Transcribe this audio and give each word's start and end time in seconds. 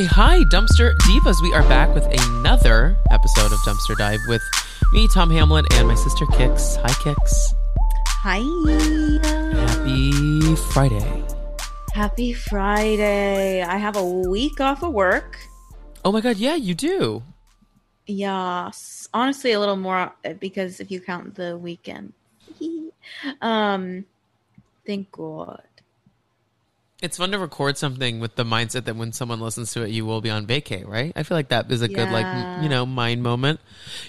Okay, 0.00 0.08
hi, 0.08 0.44
Dumpster 0.44 0.96
Divas. 1.00 1.42
We 1.42 1.52
are 1.52 1.62
back 1.64 1.94
with 1.94 2.06
another 2.06 2.96
episode 3.10 3.52
of 3.52 3.58
Dumpster 3.66 3.94
Dive 3.98 4.20
with 4.28 4.40
me, 4.94 5.06
Tom 5.08 5.28
Hamlin, 5.28 5.66
and 5.72 5.88
my 5.88 5.94
sister 5.94 6.24
Kix. 6.24 6.78
Hi, 6.80 6.88
Kix. 6.88 7.52
Hi. 8.22 8.38
Happy 9.66 10.56
Friday. 10.72 11.24
Happy 11.92 12.32
Friday. 12.32 13.60
I 13.60 13.76
have 13.76 13.96
a 13.96 14.02
week 14.02 14.58
off 14.58 14.82
of 14.82 14.94
work. 14.94 15.38
Oh 16.02 16.12
my 16.12 16.22
God, 16.22 16.38
yeah, 16.38 16.54
you 16.54 16.74
do. 16.74 17.22
Yes. 18.06 19.06
Honestly, 19.12 19.52
a 19.52 19.60
little 19.60 19.76
more 19.76 20.14
uh, 20.24 20.32
because 20.32 20.80
if 20.80 20.90
you 20.90 21.02
count 21.02 21.34
the 21.34 21.58
weekend. 21.58 22.14
um, 23.42 24.06
thank 24.86 25.12
God. 25.12 25.60
It's 27.02 27.16
fun 27.16 27.30
to 27.32 27.38
record 27.38 27.78
something 27.78 28.20
with 28.20 28.36
the 28.36 28.44
mindset 28.44 28.84
that 28.84 28.96
when 28.96 29.12
someone 29.12 29.40
listens 29.40 29.72
to 29.72 29.82
it, 29.82 29.90
you 29.90 30.04
will 30.04 30.20
be 30.20 30.28
on 30.28 30.46
vacay, 30.46 30.86
right? 30.86 31.12
I 31.16 31.22
feel 31.22 31.36
like 31.36 31.48
that 31.48 31.70
is 31.70 31.80
a 31.80 31.88
good, 31.88 32.10
like, 32.10 32.62
you 32.62 32.68
know, 32.68 32.84
mind 32.84 33.22
moment. 33.22 33.60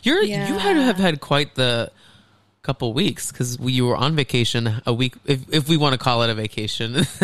You're 0.03 0.21
you 0.21 0.57
had 0.57 0.73
to 0.73 0.83
have 0.83 0.97
had 0.97 1.21
quite 1.21 1.55
the 1.55 1.91
couple 2.63 2.93
weeks 2.93 3.31
because 3.31 3.57
you 3.59 3.85
were 3.85 3.95
on 3.95 4.15
vacation 4.15 4.81
a 4.85 4.93
week, 4.93 5.15
if 5.25 5.41
if 5.53 5.69
we 5.69 5.77
want 5.77 5.93
to 5.93 5.97
call 5.97 6.23
it 6.23 6.29
a 6.29 6.33
vacation. 6.33 7.05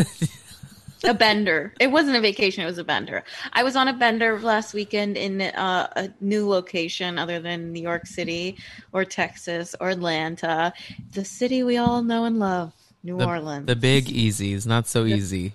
A 1.04 1.14
bender. 1.14 1.74
It 1.80 1.92
wasn't 1.92 2.18
a 2.18 2.22
vacation, 2.22 2.64
it 2.64 2.66
was 2.66 2.80
a 2.80 2.84
bender. 2.84 3.24
I 3.54 3.64
was 3.64 3.76
on 3.76 3.88
a 3.88 3.94
bender 3.94 4.40
last 4.40 4.74
weekend 4.74 5.16
in 5.16 5.42
uh, 5.42 5.88
a 5.96 6.10
new 6.22 6.50
location 6.50 7.20
other 7.20 7.40
than 7.40 7.72
New 7.72 7.84
York 7.84 8.08
City 8.08 8.58
or 8.94 9.06
Texas 9.06 9.76
or 9.80 9.90
Atlanta. 9.90 10.74
The 11.12 11.24
city 11.24 11.62
we 11.62 11.78
all 11.78 12.02
know 12.02 12.26
and 12.26 12.40
love, 12.40 12.74
New 13.04 13.18
the, 13.18 13.26
Orleans. 13.26 13.66
the 13.68 13.76
big 13.76 14.10
Easy 14.10 14.54
is 14.54 14.66
not 14.68 14.88
so 14.88 15.06
easy. 15.06 15.54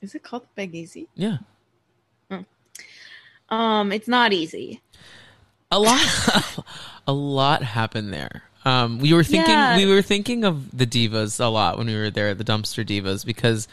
Is 0.00 0.14
it 0.14 0.22
called 0.22 0.42
the 0.42 0.48
Big 0.54 0.74
Easy? 0.74 1.08
Yeah. 1.14 1.38
Um, 3.48 3.92
it's 3.92 4.08
not 4.08 4.32
easy. 4.32 4.80
a 5.70 5.78
lot 5.78 6.64
a 7.06 7.12
lot 7.12 7.62
happened 7.62 8.12
there 8.12 8.42
um 8.64 8.98
we 8.98 9.12
were 9.12 9.22
thinking 9.24 9.50
Yeah. 9.54 9.76
we 9.76 9.86
were 9.86 10.02
thinking 10.02 10.44
of 10.44 10.76
the 10.76 10.86
divas 10.86 11.38
a 11.40 11.46
lot 11.46 11.76
when 11.78 11.86
we 11.88 11.94
were 11.96 12.10
there 12.10 12.28
at 12.30 12.38
the 12.38 12.44
dumpster 12.44 12.84
divas 12.86 13.24
because 13.26 13.66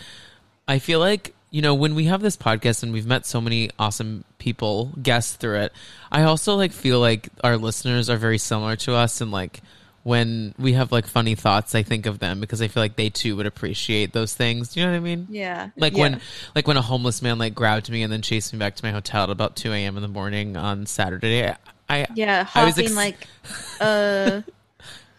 i 0.68 0.78
feel 0.80 1.00
like 1.00 1.34
you 1.52 1.62
know 1.62 1.74
when 1.76 1.94
we 1.94 2.06
have 2.06 2.22
this 2.22 2.36
podcast 2.38 2.82
and 2.84 2.94
we've 2.94 3.06
met 3.06 3.26
so 3.28 3.40
many 3.42 3.70
awesome 3.78 4.24
people 4.40 4.92
guests 5.02 5.36
through 5.36 5.58
it 5.60 5.72
i 6.12 6.24
also 6.24 6.56
like 6.56 6.72
feel 6.72 7.00
like 7.00 7.30
our 7.44 7.58
listeners 7.58 8.10
are 8.10 8.18
very 8.18 8.38
similar 8.40 8.76
to 8.76 8.94
us 8.96 9.22
and 9.22 9.32
like 9.32 9.62
when 10.04 10.54
we 10.60 10.74
have 10.74 10.92
like 10.92 11.08
funny 11.08 11.34
thoughts 11.36 11.74
i 11.76 11.82
think 11.84 12.06
of 12.06 12.20
them 12.20 12.40
because 12.42 12.62
i 12.62 12.68
feel 12.68 12.84
like 12.84 12.96
they 12.98 13.10
too 13.10 13.36
would 13.36 13.46
appreciate 13.46 14.12
those 14.14 14.34
things 14.34 14.74
do 14.74 14.80
you 14.80 14.86
know 14.86 14.92
what 14.92 14.98
i 14.98 15.02
mean 15.02 15.28
Yeah. 15.30 15.70
like 15.78 15.94
yeah. 15.94 16.02
when 16.02 16.22
like 16.56 16.68
when 16.68 16.76
a 16.78 16.82
homeless 16.82 17.22
man 17.22 17.38
like 17.38 17.56
grabbed 17.56 17.90
me 17.90 18.04
and 18.04 18.12
then 18.12 18.22
chased 18.22 18.52
me 18.54 18.60
back 18.60 18.76
to 18.76 18.84
my 18.86 18.92
hotel 18.92 19.24
at 19.24 19.30
about 19.30 19.56
2 19.56 19.72
a.m 19.72 19.96
in 19.96 20.02
the 20.02 20.08
morning 20.10 20.58
on 20.58 20.86
saturday 20.86 21.48
i, 21.50 21.56
I 21.90 22.06
Yeah, 22.16 22.48
I 22.54 22.66
was 22.66 22.74
hopping 22.76 22.86
ex- 22.86 22.96
like 22.96 23.28
uh 23.82 24.42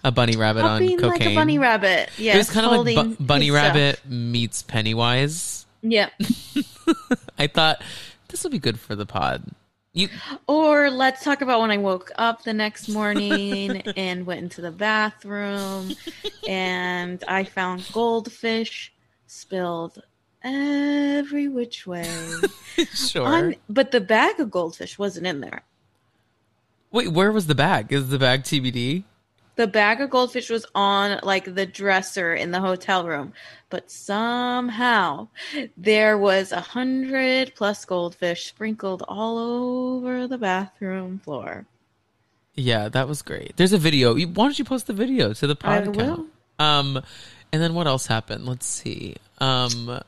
a 0.07 0.13
bunny 0.13 0.37
rabbit 0.37 0.63
hopping 0.63 0.93
on 0.93 0.99
cocaine. 0.99 1.11
like 1.11 1.27
a 1.29 1.35
bunny 1.35 1.59
rabbit. 1.59 2.11
Yeah. 2.19 2.35
it 2.35 2.37
was 2.37 2.51
kind 2.51 2.67
of 2.67 2.85
like 2.85 2.95
bu- 2.95 3.25
bunny 3.25 3.51
rabbit 3.51 4.01
meets 4.07 4.63
Pennywise. 4.63 5.65
Yeah. 5.81 6.11
I 7.39 7.47
thought 7.47 7.81
this 8.29 8.45
will 8.45 8.51
be 8.51 8.59
good 8.59 8.79
for 8.79 8.95
the 8.95 9.07
pod. 9.07 9.43
You 9.95 10.09
Or 10.49 10.91
let's 10.91 11.23
talk 11.23 11.41
about 11.41 11.61
when 11.61 11.71
I 11.71 11.77
woke 11.79 12.11
up 12.17 12.43
the 12.43 12.53
next 12.53 12.89
morning 12.89 13.81
and 13.97 14.27
went 14.27 14.41
into 14.41 14.61
the 14.61 14.73
bathroom 14.73 15.95
and 16.49 17.23
I 17.29 17.45
found 17.45 17.89
goldfish 17.93 18.93
spilled 19.29 20.03
every 20.43 21.47
which 21.47 21.87
way. 21.87 22.11
sure? 22.93 23.27
On, 23.27 23.55
but 23.69 23.93
the 23.93 24.01
bag 24.01 24.41
of 24.41 24.51
goldfish 24.51 24.99
wasn't 24.99 25.29
in 25.29 25.41
there. 25.41 25.63
Wait, 26.91 27.09
where 27.09 27.31
was 27.31 27.47
the 27.47 27.55
bag? 27.55 27.93
Is 27.93 28.09
the 28.09 28.19
bag 28.19 28.43
TBD? 28.43 29.05
The 29.57 29.67
bag 29.67 30.01
of 30.01 30.11
goldfish 30.11 30.51
was 30.51 30.67
on 30.75 31.21
like 31.23 31.55
the 31.55 31.67
dresser 31.67 32.35
in 32.35 32.51
the 32.51 32.61
hotel 32.61 33.07
room, 33.07 33.33
but 33.71 33.91
somehow 33.91 35.29
there 35.77 36.19
was 36.19 36.51
a 36.51 36.61
hundred 36.61 37.55
plus 37.55 37.85
goldfish 37.85 38.47
sprinkled 38.47 39.05
all 39.07 39.39
over 39.39 40.27
the 40.27 40.39
bathroom 40.39 41.21
floor. 41.21 41.67
Yeah, 42.55 42.89
that 42.89 43.09
was 43.09 43.23
great. 43.23 43.57
There's 43.57 43.73
a 43.73 43.79
video. 43.79 44.15
Why 44.15 44.45
don't 44.45 44.59
you 44.59 44.65
post 44.65 44.87
the 44.87 44.93
video 44.93 45.33
to 45.33 45.47
the 45.47 45.57
podcast? 45.57 46.01
I 46.01 46.03
will. 46.03 46.27
Um, 46.59 47.03
and 47.53 47.63
then 47.63 47.75
what 47.75 47.87
else 47.87 48.07
happened? 48.07 48.47
Let's 48.47 48.67
see. 48.67 49.17
Um, 49.39 50.01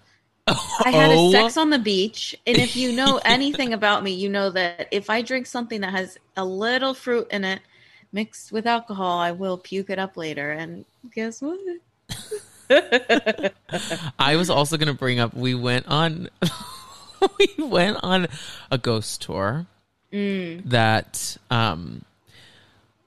I 0.49 0.91
had 0.91 1.11
oh, 1.11 1.29
a 1.29 1.33
sex 1.33 1.57
on 1.57 1.71
the 1.71 1.79
beach, 1.79 2.37
and 2.47 2.57
if 2.57 2.77
you 2.77 2.93
know 2.93 3.21
anything 3.25 3.73
about 3.73 4.05
me, 4.05 4.13
you 4.13 4.29
know 4.29 4.51
that 4.51 4.89
if 4.93 5.11
I 5.11 5.23
drink 5.23 5.47
something 5.47 5.81
that 5.81 5.93
has 5.93 6.19
a 6.37 6.45
little 6.45 6.95
fruit 6.95 7.29
in 7.31 7.45
it 7.45 7.61
mixed 8.13 8.53
with 8.53 8.67
alcohol, 8.67 9.19
I 9.19 9.33
will 9.33 9.59
puke 9.59 9.91
it 9.91 9.99
up 9.99 10.17
later. 10.17 10.51
And 10.53 10.85
guess 11.15 11.41
what? 11.43 11.59
I 14.19 14.37
was 14.37 14.51
also 14.51 14.77
going 14.77 14.89
to 14.89 14.95
bring 14.99 15.19
up. 15.21 15.35
We 15.35 15.55
went 15.55 15.87
on. 15.87 16.29
we 17.39 17.65
went 17.65 17.99
on 18.03 18.27
a 18.71 18.79
ghost 18.79 19.23
tour. 19.23 19.67
Mm. 20.13 20.65
That 20.71 21.37
um, 21.51 22.03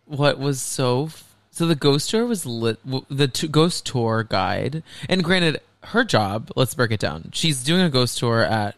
what 0.06 0.38
was 0.40 0.62
so 0.62 1.10
so 1.52 1.66
the 1.66 1.76
ghost 1.76 2.10
tour 2.10 2.26
was 2.26 2.46
lit. 2.46 2.84
w- 2.86 3.06
The 3.10 3.28
t- 3.28 3.48
ghost 3.48 3.86
tour 3.86 4.24
guide, 4.24 4.84
and 5.08 5.24
granted, 5.24 5.62
her 5.84 6.04
job. 6.04 6.52
Let's 6.56 6.74
break 6.76 6.92
it 6.92 7.00
down. 7.00 7.32
She's 7.34 7.64
doing 7.64 7.82
a 7.82 7.90
ghost 7.90 8.18
tour 8.18 8.44
at 8.44 8.76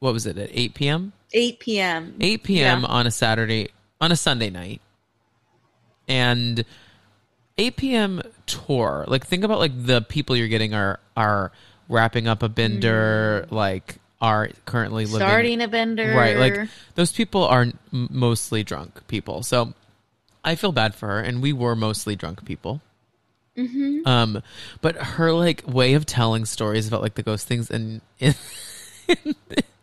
what 0.00 0.12
was 0.12 0.26
it 0.26 0.38
at 0.38 0.50
eight 0.52 0.74
p.m. 0.74 1.12
8 1.34 1.60
p.m. 1.60 2.14
8 2.20 2.42
p.m. 2.42 2.80
Yeah. 2.82 2.86
on 2.88 3.06
a 3.06 3.10
Saturday, 3.10 3.70
on 4.02 4.12
a 4.12 4.16
Sunday 4.16 4.50
night. 4.50 4.82
And 6.08 6.64
APM 7.58 8.26
tour. 8.46 9.04
Like, 9.08 9.26
think 9.26 9.44
about 9.44 9.58
like 9.58 9.72
the 9.74 10.02
people 10.02 10.36
you're 10.36 10.48
getting 10.48 10.74
are 10.74 11.00
are 11.16 11.52
wrapping 11.88 12.26
up 12.26 12.42
a 12.42 12.48
bender, 12.48 13.46
like 13.50 13.96
are 14.20 14.50
currently 14.66 15.04
living 15.04 15.26
Starting 15.26 15.60
a 15.60 15.68
bender. 15.68 16.14
right. 16.16 16.36
Like 16.36 16.68
those 16.94 17.12
people 17.12 17.44
are 17.44 17.62
m- 17.62 18.08
mostly 18.10 18.62
drunk 18.62 19.06
people. 19.08 19.42
So 19.42 19.74
I 20.44 20.54
feel 20.54 20.72
bad 20.72 20.94
for 20.94 21.08
her, 21.08 21.20
and 21.20 21.42
we 21.42 21.52
were 21.52 21.76
mostly 21.76 22.16
drunk 22.16 22.44
people. 22.44 22.80
Mm-hmm. 23.56 24.06
Um, 24.06 24.42
but 24.80 24.96
her 24.96 25.32
like 25.32 25.62
way 25.66 25.94
of 25.94 26.06
telling 26.06 26.46
stories 26.46 26.88
about 26.88 27.02
like 27.02 27.14
the 27.14 27.22
ghost 27.22 27.46
things 27.46 27.70
in 27.70 28.00
in, 28.18 28.34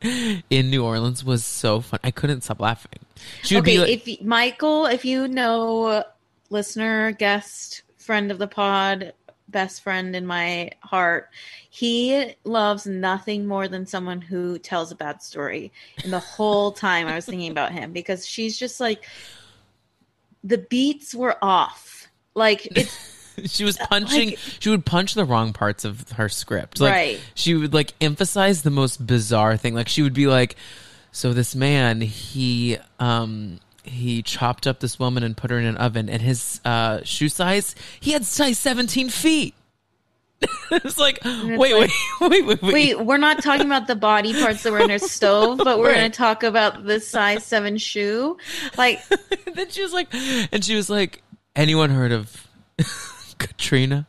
in 0.49 0.69
New 0.69 0.83
Orleans 0.83 1.23
was 1.23 1.43
so 1.43 1.81
fun. 1.81 1.99
I 2.03 2.11
couldn't 2.11 2.41
stop 2.41 2.59
laughing. 2.59 2.99
She 3.43 3.55
would 3.55 3.63
okay, 3.63 3.73
be 3.73 3.79
like, 3.79 4.07
if 4.07 4.21
Michael, 4.21 4.85
if 4.85 5.03
you 5.05 5.27
know, 5.27 6.03
listener, 6.49 7.11
guest, 7.11 7.83
friend 7.97 8.31
of 8.31 8.37
the 8.37 8.47
pod, 8.47 9.13
best 9.49 9.81
friend 9.81 10.15
in 10.15 10.25
my 10.25 10.71
heart, 10.81 11.29
he 11.69 12.35
loves 12.43 12.85
nothing 12.85 13.45
more 13.45 13.67
than 13.67 13.85
someone 13.85 14.21
who 14.21 14.57
tells 14.59 14.91
a 14.91 14.95
bad 14.95 15.21
story. 15.21 15.71
And 16.03 16.13
the 16.13 16.19
whole 16.19 16.71
time 16.87 17.07
I 17.07 17.15
was 17.15 17.25
thinking 17.25 17.51
about 17.51 17.71
him 17.71 17.91
because 17.91 18.25
she's 18.25 18.57
just 18.57 18.79
like 18.79 19.05
the 20.43 20.57
beats 20.57 21.13
were 21.13 21.37
off. 21.41 22.07
Like 22.35 22.65
it's 22.77 23.18
she 23.47 23.63
was 23.63 23.77
punching. 23.77 24.29
like- 24.31 24.39
she 24.59 24.69
would 24.69 24.85
punch 24.85 25.13
the 25.13 25.25
wrong 25.25 25.53
parts 25.53 25.85
of 25.85 26.09
her 26.11 26.29
script. 26.29 26.79
Like, 26.79 26.93
Right. 26.93 27.19
She 27.35 27.53
would 27.55 27.73
like 27.73 27.93
emphasize 28.01 28.61
the 28.63 28.71
most 28.71 29.05
bizarre 29.05 29.57
thing. 29.57 29.73
Like 29.75 29.87
she 29.89 30.01
would 30.01 30.13
be 30.13 30.27
like, 30.27 30.55
"So 31.11 31.33
this 31.33 31.55
man, 31.55 32.01
he 32.01 32.77
um." 32.99 33.59
He 33.83 34.21
chopped 34.21 34.67
up 34.67 34.81
this 34.81 34.99
woman 34.99 35.23
and 35.23 35.35
put 35.35 35.49
her 35.49 35.57
in 35.57 35.65
an 35.65 35.77
oven, 35.77 36.09
and 36.09 36.21
his 36.21 36.59
uh, 36.63 36.99
shoe 37.03 37.29
size, 37.29 37.73
he 37.99 38.11
had 38.11 38.23
size 38.23 38.59
17 38.59 39.09
feet. 39.09 39.55
it's 40.71 40.97
like, 40.99 41.17
wait, 41.23 41.49
it's 41.49 41.57
wait, 41.59 41.73
like- 41.73 41.91
wait, 42.29 42.45
wait, 42.45 42.61
wait, 42.61 42.73
wait, 42.73 42.99
we're 43.01 43.17
not 43.17 43.41
talking 43.41 43.65
about 43.65 43.87
the 43.87 43.95
body 43.95 44.33
parts 44.39 44.61
that 44.63 44.71
were 44.73 44.79
in 44.81 44.91
her 44.91 44.99
stove, 44.99 45.57
but 45.57 45.79
we're 45.79 45.87
Right. 45.87 45.95
going 45.95 46.11
to 46.11 46.17
talk 46.17 46.43
about 46.43 46.85
the 46.85 46.99
size 46.99 47.43
seven 47.45 47.77
shoe. 47.77 48.37
Like, 48.77 48.99
then 49.55 49.69
she 49.69 49.81
was 49.81 49.93
like, 49.93 50.13
and 50.13 50.63
she 50.63 50.75
was 50.75 50.89
like, 50.89 51.23
anyone 51.55 51.89
heard 51.89 52.11
of 52.11 52.47
Katrina? 53.39 54.05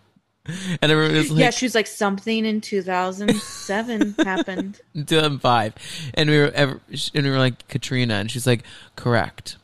And 0.82 0.90
everyone 0.90 1.14
was 1.14 1.30
like, 1.30 1.40
yeah, 1.40 1.50
she 1.50 1.66
was 1.66 1.74
like 1.74 1.86
something 1.86 2.44
in 2.44 2.60
2007 2.60 4.14
happened. 4.24 4.80
2005 4.94 5.74
and 6.14 6.30
we 6.30 6.38
were 6.38 6.50
ever, 6.54 6.80
and 7.14 7.24
we 7.24 7.30
were 7.30 7.38
like 7.38 7.66
Katrina. 7.68 8.14
And 8.14 8.30
she's 8.30 8.46
like 8.46 8.64
correct. 8.96 9.56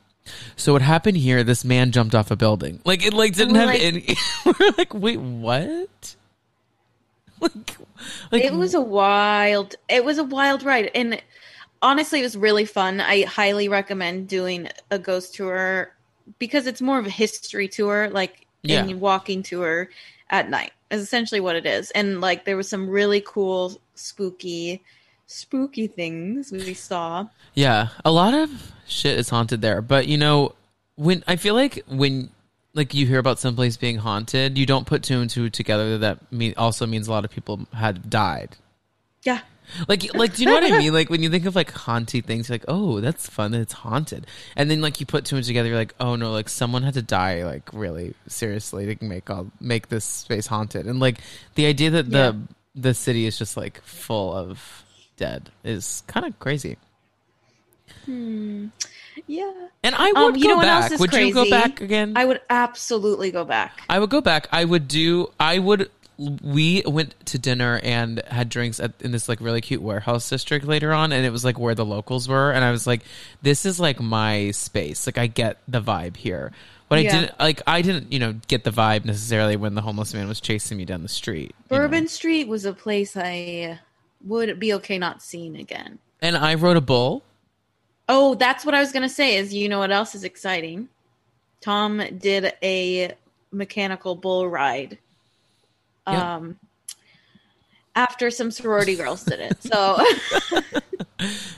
So 0.57 0.73
what 0.73 0.83
happened 0.83 1.17
here 1.17 1.43
this 1.43 1.65
man 1.65 1.93
jumped 1.93 2.15
off 2.15 2.31
a 2.31 2.37
building. 2.37 2.81
Like 2.85 3.05
it 3.05 3.15
like 3.15 3.35
didn't 3.35 3.57
have 3.57 3.69
like- 3.69 3.83
any 3.83 4.17
we're 4.47 4.73
like 4.77 4.95
wait 4.95 5.19
what? 5.19 6.17
Like 7.41 7.77
like 8.31 8.45
it 8.45 8.53
was 8.53 8.75
a 8.75 8.81
wild 8.81 9.75
it 9.89 10.05
was 10.05 10.19
a 10.19 10.25
wild 10.25 10.63
ride. 10.63 10.91
And 10.95 11.21
honestly 11.83 12.21
it 12.21 12.25
was 12.25 12.37
really 12.37 12.65
fun. 12.65 13.01
I 13.01 13.25
highly 13.25 13.69
recommend 13.69 14.29
doing 14.29 14.69
a 14.91 14.99
ghost 14.99 15.35
tour 15.35 15.93
because 16.39 16.67
it's 16.67 16.81
more 16.81 16.99
of 16.99 17.07
a 17.07 17.11
history 17.11 17.67
tour. 17.67 18.09
Like 18.11 18.46
Yeah. 18.71 18.85
and 18.85 19.01
walking 19.01 19.43
to 19.45 19.61
her 19.61 19.91
at 20.31 20.51
night 20.51 20.73
is 20.91 21.01
essentially 21.01 21.41
what 21.41 21.57
it 21.57 21.67
is 21.67 21.91
and 21.93 22.21
like 22.21 22.45
there 22.45 22.57
was 22.57 22.69
some 22.69 22.89
really 22.89 23.23
cool 23.25 23.81
spooky 23.95 24.83
spooky 25.27 25.87
things 25.87 26.53
we 26.53 26.75
saw. 26.75 27.27
Yeah, 27.55 27.89
a 28.05 28.11
lot 28.11 28.35
of 28.35 28.73
shit 28.87 29.19
is 29.19 29.29
haunted 29.29 29.61
there. 29.61 29.83
But 29.83 30.07
you 30.07 30.17
know, 30.17 30.55
when 30.95 31.23
I 31.27 31.37
feel 31.37 31.55
like 31.55 31.83
when 31.89 32.31
like 32.75 32.95
you 32.95 33.07
hear 33.07 33.19
about 33.19 33.39
some 33.39 33.57
place 33.57 33.77
being 33.77 33.99
haunted, 33.99 34.57
you 34.57 34.67
don't 34.67 34.87
put 34.87 35.03
two 35.03 35.21
and 35.21 35.29
two 35.29 35.51
together. 35.51 35.99
That 35.99 36.33
mean 36.33 36.55
also 36.57 36.87
means 36.87 37.09
a 37.09 37.11
lot 37.11 37.25
of 37.25 37.31
people 37.31 37.67
had 37.73 38.09
died. 38.09 38.57
Yeah. 39.23 39.41
Like, 39.89 40.15
like, 40.15 40.35
do 40.35 40.43
you 40.43 40.49
know 40.49 40.55
what 40.55 40.65
I 40.73 40.79
mean? 40.79 40.93
Like 40.93 41.11
when 41.11 41.23
you 41.23 41.31
think 41.31 41.45
of 41.47 41.55
like 41.57 41.71
haunted 41.73 42.25
things, 42.27 42.49
you're 42.49 42.55
like, 42.55 42.65
oh, 42.69 43.01
that's 43.01 43.29
fun. 43.29 43.51
That 43.53 43.61
it's 43.61 43.73
haunted, 43.73 44.27
and 44.57 44.71
then 44.71 44.81
like 44.81 45.01
you 45.01 45.07
put 45.07 45.25
two 45.25 45.37
and 45.37 45.45
together, 45.45 45.69
you're 45.69 45.77
like, 45.79 45.95
oh 46.01 46.17
no, 46.17 46.33
like 46.33 46.49
someone 46.49 46.83
had 46.83 46.95
to 46.95 47.03
die, 47.03 47.45
like 47.45 47.69
really 47.73 48.15
seriously 48.29 48.95
to 48.95 49.05
make 49.05 49.29
all 49.31 49.51
make 49.61 49.89
this 49.89 50.05
space 50.05 50.47
haunted. 50.47 50.87
And 50.87 51.01
like 51.01 51.19
the 51.57 51.67
idea 51.67 51.91
that 51.91 52.11
the 52.11 52.19
Yeah. 52.19 52.33
the 52.75 52.95
city 52.95 53.27
is 53.27 53.39
just 53.39 53.57
like 53.57 53.81
full 53.83 54.33
of 54.33 54.85
dead 55.17 55.51
is 55.65 56.03
kind 56.07 56.27
of 56.27 56.39
crazy. 56.39 56.77
Hmm. 58.05 58.67
Yeah. 59.27 59.51
And 59.83 59.95
I 59.95 60.13
would 60.13 60.35
Um, 60.35 60.37
you 60.37 60.43
go 60.45 60.51
know 60.51 60.57
what 60.59 60.67
else 60.69 60.85
back. 60.85 60.93
is 60.93 61.01
Would 61.01 61.13
you 61.15 61.33
go 61.35 61.41
crazy? 61.43 61.51
back 61.51 61.81
again? 61.81 62.13
I 62.17 62.25
would 62.25 62.41
absolutely 62.51 63.31
go 63.31 63.45
back. 63.45 63.83
I 63.89 63.99
would 63.99 64.11
go 64.11 64.21
back. 64.21 64.47
I 64.53 64.65
would 64.65 64.87
do. 64.89 65.33
I 65.41 65.59
would. 65.59 65.91
We 66.19 66.83
went 66.87 67.15
to 67.27 67.39
dinner 67.39 67.79
and 67.83 68.23
had 68.29 68.49
drinks 68.49 68.81
at, 68.81 68.93
in 69.01 69.13
this 69.13 69.29
like 69.29 69.41
really 69.41 69.61
cute 69.61 69.83
warehouse 69.83 70.29
district 70.29 70.67
later 70.67 70.93
on, 70.93 71.13
and 71.13 71.27
it 71.27 71.31
was 71.31 71.45
like 71.45 71.59
where 71.59 71.75
the 71.75 71.85
locals 71.85 72.29
were, 72.29 72.53
and 72.53 72.65
I 72.65 72.71
was 72.71 72.87
like, 72.87 73.03
"This 73.43 73.67
is 73.67 73.79
like 73.79 74.01
my 74.01 74.51
space. 74.53 75.07
Like 75.07 75.19
I 75.19 75.27
get 75.27 75.59
the 75.69 75.83
vibe 75.83 76.17
here." 76.17 76.53
But 76.89 77.01
I 77.01 77.03
didn't 77.03 77.39
like. 77.41 77.63
I 77.67 77.83
didn't, 77.83 78.13
you 78.13 78.19
know, 78.19 78.35
get 78.47 78.65
the 78.65 78.71
vibe 78.71 79.05
necessarily 79.05 79.57
when 79.57 79.75
the 79.75 79.83
homeless 79.83 80.15
man 80.15 80.29
was 80.29 80.41
chasing 80.41 80.79
me 80.79 80.85
down 80.85 81.03
the 81.03 81.09
street. 81.09 81.55
you 81.71 81.77
know? 81.77 81.83
Bourbon 81.83 82.07
Street 82.09 82.47
was 82.49 82.65
a 82.65 82.73
place 82.73 83.17
I 83.17 83.81
would 84.25 84.59
be 84.59 84.73
okay 84.75 84.97
not 84.97 85.21
seeing 85.21 85.57
again. 85.57 85.99
and 86.23 86.37
I 86.37 86.55
rode 86.55 86.77
a 86.77 86.81
bull. 86.81 87.23
Oh, 88.09 88.37
that's 88.37 88.65
what 88.65 88.75
I 88.75 88.81
was 88.81 88.93
gonna 88.93 89.09
say. 89.09 89.37
Is 89.37 89.53
you 89.53 89.69
know 89.69 89.81
what 89.81 89.91
else 89.91 90.15
is 90.15 90.23
exciting? 90.25 90.89
Tom 91.61 92.01
did 92.19 92.53
a 92.63 93.15
mechanical 93.51 94.15
bull 94.15 94.49
ride. 94.49 94.99
Yeah. 96.07 96.37
Um, 96.37 96.57
after 97.95 98.31
some 98.31 98.51
sorority 98.51 98.95
girls 98.95 99.25
did 99.25 99.41
it, 99.41 99.63
so 99.63 99.99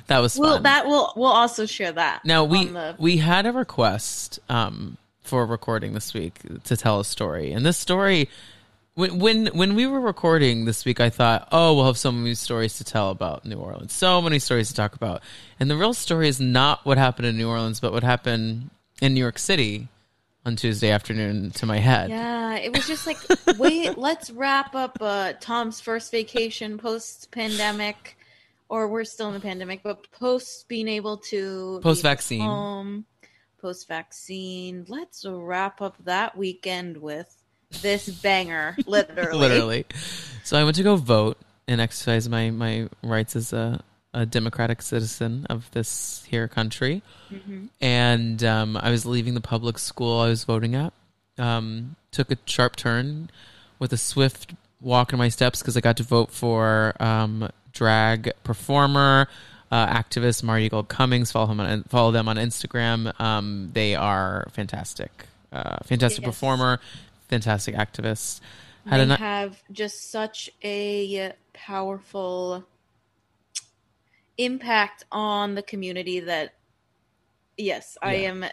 That 0.06 0.20
was 0.20 0.38
we'll 0.38 0.54
fun. 0.54 0.62
that 0.62 0.86
will 0.86 1.12
we'll 1.16 1.26
also 1.32 1.66
share 1.66 1.92
that. 1.92 2.24
Now 2.24 2.44
we 2.44 2.66
the- 2.66 2.94
we 2.98 3.16
had 3.16 3.44
a 3.44 3.52
request 3.52 4.38
um, 4.48 4.96
for 5.22 5.42
a 5.42 5.44
recording 5.46 5.92
this 5.94 6.14
week 6.14 6.38
to 6.64 6.76
tell 6.76 7.00
a 7.00 7.04
story, 7.04 7.52
and 7.52 7.66
this 7.66 7.76
story, 7.76 8.28
when 8.94 9.18
when 9.18 9.46
when 9.48 9.74
we 9.74 9.86
were 9.86 10.00
recording 10.00 10.64
this 10.64 10.84
week, 10.84 11.00
I 11.00 11.10
thought, 11.10 11.48
oh, 11.50 11.74
we'll 11.74 11.86
have 11.86 11.98
so 11.98 12.12
many 12.12 12.34
stories 12.34 12.78
to 12.78 12.84
tell 12.84 13.10
about 13.10 13.44
New 13.44 13.56
Orleans, 13.58 13.92
so 13.92 14.22
many 14.22 14.38
stories 14.38 14.68
to 14.68 14.74
talk 14.74 14.94
about, 14.94 15.22
and 15.58 15.68
the 15.68 15.76
real 15.76 15.92
story 15.92 16.28
is 16.28 16.40
not 16.40 16.86
what 16.86 16.96
happened 16.96 17.26
in 17.26 17.36
New 17.36 17.48
Orleans, 17.48 17.80
but 17.80 17.92
what 17.92 18.04
happened 18.04 18.70
in 19.02 19.12
New 19.12 19.20
York 19.20 19.38
City 19.40 19.88
on 20.46 20.56
Tuesday 20.56 20.90
afternoon 20.90 21.50
to 21.52 21.66
my 21.66 21.78
head. 21.78 22.10
Yeah, 22.10 22.54
it 22.56 22.72
was 22.72 22.86
just 22.86 23.06
like, 23.06 23.18
wait, 23.58 23.98
let's 23.98 24.30
wrap 24.30 24.74
up 24.74 24.96
uh, 25.00 25.34
Tom's 25.40 25.80
first 25.80 26.10
vacation 26.10 26.78
post 26.78 27.30
pandemic, 27.30 28.16
or 28.68 28.88
we're 28.88 29.04
still 29.04 29.28
in 29.28 29.34
the 29.34 29.40
pandemic, 29.40 29.82
but 29.82 30.10
post 30.12 30.68
being 30.68 30.88
able 30.88 31.18
to 31.18 31.80
Post-vaccine. 31.82 33.04
post 33.60 33.88
vaccine. 33.88 34.86
Let's 34.88 35.24
wrap 35.28 35.80
up 35.82 35.96
that 36.04 36.36
weekend 36.36 36.96
with 36.98 37.34
this 37.82 38.08
banger, 38.08 38.76
literally. 38.86 39.38
literally. 39.48 39.86
So 40.44 40.58
I 40.58 40.64
went 40.64 40.76
to 40.76 40.82
go 40.82 40.96
vote 40.96 41.36
and 41.66 41.80
exercise 41.80 42.28
my 42.28 42.50
my 42.50 42.88
rights 43.02 43.36
as 43.36 43.52
a 43.52 43.82
a 44.14 44.24
democratic 44.26 44.80
citizen 44.82 45.46
of 45.50 45.70
this 45.72 46.24
here 46.28 46.48
country. 46.48 47.02
And 47.80 48.42
um, 48.44 48.76
I 48.76 48.90
was 48.90 49.04
leaving 49.06 49.34
the 49.34 49.40
public 49.40 49.78
school 49.78 50.20
I 50.20 50.28
was 50.28 50.44
voting 50.44 50.74
at. 50.74 50.92
Um, 51.38 51.96
took 52.10 52.30
a 52.32 52.38
sharp 52.46 52.74
turn 52.76 53.30
with 53.78 53.92
a 53.92 53.96
swift 53.96 54.54
walk 54.80 55.12
in 55.12 55.18
my 55.18 55.28
steps 55.28 55.60
because 55.60 55.76
I 55.76 55.80
got 55.80 55.96
to 55.98 56.02
vote 56.02 56.30
for 56.30 56.94
um, 57.00 57.48
drag 57.72 58.32
performer. 58.44 59.28
Uh, 59.70 59.86
activist 59.86 60.42
Marti 60.42 60.70
Gould 60.70 60.88
Cummings. 60.88 61.30
Follow 61.30 61.46
him 61.48 61.60
on 61.60 61.82
follow 61.84 62.10
them 62.10 62.26
on 62.26 62.36
Instagram. 62.36 63.12
Um, 63.20 63.68
they 63.74 63.94
are 63.94 64.48
fantastic, 64.52 65.10
uh, 65.52 65.76
fantastic 65.84 66.22
Yes. 66.24 66.30
performer, 66.30 66.80
fantastic 67.28 67.74
activist. 67.74 68.40
Had 68.86 69.00
They 69.00 69.02
a 69.02 69.06
ni- 69.08 69.14
have 69.16 69.62
just 69.70 70.10
such 70.10 70.48
a 70.64 71.34
powerful 71.52 72.64
impact 74.38 75.04
on 75.12 75.54
the 75.54 75.62
community 75.62 76.20
that 76.20 76.54
yes, 77.56 77.98
I 78.00 78.14
Yeah. 78.14 78.28
am 78.30 78.44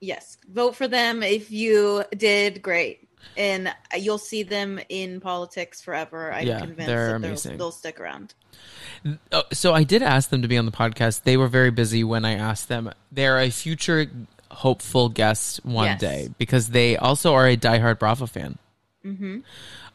yes, 0.00 0.38
vote 0.50 0.74
for 0.76 0.88
them 0.88 1.22
if 1.22 1.50
you 1.50 2.04
did 2.16 2.62
great. 2.62 3.04
And 3.36 3.74
you'll 3.96 4.18
see 4.18 4.44
them 4.44 4.78
in 4.88 5.20
politics 5.20 5.82
forever. 5.82 6.32
I'm 6.32 6.46
Yeah, 6.46 6.60
convinced 6.60 6.86
they're 6.86 7.18
that 7.18 7.36
they'll, 7.42 7.56
they'll 7.58 7.70
stick 7.72 7.98
around. 7.98 8.32
Oh, 9.32 9.42
so 9.52 9.74
I 9.74 9.82
did 9.82 10.02
ask 10.02 10.30
them 10.30 10.42
to 10.42 10.48
be 10.48 10.56
on 10.56 10.66
the 10.66 10.72
podcast. 10.72 11.24
They 11.24 11.36
were 11.36 11.48
very 11.48 11.70
busy 11.72 12.04
when 12.04 12.24
I 12.24 12.34
asked 12.34 12.68
them. 12.68 12.92
They're 13.10 13.40
a 13.40 13.50
future 13.50 14.06
hopeful 14.50 15.08
guest 15.08 15.64
one 15.64 15.86
Yes. 15.86 16.00
day 16.00 16.28
because 16.38 16.68
they 16.68 16.96
also 16.96 17.34
are 17.34 17.46
a 17.46 17.56
diehard 17.56 17.98
Bravo 17.98 18.26
fan. 18.26 18.56
Mm-hmm. 19.04 19.38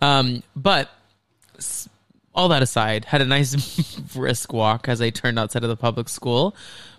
Um, 0.01 0.43
but 0.55 0.89
all 2.35 2.47
that 2.49 2.61
aside, 2.63 3.05
had 3.05 3.21
a 3.21 3.25
nice 3.25 3.55
brisk 4.13 4.51
walk 4.53 4.87
as 4.87 5.01
I 5.01 5.09
turned 5.09 5.37
outside 5.39 5.63
of 5.63 5.69
the 5.69 5.77
public 5.77 6.09
school. 6.09 6.55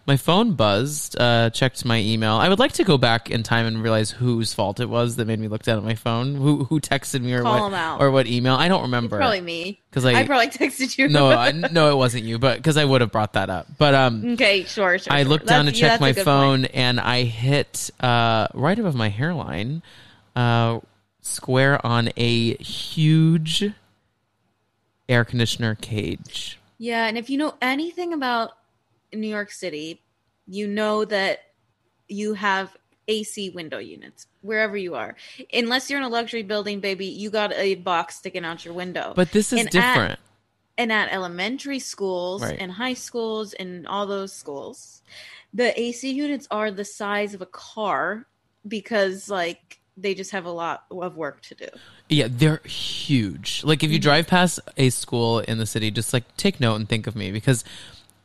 My 0.06 0.18
phone 0.18 0.52
buzzed. 0.52 1.18
Uh, 1.18 1.48
checked 1.48 1.82
my 1.86 1.98
email. 1.98 2.34
I 2.34 2.50
would 2.50 2.58
like 2.58 2.72
to 2.72 2.84
go 2.84 2.98
back 2.98 3.30
in 3.30 3.42
time 3.42 3.64
and 3.64 3.82
realize 3.82 4.10
whose 4.10 4.52
fault 4.52 4.78
it 4.78 4.90
was 4.90 5.16
that 5.16 5.24
made 5.26 5.40
me 5.40 5.48
look 5.48 5.62
down 5.62 5.78
at 5.78 5.82
my 5.84 5.94
phone. 5.94 6.34
Who 6.34 6.64
who 6.64 6.78
texted 6.78 7.22
me 7.22 7.32
or 7.32 7.40
Call 7.40 7.70
what 7.70 8.00
or 8.02 8.10
what 8.10 8.26
email? 8.26 8.54
I 8.54 8.68
don't 8.68 8.82
remember. 8.82 9.16
Probably 9.16 9.40
me. 9.40 9.80
Cuz 9.92 10.04
I- 10.04 10.26
probably 10.26 10.48
texted 10.48 10.98
you. 10.98 11.08
no, 11.08 11.30
I, 11.30 11.52
no, 11.72 11.90
it 11.90 11.96
wasn't 11.96 12.24
you, 12.24 12.38
but 12.38 12.58
because 12.58 12.76
I 12.76 12.84
would 12.84 13.00
have 13.00 13.12
brought 13.12 13.32
that 13.32 13.48
up. 13.48 13.66
But 13.78 13.94
um, 13.94 14.34
okay, 14.34 14.64
sure, 14.64 14.98
sure. 14.98 15.10
I 15.10 15.22
sure. 15.22 15.30
looked 15.30 15.46
down 15.46 15.64
to 15.64 15.70
That's- 15.72 15.80
yeah, 15.80 15.88
check 15.92 16.00
a 16.00 16.02
my 16.02 16.12
phone 16.12 16.60
point. 16.64 16.74
and 16.74 17.00
I 17.00 17.22
hit 17.22 17.90
uh, 18.00 18.48
right 18.52 18.78
above 18.78 18.94
my 18.94 19.08
hairline, 19.08 19.82
uh, 20.36 20.80
square 21.22 21.84
on 21.84 22.10
a 22.18 22.56
huge 22.62 23.70
air 25.08 25.24
conditioner 25.24 25.74
cage. 25.74 26.58
Yeah, 26.78 27.06
and 27.06 27.16
if 27.16 27.30
you 27.30 27.38
know 27.38 27.54
anything 27.62 28.12
about 28.12 28.50
New 29.12 29.28
York 29.28 29.50
City, 29.50 30.00
you 30.46 30.66
know 30.66 31.04
that 31.04 31.40
you 32.08 32.34
have 32.34 32.76
AC 33.08 33.50
window 33.50 33.78
units 33.78 34.26
wherever 34.42 34.76
you 34.76 34.94
are. 34.94 35.14
Unless 35.52 35.88
you're 35.90 35.98
in 36.00 36.04
a 36.04 36.08
luxury 36.08 36.42
building, 36.42 36.80
baby, 36.80 37.06
you 37.06 37.30
got 37.30 37.52
a 37.54 37.76
box 37.76 38.16
sticking 38.16 38.44
out 38.44 38.64
your 38.64 38.74
window. 38.74 39.12
But 39.14 39.32
this 39.32 39.52
is 39.52 39.58
And 39.60 39.68
at- 39.68 39.72
different. 39.72 40.20
and 40.76 40.90
at 40.92 41.12
elementary 41.12 41.78
schools 41.78 42.42
Right. 42.42 42.56
and 42.58 42.72
high 42.72 42.94
schools 42.94 43.52
and 43.54 43.86
all 43.86 44.06
those 44.06 44.32
schools, 44.32 45.02
the 45.52 45.78
AC 45.80 46.10
units 46.10 46.48
are 46.50 46.70
the 46.70 46.84
size 46.84 47.34
of 47.34 47.40
a 47.42 47.46
car 47.46 48.26
because 48.66 49.28
like 49.28 49.80
they 49.96 50.14
just 50.14 50.32
have 50.32 50.44
a 50.44 50.50
lot 50.50 50.84
of 50.90 51.16
work 51.16 51.40
to 51.42 51.54
do. 51.54 51.66
yeah, 52.08 52.26
they're 52.30 52.60
huge. 52.64 53.62
Like 53.64 53.82
if 53.84 53.90
you 53.90 53.98
Mm-hmm. 53.98 54.02
drive 54.02 54.26
past 54.26 54.60
a 54.76 54.90
school 54.90 55.38
in 55.40 55.58
the 55.58 55.66
city, 55.66 55.90
just 55.90 56.12
like 56.12 56.24
take 56.36 56.58
note 56.60 56.74
and 56.76 56.88
think 56.88 57.06
of 57.06 57.14
me 57.14 57.30
because, 57.30 57.64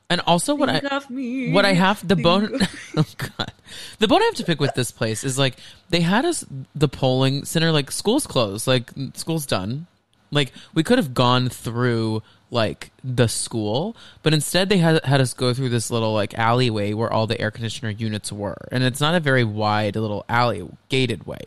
and 0.10 0.20
also 0.22 0.56
what 0.56 0.70
I 0.70 0.80
Think 0.80 0.92
of 0.94 1.10
me. 1.12 1.52
what 1.52 1.66
I 1.66 1.74
have 1.74 2.06
the 2.08 2.16
bone 2.16 2.60
oh 2.98 3.06
god 3.18 3.52
the 4.00 4.08
bone 4.08 4.22
I 4.22 4.26
have 4.26 4.36
to 4.36 4.44
pick 4.44 4.60
with 4.60 4.74
this 4.74 4.92
place 4.92 5.24
is 5.24 5.38
like 5.38 5.58
they 5.92 6.02
had 6.02 6.26
us 6.26 6.44
the 6.74 6.88
polling 6.88 7.46
center 7.46 7.72
like 7.72 7.92
school's 7.92 8.26
closed 8.26 8.66
like 8.66 8.90
school's 9.14 9.46
done 9.46 9.86
like 10.32 10.52
we 10.74 10.82
could 10.82 10.98
have 10.98 11.14
gone 11.14 11.48
through 11.50 12.24
like 12.52 12.92
the 13.04 13.28
school 13.28 13.96
but 14.24 14.34
instead 14.34 14.70
they 14.70 14.78
had 14.80 15.04
had 15.06 15.22
us 15.22 15.34
go 15.34 15.54
through 15.54 15.70
this 15.70 15.92
little 15.92 16.14
like 16.14 16.34
alleyway 16.38 16.94
where 16.94 17.12
all 17.12 17.28
the 17.28 17.40
air 17.40 17.52
conditioner 17.52 17.90
units 17.92 18.32
were 18.32 18.58
and 18.72 18.84
it's 18.84 19.00
not 19.00 19.14
a 19.14 19.20
very 19.20 19.44
wide 19.44 19.96
little 19.96 20.26
alley 20.28 20.68
gated 20.90 21.26
way 21.28 21.40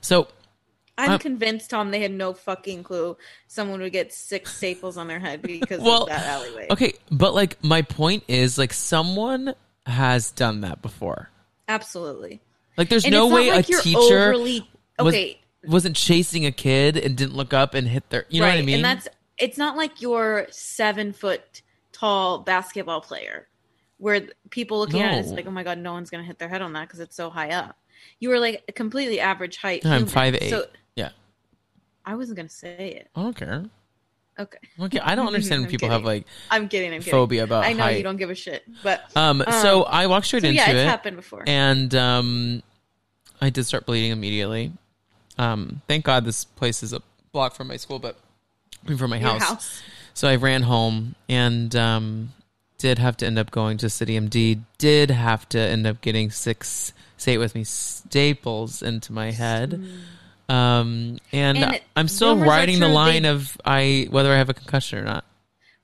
so 0.00 0.28
I'm 0.96 1.10
Um, 1.10 1.18
convinced, 1.18 1.70
Tom, 1.70 1.90
they 1.90 1.98
had 1.98 2.12
no 2.12 2.34
fucking 2.34 2.84
clue 2.84 3.16
someone 3.48 3.80
would 3.80 3.90
get 3.90 4.12
six 4.12 4.54
staples 4.56 4.96
on 4.96 5.08
their 5.08 5.18
head 5.18 5.42
because 5.42 5.80
well 5.80 6.04
of 6.04 6.08
that 6.10 6.24
alleyway. 6.24 6.68
okay 6.70 6.92
but 7.10 7.34
like 7.34 7.62
my 7.64 7.82
point 7.82 8.22
is 8.28 8.56
like 8.58 8.72
someone 8.72 9.54
has 9.86 10.30
done 10.30 10.60
that 10.60 10.82
before 10.82 11.30
Absolutely. 11.68 12.40
like 12.76 12.88
there's 12.88 13.04
And 13.04 13.12
no 13.12 13.26
way 13.26 13.50
like 13.50 13.68
a 13.68 13.72
teacher 13.72 13.98
overly 14.28 14.68
okay, 15.00 15.40
wasn't 15.66 15.96
chasing 15.96 16.46
a 16.46 16.52
kid 16.52 16.96
and 16.96 17.16
didn't 17.16 17.34
look 17.34 17.52
up 17.52 17.74
and 17.74 17.88
hit 17.88 18.08
their 18.10 18.26
you 18.28 18.40
know 18.40 18.46
right? 18.46 18.54
what 18.54 18.62
I 18.62 18.66
mean? 18.66 18.76
And 18.76 18.84
that's 18.84 19.08
it's 19.44 19.58
not 19.58 19.76
like 19.76 20.00
you're 20.00 20.46
seven 20.50 21.12
foot 21.12 21.60
tall 21.92 22.38
basketball 22.38 23.02
player 23.02 23.46
where 23.98 24.22
people 24.48 24.78
looking 24.78 25.02
at 25.02 25.14
it, 25.14 25.18
it's 25.18 25.30
like, 25.30 25.46
oh 25.46 25.50
my 25.50 25.62
god, 25.62 25.78
no 25.78 25.92
one's 25.92 26.08
gonna 26.08 26.24
hit 26.24 26.38
their 26.38 26.48
head 26.48 26.62
on 26.62 26.72
that 26.72 26.88
because 26.88 27.00
it's 27.00 27.14
so 27.14 27.28
high 27.28 27.50
up. 27.50 27.76
You 28.20 28.30
were 28.30 28.38
like 28.38 28.64
a 28.68 28.72
completely 28.72 29.20
average 29.20 29.58
height. 29.58 29.84
I'm 29.84 30.06
five 30.06 30.34
eight. 30.40 30.48
So 30.48 30.64
yeah. 30.96 31.10
I 32.06 32.14
wasn't 32.14 32.38
gonna 32.38 32.48
say 32.48 32.88
it. 33.00 33.10
I 33.14 33.22
don't 33.22 33.36
care. 33.36 33.64
Okay. 34.38 34.58
Okay, 34.80 34.98
I 35.00 35.14
don't 35.14 35.26
understand 35.32 35.68
people 35.68 35.90
have 35.90 36.04
like 36.04 36.24
I'm 36.50 36.66
kidding. 36.66 36.94
I'm 36.94 37.00
kidding. 37.00 37.12
phobia 37.12 37.44
about 37.44 37.64
I 37.64 37.74
know 37.74 37.82
height. 37.84 37.98
you 37.98 38.02
don't 38.02 38.16
give 38.16 38.30
a 38.30 38.34
shit, 38.34 38.64
but 38.82 39.04
Um, 39.14 39.44
so 39.62 39.82
Um, 39.82 39.88
I 39.90 40.06
walked 40.06 40.26
straight 40.26 40.42
so 40.42 40.48
into 40.48 40.56
yeah, 40.56 40.70
it's 40.70 40.80
it, 40.80 40.86
happened 40.86 41.16
before. 41.16 41.44
and 41.46 41.94
um, 41.94 42.62
I 43.42 43.50
did 43.50 43.64
start 43.64 43.84
bleeding 43.84 44.10
immediately. 44.10 44.72
Um, 45.36 45.82
thank 45.86 46.04
God 46.06 46.24
this 46.24 46.44
place 46.44 46.82
is 46.82 46.94
a 46.94 47.02
block 47.32 47.54
from 47.54 47.68
my 47.68 47.76
school, 47.76 47.98
but 47.98 48.16
from 48.96 49.10
my 49.10 49.18
house. 49.18 49.42
house. 49.42 49.82
So 50.14 50.28
I 50.28 50.36
ran 50.36 50.62
home 50.62 51.14
and 51.28 51.74
um, 51.74 52.32
did 52.78 52.98
have 52.98 53.16
to 53.18 53.26
end 53.26 53.38
up 53.38 53.50
going 53.50 53.78
to 53.78 53.90
City 53.90 54.18
MD. 54.18 54.60
Did 54.78 55.10
have 55.10 55.48
to 55.50 55.58
end 55.58 55.86
up 55.86 56.00
getting 56.00 56.30
six, 56.30 56.92
say 57.16 57.34
it 57.34 57.38
with 57.38 57.54
me, 57.54 57.64
staples 57.64 58.82
into 58.82 59.12
my 59.12 59.30
head. 59.32 59.74
Um, 60.48 61.18
and, 61.32 61.58
And 61.58 61.80
I'm 61.96 62.08
still 62.08 62.36
riding 62.36 62.78
the 62.80 62.88
line 62.88 63.22
they- 63.22 63.28
of 63.30 63.56
I 63.64 64.06
whether 64.10 64.32
I 64.32 64.36
have 64.36 64.50
a 64.50 64.54
concussion 64.54 64.98
or 64.98 65.04
not. 65.04 65.24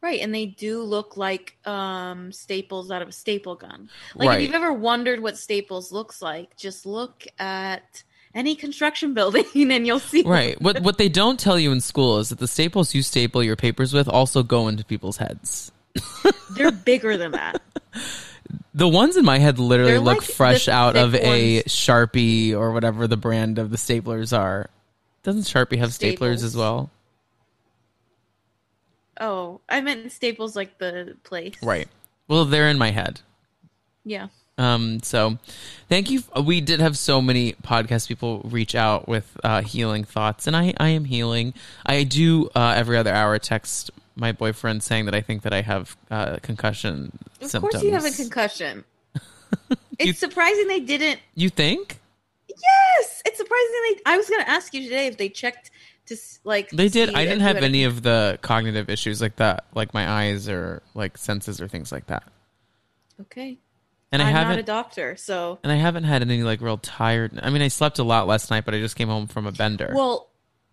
Right, 0.02 0.20
and 0.20 0.34
they 0.34 0.46
do 0.46 0.82
look 0.82 1.18
like 1.18 1.58
um, 1.66 2.32
staples 2.32 2.90
out 2.90 3.02
of 3.02 3.08
a 3.08 3.12
staple 3.12 3.54
gun. 3.54 3.90
Like 4.14 4.28
Right. 4.28 4.40
if 4.40 4.46
you've 4.46 4.54
ever 4.54 4.72
wondered 4.72 5.20
what 5.20 5.36
staples 5.36 5.92
looks 5.92 6.22
like, 6.22 6.56
just 6.56 6.86
look 6.86 7.26
at 7.38 8.02
any 8.34 8.54
construction 8.54 9.14
building 9.14 9.72
and 9.72 9.86
you'll 9.86 9.98
see. 9.98 10.22
Right. 10.22 10.60
what 10.60 10.80
what 10.82 10.98
they 10.98 11.08
don't 11.08 11.38
tell 11.38 11.58
you 11.58 11.72
in 11.72 11.80
school 11.80 12.18
is 12.18 12.28
that 12.30 12.38
the 12.38 12.48
staples 12.48 12.94
you 12.94 13.02
staple 13.02 13.42
your 13.42 13.56
papers 13.56 13.92
with 13.92 14.08
also 14.08 14.42
go 14.42 14.68
into 14.68 14.84
people's 14.84 15.16
heads. 15.16 15.72
They're 16.56 16.70
bigger 16.70 17.16
than 17.16 17.32
that. 17.32 17.60
The 18.74 18.88
ones 18.88 19.16
in 19.16 19.24
my 19.24 19.38
head 19.38 19.58
literally 19.58 19.92
They're 19.92 20.00
look 20.00 20.18
like 20.18 20.30
fresh 20.30 20.68
out 20.68 20.96
of 20.96 21.12
thick 21.12 21.22
a. 21.24 21.62
Sharpie 21.64 22.54
or 22.54 22.72
whatever 22.72 23.06
the 23.06 23.16
brand 23.16 23.58
of 23.58 23.70
the 23.70 23.76
staplers 23.76 24.36
are. 24.36 24.70
Doesn't 25.22 25.42
Sharpie 25.42 25.78
have 25.78 25.90
staplers 25.90 26.42
as 26.42 26.56
well? 26.56 26.90
Oh, 29.20 29.60
I 29.68 29.82
meant 29.82 30.10
staples 30.12 30.56
like 30.56 30.78
the 30.78 31.16
place. 31.24 31.54
Right. 31.62 31.88
Well, 32.26 32.46
they're 32.46 32.68
in 32.68 32.78
my 32.78 32.90
head. 32.90 33.20
Yeah. 34.04 34.28
Um, 34.60 35.00
so 35.02 35.38
thank 35.88 36.10
you. 36.10 36.22
We 36.44 36.60
did 36.60 36.80
have 36.80 36.98
so 36.98 37.20
many 37.22 37.52
podcast 37.54 38.08
people 38.08 38.42
reach 38.44 38.74
out 38.74 39.08
with 39.08 39.36
uh, 39.42 39.62
healing 39.62 40.04
thoughts, 40.04 40.46
and 40.46 40.54
I, 40.54 40.74
I 40.78 40.90
am 40.90 41.04
healing. 41.06 41.54
I 41.86 42.04
do 42.04 42.48
uh, 42.54 42.74
every 42.76 42.96
other 42.98 43.12
hour 43.12 43.38
text 43.38 43.90
my 44.16 44.32
boyfriend 44.32 44.82
saying 44.82 45.06
that 45.06 45.14
I 45.14 45.22
think 45.22 45.42
that 45.42 45.52
I 45.54 45.62
have 45.62 45.96
uh, 46.10 46.36
concussion 46.42 47.18
Of 47.40 47.50
symptoms. 47.50 47.72
course 47.72 47.82
you 47.84 47.92
have 47.92 48.04
a 48.04 48.10
concussion. 48.10 48.84
it's 49.98 50.18
surprising 50.18 50.68
they 50.68 50.80
didn't 50.80 51.20
You 51.34 51.48
think 51.48 51.98
Yes, 52.48 53.22
it's 53.24 53.38
surprising 53.38 53.74
they. 53.88 54.00
I 54.04 54.16
was 54.18 54.28
going 54.28 54.42
to 54.42 54.50
ask 54.50 54.74
you 54.74 54.82
today 54.82 55.06
if 55.06 55.16
they 55.16 55.28
checked 55.30 55.70
to 56.06 56.16
like. 56.44 56.68
they 56.70 56.88
did? 56.88 57.14
I 57.14 57.24
didn't 57.24 57.40
have 57.40 57.56
a- 57.56 57.62
any 57.62 57.84
of 57.84 58.02
the 58.02 58.38
cognitive 58.42 58.90
issues 58.90 59.22
like 59.22 59.36
that, 59.36 59.64
like 59.74 59.94
my 59.94 60.06
eyes 60.06 60.48
or 60.48 60.82
like 60.94 61.16
senses 61.16 61.60
or 61.62 61.68
things 61.68 61.90
like 61.90 62.06
that. 62.08 62.24
Okay, 63.22 63.56
And 64.12 64.20
I 64.20 64.26
I'm 64.26 64.32
haven't. 64.34 64.50
not 64.50 64.58
a 64.58 64.64
doctor, 64.64 65.16
so 65.16 65.58
and 65.62 65.70
I 65.72 65.76
haven't 65.76 66.04
had 66.04 66.22
any 66.22 66.42
like 66.42 66.60
real 66.60 66.78
tired. 66.78 67.38
I 67.42 67.50
mean, 67.50 67.62
I 67.62 67.68
slept 67.68 67.98
a 67.98 68.04
lot 68.04 68.26
last 68.26 68.50
night, 68.50 68.64
but 68.64 68.74
I 68.74 68.80
just 68.80 68.96
came 68.96 69.08
home 69.08 69.26
from 69.28 69.46
a 69.46 69.52
bender. 69.52 69.92
well, 69.94 70.30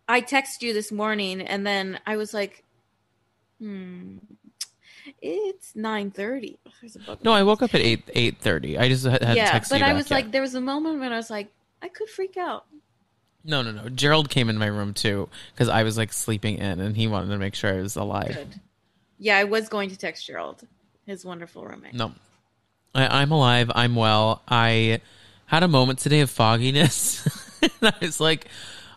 I 0.07 0.21
texted 0.21 0.61
you 0.61 0.73
this 0.73 0.91
morning, 0.91 1.41
and 1.41 1.65
then 1.67 1.99
I 2.07 2.17
was 2.17 2.33
like, 2.33 2.63
"Hmm, 3.59 4.17
it's 5.21 5.75
nine 5.75 6.11
thirty. 6.11 6.57
no, 7.23 7.31
I 7.31 7.43
woke 7.43 7.61
up 7.61 7.73
at 7.75 7.81
eight 7.81 8.03
eight 8.13 8.37
thirty. 8.39 8.77
I 8.77 8.87
just 8.89 9.05
had, 9.05 9.21
had 9.21 9.37
yeah, 9.37 9.61
but 9.69 9.81
I 9.81 9.93
was 9.93 10.09
yet. 10.09 10.15
like, 10.15 10.31
there 10.31 10.41
was 10.41 10.55
a 10.55 10.61
moment 10.61 10.99
when 10.99 11.13
I 11.13 11.17
was 11.17 11.29
like, 11.29 11.51
I 11.81 11.89
could 11.89 12.09
freak 12.09 12.37
out. 12.37 12.65
No, 13.43 13.61
no, 13.61 13.71
no. 13.71 13.87
Gerald 13.89 14.29
came 14.29 14.49
in 14.49 14.57
my 14.57 14.65
room 14.65 14.93
too 14.93 15.29
because 15.53 15.69
I 15.69 15.83
was 15.83 15.97
like 15.97 16.11
sleeping 16.11 16.57
in, 16.57 16.79
and 16.79 16.95
he 16.97 17.07
wanted 17.07 17.29
to 17.29 17.37
make 17.37 17.55
sure 17.55 17.73
I 17.73 17.81
was 17.81 17.95
alive. 17.95 18.33
Good. 18.33 18.59
Yeah, 19.19 19.37
I 19.37 19.45
was 19.45 19.69
going 19.69 19.89
to 19.89 19.97
text 19.97 20.25
Gerald, 20.27 20.61
his 21.05 21.25
wonderful 21.25 21.65
roommate. 21.65 21.93
No, 21.93 22.13
I, 22.95 23.21
I'm 23.21 23.31
alive. 23.31 23.71
I'm 23.73 23.95
well. 23.95 24.41
I 24.47 25.01
had 25.47 25.63
a 25.63 25.67
moment 25.67 25.99
today 25.99 26.21
of 26.21 26.29
fogginess, 26.29 27.25
and 27.61 27.71
I 27.81 27.93
was 28.01 28.19
like, 28.19 28.47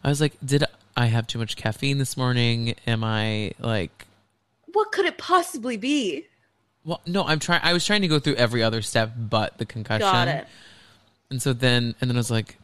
I 0.03 0.09
was 0.09 0.21
like, 0.21 0.35
did 0.45 0.65
I 0.97 1.07
have 1.07 1.27
too 1.27 1.39
much 1.39 1.57
caffeine 1.57 1.99
this 1.99 2.17
morning? 2.17 2.75
Am 2.87 3.05
I 3.05 3.53
like? 3.59 4.07
What 4.73 4.93
could 4.93 5.07
it 5.07 5.19
possibly 5.19 5.77
be? 5.77 6.27
Well, 6.85 7.01
no. 7.07 7.25
I'm 7.25 7.39
trying. 7.39 7.61
I 7.63 7.73
was 7.73 7.85
trying 7.85 8.03
to 8.03 8.09
go 8.09 8.19
through 8.19 8.37
every 8.37 8.63
other 8.63 8.83
step 8.83 9.13
but 9.17 9.59
the 9.59 9.67
concussion. 9.67 10.01
Got 10.01 10.29
it. 10.29 10.47
And 11.31 11.41
so 11.41 11.53
then, 11.53 11.95
and 12.01 12.11
then 12.11 12.17
I 12.17 12.21
was 12.21 12.31
like, 12.31 12.57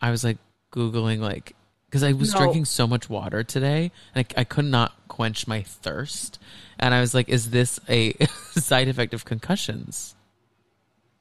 I 0.00 0.10
was 0.10 0.24
like 0.24 0.38
googling 0.72 1.18
like 1.20 1.54
because 1.86 2.02
I 2.02 2.12
was 2.12 2.32
No. 2.32 2.40
drinking 2.40 2.66
so 2.66 2.86
much 2.86 3.08
water 3.10 3.42
today, 3.42 3.90
and 4.14 4.26
I, 4.36 4.40
I 4.40 4.44
could 4.44 4.64
not 4.66 4.92
quench 5.08 5.46
my 5.46 5.62
thirst, 5.62 6.38
and 6.78 6.94
I 6.94 7.00
was 7.00 7.14
like, 7.14 7.28
is 7.28 7.50
this 7.50 7.80
a 7.88 8.12
side 8.52 8.88
effect 8.88 9.12
of 9.14 9.24
concussions? 9.24 10.14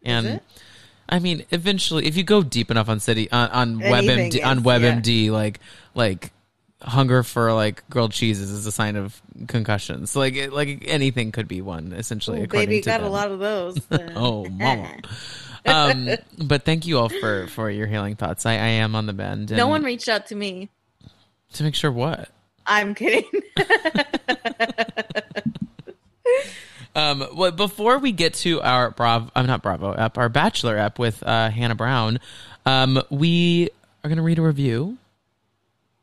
And? 0.03 0.41
I 1.09 1.19
mean, 1.19 1.45
eventually, 1.51 2.05
if 2.05 2.17
you 2.17 2.23
go 2.23 2.43
deep 2.43 2.69
enough 2.69 2.89
on 2.89 2.99
city 2.99 3.31
on, 3.31 3.49
on 3.49 3.79
WebMD 3.79 4.43
on 4.45 4.57
is, 4.57 4.63
WebMD, 4.63 5.31
like 5.31 5.59
like 5.95 6.31
hunger 6.81 7.23
for 7.23 7.53
like 7.53 7.89
grilled 7.89 8.11
cheeses 8.11 8.51
is 8.51 8.65
a 8.65 8.71
sign 8.71 8.95
of 8.95 9.21
concussions. 9.47 10.15
Like 10.15 10.35
it, 10.35 10.53
like 10.53 10.83
anything 10.85 11.31
could 11.31 11.47
be 11.47 11.61
one 11.61 11.93
essentially. 11.93 12.41
Ooh, 12.41 12.43
according 12.43 12.69
baby 12.69 12.81
to 12.81 12.89
got 12.89 13.01
a 13.01 13.09
lot 13.09 13.31
of 13.31 13.39
those. 13.39 13.79
Oh, 14.15 14.45
mama. 14.49 14.97
um, 15.65 16.09
but 16.37 16.63
thank 16.63 16.85
you 16.85 16.99
all 16.99 17.09
for 17.09 17.47
for 17.47 17.69
your 17.69 17.87
healing 17.87 18.15
thoughts. 18.15 18.45
I, 18.45 18.53
I 18.53 18.55
am 18.55 18.95
on 18.95 19.05
the 19.05 19.13
bend. 19.13 19.51
no 19.51 19.67
one 19.67 19.83
reached 19.83 20.09
out 20.09 20.27
to 20.27 20.35
me. 20.35 20.69
to 21.53 21.63
make 21.63 21.75
sure 21.75 21.91
what. 21.91 22.29
I'm 22.65 22.93
kidding. 22.95 23.23
Um, 26.97 27.27
well, 27.35 27.51
before 27.51 27.99
we 27.99 28.11
get 28.11 28.33
to 28.35 28.59
our 28.61 28.89
Bravo, 28.89 29.29
I'm 29.35 29.45
not 29.45 29.61
Bravo 29.61 29.93
app, 29.93 30.17
our 30.17 30.29
Bachelor 30.29 30.77
app 30.77 30.97
with 30.97 31.21
uh, 31.21 31.51
Hannah 31.51 31.75
Brown, 31.75 32.19
um, 32.65 32.99
we 33.11 33.69
are 34.03 34.07
going 34.09 34.17
to 34.17 34.23
read 34.23 34.39
a 34.39 34.41
review 34.41 34.97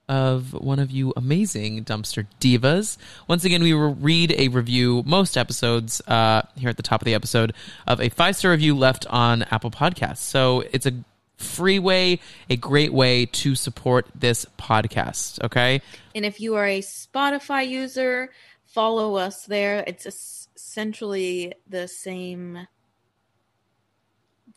of 0.09 0.53
one 0.53 0.79
of 0.79 0.93
you 0.93 1.13
amazing 1.17 1.85
dumpster 1.85 2.27
divas. 2.41 2.97
Once 3.27 3.45
again, 3.45 3.61
we 3.61 3.75
will 3.75 3.97
read 3.97 4.33
a 4.39 4.47
review 4.47 5.03
most 5.05 5.37
episodes 5.37 6.01
uh, 6.07 6.43
here 6.57 6.69
at 6.69 6.77
the 6.77 6.83
top 6.85 7.01
of 7.01 7.07
the 7.07 7.15
episode 7.15 7.53
of 7.89 8.01
a 8.01 8.09
five 8.09 8.37
star 8.37 8.53
review 8.53 8.77
left 8.77 9.05
on 9.09 9.43
Apple 9.51 9.73
Podcasts. 9.73 10.19
So 10.19 10.61
it's 10.73 10.87
a 10.87 10.93
free 11.39 11.81
way, 11.81 12.21
a 12.49 12.57
great 12.57 12.93
way 12.93 13.27
to 13.27 13.57
support 13.57 14.07
this 14.15 14.47
podcast. 14.61 15.43
Okay. 15.43 15.83
and 16.15 16.25
if 16.25 16.39
you 16.39 16.55
are 16.55 16.67
a 16.67 16.81
Spotify 16.83 17.67
user, 17.67 18.31
follow 18.67 19.17
us 19.17 19.45
there. 19.47 19.83
It's 19.89 20.07
es- 20.07 20.44
essentially 20.75 21.53
the 21.69 21.87
same 21.87 22.67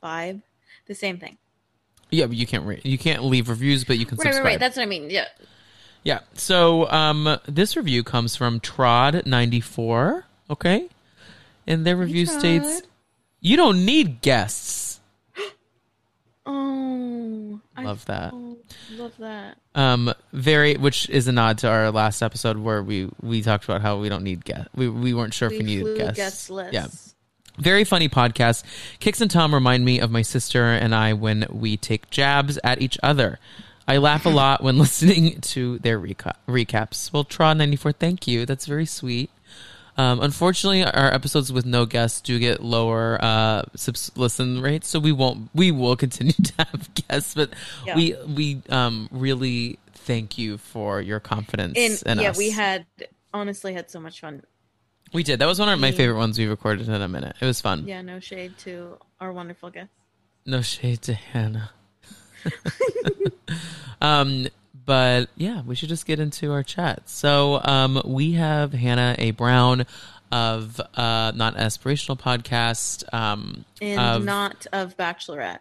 vibe, 0.03 0.41
the 0.87 0.95
same 0.95 1.19
thing. 1.19 1.37
Yeah, 2.09 2.25
but 2.25 2.35
you 2.37 2.47
can't 2.47 2.65
re- 2.65 2.81
you 2.83 2.97
can't 2.97 3.23
leave 3.23 3.49
reviews, 3.49 3.83
but 3.83 3.99
you 3.99 4.05
can 4.07 4.17
Right, 4.17 4.25
right, 4.25 4.33
subscribe. 4.33 4.45
right. 4.53 4.59
That's 4.59 4.77
what 4.77 4.83
I 4.83 4.87
mean. 4.87 5.09
Yeah. 5.11 5.25
Yeah. 6.03 6.21
So 6.33 6.89
um, 6.89 7.37
this 7.47 7.75
review 7.77 8.03
comes 8.03 8.35
from 8.35 8.59
Trod94. 8.61 10.23
Okay. 10.49 10.89
And 11.67 11.85
their 11.85 11.97
review 11.97 12.25
Trod. 12.25 12.39
states 12.39 12.81
You 13.41 13.55
don't 13.57 13.85
need 13.85 14.21
guests. 14.21 14.99
Oh, 16.49 16.86
Love 17.79 18.05
that. 18.05 18.33
oh, 18.33 18.57
love 18.91 19.13
that. 19.19 19.57
Um, 19.75 20.13
very, 20.33 20.75
which 20.75 21.09
is 21.09 21.27
a 21.27 21.31
nod 21.31 21.59
to 21.59 21.69
our 21.69 21.91
last 21.91 22.21
episode 22.21 22.57
where 22.57 22.81
we 22.81 23.09
we 23.21 23.41
talked 23.41 23.65
about 23.65 23.81
how 23.81 23.99
we 23.99 24.09
don't 24.09 24.23
need 24.23 24.43
guests. 24.43 24.69
We 24.75 24.89
we 24.89 25.13
weren't 25.13 25.33
sure 25.33 25.51
if 25.51 25.57
we 25.57 25.63
needed 25.65 25.97
guests. 25.97 26.17
guestless. 26.17 26.73
Yeah. 26.73 26.87
Very 27.59 27.83
funny 27.83 28.07
podcast. 28.07 28.63
Kix 28.99 29.19
and 29.21 29.31
Tom 29.31 29.53
remind 29.53 29.83
me 29.83 29.99
of 29.99 30.11
my 30.11 30.21
sister 30.21 30.63
and 30.65 30.93
I 30.93 31.13
when 31.13 31.45
we 31.49 31.75
take 31.75 32.09
jabs 32.11 32.59
at 32.63 32.81
each 32.81 32.97
other. 33.01 33.39
I 33.87 33.97
laugh 33.97 34.25
a 34.25 34.29
lot 34.29 34.61
when 34.61 34.77
listening 34.79 35.39
to 35.41 35.79
their 35.79 35.99
reca- 35.99 36.35
recaps. 36.47 37.11
Well, 37.11 37.23
Tra94, 37.23 37.95
thank 37.95 38.27
you. 38.27 38.45
That's 38.45 38.65
very 38.65 38.85
sweet. 38.85 39.31
Um, 39.97 40.19
unfortunately, 40.21 40.83
our 40.83 41.11
episodes 41.13 41.51
with 41.51 41.65
no 41.65 41.85
guests 41.87 42.21
do 42.21 42.37
get 42.37 42.63
lower 42.63 43.17
uh, 43.19 43.63
subs- 43.75 44.11
listen 44.15 44.61
rates, 44.61 44.87
so 44.87 44.99
we 44.99 45.11
won't. 45.11 45.49
We 45.55 45.71
will 45.71 45.95
continue 45.95 46.33
to 46.43 46.53
have 46.59 46.93
guests, 46.93 47.33
but 47.33 47.49
Yeah. 47.85 47.95
we 47.95 48.15
we 48.27 48.61
um, 48.69 49.09
really 49.11 49.79
thank 49.93 50.37
you 50.37 50.57
for 50.59 51.01
your 51.01 51.19
confidence 51.19 52.01
And 52.03 52.21
yeah, 52.21 52.29
us. 52.29 52.37
we 52.37 52.51
had 52.51 52.85
honestly 53.33 53.73
had 53.73 53.89
so 53.89 53.99
much 53.99 54.21
fun. 54.21 54.43
we 55.13 55.23
did. 55.23 55.39
That 55.39 55.47
was 55.47 55.59
one 55.59 55.67
of 55.69 55.79
my 55.79 55.91
favorite 55.91 56.17
ones 56.17 56.37
we 56.37 56.45
recorded 56.45 56.87
in 56.87 57.01
a 57.01 57.07
minute. 57.07 57.35
It 57.41 57.45
was 57.45 57.59
fun. 57.59 57.87
Yeah, 57.87 58.01
no 58.01 58.19
shade 58.19 58.57
to 58.59 58.97
our 59.19 59.33
wonderful 59.33 59.69
guests. 59.71 59.91
No 60.45 60.61
shade 60.61 61.01
to 61.03 61.13
Hannah. 61.13 61.71
um, 64.01 64.47
but 64.87 65.29
yeah, 65.35 65.61
we 65.61 65.75
should 65.75 65.89
just 65.89 66.07
get 66.07 66.19
into 66.19 66.51
our 66.51 66.63
chat. 66.63 67.07
So 67.07 67.61
um, 67.63 68.01
we 68.05 68.31
have 68.31 68.73
Hannah 68.73 69.15
A. 69.19 69.29
Brown 69.31 69.85
of 70.31 70.79
uh, 70.95 71.31
not 71.35 71.55
aspirational 71.55 72.19
podcast, 72.19 73.03
um, 73.13 73.65
And 73.79 73.99
of 73.99 74.23
not 74.25 74.65
of 74.73 74.97
Bachelorette. 74.97 75.59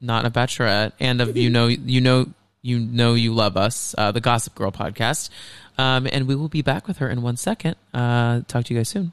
not 0.00 0.26
a 0.26 0.30
bachelorette, 0.30 0.92
and 0.98 1.20
of 1.20 1.36
you 1.36 1.48
know 1.50 1.68
you 1.68 2.00
know 2.00 2.26
you 2.62 2.78
know 2.80 3.14
you 3.14 3.32
love 3.32 3.56
us, 3.56 3.94
uh, 3.96 4.10
the 4.12 4.20
Gossip 4.20 4.54
Girl 4.56 4.72
podcast. 4.72 5.30
Um, 5.78 6.06
and 6.10 6.26
we 6.28 6.34
will 6.34 6.48
be 6.48 6.62
back 6.62 6.86
with 6.88 6.98
her 6.98 7.08
in 7.08 7.22
one 7.22 7.36
second. 7.36 7.76
Uh, 7.92 8.40
talk 8.48 8.64
to 8.66 8.74
you 8.74 8.80
guys 8.80 8.88
soon. 8.88 9.12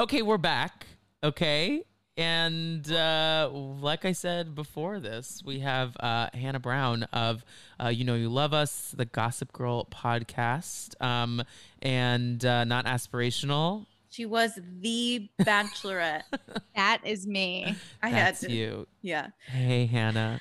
Okay, 0.00 0.22
we're 0.22 0.38
back. 0.38 0.86
Okay. 1.24 1.82
And 2.16 2.88
uh, 2.92 3.50
like 3.52 4.04
I 4.04 4.12
said 4.12 4.54
before 4.54 5.00
this, 5.00 5.42
we 5.44 5.58
have 5.58 5.96
uh, 5.98 6.28
Hannah 6.32 6.60
Brown 6.60 7.02
of 7.12 7.44
uh, 7.82 7.88
You 7.88 8.04
Know 8.04 8.14
You 8.14 8.28
Love 8.28 8.54
Us, 8.54 8.94
the 8.96 9.06
Gossip 9.06 9.52
Girl 9.52 9.86
podcast, 9.86 10.94
um, 11.02 11.42
and 11.82 12.44
uh, 12.44 12.62
Not 12.62 12.84
Aspirational. 12.86 13.86
She 14.08 14.24
was 14.24 14.56
the 14.80 15.28
bachelorette. 15.40 16.22
That 16.76 17.00
is 17.04 17.26
me. 17.26 17.74
I 18.00 18.12
That's 18.12 18.42
had 18.42 18.50
to. 18.50 18.54
you. 18.54 18.86
Yeah. 19.02 19.30
Hey, 19.46 19.86
Hannah. 19.86 20.40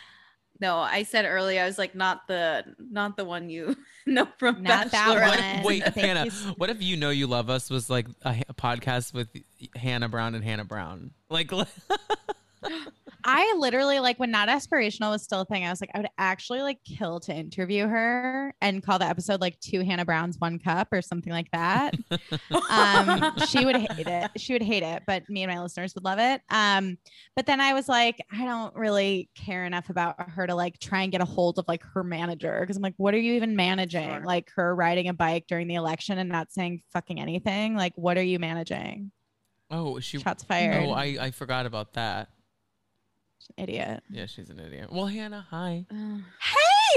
No, 0.59 0.77
I 0.77 1.03
said 1.03 1.25
earlier 1.25 1.61
I 1.61 1.65
was 1.65 1.77
like 1.77 1.93
not 1.95 2.27
the 2.27 2.63
not 2.79 3.15
the 3.17 3.25
one 3.25 3.49
you 3.49 3.75
know 4.05 4.27
from 4.37 4.63
Not 4.63 4.91
that 4.91 5.07
Bachelorette. 5.17 5.55
one. 5.55 5.63
Wait, 5.63 5.83
Hannah. 5.89 6.25
you 6.25 6.31
What 6.57 6.69
if 6.69 6.81
You 6.81 6.97
Know 6.97 7.09
You 7.11 7.27
Love 7.27 7.49
Us 7.49 7.69
was 7.69 7.89
like 7.89 8.07
a, 8.23 8.43
a 8.49 8.53
podcast 8.53 9.13
with 9.13 9.29
Hannah 9.75 10.09
Brown 10.09 10.33
and 10.35 10.43
Hannah 10.43 10.65
Brown? 10.65 11.11
Like, 11.29 11.51
I 13.23 13.55
literally 13.57 13.99
like 13.99 14.19
when 14.19 14.31
not 14.31 14.49
aspirational 14.49 15.11
was 15.11 15.23
still 15.23 15.41
a 15.41 15.45
thing. 15.45 15.65
I 15.65 15.69
was 15.69 15.81
like, 15.81 15.91
I 15.93 15.99
would 15.99 16.09
actually 16.17 16.61
like 16.61 16.79
kill 16.83 17.19
to 17.21 17.33
interview 17.33 17.87
her 17.87 18.53
and 18.61 18.83
call 18.83 18.99
the 18.99 19.05
episode 19.05 19.41
like 19.41 19.59
two 19.59 19.81
Hannah 19.81 20.05
Browns, 20.05 20.37
one 20.39 20.59
cup 20.59 20.89
or 20.91 21.01
something 21.01 21.31
like 21.31 21.49
that. 21.51 21.95
um, 22.69 23.33
she 23.47 23.65
would 23.65 23.75
hate 23.75 24.07
it. 24.07 24.31
She 24.37 24.53
would 24.53 24.61
hate 24.61 24.83
it, 24.83 25.03
but 25.05 25.29
me 25.29 25.43
and 25.43 25.51
my 25.51 25.61
listeners 25.61 25.93
would 25.95 26.03
love 26.03 26.19
it. 26.19 26.41
Um, 26.49 26.97
but 27.35 27.45
then 27.45 27.59
I 27.59 27.73
was 27.73 27.89
like, 27.89 28.17
I 28.31 28.45
don't 28.45 28.75
really 28.75 29.29
care 29.35 29.65
enough 29.65 29.89
about 29.89 30.15
her 30.29 30.47
to 30.47 30.55
like 30.55 30.79
try 30.79 31.01
and 31.01 31.11
get 31.11 31.21
a 31.21 31.25
hold 31.25 31.59
of 31.59 31.65
like 31.67 31.83
her 31.93 32.03
manager 32.03 32.57
because 32.61 32.77
I'm 32.77 32.83
like, 32.83 32.95
what 32.97 33.13
are 33.13 33.19
you 33.19 33.33
even 33.33 33.55
managing? 33.55 34.09
Sure. 34.09 34.25
Like 34.25 34.51
her 34.55 34.75
riding 34.75 35.07
a 35.07 35.13
bike 35.13 35.45
during 35.47 35.67
the 35.67 35.75
election 35.75 36.17
and 36.17 36.29
not 36.29 36.51
saying 36.51 36.83
fucking 36.93 37.19
anything. 37.19 37.75
Like, 37.75 37.93
what 37.95 38.17
are 38.17 38.23
you 38.23 38.39
managing? 38.39 39.11
oh, 39.71 39.99
she. 39.99 40.19
Shots 40.19 40.43
fired. 40.43 40.85
Oh, 40.85 40.91
I, 40.91 41.17
I 41.19 41.31
forgot 41.31 41.65
about 41.65 41.93
that. 41.93 42.29
Idiot. 43.57 44.03
Yeah, 44.09 44.25
she's 44.25 44.49
an 44.49 44.59
idiot. 44.59 44.91
Well, 44.91 45.05
Hannah, 45.07 45.45
hi. 45.49 45.85
Uh, 45.91 46.17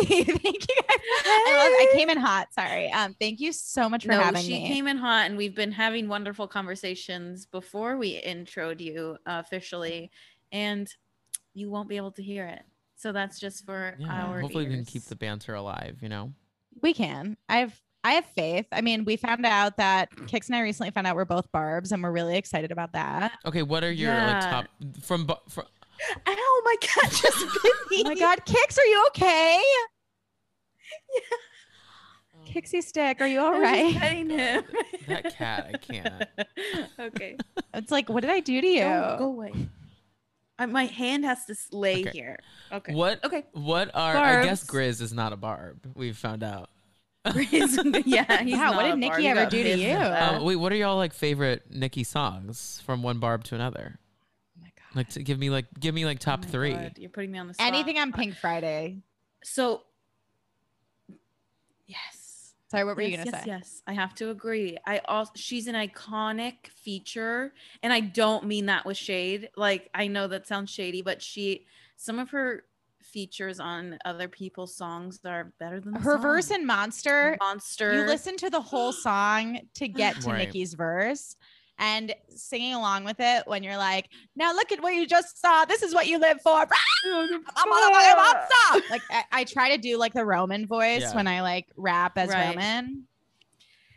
Hey, 0.02 0.22
thank 0.24 0.44
you 0.44 0.76
guys. 0.88 0.98
I 1.26 1.54
love. 1.56 1.72
I 1.72 1.92
came 1.98 2.10
in 2.10 2.16
hot. 2.18 2.46
Sorry. 2.54 2.92
Um, 2.92 3.16
thank 3.20 3.40
you 3.40 3.52
so 3.52 3.88
much 3.88 4.04
for 4.04 4.12
no, 4.12 4.20
having 4.20 4.42
she 4.42 4.52
me. 4.52 4.66
She 4.68 4.72
came 4.72 4.86
in 4.86 4.96
hot, 4.96 5.26
and 5.26 5.36
we've 5.36 5.54
been 5.54 5.72
having 5.72 6.06
wonderful 6.08 6.46
conversations 6.46 7.44
before 7.46 7.96
we 7.96 8.22
introed 8.22 8.80
you 8.80 9.16
uh, 9.26 9.42
officially, 9.44 10.12
and 10.52 10.88
you 11.54 11.70
won't 11.70 11.88
be 11.88 11.96
able 11.96 12.12
to 12.12 12.22
hear 12.22 12.46
it. 12.46 12.62
So 12.94 13.10
that's 13.10 13.40
just 13.40 13.64
for 13.66 13.96
Yeah, 13.98 14.26
our. 14.28 14.40
hopefully 14.40 14.68
we 14.68 14.74
can 14.76 14.84
keep 14.84 15.02
the 15.04 15.16
banter 15.16 15.54
alive. 15.54 15.98
You 16.00 16.08
know. 16.08 16.32
we 16.82 16.94
can. 16.94 17.36
I've 17.48 17.78
I 18.04 18.12
have 18.12 18.26
faith. 18.26 18.66
I 18.70 18.80
mean, 18.80 19.04
we 19.04 19.16
found 19.16 19.44
out 19.44 19.76
that 19.78 20.10
Kix 20.12 20.46
and 20.46 20.56
I 20.56 20.60
recently 20.60 20.90
found 20.92 21.06
out 21.08 21.16
we're 21.16 21.24
both 21.24 21.50
Barbs, 21.52 21.90
and 21.90 22.00
we're 22.02 22.12
really 22.12 22.36
excited 22.36 22.70
about 22.70 22.92
that. 22.92 23.32
Okay, 23.44 23.62
what 23.62 23.82
are 23.82 23.90
your 23.90 24.14
like 24.14 24.40
top 24.40 24.66
from 25.02 25.28
from? 25.48 25.64
Ow! 26.26 26.62
My 26.64 26.74
cat 26.80 27.10
just 27.22 27.38
bit 27.62 27.72
me. 27.90 28.02
Oh 28.06 28.08
my 28.08 28.14
God, 28.14 28.38
Kix, 28.46 28.78
are 28.78 28.84
you 28.84 29.04
okay? 29.08 29.60
Yeah. 31.14 31.20
Kixie 32.54 32.82
stick, 32.82 33.20
are 33.20 33.26
you 33.26 33.38
all 33.40 33.54
I 33.54 33.58
was 33.58 33.60
right? 33.62 33.86
just 33.92 33.98
petting 33.98 34.30
him. 34.30 34.64
That 35.08 35.34
cat, 35.36 35.70
I 35.74 35.76
can't. 35.78 36.24
okay. 36.98 37.36
It's 37.74 37.92
like, 37.92 38.08
what 38.08 38.22
did 38.22 38.30
I 38.30 38.40
do 38.40 38.60
to 38.60 38.66
you? 38.66 38.80
Go, 38.80 39.16
go 39.18 39.24
away. 39.26 39.52
I, 40.58 40.66
my 40.66 40.86
hand 40.86 41.24
has 41.24 41.44
to 41.46 41.52
s- 41.52 41.68
lay 41.70 42.00
Okay. 42.00 42.10
here. 42.10 42.38
Okay. 42.72 42.92
What? 42.94 43.22
Okay. 43.24 43.44
What 43.52 43.90
are? 43.94 44.16
I 44.16 44.42
guess 44.44 44.64
Barbs. 44.64 44.98
Grizz 44.98 45.00
is 45.02 45.12
not 45.12 45.32
a 45.32 45.36
barb. 45.36 45.78
We've 45.94 46.16
found 46.16 46.42
out. 46.42 46.70
Grizz, 47.26 48.02
yeah. 48.06 48.42
He's 48.42 48.56
Wow, 48.56 48.74
what 48.74 48.82
did 48.84 48.94
a 48.94 48.96
Nicki 48.96 49.08
Barbie. 49.10 49.28
ever 49.28 49.46
do 49.50 49.62
to 49.62 49.78
you? 49.78 49.94
Um, 49.96 50.42
wait, 50.44 50.56
what 50.56 50.72
are 50.72 50.76
y'all 50.76 50.96
like 50.96 51.12
favorite 51.12 51.62
Nicki 51.70 52.02
songs 52.02 52.82
from 52.84 53.02
one 53.02 53.18
barb 53.18 53.44
to 53.44 53.54
another? 53.54 53.99
Oh 54.92 54.96
my 54.96 55.02
God. 55.02 55.06
Like, 55.06 55.08
to 55.14 55.22
give 55.22 55.38
me 55.38 55.50
like, 55.50 55.66
give 55.78 55.94
me 55.94 56.04
like 56.04 56.18
oh 56.20 56.24
top 56.24 56.40
Oh 56.42 56.46
my 56.46 56.50
three. 56.52 56.72
God, 56.72 56.92
You're 56.98 57.10
putting 57.10 57.30
me 57.32 57.38
on 57.38 57.48
the 57.48 57.54
spot. 57.54 57.66
Anything 57.66 57.98
on 57.98 58.12
Pink 58.12 58.36
Friday. 58.36 58.98
So, 59.42 59.82
yes. 61.86 62.54
Sorry, 62.70 62.84
what 62.84 62.94
were 62.94 63.02
you 63.02 63.08
yes, 63.10 63.24
gonna 63.24 63.36
yes, 63.36 63.44
say? 63.44 63.50
Yes, 63.50 63.82
I 63.88 63.92
have 63.94 64.14
to 64.16 64.30
agree. 64.30 64.78
I 64.86 65.00
also 65.06 65.32
she's 65.34 65.66
an 65.66 65.74
iconic 65.74 66.68
feature, 66.68 67.52
and 67.82 67.92
I 67.92 67.98
don't 67.98 68.46
mean 68.46 68.66
that 68.66 68.86
with 68.86 68.96
shade. 68.96 69.50
Like 69.56 69.90
I 69.92 70.06
know 70.06 70.28
that 70.28 70.46
sounds 70.46 70.70
shady, 70.70 71.02
but 71.02 71.20
she 71.20 71.66
some 71.96 72.20
of 72.20 72.30
her 72.30 72.62
features 73.02 73.58
on 73.58 73.98
other 74.04 74.28
people's 74.28 74.72
songs 74.72 75.18
are 75.24 75.52
better 75.58 75.80
than 75.80 75.94
the 75.94 75.98
Her 76.00 76.12
song. 76.12 76.22
verse 76.22 76.50
in 76.52 76.64
Monster 76.64 77.36
Monster. 77.40 77.92
you 77.92 78.06
listen 78.06 78.36
to 78.36 78.50
the 78.50 78.60
whole 78.60 78.92
song 78.92 79.58
to 79.74 79.88
get 79.88 80.20
to 80.20 80.30
Right. 80.30 80.38
Nicki's 80.46 80.74
verse 80.74 81.34
and 81.80 82.14
singing 82.28 82.74
along 82.74 83.04
with 83.04 83.16
it 83.18 83.42
when 83.46 83.62
you're 83.64 83.76
like, 83.76 84.08
now 84.36 84.52
look 84.52 84.70
at 84.70 84.80
what 84.82 84.94
you 84.94 85.06
just 85.06 85.40
saw. 85.40 85.64
This 85.64 85.82
is 85.82 85.92
what 85.94 86.06
you 86.06 86.18
live 86.20 86.40
for. 86.42 86.52
I'm 86.52 87.12
a 87.12 87.38
motherfucking 87.40 88.14
pop 88.14 88.48
star. 88.50 88.80
Like 88.90 89.02
I, 89.10 89.24
I 89.32 89.44
try 89.44 89.74
to 89.74 89.78
do 89.78 89.96
like 89.98 90.12
the 90.12 90.24
Roman 90.24 90.66
voice 90.66 91.00
Yeah. 91.02 91.14
when 91.16 91.26
I 91.26 91.40
like 91.42 91.66
rap 91.76 92.12
as 92.16 92.28
Right. 92.28 92.50
Roman. 92.50 93.04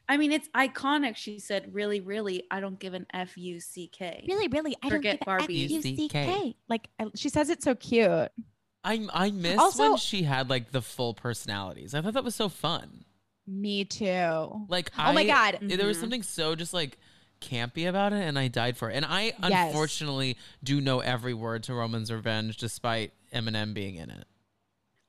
I 0.09 0.17
mean, 0.17 0.31
it's 0.33 0.49
iconic. 0.49 1.15
She 1.15 1.39
said, 1.39 1.73
"Really, 1.73 2.01
really, 2.01 2.43
I 2.51 2.59
don't 2.59 2.77
give 2.77 2.93
an 2.93 3.05
f 3.13 3.37
u 3.37 3.59
c 3.61 3.87
k." 3.87 4.25
Really, 4.27 4.47
really, 4.49 4.75
I 4.83 4.89
Forget 4.89 5.19
don't 5.19 5.19
get 5.19 5.25
Barbie. 5.25 5.65
F-U-C-K. 5.65 6.55
Like 6.67 6.89
I, 6.99 7.05
she 7.15 7.29
says 7.29 7.49
it 7.49 7.63
so 7.63 7.73
cute. 7.75 8.29
I 8.83 9.07
I 9.13 9.31
miss 9.31 9.57
Also- 9.57 9.91
when 9.91 9.97
she 9.97 10.23
had 10.23 10.49
like 10.49 10.71
the 10.71 10.81
full 10.81 11.13
personalities. 11.13 11.93
I 11.93 12.01
thought 12.01 12.13
that 12.15 12.23
was 12.23 12.35
so 12.35 12.49
fun. 12.49 13.05
Me 13.47 13.85
too. 13.85 14.65
Like, 14.69 14.91
Oh 14.97 15.13
my 15.13 15.25
God. 15.25 15.59
there 15.61 15.85
was 15.87 15.97
Mhm. 15.97 16.01
something 16.01 16.23
so 16.23 16.55
just 16.55 16.73
like 16.73 16.97
campy 17.43 17.87
about 17.87 18.13
it, 18.13 18.21
and 18.21 18.39
I 18.39 18.47
died 18.47 18.77
for 18.77 18.89
it. 18.89 18.95
And 18.95 19.05
I 19.05 19.33
Yes. 19.47 19.67
unfortunately 19.67 20.37
do 20.63 20.79
know 20.81 20.99
every 20.99 21.33
word 21.33 21.63
to 21.63 21.73
Roman's 21.73 22.11
Revenge, 22.11 22.57
despite 22.57 23.11
Eminem 23.33 23.73
being 23.73 23.95
in 23.95 24.09
it. 24.09 24.25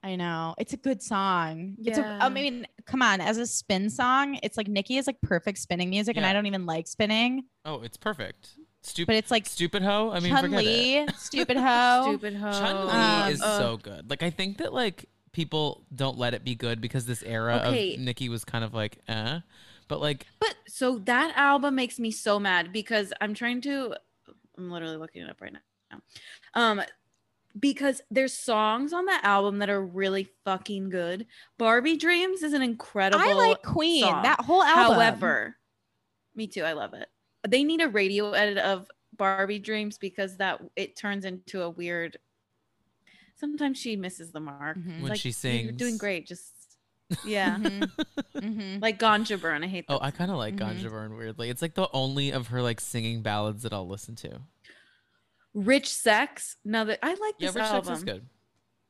I 0.02 0.16
know. 0.16 0.54
It's 0.58 0.74
a 0.74 0.76
good 0.76 1.02
song. 1.02 1.76
It's 1.82 1.96
a, 1.96 2.02
Yeah. 2.02 2.18
I 2.20 2.28
mean, 2.28 2.66
come 2.84 3.00
on, 3.00 3.20
as 3.22 3.38
a 3.38 3.46
spin 3.46 3.88
song, 3.88 4.38
it's 4.42 4.56
like 4.58 4.68
Nicki 4.68 4.98
is 4.98 5.06
like 5.06 5.18
perfect 5.22 5.56
spinning 5.58 5.88
music 5.88 6.16
and 6.18 6.26
I 6.26 6.32
don't 6.34 6.44
even 6.46 6.66
like 6.66 6.86
spinning, 6.86 7.44
Oh, 7.64 7.80
it's 7.80 7.96
perfect. 7.96 8.50
Stupid, 8.82 9.06
but 9.06 9.16
it's 9.16 9.30
like 9.30 9.46
stupid 9.46 9.80
hoe. 9.82 10.10
I 10.12 10.20
mean, 10.20 10.30
Chun 10.30 10.42
forget 10.42 10.62
it. 10.62 11.06
Li, 11.06 11.06
stupid 11.16 11.56
hoe. 11.56 12.02
Stupid 12.08 12.34
hoe. 12.34 12.52
Chun 12.52 12.86
Li 12.86 12.92
Um, 12.92 13.30
is 13.32 13.40
uh, 13.40 13.58
so 13.58 13.76
good. 13.78 14.10
Like 14.10 14.22
I 14.22 14.28
think 14.28 14.58
that 14.58 14.74
like 14.74 15.06
people 15.32 15.86
don't 15.94 16.18
let 16.18 16.34
it 16.34 16.44
be 16.44 16.54
good 16.54 16.82
because 16.82 17.06
this 17.06 17.22
era 17.22 17.62
Okay. 17.64 17.94
of 17.94 18.00
Nicki 18.00 18.28
was 18.28 18.44
kind 18.44 18.62
of 18.62 18.74
like, 18.74 18.98
eh. 19.08 19.40
But 19.88 20.00
like, 20.00 20.26
But 20.40 20.56
so 20.66 20.98
that 21.00 21.36
album 21.36 21.74
makes 21.74 21.98
me 21.98 22.10
so 22.10 22.38
mad 22.38 22.72
because 22.72 23.12
I'm 23.20 23.34
trying 23.34 23.60
to 23.62 23.94
I'm 24.56 24.70
literally 24.70 24.96
looking 24.96 25.22
it 25.22 25.30
up 25.30 25.40
right 25.40 25.52
now. 25.52 26.00
Um 26.54 26.82
because 27.58 28.00
there's 28.10 28.32
songs 28.32 28.92
on 28.92 29.04
that 29.06 29.22
album 29.24 29.58
that 29.58 29.70
are 29.70 29.84
really 29.84 30.28
fucking 30.44 30.88
good. 30.90 31.26
Barbie 31.56 31.96
Dreams 31.96 32.42
is 32.42 32.52
an 32.52 32.62
incredible 32.62 33.24
I 33.24 33.32
like 33.32 33.62
Queen. 33.62 34.02
song. 34.02 34.22
That 34.22 34.40
whole 34.40 34.62
album. 34.62 34.94
However, 34.94 35.56
me 36.34 36.48
too, 36.48 36.62
I 36.64 36.72
love 36.72 36.94
it. 36.94 37.08
They 37.46 37.62
need 37.62 37.80
a 37.80 37.88
radio 37.88 38.32
edit 38.32 38.58
of 38.58 38.90
Barbie 39.16 39.60
Dreams 39.60 39.98
because 39.98 40.38
that 40.38 40.60
it 40.74 40.96
turns 40.96 41.24
into 41.24 41.62
a 41.62 41.70
weird 41.70 42.18
sometimes 43.36 43.78
she 43.78 43.96
misses 43.96 44.30
the 44.30 44.40
mark. 44.40 44.76
Mhm. 44.78 44.90
It's 44.94 45.02
When 45.02 45.10
like, 45.10 45.20
she 45.20 45.32
You're 45.64 45.72
doing 45.72 45.98
great. 45.98 46.26
Just 46.26 46.53
yeah. 47.24 47.56
Mhm. 47.56 47.90
Mhm. 48.36 48.82
like 48.82 48.98
Ganja 48.98 49.40
Burn. 49.40 49.62
I 49.64 49.66
hate 49.68 49.86
that. 49.88 49.94
oh, 49.94 49.98
I 50.02 50.10
kind 50.10 50.30
of 50.30 50.36
like 50.36 50.56
Mhm. 50.56 50.60
Ganja 50.82 50.90
Burn 50.90 51.16
weirdly. 51.16 51.50
It's 51.50 51.62
like 51.62 51.74
the 51.74 51.88
only 51.92 52.30
of 52.30 52.48
her 52.48 52.62
like 52.62 52.80
singing 52.80 53.22
ballads 53.22 53.62
that 53.62 53.72
I'll 53.72 53.86
listen 53.88 54.14
to. 54.16 54.40
Rich 55.52 55.88
Sex. 55.94 56.56
Now 56.64 56.84
that 56.84 56.98
I 57.02 57.10
like 57.10 57.34
Yeah, 57.38 57.48
this 57.48 57.54
Rich 57.56 57.64
album. 57.64 57.84
Sex 57.84 57.98
is 57.98 58.04
good. 58.04 58.26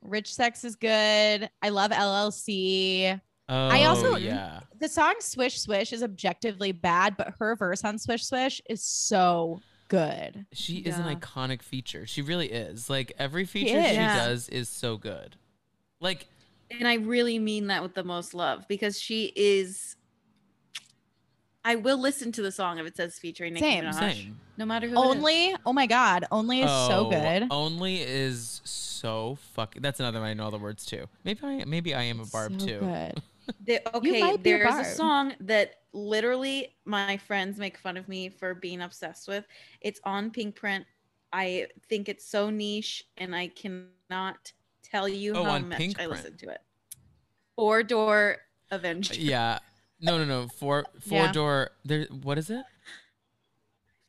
Rich 0.02 0.34
Sex 0.34 0.64
is 0.64 0.76
good. 0.76 1.50
I 1.62 1.68
love 1.70 1.90
LLC. 1.90 3.20
Oh, 3.48 3.68
I 3.68 3.84
also- 3.84 4.16
yeah. 4.16 4.60
The 4.78 4.88
song 4.88 5.14
Swish 5.20 5.60
Swish 5.60 5.92
is 5.92 6.02
objectively 6.02 6.72
bad, 6.72 7.16
but 7.16 7.34
her 7.38 7.56
verse 7.56 7.84
on 7.84 7.98
Swish 7.98 8.24
Swish 8.26 8.60
is 8.68 8.82
so 8.82 9.60
good. 9.88 10.46
She 10.52 10.76
is 10.78 10.96
an 10.98 11.04
iconic 11.14 11.60
feature. 11.62 12.06
She 12.06 12.22
really 12.22 12.50
is. 12.50 12.88
Like 12.88 13.12
every 13.18 13.44
feature 13.44 13.68
she, 13.82 13.88
is. 13.88 13.96
Yeah. 13.96 14.26
does 14.26 14.48
is 14.48 14.68
so 14.70 14.96
good. 14.96 15.36
Like 16.00 16.26
And 16.78 16.88
I 16.88 16.94
really 16.94 17.38
mean 17.38 17.68
that 17.68 17.82
with 17.82 17.94
the 17.94 18.04
most 18.04 18.34
love 18.34 18.66
because 18.68 19.00
she 19.00 19.32
is. 19.36 19.96
I 21.66 21.76
will 21.76 21.98
listen 21.98 22.30
to 22.32 22.42
the 22.42 22.52
song 22.52 22.78
if 22.78 22.86
it 22.86 22.94
says 22.96 23.18
featuring 23.18 23.54
Nicki 23.54 23.64
Same, 23.64 23.84
Minaj. 23.84 23.98
same. 23.98 24.38
No 24.58 24.66
matter 24.66 24.86
who. 24.86 24.94
it 24.96 24.98
is. 24.98 25.16
Only, 25.16 25.56
oh 25.64 25.72
my 25.72 25.86
god, 25.86 26.26
Only 26.30 26.60
is 26.60 26.70
so 26.70 27.06
Oh, 27.06 27.10
good. 27.10 27.46
Only 27.50 28.02
is 28.02 28.60
so 28.64 29.38
fucking. 29.54 29.80
That's 29.80 29.98
another 29.98 30.20
one 30.20 30.28
I 30.28 30.34
know 30.34 30.44
all 30.44 30.50
the 30.50 30.58
words 30.58 30.84
too. 30.84 31.06
Maybe 31.24 31.40
I 31.42 31.64
maybe 31.64 31.94
I 31.94 32.02
am 32.02 32.20
a 32.20 32.26
barb 32.26 32.60
so 32.60 32.66
too. 32.66 32.80
Good. 32.80 33.22
The- 33.66 33.96
okay, 33.96 34.20
might 34.20 34.40
a 34.40 34.42
there's 34.42 34.74
a 34.74 34.84
song 34.84 35.34
that 35.40 35.74
literally 35.92 36.76
my 36.86 37.18
friends 37.18 37.58
make 37.58 37.76
fun 37.76 37.98
of 37.98 38.08
me 38.08 38.30
for 38.30 38.54
being 38.54 38.80
obsessed 38.80 39.28
with. 39.28 39.44
It's 39.82 40.00
on 40.04 40.30
Pink 40.30 40.56
Print. 40.56 40.86
I 41.30 41.66
think 41.90 42.08
it's 42.08 42.26
so 42.26 42.48
niche, 42.48 43.04
and 43.18 43.34
I 43.36 43.48
cannot 43.48 44.52
tell 44.84 45.08
you 45.08 45.34
Oh, 45.34 45.44
how 45.44 45.58
much 45.58 45.78
Pink 45.78 45.98
I 45.98 46.06
Print. 46.06 46.10
listen 46.12 46.36
to 46.38 46.48
it. 46.50 46.60
Four 47.56 47.82
Door 47.82 48.36
Avenger. 48.70 49.14
Yeah. 49.14 49.58
No, 50.00 50.18
no, 50.18 50.24
no. 50.24 50.48
Four 50.48 50.84
four 51.00 51.18
Yeah. 51.24 51.32
door. 51.32 51.70
There. 51.84 52.04
What 52.22 52.38
is 52.38 52.50
it? 52.50 52.64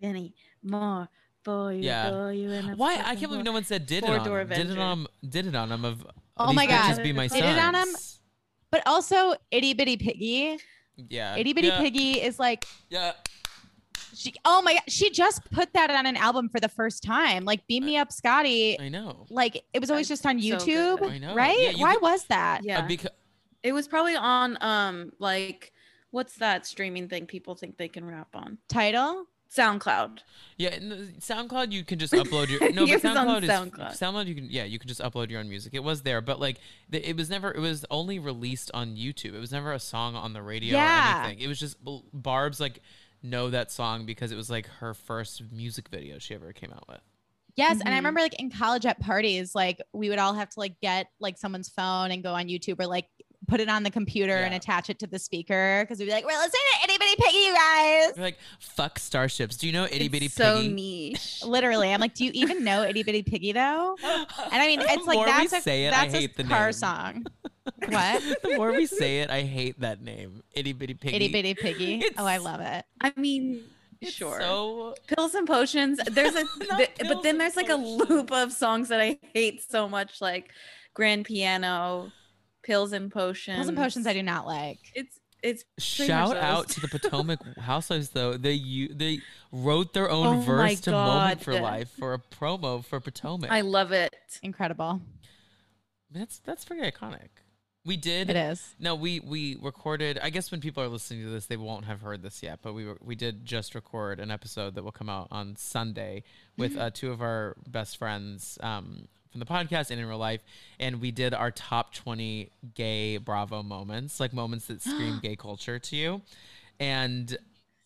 Any 0.01 0.33
more 0.63 1.07
for 1.43 1.71
you? 1.71 1.81
Yeah. 1.83 2.09
for 2.09 2.31
you 2.31 2.51
in 2.51 2.69
a 2.69 2.75
Why? 2.75 2.95
I 2.95 3.15
can't 3.15 3.29
believe 3.29 3.45
no 3.45 3.51
one 3.53 3.63
said 3.63 3.85
did 3.85 4.03
it 4.03 4.07
Four 4.07 4.19
on 4.19 4.25
Door 4.25 4.39
him. 4.41 4.49
Did 4.49 4.69
it 4.71 4.77
on 4.79 5.07
did 5.27 5.47
it 5.47 5.55
on 5.55 5.71
him 5.71 5.85
of 5.85 6.05
Oh 6.37 6.51
my 6.53 6.67
bitches 6.67 6.95
God. 6.97 7.03
be 7.03 7.13
my 7.13 7.27
Did 7.27 7.45
it 7.45 7.57
on 7.57 7.75
him? 7.75 7.87
But 8.71 8.83
also, 8.85 9.35
Itty 9.51 9.73
Bitty 9.73 9.97
Piggy. 9.97 10.57
Yeah. 10.97 11.35
Itty 11.37 11.53
Bitty 11.53 11.67
yeah, 11.67 11.79
Piggy 11.79 12.21
is 12.21 12.39
like 12.39 12.65
Yeah. 12.89 13.13
She. 14.15 14.33
Oh 14.45 14.61
my 14.61 14.73
god, 14.73 14.83
she 14.87 15.09
just 15.11 15.49
put 15.51 15.73
that 15.73 15.89
on 15.91 16.05
an 16.05 16.15
album 16.17 16.49
for 16.49 16.59
the 16.59 16.69
first 16.69 17.03
time. 17.03 17.45
Like 17.45 17.65
"Beam 17.67 17.85
Me 17.85 17.97
Up, 17.97 18.11
Scotty." 18.11 18.79
I 18.79 18.89
know. 18.89 19.25
Like 19.29 19.63
it 19.73 19.79
was 19.79 19.91
always 19.91 20.07
just 20.07 20.25
on 20.25 20.39
YouTube, 20.41 20.99
good. 20.99 21.11
I 21.11 21.17
know. 21.17 21.35
right? 21.35 21.57
Yeah, 21.59 21.69
you 21.71 21.81
Why 21.83 21.93
could- 21.93 22.01
was 22.03 22.23
that? 22.25 22.63
Yeah, 22.63 22.79
Uh, 22.79 22.87
because 22.87 23.11
it 23.63 23.73
was 23.73 23.87
probably 23.87 24.15
on 24.15 24.57
um 24.61 25.11
like 25.19 25.71
what's 26.11 26.35
that 26.37 26.65
streaming 26.65 27.09
thing 27.09 27.25
people 27.25 27.55
think 27.55 27.77
they 27.77 27.87
can 27.89 28.05
rap 28.05 28.29
on? 28.35 28.57
Title. 28.69 29.25
SoundCloud. 29.55 30.19
yeah, 30.57 30.75
in 30.75 30.89
the 30.89 30.95
SoundCloud 31.19 31.71
you 31.71 31.85
can 31.85 31.97
just 31.97 32.11
upload 32.21 32.49
your 32.49 32.59
no, 32.73 32.85
but 32.85 33.01
SoundCloud 33.01 33.43
is 33.43 33.49
SoundCloud. 33.49 33.97
SoundCloud 33.97 34.25
you 34.27 34.35
can 34.35 34.47
yeah 34.49 34.63
you 34.65 34.77
can 34.79 34.87
just 34.89 34.99
upload 34.99 35.29
your 35.29 35.39
own 35.39 35.47
music. 35.47 35.73
It 35.73 35.83
was 35.83 36.01
there, 36.01 36.19
but 36.19 36.39
like 36.41 36.57
the, 36.89 37.07
it 37.07 37.15
was 37.15 37.29
never 37.29 37.51
it 37.51 37.59
was 37.59 37.85
only 37.89 38.19
released 38.19 38.69
on 38.73 38.95
YouTube. 38.97 39.33
It 39.33 39.39
was 39.39 39.51
never 39.53 39.71
a 39.71 39.79
song 39.79 40.15
on 40.15 40.33
the 40.33 40.41
radio 40.41 40.73
Yeah. 40.75 41.21
or 41.21 41.25
anything. 41.25 41.43
It 41.43 41.47
was 41.47 41.59
just 41.59 41.77
Barb's 42.11 42.59
like 42.59 42.81
know 43.25 43.49
that 43.49 43.71
song 43.71 44.05
because 44.05 44.31
it 44.31 44.35
was 44.35 44.49
like 44.49 44.67
her 44.79 44.93
first 44.93 45.41
music 45.51 45.89
video 45.89 46.17
she 46.19 46.33
ever 46.35 46.53
came 46.53 46.71
out 46.71 46.87
with. 46.87 47.01
Yes, 47.57 47.79
and 47.79 47.89
I 47.89 47.93
Mhm. 47.93 47.95
remember 47.97 48.19
like 48.21 48.39
in 48.39 48.49
college 48.51 48.85
at 48.85 48.99
parties, 48.99 49.55
like 49.55 49.79
we 49.93 50.09
would 50.09 50.19
all 50.19 50.33
have 50.33 50.49
to 50.49 50.59
like 50.59 50.79
get 50.81 51.07
like 51.19 51.37
someone's 51.37 51.69
phone 51.69 52.11
and 52.11 52.21
go 52.21 52.33
on 52.33 52.47
YouTube 52.47 52.79
or 52.81 52.85
like 52.87 53.07
put 53.47 53.59
it 53.59 53.69
on 53.69 53.83
the 53.83 53.91
computer 53.91 54.35
and 54.35 54.53
attach 54.55 54.89
it 54.89 54.97
to 54.99 55.07
the 55.07 55.19
speaker 55.19 55.83
because 55.83 55.99
we'd 55.99 56.05
be 56.07 56.11
like, 56.11 56.25
"We're 56.25 56.31
listening 56.37 56.61
to 56.79 56.83
Itty 56.83 56.97
Bitty 56.97 57.15
Piggy, 57.21 57.37
you 57.37 57.53
guys." 57.53 58.11
You're 58.17 58.25
like 58.25 58.39
fuck 58.59 58.99
starships. 58.99 59.55
Do 59.55 59.67
you 59.67 59.73
know 59.73 59.85
itty 59.85 60.05
It's 60.05 60.11
bitty 60.11 60.27
so 60.27 60.55
piggy? 60.57 60.67
So 60.69 60.73
niche. 60.75 61.41
Literally, 61.45 61.93
I'm 61.93 62.01
like, 62.01 62.13
"Do 62.15 62.25
you 62.25 62.31
even 62.33 62.63
know 62.65 62.83
Itty 62.83 63.03
Bitty 63.03 63.23
Piggy 63.23 63.51
though?" 63.53 63.95
And 64.03 64.27
I 64.51 64.67
mean, 64.67 64.81
it's 64.81 65.05
like 65.07 65.15
more 65.15 65.25
that's 65.25 65.53
a 65.53 65.61
say 65.61 65.85
it, 65.85 65.93
I 65.93 66.01
that's 66.05 66.13
a 66.13 66.17
hate 66.17 66.35
the 66.35 66.43
car 66.43 66.65
name. 66.65 66.73
song. 66.73 67.25
What? 67.87 68.21
the 68.43 68.55
more 68.57 68.71
we 68.71 68.85
say 68.85 69.19
it, 69.19 69.29
I 69.29 69.41
hate 69.41 69.79
that 69.81 70.01
name. 70.01 70.43
Itty 70.53 70.73
bitty 70.73 70.93
piggy. 70.95 71.15
Itty 71.15 71.27
Bitty 71.31 71.53
Piggy. 71.55 71.93
It's- 71.99 72.13
Oh, 72.17 72.25
I 72.25 72.37
love 72.37 72.61
it. 72.61 72.85
I 73.01 73.11
mean, 73.17 73.63
It's 74.01 74.11
sure. 74.11 74.39
So 74.39 74.95
pills 75.07 75.33
and 75.35 75.47
potions. 75.47 75.99
There's 76.11 76.35
a 76.35 76.43
th- 76.77 76.91
but 77.07 77.23
then 77.23 77.37
there's 77.37 77.55
like 77.55 77.69
a 77.69 77.75
loop 77.75 78.31
of 78.31 78.51
songs 78.51 78.89
that 78.89 79.01
I 79.01 79.17
hate 79.33 79.63
so 79.69 79.87
much, 79.89 80.21
like 80.21 80.51
Grand 80.93 81.25
Piano, 81.25 82.11
Pills 82.63 82.93
and 82.93 83.11
Potions. 83.11 83.55
Pills 83.57 83.67
and 83.67 83.77
potions, 83.77 84.07
I 84.07 84.13
do 84.13 84.23
not 84.23 84.45
like. 84.45 84.79
It's 84.93 85.19
it's 85.43 85.63
Shout 85.77 86.37
out 86.37 86.69
to 86.69 86.79
the 86.81 86.87
Potomac 86.87 87.39
Housewives 87.57 88.09
though. 88.09 88.35
They 88.35 88.53
you 88.53 88.93
they 88.93 89.19
wrote 89.51 89.93
their 89.93 90.09
own 90.09 90.37
Oh 90.37 90.41
verse 90.41 90.79
to 90.81 90.91
Moment 90.91 91.41
for 91.43 91.59
Life 91.59 91.91
for 91.99 92.13
a 92.13 92.19
promo 92.19 92.83
for 92.83 92.99
Potomac. 92.99 93.51
I 93.51 93.61
love 93.61 93.91
it. 93.91 94.15
Incredible. 94.41 95.01
that's 96.11 96.39
that's 96.39 96.65
pretty 96.65 96.89
iconic. 96.89 97.29
We 97.85 97.97
did 97.97 98.31
It 98.31 98.35
is. 98.35 98.73
No, 98.79 98.95
we 98.95 99.19
we 99.19 99.57
recorded. 99.61 100.19
I 100.21 100.31
guess 100.31 100.49
when 100.49 100.59
people 100.59 100.81
are 100.81 100.87
listening 100.87 101.23
to 101.23 101.29
this, 101.29 101.45
they 101.45 101.55
won't 101.55 101.85
have 101.85 102.01
heard 102.01 102.23
this 102.23 102.41
yet. 102.41 102.59
But 102.63 102.73
we 102.73 102.85
were, 102.85 102.97
we 103.03 103.13
did 103.15 103.45
just 103.45 103.75
record 103.75 104.19
an 104.19 104.31
episode 104.31 104.73
that 104.75 104.83
will 104.83 104.91
come 104.91 105.09
out 105.09 105.27
on 105.29 105.55
Sunday 105.55 106.23
with 106.57 106.75
uh, 106.77 106.89
two 106.89 107.11
of 107.11 107.21
our 107.21 107.55
best 107.67 107.97
friends 107.97 108.57
um, 108.61 109.07
from 109.29 109.39
the 109.39 109.45
podcast 109.45 109.91
and 109.91 109.99
in 109.99 110.07
real 110.07 110.17
life, 110.17 110.43
and 110.79 110.99
we 110.99 111.11
did 111.11 111.35
our 111.35 111.51
top 111.51 111.93
twenty 111.93 112.49
gay 112.73 113.17
Bravo 113.17 113.61
moments, 113.61 114.19
like 114.19 114.33
moments 114.33 114.65
that 114.65 114.81
scream 114.81 115.19
gay 115.21 115.35
culture 115.35 115.77
to 115.77 115.95
you. 115.95 116.21
And 116.79 117.37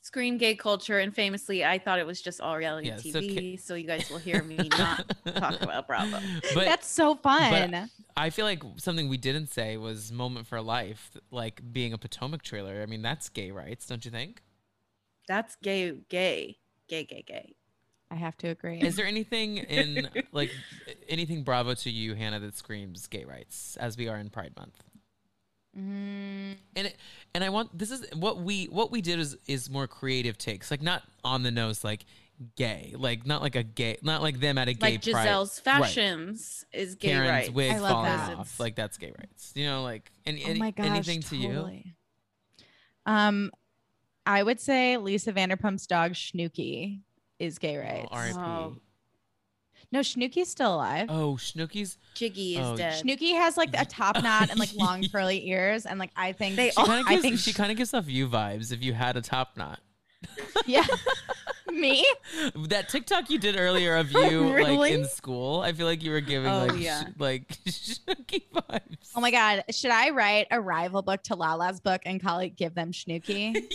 Scream 0.02 0.38
gay 0.38 0.56
culture, 0.56 1.00
and 1.00 1.14
famously, 1.14 1.66
I 1.66 1.78
thought 1.78 2.00
it 2.00 2.06
was 2.06 2.22
just 2.22 2.40
all 2.40 2.56
reality 2.56 2.88
Yeah, 2.88 2.98
so 2.98 3.20
TV. 3.20 3.60
So, 3.60 3.76
you 3.76 3.86
guys 3.86 4.10
will 4.10 4.18
hear 4.18 4.44
me 4.44 4.58
not 4.78 5.04
talk 5.36 5.62
about 5.62 5.88
Bravo. 5.88 6.20
but 6.54 6.66
That's 6.66 6.88
so 6.88 7.16
fun. 7.16 7.90
I 8.16 8.30
feel 8.30 8.46
like 8.46 8.64
something 8.78 9.10
we 9.10 9.18
didn't 9.18 9.48
say 9.48 9.78
was 9.78 10.12
moment 10.12 10.48
for 10.48 10.62
life, 10.62 11.18
like 11.32 11.62
being 11.72 11.94
a 11.94 11.98
Potomac 11.98 12.44
trailer. 12.44 12.82
I 12.82 12.86
mean, 12.86 13.02
that's 13.02 13.30
gay 13.30 13.52
rights, 13.52 13.86
don't 13.88 14.04
you 14.04 14.12
think? 14.12 14.42
That's 15.28 15.56
gay, 15.58 15.94
gay, 16.10 16.58
gay, 16.88 17.04
gay, 17.06 17.24
gay. 17.26 17.56
I 18.12 18.16
have 18.16 18.36
to 18.38 18.48
agree. 18.48 18.82
Is 18.82 18.96
there 18.96 19.06
anything 19.06 19.58
in 19.58 20.10
like 20.32 20.52
anything 21.08 21.44
Bravo 21.44 21.76
to 21.76 21.90
you, 21.90 22.16
Hannah, 22.16 22.40
that 22.40 22.56
screams 22.58 23.08
gay 23.08 23.26
rights 23.26 23.78
as 23.78 23.98
we 23.98 24.08
are 24.08 24.18
in 24.18 24.30
Pride 24.30 24.54
Month? 24.58 24.84
Mm, 25.78 26.56
And 26.76 26.88
it, 26.88 26.96
and 27.36 27.44
I 27.44 27.50
want 27.50 27.78
this 27.78 27.92
is 27.92 28.06
what 28.16 28.42
we 28.42 28.66
what 28.66 28.92
we 28.92 29.02
did 29.02 29.20
is 29.20 29.38
is 29.48 29.70
more 29.70 29.88
creative 29.88 30.38
takes, 30.38 30.72
like 30.72 30.82
not 30.82 31.04
on 31.24 31.44
the 31.44 31.52
nose, 31.52 31.84
like 31.84 32.06
gay, 32.56 32.94
like 32.98 33.26
not 33.28 33.42
like 33.42 33.56
a 33.56 33.64
gay, 33.64 33.98
not 34.02 34.22
like 34.22 34.40
them 34.40 34.58
at 34.58 34.68
a 34.68 34.74
gay 34.74 34.94
Like 34.94 35.04
pride. 35.04 35.28
Gizelle's 35.28 35.62
Right. 35.66 35.82
fashions 35.82 36.66
is 36.74 36.96
gay 36.96 37.10
Karen's 37.10 37.30
rights. 37.30 37.50
wig 37.52 37.72
I 37.74 37.80
love 37.80 37.92
falling 37.92 38.12
that. 38.12 38.38
off, 38.38 38.60
like 38.60 38.76
that's 38.76 38.98
gay 38.98 39.14
rights. 39.18 39.52
You 39.56 39.66
know, 39.68 39.84
like 39.84 40.12
any, 40.26 40.44
oh 40.44 40.50
any- 40.50 40.60
my 40.60 40.72
gosh, 40.72 40.86
anything 40.88 41.22
to 41.24 41.38
you? 41.38 41.82
Um, 43.06 43.52
I 44.26 44.42
would 44.44 44.60
say 44.60 44.98
Lisa 44.98 45.32
Vanderpump's 45.34 45.88
dog 45.88 46.16
Snooky 46.16 47.02
is 47.40 47.58
gay 47.60 47.78
Oh, 47.78 47.82
rights. 47.82 48.08
R.I.P. 48.12 48.38
Oh. 48.38 48.78
No, 49.92 50.02
Snooky's 50.02 50.50
still 50.50 50.76
alive. 50.76 51.08
Oh, 51.10 51.34
Snooki's. 51.40 51.98
Giggy 52.16 52.54
is 52.54 52.60
Oh, 52.60 52.78
dead. 52.78 52.94
Snooky 53.00 53.34
has 53.34 53.58
like 53.58 53.70
a 53.74 53.86
top 53.86 54.22
knot 54.24 54.50
and 54.52 54.60
like 54.60 54.74
long 54.76 55.04
curly 55.12 55.48
ears, 55.50 55.86
and 55.86 55.98
like 56.00 56.12
I 56.16 56.32
think 56.34 56.56
They 56.58 56.70
She 56.70 56.78
all- 56.78 56.86
kind 56.86 57.02
of 57.02 57.08
I 57.08 57.12
gives, 57.12 57.22
think 57.24 57.40
she 57.40 57.54
kind 57.54 57.72
of 57.72 57.78
gives 57.78 57.94
off 57.94 58.08
you 58.08 58.28
vibes 58.28 58.72
if 58.72 58.84
you 58.84 58.94
had 58.94 59.18
a 59.18 59.22
top 59.22 59.58
knot. 59.58 59.80
yeah, 60.68 60.86
me. 61.72 62.06
That 62.68 62.90
TikTok 62.90 63.30
you 63.30 63.40
did 63.40 63.58
earlier 63.58 63.96
of 63.96 64.12
you 64.12 64.42
like 64.62 64.92
in 64.92 65.06
school, 65.06 65.62
I 65.62 65.72
feel 65.72 65.86
like 65.88 66.04
you 66.04 66.12
were 66.12 66.20
giving 66.22 66.52
Oh, 66.52 66.66
like 66.68 66.80
yeah. 66.80 67.04
sh- 67.06 67.08
like 67.18 67.48
Snooki 67.66 68.44
vibes. 68.54 69.12
Oh 69.16 69.22
my 69.22 69.32
god, 69.32 69.64
should 69.72 69.92
I 69.92 70.10
write 70.10 70.48
a 70.52 70.60
rival 70.62 71.02
book 71.02 71.24
to 71.24 71.36
Lala's 71.36 71.80
book 71.80 72.02
and 72.06 72.22
call 72.22 72.40
it 72.40 72.58
"Give 72.58 72.76
Them 72.76 72.92
Snooky"? 72.94 73.70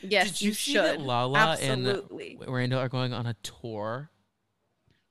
Yes, 0.00 0.32
Did 0.32 0.40
you, 0.42 0.48
you, 0.48 0.54
see 0.54 0.72
should. 0.72 0.84
that 0.84 1.00
Lala 1.00 1.38
Absolutely. 1.60 2.38
and 2.40 2.50
Randall 2.54 2.78
are 2.80 2.88
going 2.88 3.12
on 3.12 3.26
a 3.26 3.34
tour? 3.42 4.10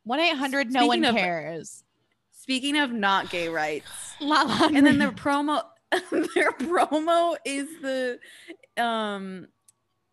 One 0.03 0.19
eight 0.19 0.35
hundred. 0.35 0.71
No 0.71 0.87
one 0.87 0.97
Speaking 0.99 1.09
of- 1.09 1.15
cares. 1.15 1.83
Speaking 2.31 2.77
of 2.77 2.91
not 2.91 3.29
gay 3.29 3.47
rights, 3.47 3.87
Lala 4.21 4.69
and 4.73 4.85
then 4.85 4.97
their 4.97 5.11
promo, 5.11 5.63
their 6.11 6.51
promo 6.51 7.37
is 7.45 7.67
the 7.81 8.19
um, 8.77 9.47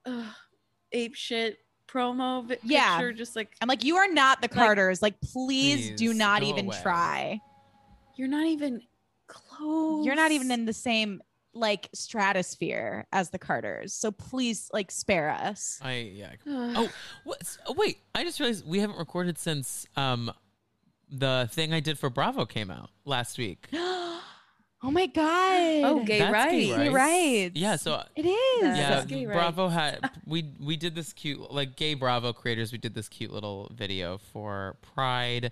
uh, 0.07 0.27
ape 0.93 1.17
shit 1.17 1.59
promo 1.89 2.47
vi- 2.47 2.59
Yeah. 2.63 2.99
picture, 2.99 3.13
just 3.13 3.35
like 3.35 3.51
I'm 3.61 3.67
like, 3.67 3.83
you 3.83 3.97
are 3.97 4.07
not 4.13 4.43
the 4.43 4.49
Carters. 4.49 5.03
Like, 5.03 5.21
please, 5.21 5.89
Please, 5.89 5.97
do 5.99 6.15
not 6.15 6.43
go 6.43 6.49
even 6.49 6.67
away. 6.67 6.79
try. 6.83 7.41
you're 8.15 8.29
not 8.29 8.47
even 8.47 8.81
close. 9.27 10.07
You're 10.07 10.15
not 10.15 10.31
even 10.31 10.53
in 10.53 10.67
the 10.67 10.73
same 10.73 11.21
like 11.55 11.89
stratosphere 11.93 13.07
as 13.13 13.31
the 13.31 13.39
Carters. 13.39 13.93
So 13.93 14.11
please, 14.13 14.71
like, 14.73 14.91
spare 14.91 15.31
us. 15.31 15.79
I 15.83 16.11
yeah. 16.15 16.33
oh, 16.47 16.73
Oh, 16.77 16.89
what? 17.25 17.57
Oh, 17.67 17.75
wait! 17.77 17.99
I 18.15 18.25
just 18.25 18.39
realized 18.41 18.67
we 18.67 18.79
haven't 18.81 18.99
recorded 18.99 19.39
since 19.39 19.87
um 19.97 20.31
the 21.11 21.49
thing 21.53 21.73
I 21.73 21.81
did 21.81 21.99
for 21.99 22.09
Bravo 22.11 22.47
came 22.47 22.71
out 22.71 22.91
last 23.05 23.37
week. 23.39 23.67
oh 23.73 24.21
my 24.83 25.07
god. 25.07 25.85
oh, 25.85 26.05
gay 26.05 26.21
That's 26.21 26.33
rights. 26.33 26.53
gay 26.53 26.67
Gay 26.69 26.89
rights. 26.89 26.95
rights. 26.95 27.57
Yeah, 27.57 27.77
so 27.77 28.03
It 28.15 28.27
is. 28.27 28.63
That's 28.63 28.79
yeah, 28.79 29.05
gay 29.05 29.27
Bravo 29.27 29.69
had 29.69 30.09
we 30.25 30.53
we 30.61 30.77
did 30.77 30.95
this 30.95 31.13
cute 31.13 31.51
like 31.53 31.75
gay 31.77 31.95
Bravo 31.95 32.33
creators. 32.33 32.71
We 32.73 32.79
did 32.79 32.95
this 32.95 33.09
cute 33.09 33.33
little 33.33 33.71
video 33.75 34.19
for 34.19 34.77
Pride. 34.83 35.51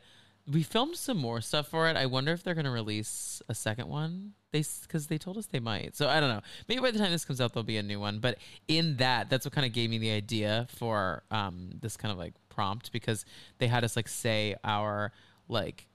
We 0.50 0.62
filmed 0.62 0.96
some 0.96 1.18
more 1.18 1.40
stuff 1.40 1.68
for 1.68 1.88
it. 1.88 1.96
I 1.96 2.06
wonder 2.06 2.32
if 2.32 2.42
they're 2.42 2.54
gonna 2.54 2.70
release 2.70 3.42
a 3.48 3.54
second 3.54 3.88
one. 3.88 4.32
They 4.50 4.64
because 4.82 5.08
they 5.08 5.18
told 5.18 5.36
us 5.36 5.46
they 5.46 5.60
might. 5.60 5.94
So 5.94 6.08
I 6.08 6.20
don't 6.20 6.30
know. 6.30 6.40
Maybe 6.68 6.80
by 6.80 6.90
the 6.90 6.98
time 6.98 7.10
this 7.12 7.24
comes 7.24 7.40
out, 7.40 7.52
there'll 7.52 7.64
be 7.64 7.76
a 7.76 7.82
new 7.82 8.00
one. 8.00 8.18
But 8.18 8.38
in 8.66 8.96
that, 8.96 9.28
that's 9.28 9.44
what 9.44 9.52
kind 9.52 9.66
of 9.66 9.72
gave 9.72 9.90
me 9.90 9.98
the 9.98 10.10
idea 10.10 10.66
for 10.70 11.22
um 11.30 11.70
this 11.80 11.96
kind 11.96 12.12
of 12.12 12.18
like 12.18 12.34
prompt 12.48 12.92
because 12.92 13.24
they 13.58 13.68
had 13.68 13.84
us 13.84 13.94
like 13.94 14.08
say 14.08 14.56
our 14.64 15.12
like 15.48 15.86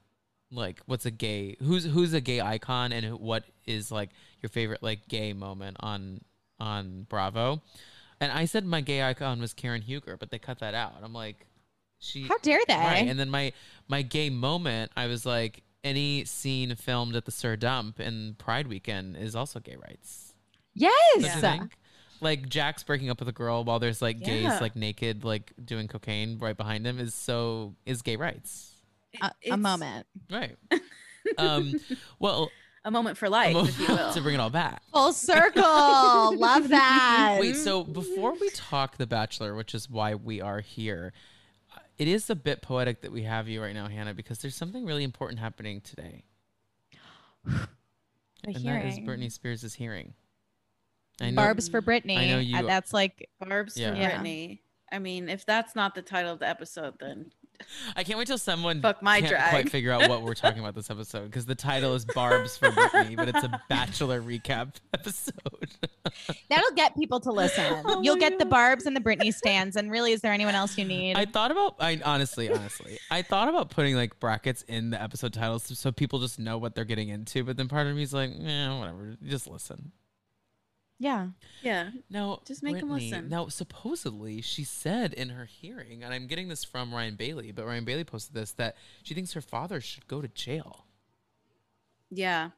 like 0.51 0.81
what's 0.85 1.05
a 1.05 1.11
gay 1.11 1.55
who's 1.59 1.85
who's 1.85 2.13
a 2.13 2.21
gay 2.21 2.39
icon 2.39 2.91
and 2.91 3.19
what 3.19 3.43
is 3.65 3.91
like 3.91 4.11
your 4.41 4.49
favorite 4.49 4.83
like 4.83 5.07
gay 5.07 5.33
moment 5.33 5.77
on 5.79 6.21
on 6.59 7.05
Bravo. 7.09 7.61
And 8.19 8.31
I 8.31 8.45
said 8.45 8.65
my 8.65 8.81
gay 8.81 9.03
icon 9.03 9.41
was 9.41 9.53
Karen 9.53 9.81
Huger, 9.81 10.15
but 10.17 10.31
they 10.31 10.39
cut 10.39 10.59
that 10.59 10.73
out. 10.73 10.93
I'm 11.01 11.13
like 11.13 11.45
she 12.03 12.23
How 12.23 12.37
dare 12.39 12.59
they? 12.67 12.75
Right. 12.75 13.07
And 13.07 13.19
then 13.19 13.29
my 13.29 13.53
my 13.87 14.01
gay 14.01 14.29
moment, 14.29 14.91
I 14.95 15.07
was 15.07 15.25
like 15.25 15.63
any 15.83 16.23
scene 16.25 16.75
filmed 16.75 17.15
at 17.15 17.25
the 17.25 17.31
Sir 17.31 17.55
Dump 17.55 17.99
in 17.99 18.35
Pride 18.37 18.67
weekend 18.67 19.17
is 19.17 19.35
also 19.35 19.59
gay 19.59 19.75
rights. 19.75 20.33
Yes. 20.73 21.41
think? 21.41 21.71
like 22.21 22.47
Jack's 22.47 22.83
breaking 22.83 23.09
up 23.09 23.19
with 23.19 23.27
a 23.27 23.33
girl 23.33 23.63
while 23.65 23.79
there's 23.79 24.01
like 24.01 24.19
gays 24.21 24.61
like 24.61 24.75
naked 24.75 25.25
like 25.25 25.51
doing 25.63 25.87
cocaine 25.89 26.39
right 26.39 26.55
behind 26.55 26.87
him 26.87 26.97
is 26.99 27.13
so 27.13 27.75
is 27.85 28.01
gay 28.01 28.15
rights. 28.15 28.71
a, 29.21 29.31
a 29.51 29.57
moment. 29.57 30.07
Right. 30.31 30.55
um 31.37 31.73
well 32.19 32.49
A 32.85 32.91
moment 32.91 33.17
for 33.17 33.29
life, 33.29 33.55
if 33.55 33.79
you 33.79 33.87
will. 33.87 34.13
to 34.13 34.21
bring 34.21 34.35
it 34.35 34.39
all 34.39 34.49
back. 34.49 34.81
Full 34.93 35.13
circle. 35.13 36.37
Love 36.37 36.67
that. 36.69 37.37
Wait, 37.39 37.55
so 37.55 37.83
before 37.83 38.33
we 38.39 38.49
talk 38.49 38.97
The 38.97 39.07
Bachelor, 39.07 39.55
which 39.55 39.73
is 39.73 39.89
why 39.89 40.15
we 40.15 40.41
are 40.41 40.59
here, 40.59 41.13
it 42.03 42.09
is 42.09 42.29
a 42.29 42.35
bit 42.35 42.61
poetic 42.61 42.99
that 43.01 43.13
we 43.13 43.23
have 43.23 43.47
you 43.47 43.61
right 43.61 43.73
now, 43.73 43.87
Hannah, 43.87 44.13
because 44.13 44.39
there's 44.39 44.55
something 44.57 44.85
really 44.85 45.05
important 45.05 45.39
happening 45.39 45.79
today. 45.79 46.23
The 48.45 48.49
and 48.55 48.65
that 48.65 48.85
is 48.87 48.95
hearing. 48.95 49.07
Britney 49.07 49.31
Spears' 49.31 49.73
hearing. 49.73 50.15
I 51.21 51.29
know, 51.29 51.37
Barb's 51.37 51.69
for 51.69 51.81
Britney. 51.81 52.17
I 52.17 52.27
know 52.27 52.39
you- 52.39 52.57
Uh, 52.57 52.63
That's 52.63 52.91
like 52.91 53.29
Barb's 53.39 53.77
Yeah. 53.77 53.91
for 53.91 53.95
Yeah. 53.95 54.17
Britney. 54.19 54.59
I 54.91 54.99
mean, 54.99 55.29
if 55.29 55.45
that's 55.45 55.75
not 55.77 55.95
the 55.95 56.01
title 56.01 56.33
of 56.33 56.39
the 56.39 56.47
episode, 56.49 56.95
then 56.99 57.31
I 57.95 58.03
can't 58.03 58.17
wait 58.17 58.27
till 58.27 58.37
someone 58.37 58.81
Fuck 58.81 59.01
my 59.01 59.19
can't 59.19 59.31
drag. 59.31 59.49
quite 59.49 59.69
figure 59.69 59.91
out 59.91 60.09
what 60.09 60.21
we're 60.21 60.33
talking 60.33 60.59
about 60.59 60.75
this 60.75 60.89
episode 60.89 61.25
because 61.25 61.45
the 61.45 61.55
title 61.55 61.93
is 61.95 62.05
Barb's 62.05 62.57
for 62.57 62.69
Britney, 62.69 63.15
but 63.15 63.29
it's 63.29 63.43
a 63.43 63.61
Bachelor 63.69 64.21
recap 64.21 64.75
episode. 64.93 65.33
that'll 66.49 66.75
get 66.75 66.95
people 66.95 67.19
to 67.21 67.31
listen. 67.31 67.81
Oh 67.85 68.01
You'll 68.01 68.17
get 68.17 68.39
the 68.39 68.45
Barb's 68.45 68.85
and 68.85 68.95
the 68.95 69.01
Britney 69.01 69.33
stands. 69.33 69.75
And 69.75 69.91
really, 69.91 70.11
is 70.11 70.21
there 70.21 70.33
anyone 70.33 70.55
else 70.55 70.77
you 70.77 70.85
need? 70.85 71.17
I 71.17 71.25
thought 71.25 71.51
about, 71.51 71.75
I 71.79 71.99
honestly, 72.03 72.51
honestly, 72.51 72.99
I 73.09 73.21
thought 73.21 73.47
about 73.47 73.69
putting 73.69 73.95
like 73.95 74.19
brackets 74.19 74.63
in 74.67 74.89
the 74.89 75.01
episode 75.01 75.33
titles 75.33 75.77
so 75.77 75.91
people 75.91 76.19
just 76.19 76.39
know 76.39 76.57
what 76.57 76.75
they're 76.75 76.85
getting 76.85 77.09
into. 77.09 77.43
But 77.43 77.57
then 77.57 77.67
part 77.67 77.87
of 77.87 77.95
me 77.95 78.03
is 78.03 78.13
like, 78.13 78.31
eh, 78.31 78.77
whatever, 78.77 79.15
just 79.23 79.49
listen. 79.49 79.91
Yeah. 81.03 81.27
yeah. 81.61 81.89
Now, 82.09 82.39
Just 82.45 82.63
make 82.63 82.77
Britney- 82.77 83.09
listen. 83.09 83.27
Now, 83.27 83.49
supposedly, 83.49 84.39
she 84.39 84.63
said 84.63 85.13
in 85.13 85.29
her 85.29 85.43
hearing, 85.43 86.01
and 86.01 86.13
I'm 86.13 86.27
getting 86.27 86.47
this 86.47 86.63
from 86.63 86.93
Ryan 86.93 87.15
Bailey, 87.15 87.51
but 87.51 87.65
Ryan 87.65 87.83
Bailey 87.83 88.05
posted 88.05 88.33
this 88.33 88.53
that 88.53 88.77
she 89.03 89.13
thinks 89.13 89.33
her 89.33 89.41
father 89.41 89.81
should 89.81 90.07
go 90.07 90.21
to 90.21 90.29
jail. 90.29 90.85
Yeah. 92.09 92.51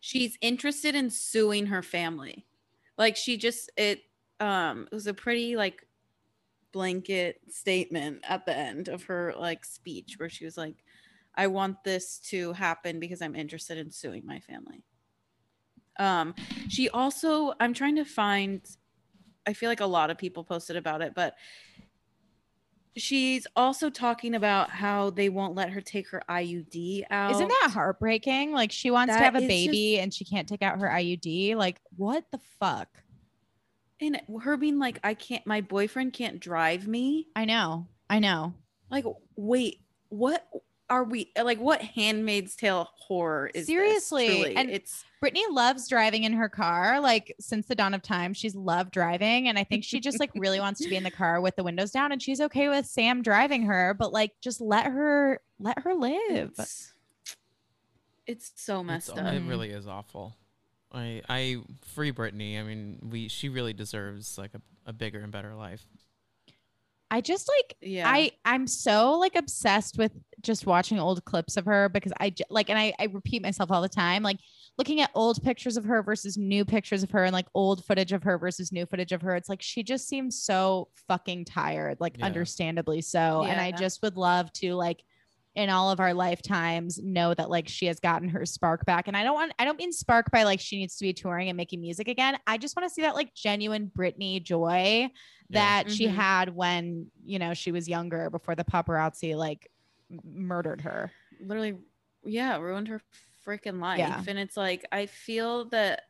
She's 0.00 0.38
interested 0.40 0.94
in 0.94 1.10
suing 1.10 1.66
her 1.66 1.82
family. 1.82 2.46
Like 2.96 3.16
she 3.16 3.36
just 3.36 3.70
it 3.76 4.04
um 4.40 4.88
it 4.90 4.94
was 4.94 5.06
a 5.06 5.12
pretty 5.12 5.56
like 5.56 5.86
blanket 6.72 7.40
statement 7.50 8.20
at 8.26 8.46
the 8.46 8.56
end 8.56 8.88
of 8.88 9.04
her 9.04 9.34
like 9.38 9.64
speech 9.66 10.14
where 10.18 10.30
she 10.30 10.46
was 10.46 10.56
like 10.56 10.76
I 11.34 11.48
want 11.48 11.84
this 11.84 12.18
to 12.30 12.54
happen 12.54 12.98
because 12.98 13.20
I'm 13.20 13.36
interested 13.36 13.76
in 13.76 13.90
suing 13.90 14.24
my 14.24 14.38
family. 14.40 14.84
Um 16.00 16.34
she 16.68 16.88
also 16.88 17.54
I'm 17.60 17.74
trying 17.74 17.96
to 17.96 18.04
find 18.04 18.60
I 19.46 19.52
feel 19.52 19.68
like 19.68 19.80
a 19.80 19.86
lot 19.86 20.10
of 20.10 20.18
people 20.18 20.44
posted 20.44 20.76
about 20.76 21.02
it 21.02 21.12
but 21.14 21.34
she's 22.96 23.46
also 23.54 23.88
talking 23.88 24.34
about 24.34 24.70
how 24.70 25.10
they 25.10 25.28
won't 25.28 25.54
let 25.54 25.70
her 25.70 25.80
take 25.80 26.08
her 26.08 26.22
IUD 26.28 27.04
out. 27.10 27.30
Isn't 27.32 27.48
that 27.48 27.70
heartbreaking? 27.72 28.52
Like 28.52 28.72
she 28.72 28.90
wants 28.90 29.14
to 29.14 29.20
have 29.20 29.36
a 29.36 29.46
baby 29.46 30.00
and 30.00 30.12
she 30.12 30.24
can't 30.24 30.48
take 30.48 30.62
out 30.62 30.80
her 30.80 30.88
IUD. 30.88 31.56
Like 31.56 31.80
what 31.96 32.24
the 32.32 32.40
fuck? 32.58 32.88
And 34.00 34.20
her 34.42 34.56
being 34.56 34.78
like, 34.78 34.98
I 35.04 35.14
can't, 35.14 35.46
my 35.46 35.60
boyfriend 35.60 36.14
can't 36.14 36.40
drive 36.40 36.88
me. 36.88 37.28
I 37.36 37.44
know. 37.44 37.86
I 38.08 38.18
know. 38.18 38.54
Like, 38.90 39.04
wait, 39.36 39.80
what 40.08 40.48
are 40.90 41.04
we 41.04 41.30
like? 41.40 41.58
What 41.58 41.80
Handmaid's 41.80 42.56
Tale 42.56 42.88
horror 42.96 43.46
is 43.54 43.62
this, 43.62 43.66
Seriously, 43.68 44.26
truly? 44.28 44.56
and- 44.56 44.68
it's 44.70 45.04
Britney 45.24 45.42
loves 45.50 45.86
driving 45.88 46.24
in 46.24 46.32
her 46.32 46.48
car. 46.48 46.98
Like 47.00 47.34
since 47.38 47.66
the 47.66 47.74
dawn 47.74 47.92
of 47.94 48.02
time, 48.02 48.32
she's 48.34 48.54
loved 48.54 48.90
driving. 48.90 49.48
And 49.48 49.58
I 49.58 49.64
think 49.64 49.84
she 49.84 50.00
just 50.00 50.18
like 50.18 50.30
really 50.34 50.60
wants 50.60 50.80
to 50.80 50.88
be 50.88 50.96
in 50.96 51.02
the 51.04 51.10
car 51.10 51.40
with 51.42 51.56
the 51.56 51.62
windows 51.62 51.90
down 51.90 52.10
and 52.10 52.22
she's 52.22 52.40
okay 52.40 52.68
with 52.70 52.86
Sam 52.86 53.20
driving 53.22 53.62
her, 53.64 53.94
but 53.94 54.12
like 54.12 54.32
just 54.40 54.60
let 54.62 54.86
her 54.86 55.40
let 55.58 55.78
her 55.80 55.94
live. 55.94 56.52
it's, 56.58 56.92
it's 58.26 58.52
so 58.56 58.82
messed 58.82 59.10
It's- 59.10 59.24
up. 59.26 59.32
It 59.34 59.42
really 59.46 59.70
is 59.70 59.86
awful. 59.86 60.36
I, 60.92 61.22
I 61.28 61.58
free 61.82 62.10
Britney. 62.12 62.58
I 62.58 62.64
mean, 62.64 62.98
we 63.10 63.28
she 63.28 63.48
really 63.48 63.72
deserves 63.72 64.36
like 64.38 64.54
a, 64.54 64.60
a 64.86 64.92
bigger 64.92 65.20
and 65.20 65.30
better 65.30 65.54
life. 65.54 65.86
I 67.10 67.20
just 67.20 67.48
like 67.48 67.76
Yeah, 67.80 68.08
I 68.08 68.32
I'm 68.44 68.66
so 68.66 69.18
like 69.18 69.34
obsessed 69.36 69.98
with 69.98 70.12
just 70.42 70.66
watching 70.66 70.98
old 70.98 71.24
clips 71.24 71.56
of 71.56 71.66
her 71.66 71.88
because 71.88 72.12
I 72.20 72.32
like 72.48 72.70
and 72.70 72.78
I 72.78 72.94
I 72.98 73.04
repeat 73.06 73.42
myself 73.42 73.70
all 73.70 73.82
the 73.82 73.88
time 73.88 74.22
like 74.22 74.38
looking 74.78 75.00
at 75.00 75.10
old 75.14 75.42
pictures 75.42 75.76
of 75.76 75.84
her 75.84 76.02
versus 76.02 76.38
new 76.38 76.64
pictures 76.64 77.02
of 77.02 77.10
her 77.10 77.24
and 77.24 77.32
like 77.32 77.46
old 77.54 77.84
footage 77.84 78.12
of 78.12 78.22
her 78.22 78.38
versus 78.38 78.72
new 78.72 78.86
footage 78.86 79.12
of 79.12 79.22
her 79.22 79.34
it's 79.36 79.48
like 79.48 79.60
she 79.60 79.82
just 79.82 80.08
seems 80.08 80.40
so 80.42 80.88
fucking 81.08 81.44
tired 81.44 81.98
like 82.00 82.16
Yeah. 82.16 82.26
understandably 82.26 83.02
so 83.02 83.44
and 83.44 83.60
I 83.60 83.72
just 83.72 84.02
would 84.02 84.16
love 84.16 84.52
to 84.54 84.74
like 84.74 85.02
in 85.54 85.68
all 85.68 85.90
of 85.90 86.00
our 86.00 86.14
lifetimes 86.14 86.98
know 87.02 87.34
that 87.34 87.50
like 87.50 87.68
she 87.68 87.86
has 87.86 87.98
gotten 88.00 88.28
her 88.28 88.46
spark 88.46 88.84
back 88.86 89.08
and 89.08 89.16
I 89.16 89.24
don't 89.24 89.34
want 89.34 89.52
I 89.58 89.64
don't 89.64 89.78
mean 89.78 89.92
spark 89.92 90.30
by 90.30 90.44
like 90.44 90.60
she 90.60 90.78
needs 90.78 90.96
to 90.96 91.04
be 91.04 91.12
touring 91.12 91.48
and 91.48 91.56
making 91.56 91.80
music 91.80 92.08
again 92.08 92.38
I 92.46 92.56
just 92.56 92.76
want 92.76 92.88
to 92.88 92.94
see 92.94 93.02
that 93.02 93.14
like 93.16 93.34
genuine 93.34 93.90
Britney 93.96 94.42
joy 94.42 95.10
that 95.50 95.90
she 95.90 96.06
Mhm. 96.06 96.14
had 96.14 96.54
when 96.54 97.10
you 97.24 97.38
know 97.38 97.54
she 97.54 97.72
was 97.72 97.88
younger 97.88 98.30
before 98.30 98.54
the 98.54 98.64
paparazzi 98.64 99.36
like 99.36 99.68
murdered 100.24 100.80
her 100.82 101.12
literally, 101.40 101.78
yeah, 102.24 102.58
ruined 102.58 102.88
her 102.88 103.00
freaking 103.46 103.80
life. 103.80 103.98
Yeah. 103.98 104.24
And 104.26 104.38
it's 104.38 104.56
like, 104.56 104.84
I 104.92 105.06
feel 105.06 105.64
that 105.66 106.02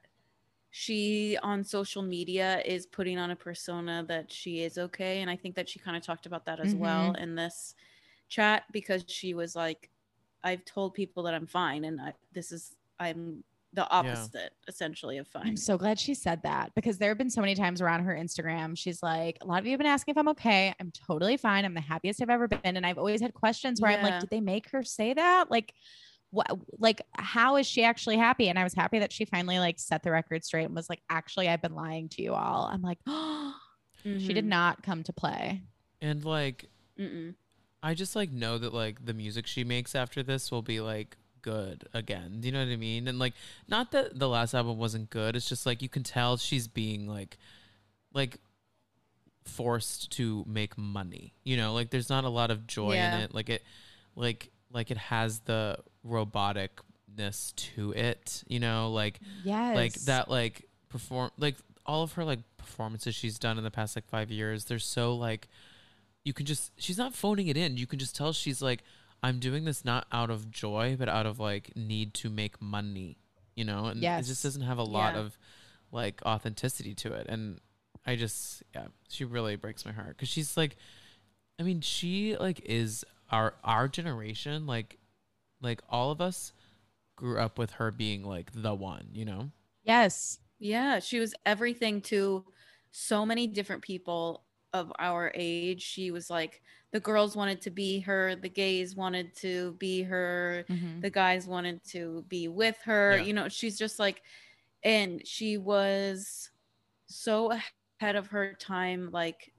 she 0.70 1.37
on 1.42 1.64
social 1.64 2.03
media 2.03 2.62
is 2.64 2.87
putting 2.87 3.18
on 3.18 3.31
a 3.31 3.37
persona 3.37 4.05
that 4.09 4.33
she 4.33 4.62
is 4.62 4.79
okay. 4.79 5.20
And 5.20 5.31
I 5.31 5.37
think 5.37 5.57
that 5.57 5.68
she 5.68 5.79
kind 5.79 5.96
of 5.96 6.03
talked 6.03 6.26
about 6.26 6.46
that 6.46 6.61
as 6.61 6.74
well 6.74 7.12
in 7.12 7.35
this 7.35 7.74
chat 8.30 8.64
because 8.72 9.04
she 9.06 9.34
was 9.34 9.54
like, 9.54 9.90
I've 10.42 10.64
told 10.64 10.94
people 10.94 11.24
that 11.24 11.34
I'm 11.34 11.46
fine. 11.46 11.84
And 11.84 12.00
I, 12.00 12.14
this 12.32 12.50
is, 12.52 12.74
I'm 12.98 13.44
the 13.72 13.88
opposite 13.90 14.52
essentially 14.66 15.16
of 15.18 15.28
fine. 15.28 15.46
i'm 15.46 15.56
so 15.56 15.78
glad 15.78 15.96
she 15.96 16.12
said 16.12 16.42
that 16.42 16.72
because 16.74 16.98
there 16.98 17.08
have 17.08 17.16
been 17.18 17.30
so 17.30 17.40
many 17.40 17.54
times 17.54 17.80
around 17.80 18.02
her 18.02 18.12
instagram 18.16 18.76
she's 18.76 19.00
like 19.00 19.38
a 19.42 19.46
lot 19.46 19.60
of 19.60 19.64
you 19.64 19.70
have 19.70 19.78
been 19.78 19.86
asking 19.86 20.10
if 20.10 20.18
i'm 20.18 20.26
okay 20.26 20.74
i'm 20.80 20.90
totally 20.90 21.36
fine 21.36 21.64
i'm 21.64 21.72
the 21.72 21.80
happiest 21.80 22.20
i've 22.20 22.28
ever 22.30 22.48
been 22.48 22.58
and 22.64 22.84
i've 22.84 22.98
always 22.98 23.20
had 23.20 23.32
questions 23.32 23.80
where 23.80 23.92
i'm 23.92 24.02
like 24.02 24.18
did 24.18 24.28
they 24.28 24.40
make 24.40 24.68
her 24.70 24.82
say 24.82 25.14
that 25.14 25.52
like 25.52 25.72
what 26.30 26.48
like 26.80 27.00
how 27.12 27.54
is 27.54 27.64
she 27.64 27.84
actually 27.84 28.16
happy 28.16 28.48
and 28.48 28.58
i 28.58 28.64
was 28.64 28.74
happy 28.74 28.98
that 28.98 29.12
she 29.12 29.24
finally 29.24 29.60
like 29.60 29.78
set 29.78 30.02
the 30.02 30.10
record 30.10 30.44
straight 30.44 30.64
and 30.64 30.74
was 30.74 30.88
like 30.90 31.00
actually 31.08 31.48
i've 31.48 31.62
been 31.62 31.76
lying 31.76 32.08
to 32.08 32.22
you 32.22 32.34
all 32.34 32.68
i'm 32.72 32.82
like 32.82 32.98
oh 33.06 33.54
she 34.18 34.32
did 34.32 34.44
Mhm. 34.46 34.48
not 34.48 34.82
come 34.82 35.04
to 35.04 35.12
play 35.12 35.62
And 36.02 36.24
like, 36.24 36.64
Mm-mm. 36.98 37.36
I 37.82 37.94
just 37.94 38.14
like 38.16 38.30
know 38.30 38.58
that 38.58 38.74
like 38.74 39.04
the 39.04 39.14
music 39.14 39.46
she 39.46 39.64
makes 39.64 39.94
after 39.94 40.22
this 40.22 40.50
will 40.50 40.62
be 40.62 40.80
like 40.80 41.16
good 41.42 41.84
again. 41.94 42.40
Do 42.40 42.48
you 42.48 42.52
know 42.52 42.62
what 42.64 42.70
I 42.72 42.76
mean? 42.76 43.08
And 43.08 43.18
like, 43.18 43.32
not 43.68 43.92
that 43.92 44.18
the 44.18 44.28
last 44.28 44.52
album 44.54 44.76
wasn't 44.78 45.08
good. 45.10 45.34
It's 45.36 45.48
just 45.48 45.64
like 45.64 45.80
you 45.80 45.88
can 45.88 46.02
tell 46.02 46.36
she's 46.36 46.68
being 46.68 47.06
like, 47.08 47.38
like 48.12 48.38
forced 49.44 50.10
to 50.12 50.44
make 50.46 50.76
money. 50.76 51.32
You 51.44 51.56
know, 51.56 51.72
like 51.72 51.90
there's 51.90 52.10
not 52.10 52.24
a 52.24 52.28
lot 52.28 52.50
of 52.50 52.66
joy 52.66 52.94
Yeah. 52.94 53.16
in 53.16 53.20
it. 53.22 53.34
Like 53.34 53.48
it, 53.48 53.62
like 54.14 54.50
like 54.72 54.90
it 54.90 54.98
has 54.98 55.40
the 55.40 55.78
roboticness 56.06 57.54
to 57.56 57.92
it. 57.92 58.44
You 58.46 58.60
know, 58.60 58.90
like 58.90 59.20
yes 59.44 59.76
like 59.76 59.94
that 60.04 60.30
like 60.30 60.68
perform 60.88 61.30
like 61.38 61.56
all 61.86 62.02
of 62.02 62.12
her 62.12 62.24
like 62.24 62.40
performances 62.58 63.14
she's 63.14 63.38
done 63.38 63.56
in 63.58 63.64
the 63.64 63.70
past 63.70 63.96
like 63.96 64.06
five 64.08 64.30
years 64.30 64.64
they're 64.66 64.78
so 64.78 65.14
like 65.14 65.48
you 66.24 66.33
can 66.33 66.46
just 66.46 66.72
she's 66.80 66.98
not 66.98 67.14
phoning 67.14 67.48
it 67.48 67.56
in. 67.56 67.76
You 67.76 67.87
can 67.87 67.98
just 67.98 68.14
tell 68.16 68.33
she's 68.33 68.61
like 68.62 68.83
i'm 69.22 69.38
doing 69.38 69.64
this 69.66 69.85
not 69.85 70.06
out 70.12 70.30
of 70.30 70.50
joy 70.50 70.96
but 70.98 71.06
out 71.06 71.26
of 71.26 71.38
like 71.38 71.72
need 71.76 72.14
to 72.14 72.30
make 72.30 72.61
money 72.62 73.18
you 73.54 73.64
know? 73.64 73.85
And 73.87 74.02
it 74.02 74.22
just 74.24 74.42
doesn't 74.42 74.62
have 74.62 74.78
a 74.78 74.83
lot 74.85 75.14
Yeah. 75.14 75.20
of 75.20 75.38
like 75.92 76.22
authenticity 76.24 76.94
to 76.94 77.12
it. 77.12 77.26
And 77.28 77.61
i 78.06 78.16
just 78.16 78.62
yeah 78.74 78.87
she 79.09 79.24
really 79.24 79.56
breaks 79.56 79.85
my 79.85 79.92
heart. 79.92 80.16
Because 80.16 80.28
she's 80.28 80.56
like 80.56 80.76
i 81.59 81.62
mean 81.62 81.80
she 81.83 82.37
like 82.38 82.61
is 82.64 83.04
our 83.30 83.54
our 83.62 83.88
generation 83.88 84.66
like 84.66 84.98
like 85.61 85.83
all 85.90 86.11
of 86.11 86.20
us 86.22 86.52
grew 87.16 87.38
up 87.38 87.59
with 87.59 87.72
her 87.72 87.90
being 87.90 88.22
like 88.24 88.50
the 88.54 88.74
one 88.74 89.09
you 89.12 89.24
know? 89.26 89.50
Yes. 89.85 90.38
Yeah, 90.59 90.98
she 91.00 91.18
was 91.18 91.35
everything 91.46 92.00
to 92.02 92.44
so 92.90 93.24
many 93.26 93.46
different 93.46 93.83
people 93.83 94.44
of 94.72 94.92
our 94.98 95.33
age. 95.35 95.83
She 95.83 96.11
was 96.11 96.30
like 96.30 96.62
the 96.92 97.00
girls 97.00 97.37
wanted 97.37 97.61
to 97.62 97.70
be 97.70 98.00
her, 98.00 98.35
the 98.37 98.48
gays 98.48 98.96
wanted 98.96 99.35
to 99.37 99.72
be 99.78 100.02
her, 100.02 100.64
Mhm. 100.68 101.00
the 101.02 101.11
guys 101.11 101.46
wanted 101.46 101.83
to 101.85 102.24
be 102.28 102.48
with 102.48 102.78
her. 102.83 103.16
Yeah. 103.16 103.22
You 103.24 103.33
know, 103.33 103.48
she's 103.48 103.78
just 103.78 103.98
like 103.98 104.22
and 104.83 105.26
she 105.26 105.59
was 105.59 106.50
so 107.06 107.50
ahead 107.52 108.16
of 108.16 108.28
her 108.28 108.54
time 108.54 109.11
like 109.11 109.52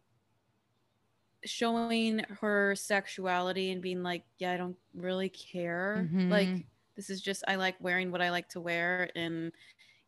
showing 1.46 2.20
her 2.42 2.76
sexuality 2.76 3.72
and 3.72 3.82
being 3.82 4.04
like, 4.04 4.24
yeah, 4.38 4.52
I 4.52 4.58
don't 4.58 4.78
really 4.94 5.30
care. 5.30 6.08
Mhm. 6.12 6.30
Like 6.30 6.66
this 6.96 7.10
is 7.10 7.22
just 7.22 7.44
I 7.48 7.56
like 7.56 7.76
wearing 7.80 8.12
what 8.12 8.22
I 8.22 8.30
like 8.30 8.50
to 8.50 8.62
wear 8.62 9.10
and 9.16 9.52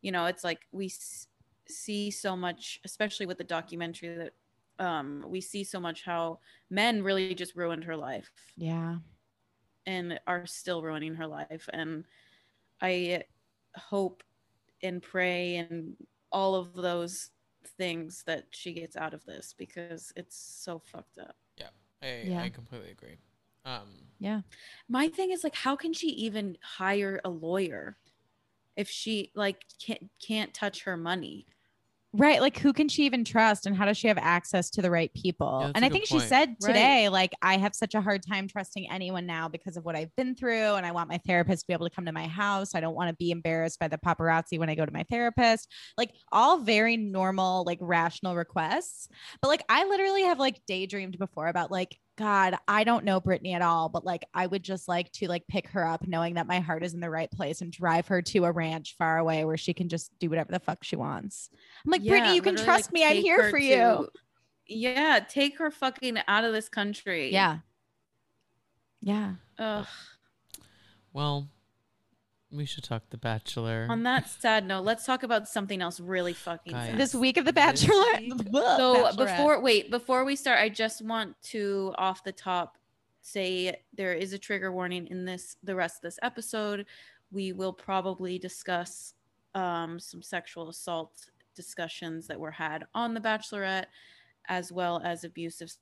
you 0.02 0.12
know, 0.12 0.26
it's 0.26 0.44
like 0.44 0.66
we 0.70 0.86
s- 0.86 1.28
see 1.66 2.10
so 2.10 2.36
much, 2.36 2.78
especially 2.84 3.24
with 3.26 3.38
the 3.38 3.44
documentary 3.44 4.14
that 4.16 4.34
um, 4.78 5.24
we 5.28 5.40
see 5.40 5.64
so 5.64 5.80
much 5.80 6.04
how 6.04 6.40
men 6.70 7.02
really 7.02 7.34
just 7.34 7.54
ruined 7.56 7.84
her 7.84 7.96
life 7.96 8.30
Yeah. 8.56 8.98
and 9.86 10.18
are 10.26 10.46
still 10.46 10.82
ruining 10.82 11.14
her 11.14 11.26
life. 11.26 11.68
And 11.72 12.04
I 12.80 13.24
hope 13.76 14.22
and 14.82 15.02
pray 15.02 15.56
and 15.56 15.96
all 16.32 16.54
of 16.54 16.74
those 16.74 17.30
things 17.78 18.22
that 18.26 18.46
she 18.50 18.72
gets 18.74 18.96
out 18.96 19.14
of 19.14 19.24
this 19.24 19.54
because 19.56 20.12
it's 20.16 20.36
so 20.36 20.78
fucked 20.78 21.18
up. 21.18 21.36
I, 22.02 22.24
Yeah. 22.26 22.42
I 22.42 22.50
completely 22.50 22.90
agree. 22.90 23.18
Um, 23.64 24.08
Yeah. 24.18 24.42
My 24.88 25.08
thing 25.08 25.30
is 25.30 25.42
like 25.42 25.54
how 25.54 25.74
can 25.74 25.94
she 25.94 26.08
even 26.08 26.58
hire 26.62 27.18
a 27.24 27.30
lawyer 27.30 27.98
if 28.76 28.90
she 28.90 29.32
like 29.34 29.64
can't 29.80 30.10
can't 30.20 30.52
touch 30.52 30.82
her 30.84 30.96
money? 30.98 31.46
Right. 32.16 32.40
Like, 32.40 32.56
who 32.58 32.72
can 32.72 32.88
she 32.88 33.06
even 33.06 33.24
trust? 33.24 33.66
And 33.66 33.76
how 33.76 33.86
does 33.86 33.96
she 33.96 34.06
have 34.06 34.18
access 34.18 34.70
to 34.70 34.82
the 34.82 34.90
right 34.90 35.12
people? 35.14 35.62
Yeah, 35.62 35.72
and 35.74 35.84
I 35.84 35.88
good 35.88 35.94
think 35.94 36.06
she 36.06 36.18
point. 36.18 36.28
said 36.28 36.48
Right. 36.62 36.68
today, 36.68 37.08
like, 37.08 37.32
I 37.42 37.56
have 37.56 37.74
such 37.74 37.94
a 37.94 38.00
hard 38.00 38.22
time 38.24 38.46
trusting 38.46 38.88
anyone 38.88 39.26
now 39.26 39.48
because 39.48 39.76
of 39.76 39.84
what 39.84 39.96
I've 39.96 40.14
been 40.14 40.36
through. 40.36 40.74
And 40.74 40.86
I 40.86 40.92
want 40.92 41.08
my 41.08 41.18
therapist 41.26 41.62
to 41.62 41.66
be 41.66 41.72
able 41.72 41.88
to 41.88 41.94
come 41.94 42.06
to 42.06 42.12
my 42.12 42.28
house. 42.28 42.76
I 42.76 42.80
don't 42.80 42.94
want 42.94 43.08
to 43.10 43.16
be 43.16 43.32
embarrassed 43.32 43.80
by 43.80 43.88
the 43.88 43.98
paparazzi 43.98 44.60
when 44.60 44.70
I 44.70 44.76
go 44.76 44.86
to 44.86 44.92
my 44.92 45.04
therapist. 45.10 45.68
Like, 45.98 46.12
all 46.30 46.60
very 46.60 46.96
normal, 46.96 47.64
like, 47.66 47.78
rational 47.80 48.36
requests. 48.36 49.08
But, 49.42 49.48
like, 49.48 49.64
I 49.68 49.84
literally 49.84 50.22
have, 50.22 50.38
like, 50.38 50.60
daydreamed 50.68 51.18
before 51.18 51.48
about, 51.48 51.72
like, 51.72 51.98
God, 52.16 52.56
I 52.68 52.84
don't 52.84 53.04
know 53.04 53.20
Britney 53.20 53.54
at 53.54 53.62
all, 53.62 53.88
but 53.88 54.04
like 54.04 54.24
I 54.32 54.46
would 54.46 54.62
just 54.62 54.86
like 54.86 55.10
to 55.12 55.26
like 55.26 55.46
pick 55.48 55.68
her 55.68 55.84
up 55.84 56.06
knowing 56.06 56.34
that 56.34 56.46
my 56.46 56.60
heart 56.60 56.84
is 56.84 56.94
in 56.94 57.00
the 57.00 57.10
right 57.10 57.30
place 57.30 57.60
and 57.60 57.72
drive 57.72 58.06
her 58.06 58.22
to 58.22 58.44
a 58.44 58.52
ranch 58.52 58.94
far 58.96 59.18
away 59.18 59.44
where 59.44 59.56
she 59.56 59.74
can 59.74 59.88
just 59.88 60.16
do 60.20 60.30
whatever 60.30 60.52
the 60.52 60.60
fuck 60.60 60.84
she 60.84 60.96
wants. 60.96 61.50
I'm 61.84 61.90
like, 61.90 62.02
Yeah, 62.04 62.20
Britney, 62.20 62.34
you 62.36 62.42
can 62.42 62.56
trust 62.56 62.86
like, 62.86 62.92
me. 62.92 63.04
I'm 63.04 63.16
here 63.16 63.42
her 63.42 63.50
for 63.50 63.58
you. 63.58 64.08
Yeah, 64.66 65.20
take 65.28 65.58
her 65.58 65.70
fucking 65.70 66.18
out 66.28 66.44
of 66.44 66.52
this 66.52 66.68
country. 66.68 67.32
Yeah. 67.32 67.58
Yeah. 69.00 69.34
Ugh. 69.58 69.86
well, 71.12 71.48
we 72.54 72.64
should 72.64 72.84
talk 72.84 73.02
The 73.10 73.16
Bachelor. 73.16 73.86
On 73.90 74.02
that 74.04 74.28
sad 74.28 74.66
note, 74.66 74.84
let's 74.84 75.04
talk 75.04 75.22
about 75.22 75.48
something 75.48 75.82
else 75.82 75.98
really 76.00 76.32
fucking 76.32 76.72
Guys. 76.72 76.90
sad. 76.90 76.98
This 76.98 77.14
week 77.14 77.36
of 77.36 77.44
The 77.44 77.52
This 77.52 77.84
Bachelorette. 77.84 78.20
week- 78.20 78.50
Blah, 78.50 78.76
so 78.76 79.16
before 79.16 79.60
wait 79.60 79.90
before 79.90 80.24
we 80.24 80.36
start 80.36 80.58
i 80.60 80.68
just 80.68 81.02
want 81.02 81.34
to 81.42 81.92
off 81.98 82.22
the 82.24 82.32
top 82.32 82.78
say 83.22 83.74
there 83.96 84.12
is 84.12 84.32
a 84.32 84.38
trigger 84.38 84.70
warning 84.72 85.06
in 85.08 85.24
this 85.24 85.56
the 85.62 85.74
rest 85.74 85.96
of 85.98 86.02
this 86.02 86.18
episode 86.22 86.86
we 87.32 87.52
will 87.52 87.72
probably 87.72 88.38
discuss 88.38 89.14
um, 89.54 89.98
some 89.98 90.22
sexual 90.22 90.68
assault 90.68 91.30
discussions 91.56 92.26
that 92.26 92.38
were 92.38 92.50
had 92.50 92.84
on 92.94 93.14
the 93.14 93.20
bachelorette 93.20 93.86
as 94.48 94.70
well 94.70 95.00
as 95.04 95.24
abusive 95.24 95.72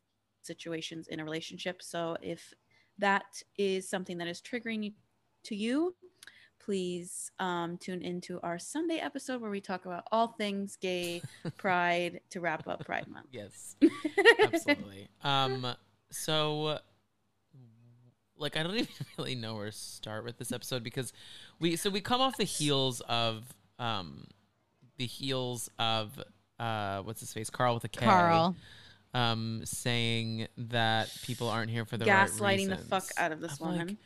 situations 0.42 1.08
in 1.08 1.20
a 1.20 1.24
relationship 1.24 1.82
so 1.82 2.16
if 2.22 2.52
that 2.98 3.42
is 3.58 3.88
something 3.88 4.18
that 4.18 4.28
is 4.28 4.40
triggering 4.40 4.84
you 4.84 4.92
to 5.44 5.56
you 5.56 5.94
please 6.64 7.30
um, 7.38 7.76
tune 7.78 8.02
into 8.02 8.40
our 8.42 8.58
sunday 8.58 8.98
episode 8.98 9.40
where 9.40 9.50
we 9.50 9.60
talk 9.60 9.84
about 9.86 10.06
all 10.12 10.28
things 10.28 10.76
gay 10.76 11.22
pride 11.56 12.20
to 12.30 12.40
wrap 12.40 12.66
up 12.68 12.84
pride 12.84 13.06
month 13.08 13.26
yes, 13.32 13.76
absolutely. 14.42 15.08
um, 15.24 15.74
so, 16.10 16.78
like, 18.36 18.56
I 18.56 18.62
don't 18.62 18.74
even 18.76 18.88
really 19.18 19.34
know 19.34 19.54
where 19.54 19.66
to 19.66 19.72
start 19.72 20.24
with 20.24 20.38
this 20.38 20.52
episode 20.52 20.82
because 20.82 21.12
we 21.58 21.76
so 21.76 21.90
we 21.90 22.00
come 22.00 22.20
off 22.20 22.36
the 22.36 22.44
heels 22.44 23.00
of 23.08 23.44
um, 23.78 24.26
the 24.98 25.06
heels 25.06 25.70
of 25.78 26.22
uh, 26.58 27.00
what's 27.02 27.20
his 27.20 27.32
face, 27.32 27.50
Carl 27.50 27.74
with 27.74 27.84
a 27.84 27.88
K. 27.88 28.04
Carl. 28.04 28.54
um, 29.14 29.62
saying 29.64 30.46
that 30.56 31.10
people 31.22 31.48
aren't 31.48 31.70
here 31.70 31.84
for 31.84 31.96
the 31.96 32.04
gaslighting 32.04 32.40
right 32.40 32.58
the 32.58 32.68
reasons. 32.74 32.88
fuck 32.88 33.04
out 33.16 33.32
of 33.32 33.40
this 33.40 33.60
I'm 33.60 33.66
like, 33.66 33.78
woman 33.78 33.98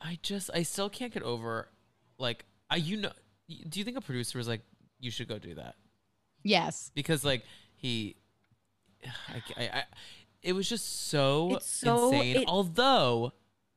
I 0.00 0.18
just, 0.22 0.50
I 0.54 0.62
still 0.62 0.88
can't 0.88 1.12
get 1.12 1.22
over, 1.22 1.68
like, 2.18 2.44
I, 2.70 2.76
you 2.76 2.96
know, 2.96 3.12
do 3.68 3.78
you 3.78 3.84
think 3.84 3.96
a 3.96 4.00
producer 4.00 4.38
was 4.38 4.48
like, 4.48 4.62
you 4.98 5.10
should 5.10 5.28
go 5.28 5.38
do 5.38 5.54
that? 5.56 5.74
Yes. 6.42 6.90
Because, 6.94 7.24
like, 7.24 7.44
he, 7.74 8.16
I, 9.28 9.42
I, 9.56 9.62
I 9.78 9.82
it 10.42 10.54
was 10.54 10.68
just 10.68 11.08
so, 11.08 11.58
so- 11.60 12.12
insane. 12.12 12.36
it- 12.36 12.48
Although 12.48 13.32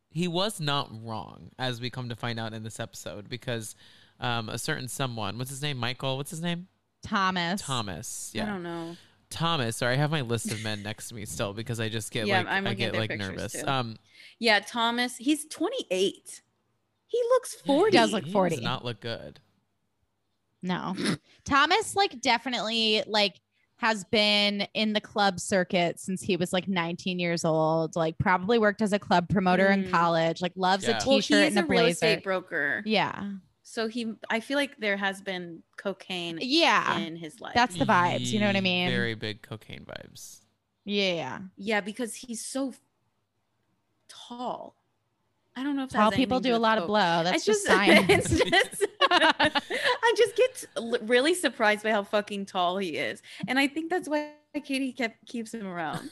he 0.09 0.27
was 0.27 0.59
not 0.59 0.89
wrong, 1.03 1.51
as 1.59 1.81
we 1.81 1.89
come 1.89 2.07
to 2.09 2.15
find 2.15 2.39
out 2.39 2.53
in 2.53 2.63
this 2.63 2.79
episode, 2.79 3.27
because 3.27 3.75
um, 4.19 4.47
a 4.47 4.57
certain 4.57 4.87
someone, 4.87 5.37
what's 5.37 5.49
his 5.49 5.61
name? 5.61 5.77
Michael, 5.77 6.15
what's 6.17 6.29
his 6.31 6.41
name? 6.41 6.67
Thomas. 7.03 7.61
Thomas. 7.61 8.31
Yeah 8.33 8.43
I 8.43 8.45
don't 8.47 8.63
know 8.63 8.95
Thomas. 9.33 9.75
Sorry, 9.77 9.93
I 9.93 9.97
have 9.97 10.11
my 10.11 10.21
list 10.21 10.51
of 10.51 10.63
men 10.63 10.81
next 10.83 11.09
to 11.09 11.15
me 11.15 11.25
still 11.25 11.53
because 11.53 11.79
I 11.79 11.89
just 11.89 12.11
get 12.11 12.27
Yeah, 12.27 12.39
like 12.39 12.47
I'm 12.47 12.67
I 12.67 12.73
get 12.73 12.93
like 12.95 13.09
nervous. 13.17 13.53
too. 13.53 13.67
Um, 13.67 13.97
yeah 14.39 14.59
thomas 14.59 15.15
he's 15.17 15.45
28 15.47 16.41
he 17.07 17.21
looks 17.29 17.53
40 17.65 17.91
does 17.91 18.11
look 18.13 18.25
he 18.25 18.31
40. 18.31 18.55
Does 18.55 18.63
not 18.63 18.83
look 18.85 18.99
good. 18.99 19.39
No. 20.61 20.95
Thomas, 21.45 21.95
like, 21.95 22.21
definitely, 22.21 23.03
like, 23.05 23.35
has 23.77 24.03
been 24.05 24.61
in 24.73 24.93
the 24.93 25.01
club 25.01 25.39
circuit 25.39 25.99
since 25.99 26.21
he 26.21 26.37
was 26.37 26.53
like 26.53 26.67
19 26.69 27.19
years 27.19 27.43
old. 27.43 27.95
Like, 27.97 28.17
probably 28.17 28.57
worked 28.57 28.81
as 28.81 28.93
a 28.93 28.99
club 28.99 29.27
promoter 29.29 29.67
in 29.67 29.83
Mm. 29.83 29.91
college. 29.91 30.41
Like, 30.41 30.53
loves 30.55 30.85
Yeah. 30.85 30.91
a 30.91 30.93
well, 31.07 31.17
t-shirt 31.17 31.43
he's 31.43 31.55
and 31.55 31.59
a 31.59 31.63
a 31.63 31.67
real 31.67 31.81
blazer. 31.83 31.91
estate 31.91 32.23
broker 32.23 32.81
Yeah, 32.85 33.31
so 33.73 33.87
he 33.87 34.13
i 34.29 34.39
feel 34.39 34.57
like 34.57 34.77
there 34.77 34.95
has 34.95 35.19
been 35.19 35.63
cocaine 35.77 36.37
yeah, 36.41 36.99
in 36.99 37.15
his 37.15 37.41
life 37.41 37.55
that's 37.55 37.75
the 37.75 37.85
vibes. 37.85 38.27
You 38.27 38.39
know 38.39 38.45
what 38.45 38.55
I 38.55 38.61
mean? 38.61 38.87
Very 38.89 39.15
big 39.15 39.41
cocaine 39.41 39.83
vibes. 39.85 40.41
yeah. 40.85 41.39
yeah 41.57 41.81
because 41.81 42.13
he's 42.13 42.45
so 42.45 42.73
tall 44.07 44.75
i 45.55 45.63
don't 45.63 45.75
know 45.75 45.85
if 45.85 45.89
Tall 45.89 46.11
has 46.11 46.15
people 46.15 46.39
do 46.39 46.51
a 46.51 46.53
with 46.53 46.61
lot 46.61 46.77
of 46.77 46.85
blow. 46.85 47.23
That's 47.23 47.29
I 47.29 47.33
just, 47.33 47.47
just, 47.47 47.65
science. 47.67 48.05
it's 48.09 48.29
just- 48.29 48.87
I 49.11 50.13
just 50.17 50.35
get 50.35 50.65
really 51.01 51.33
surprised 51.33 51.83
by 51.83 51.91
how 51.91 52.03
fucking 52.03 52.45
tall 52.45 52.77
he 52.77 52.97
is, 52.97 53.21
and 53.47 53.59
I 53.59 53.67
think 53.67 53.89
that's 53.89 54.09
why 54.09 54.31
Katie 54.63 54.91
kept 54.91 55.25
keeps 55.27 55.53
him 55.53 55.67
around. 55.67 56.09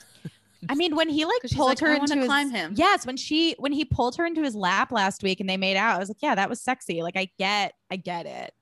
I 0.69 0.76
mean, 0.76 0.95
when 0.95 1.10
he 1.10 1.26
like 1.26 1.41
she's 1.43 1.54
pulled 1.56 1.69
like, 1.69 1.80
her 1.80 1.88
"I 1.88 1.95
into 1.95 2.12
wanna 2.12 2.21
his 2.21 2.28
climb 2.28 2.50
him." 2.52 2.74
yes, 2.76 3.06
when 3.06 3.17
she 3.17 3.56
when 3.58 3.71
he 3.71 3.86
pulled 3.86 4.15
her 4.17 4.26
into 4.26 4.41
his 4.43 4.56
lap 4.56 4.91
last 4.91 5.24
week 5.24 5.39
and 5.39 5.50
they 5.50 5.58
made 5.58 5.76
out, 5.78 5.95
I 5.95 6.00
was 6.00 6.10
like, 6.10 6.21
yeah, 6.21 6.36
that 6.36 6.50
was 6.50 6.62
sexy. 6.62 7.02
Like, 7.02 7.17
I 7.17 7.30
get, 7.38 7.74
I 7.89 7.95
get 7.95 8.26
it, 8.26 8.54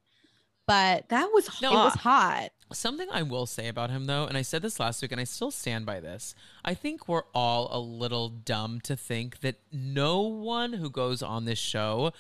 but 0.68 1.10
That 1.10 1.30
was 1.34 1.48
hot. 1.48 1.62
No, 1.62 1.72
it 1.72 1.84
was 1.86 1.96
hot. 1.96 2.50
Something 2.72 3.08
I 3.12 3.24
will 3.24 3.48
say 3.48 3.68
about 3.68 3.90
him 3.90 4.06
though, 4.06 4.26
and 4.26 4.38
I 4.38 4.44
said 4.44 4.62
this 4.62 4.80
last 4.80 5.02
week 5.02 5.12
and 5.12 5.20
I 5.20 5.24
still 5.24 5.50
stand 5.50 5.86
by 5.86 6.00
this. 6.00 6.36
I 6.64 6.76
think 6.76 7.08
we're 7.08 7.24
all 7.34 7.70
a 7.72 7.80
little 7.80 8.30
dumb 8.30 8.80
to 8.82 8.96
think 8.96 9.40
that 9.40 9.56
no 9.72 10.22
one 10.22 10.74
who 10.74 10.92
goes 10.92 11.24
on 11.24 11.46
this 11.46 11.58
show 11.58 12.14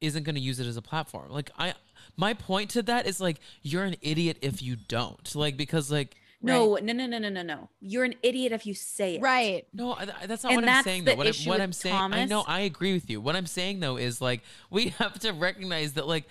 isn't 0.00 0.24
going 0.24 0.34
to 0.34 0.40
use 0.40 0.58
it 0.58 0.66
as 0.66 0.76
a 0.76 0.82
platform. 0.82 1.30
Like 1.30 1.50
I 1.56 1.74
my 2.16 2.34
point 2.34 2.70
to 2.70 2.82
that 2.82 3.06
is 3.06 3.20
like 3.20 3.38
you're 3.62 3.84
an 3.84 3.94
idiot 4.02 4.38
if 4.42 4.60
you 4.60 4.74
don't. 4.74 5.32
Like 5.34 5.56
because 5.56 5.90
like 5.90 6.16
no, 6.42 6.76
no, 6.82 6.92
no, 6.92 7.06
no, 7.06 7.18
no, 7.18 7.28
no, 7.28 7.42
no. 7.42 7.68
You're 7.80 8.04
an 8.04 8.14
idiot 8.22 8.52
if 8.52 8.66
you 8.66 8.74
say 8.74 9.16
it. 9.16 9.22
Right. 9.22 9.66
No, 9.72 9.92
I- 9.92 10.06
I- 10.22 10.26
that's 10.26 10.42
not 10.44 10.52
And 10.52 10.56
what 10.62 10.64
I'm 10.64 10.66
that's 10.66 10.84
saying. 10.84 11.04
the 11.04 11.12
Though 11.12 11.16
what, 11.18 11.26
I, 11.26 11.30
issue 11.30 11.48
what 11.48 11.54
with 11.56 11.62
I'm 11.64 11.72
saying, 11.72 11.94
I 11.94 12.24
know 12.26 12.44
I 12.46 12.60
agree 12.60 12.92
with 12.92 13.08
you. 13.08 13.20
What 13.20 13.36
I'm 13.36 13.46
saying 13.46 13.80
though 13.80 13.96
is 13.96 14.20
like 14.20 14.42
we 14.70 14.88
have 14.98 15.18
to 15.20 15.32
recognize 15.32 15.92
that 15.94 16.06
like 16.06 16.24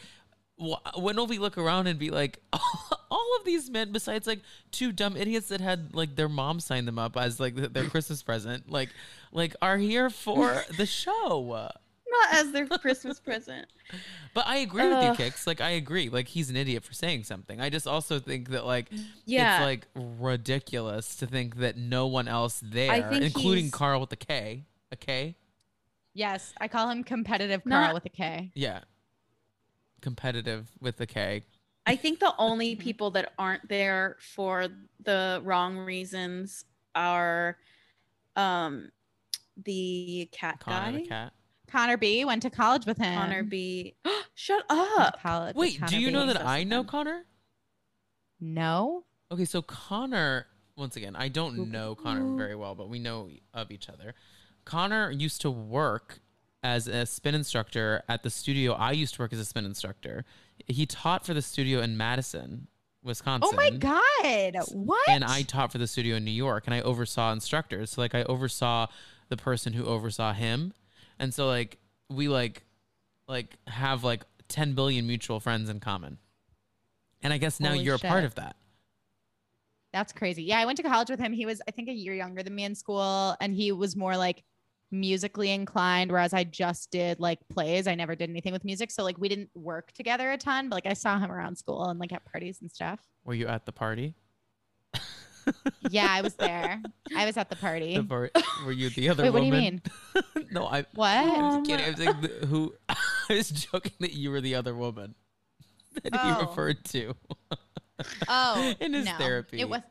wh- 0.60 0.98
when 0.98 1.16
will 1.16 1.28
we 1.28 1.40
look 1.40 1.58
around 1.58 1.88
and 1.88 1.98
be 1.98 2.10
like 2.10 2.40
all 2.54 3.36
of 3.40 3.46
these 3.46 3.70
men 3.70 3.92
besides 3.92 4.28
like 4.28 4.42
two 4.72 4.92
dumb 4.92 5.16
idiots 5.18 5.48
that 5.50 5.62
had 5.62 5.94
like 5.96 6.16
their 6.16 6.30
mom 6.30 6.60
sign 6.60 6.86
them 6.86 7.00
up 7.00 7.18
as 7.18 7.40
like 7.40 7.56
their 7.56 7.86
Christmas 7.90 8.22
present 8.24 8.70
like 8.72 8.90
like 9.32 9.56
are 9.62 9.78
here 9.78 10.10
for 10.10 10.64
the 10.78 10.86
show. 10.86 11.70
Not 12.12 12.34
as 12.40 12.52
their 12.52 12.68
Christmas 12.68 13.20
present. 13.30 13.68
But 14.34 14.46
I 14.48 14.58
agree 14.58 14.84
with 14.88 15.04
you, 15.04 15.10
Ugh. 15.12 15.18
Kix. 15.18 15.48
Like 15.48 15.62
I 15.62 15.72
agree. 15.72 16.10
Like 16.10 16.28
he's 16.28 16.50
an 16.50 16.56
idiot 16.58 16.84
for 16.84 16.94
saying 16.94 17.24
something. 17.24 17.62
I 17.62 17.70
just 17.70 17.88
also 17.88 18.20
think 18.20 18.50
that 18.50 18.66
like 18.66 18.88
Yeah. 19.26 19.58
it's 19.58 19.64
like 19.66 19.88
ridiculous 20.20 21.16
to 21.18 21.28
think 21.28 21.58
that 21.58 21.78
no 21.78 22.08
one 22.08 22.28
else 22.28 22.60
there, 22.64 23.10
including 23.12 23.66
he's- 23.66 23.74
Carl 23.74 24.02
with 24.02 24.12
a 24.12 24.18
K, 24.18 24.66
a 24.92 24.96
K, 24.96 25.36
Yes, 26.14 26.54
I 26.60 26.68
call 26.68 26.90
him 26.90 27.06
competitive 27.06 27.62
Carl 27.64 27.86
Not- 27.86 27.94
with 27.94 28.06
a 28.06 28.10
K. 28.10 28.52
Yeah. 28.54 28.82
Competitive 30.02 30.68
with 30.82 30.98
the 30.98 31.06
K. 31.06 31.44
I 31.86 31.96
think 31.96 32.20
the 32.20 32.34
only 32.38 32.76
people 32.88 33.12
that 33.12 33.32
aren't 33.40 33.70
there 33.70 34.18
for 34.20 34.68
the 35.04 35.42
wrong 35.44 35.78
reasons 35.78 36.66
are 36.96 37.58
um 38.36 38.90
the 39.64 40.28
cat 40.32 40.60
Connor 40.60 40.92
guy. 40.92 41.04
the 41.04 41.08
cat. 41.08 41.34
Connor 41.72 41.98
B 41.98 42.26
went 42.26 42.42
to 42.44 42.50
college 42.50 42.86
with 42.86 42.98
him. 42.98 43.18
Connor 43.20 43.44
B. 43.44 43.96
Shut 44.36 44.64
up. 44.70 45.22
college 45.22 45.56
Wait, 45.56 45.74
do 45.74 45.80
Connor 45.80 45.98
you 45.98 46.08
B. 46.08 46.14
know 46.14 46.26
that 46.28 46.46
I 46.46 46.64
know. 46.64 46.84
Connor? 46.84 47.24
No. 48.40 49.06
Okay, 49.32 49.46
so 49.46 49.62
Connor, 49.62 50.48
once 50.76 50.96
again, 50.96 51.16
I 51.16 51.28
don't 51.30 51.56
Boop, 51.56 51.72
know 51.72 51.96
Connor 51.96 52.22
boop. 52.22 52.38
very 52.38 52.56
well, 52.56 52.76
but 52.76 52.90
we 52.90 53.00
know 53.00 53.30
of 53.54 53.72
each 53.72 53.88
other. 53.90 54.14
Connor 54.66 55.12
used 55.12 55.42
to 55.42 55.52
work 55.52 56.20
as 56.64 56.88
a 56.88 57.06
spin 57.06 57.34
instructor 57.34 58.04
at 58.08 58.22
the 58.24 58.30
studio 58.30 58.74
I 58.74 58.92
used 58.92 59.16
to 59.16 59.22
work 59.22 59.34
as 59.34 59.40
a 59.40 59.46
spin 59.46 59.66
instructor 59.66 60.26
he 60.68 60.86
taught 60.86 61.26
for 61.26 61.34
the 61.34 61.42
studio 61.42 61.82
in 61.82 61.98
Madison, 61.98 62.68
Wisconsin. 63.04 63.50
Oh 63.52 63.56
my 63.56 63.72
god! 63.72 64.64
What? 64.74 65.10
And 65.10 65.24
I 65.24 65.42
taught 65.42 65.72
for 65.72 65.78
the 65.80 65.88
studio 65.88 66.18
in 66.18 66.26
New 66.26 66.32
York, 66.32 66.64
and 66.68 66.74
I 66.74 66.82
oversaw 66.82 67.32
instructors. 67.32 67.92
So 67.92 68.02
like 68.02 68.14
I 68.14 68.24
oversaw 68.24 68.88
the 69.30 69.38
person 69.38 69.74
who 69.74 69.86
oversaw 69.86 70.34
him, 70.34 70.74
and 71.22 71.34
so 71.34 71.48
like 71.48 71.78
we 72.10 72.28
like 72.28 72.64
like 73.30 73.56
have 73.68 74.04
like 74.04 74.26
10 74.50 74.74
billion 74.74 75.08
mutual 75.08 75.40
friends 75.40 75.70
in 75.70 75.80
common. 75.80 76.18
And 77.22 77.32
I 77.32 77.38
guess 77.38 77.60
now 77.60 77.70
Holy 77.70 77.84
you're 77.84 77.98
shit. 77.98 78.10
a 78.10 78.12
part 78.12 78.26
of 78.26 78.36
that. 78.36 78.58
That's 79.94 80.12
crazy. 80.12 80.44
Yeah, 80.44 80.60
I 80.60 80.66
went 80.66 80.78
to 80.78 80.84
college 80.84 81.10
with 81.10 81.20
him. 81.20 81.32
He 81.32 81.46
was, 81.46 81.62
I 81.68 81.72
think, 81.72 81.90
a 81.90 81.94
year 81.94 82.14
younger 82.14 82.44
than 82.44 82.56
me 82.56 82.64
in 82.64 82.76
school, 82.76 83.36
and 83.42 83.54
he 83.54 83.72
was 83.72 83.96
more 83.96 84.18
like 84.18 84.44
musically 84.90 85.52
inclined, 85.52 86.12
whereas 86.12 86.34
I 86.34 86.44
just 86.44 86.92
did 86.92 87.20
like 87.20 87.40
plays. 87.50 87.88
I 87.88 87.96
never 87.96 88.16
did 88.16 88.30
anything 88.30 88.54
with 88.54 88.66
music, 88.66 88.90
so 88.90 89.04
like 89.04 89.18
we 89.18 89.30
didn't 89.30 89.50
work 89.54 89.92
together 89.92 90.32
a 90.32 90.38
ton. 90.38 90.70
But 90.70 90.76
like 90.76 90.88
I 90.88 90.94
saw 90.94 91.20
him 91.20 91.32
around 91.32 91.58
school 91.58 91.86
and 91.86 92.00
like 92.00 92.12
at 92.14 92.26
parties 92.26 92.60
and 92.62 92.72
stuff. 92.72 93.00
Were 93.26 93.34
you 93.34 93.48
at 93.48 93.66
the 93.66 93.72
party? 93.72 94.16
Yeah, 95.90 96.08
I 96.10 96.22
was 96.22 96.34
there. 96.36 96.82
I 97.16 97.26
was 97.26 97.38
at 97.38 97.50
the 97.50 97.56
party. 97.56 97.98
The 97.98 98.04
par- 98.04 98.32
were 98.66 98.72
you 98.72 98.90
the 98.90 99.10
other 99.12 99.24
Wait, 99.24 99.30
what 99.32 99.40
do 99.42 99.46
you 99.46 99.52
mean? 99.52 99.82
no, 100.52 100.66
I. 100.68 100.86
What? 100.94 101.10
I 101.10 101.58
was 101.58 101.68
kidding. 101.68 101.86
I 101.86 101.90
was 101.92 102.00
like, 102.00 102.22
the- 102.22 102.48
who? 102.48 102.74
I 102.90 102.96
was 103.30 103.50
joking 103.50 103.94
that 104.00 104.14
you 104.14 104.32
were 104.32 104.42
the 104.42 104.56
other 104.56 104.76
woman 104.76 105.16
that 106.04 106.14
Oh. 106.14 106.34
he 106.36 106.42
referred 106.42 106.84
to. 106.86 107.16
Oh, 108.28 108.74
In 108.80 108.94
his 108.94 109.06
no. 109.06 109.12
therapy. 109.18 109.60
It 109.60 109.70
was. 109.70 109.82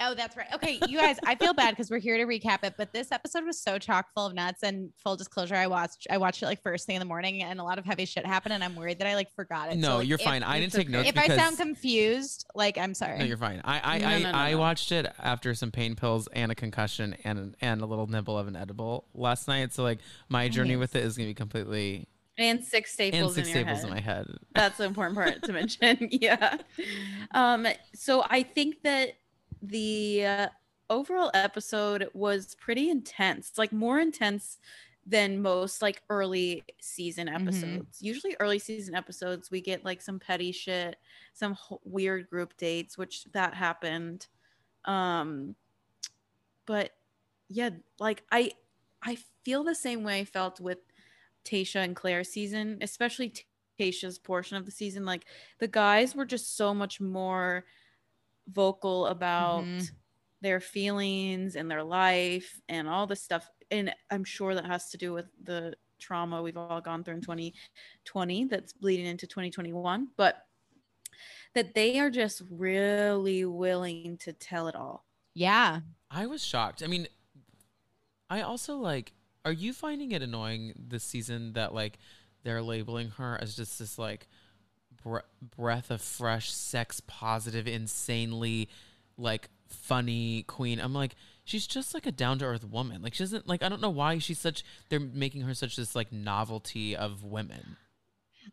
Oh, 0.00 0.14
that's 0.14 0.36
right. 0.36 0.46
Okay, 0.54 0.78
you 0.88 0.98
guys, 0.98 1.18
I 1.24 1.34
feel 1.34 1.54
bad 1.54 1.70
because 1.70 1.90
we're 1.90 1.98
here 1.98 2.16
to 2.18 2.24
recap 2.24 2.64
it, 2.64 2.74
but 2.76 2.92
this 2.92 3.12
episode 3.12 3.44
was 3.44 3.60
so 3.60 3.78
chock 3.78 4.06
full 4.14 4.26
of 4.26 4.34
nuts. 4.34 4.62
And 4.62 4.90
full 5.02 5.16
disclosure, 5.16 5.54
I 5.54 5.66
watched, 5.66 6.06
I 6.10 6.18
watched 6.18 6.42
it 6.42 6.46
like 6.46 6.62
first 6.62 6.86
thing 6.86 6.96
in 6.96 7.00
the 7.00 7.06
morning, 7.06 7.42
and 7.42 7.60
a 7.60 7.62
lot 7.64 7.78
of 7.78 7.84
heavy 7.84 8.04
shit 8.04 8.26
happened, 8.26 8.52
and 8.54 8.62
I'm 8.62 8.74
worried 8.76 8.98
that 8.98 9.06
I 9.08 9.14
like 9.14 9.32
forgot 9.34 9.72
it. 9.72 9.78
No, 9.78 9.88
So, 9.88 9.96
like, 9.98 10.08
you're 10.08 10.18
if- 10.18 10.24
fine. 10.24 10.42
I 10.42 10.60
didn't 10.60 10.72
take 10.72 10.88
okay. 10.88 10.92
notes 10.92 11.08
If 11.08 11.18
I 11.18 11.28
sound 11.28 11.56
confused, 11.56 12.46
like 12.54 12.78
I'm 12.78 12.94
sorry. 12.94 13.18
no, 13.18 13.24
you're 13.24 13.36
fine. 13.36 13.60
I 13.64 13.80
I 13.94 13.98
No, 13.98 14.06
I, 14.06 14.18
no, 14.22 14.32
no, 14.32 14.38
I 14.38 14.50
no. 14.52 14.58
watched 14.58 14.92
it 14.92 15.06
after 15.18 15.54
some 15.54 15.70
pain 15.70 15.94
pills 15.96 16.28
and 16.32 16.50
a 16.52 16.54
concussion 16.54 17.16
and 17.24 17.54
and 17.60 17.80
a 17.80 17.86
little 17.86 18.06
nibble 18.06 18.38
of 18.38 18.48
an 18.48 18.56
edible 18.56 19.06
last 19.14 19.48
night. 19.48 19.72
So 19.72 19.82
like 19.82 20.00
my 20.28 20.48
journey 20.48 20.76
with 20.76 20.96
it 20.96 21.04
is 21.04 21.16
gonna 21.16 21.28
be 21.28 21.34
completely 21.34 22.08
and 22.38 22.62
six 22.62 22.92
staples 22.92 23.36
and 23.38 23.46
six 23.46 23.48
in 23.48 23.54
your 23.54 23.64
staples 23.64 23.78
head. 23.80 23.88
in 23.88 23.94
my 23.94 24.00
head. 24.00 24.26
That's 24.54 24.76
the 24.76 24.84
important 24.84 25.16
part 25.16 25.42
to 25.44 25.52
mention. 25.52 26.08
yeah. 26.10 26.58
Um, 27.32 27.66
so 27.94 28.24
I 28.28 28.42
think 28.42 28.82
that 28.82 29.12
the 29.62 30.26
uh, 30.26 30.48
overall 30.90 31.30
episode 31.34 32.08
was 32.14 32.54
pretty 32.56 32.90
intense, 32.90 33.52
like 33.56 33.72
more 33.72 33.98
intense 34.00 34.58
than 35.06 35.40
most 35.40 35.82
like 35.82 36.02
early 36.10 36.64
season 36.80 37.28
episodes. 37.28 38.02
Usually, 38.02 38.36
early 38.40 38.58
season 38.58 38.94
episodes, 38.94 39.50
we 39.50 39.60
get 39.60 39.84
like 39.84 40.02
some 40.02 40.18
petty 40.18 40.52
shit, 40.52 40.96
some 41.32 41.52
h- 41.52 41.78
weird 41.84 42.28
group 42.28 42.56
dates, 42.56 42.98
which 42.98 43.24
that 43.32 43.54
happened. 43.54 44.26
Um, 44.84 45.54
but 46.66 46.90
yeah, 47.48 47.70
like 48.00 48.24
I, 48.32 48.52
I 49.02 49.18
feel 49.44 49.62
the 49.62 49.74
same 49.74 50.02
way 50.02 50.20
I 50.20 50.24
felt 50.24 50.60
with 50.60 50.78
Tayshia 51.44 51.84
and 51.84 51.94
Clare 51.94 52.24
season, 52.24 52.78
especially 52.80 53.32
Tayshia's 53.78 54.18
portion 54.18 54.56
of 54.56 54.66
the 54.66 54.72
season. 54.72 55.04
Like 55.04 55.26
the 55.60 55.68
guys 55.68 56.16
were 56.16 56.24
just 56.24 56.56
so 56.56 56.74
much 56.74 57.00
more 57.00 57.64
vocal 58.48 59.06
about 59.06 59.64
Mhm. 59.64 59.90
their 60.40 60.60
feelings 60.60 61.56
and 61.56 61.70
their 61.70 61.82
life 61.82 62.60
and 62.68 62.88
all 62.88 63.06
this 63.06 63.22
stuff. 63.22 63.48
And 63.70 63.94
I'm 64.10 64.24
sure 64.24 64.54
that 64.54 64.64
has 64.66 64.90
to 64.90 64.96
do 64.96 65.12
with 65.12 65.26
the 65.42 65.74
trauma 65.98 66.42
we've 66.42 66.56
all 66.56 66.80
gone 66.80 67.02
through 67.02 67.14
in 67.14 67.20
2020 67.22 68.44
that's 68.44 68.72
bleeding 68.72 69.06
into 69.06 69.26
2021. 69.26 70.08
But 70.16 70.46
that 71.54 71.74
they 71.74 71.98
are 71.98 72.10
just 72.10 72.42
really 72.50 73.44
willing 73.46 74.18
to 74.18 74.32
tell 74.32 74.68
it 74.68 74.74
all. 74.76 75.06
yeah. 75.34 75.80
I 76.10 76.26
was 76.26 76.44
shocked. 76.44 76.82
I 76.82 76.86
mean, 76.86 77.08
I 78.30 78.42
also 78.42 78.76
like. 78.76 79.12
Are 79.44 79.52
you 79.52 79.72
finding 79.72 80.12
it 80.12 80.22
annoying 80.22 80.72
this 80.76 81.02
season 81.04 81.52
that 81.54 81.72
like 81.74 81.98
they're 82.42 82.62
labeling 82.62 83.10
her 83.10 83.38
as 83.40 83.54
just 83.56 83.78
this 83.78 83.98
like 83.98 84.28
bre- 85.06 85.18
breath 85.56 85.90
of 85.90 86.02
fresh, 86.02 86.52
sex 86.52 87.00
positive, 87.06 87.66
insanely 87.66 88.68
like 89.16 89.48
funny 89.68 90.42
queen? 90.42 90.80
I'm 90.80 90.92
like, 90.92 91.14
she's 91.44 91.66
just 91.66 91.94
like 91.94 92.06
a 92.06 92.12
down 92.12 92.38
to 92.40 92.44
earth 92.44 92.64
woman. 92.64 93.02
Like 93.02 93.14
she 93.14 93.22
doesn't 93.22 93.48
like. 93.48 93.62
I 93.62 93.68
don't 93.68 93.80
know 93.80 93.90
why 93.90 94.18
she's 94.18 94.38
such. 94.38 94.64
They're 94.88 95.00
making 95.00 95.42
her 95.42 95.54
such 95.54 95.76
this 95.76 95.94
like 95.94 96.12
novelty 96.12 96.96
of 96.96 97.22
women. 97.24 97.76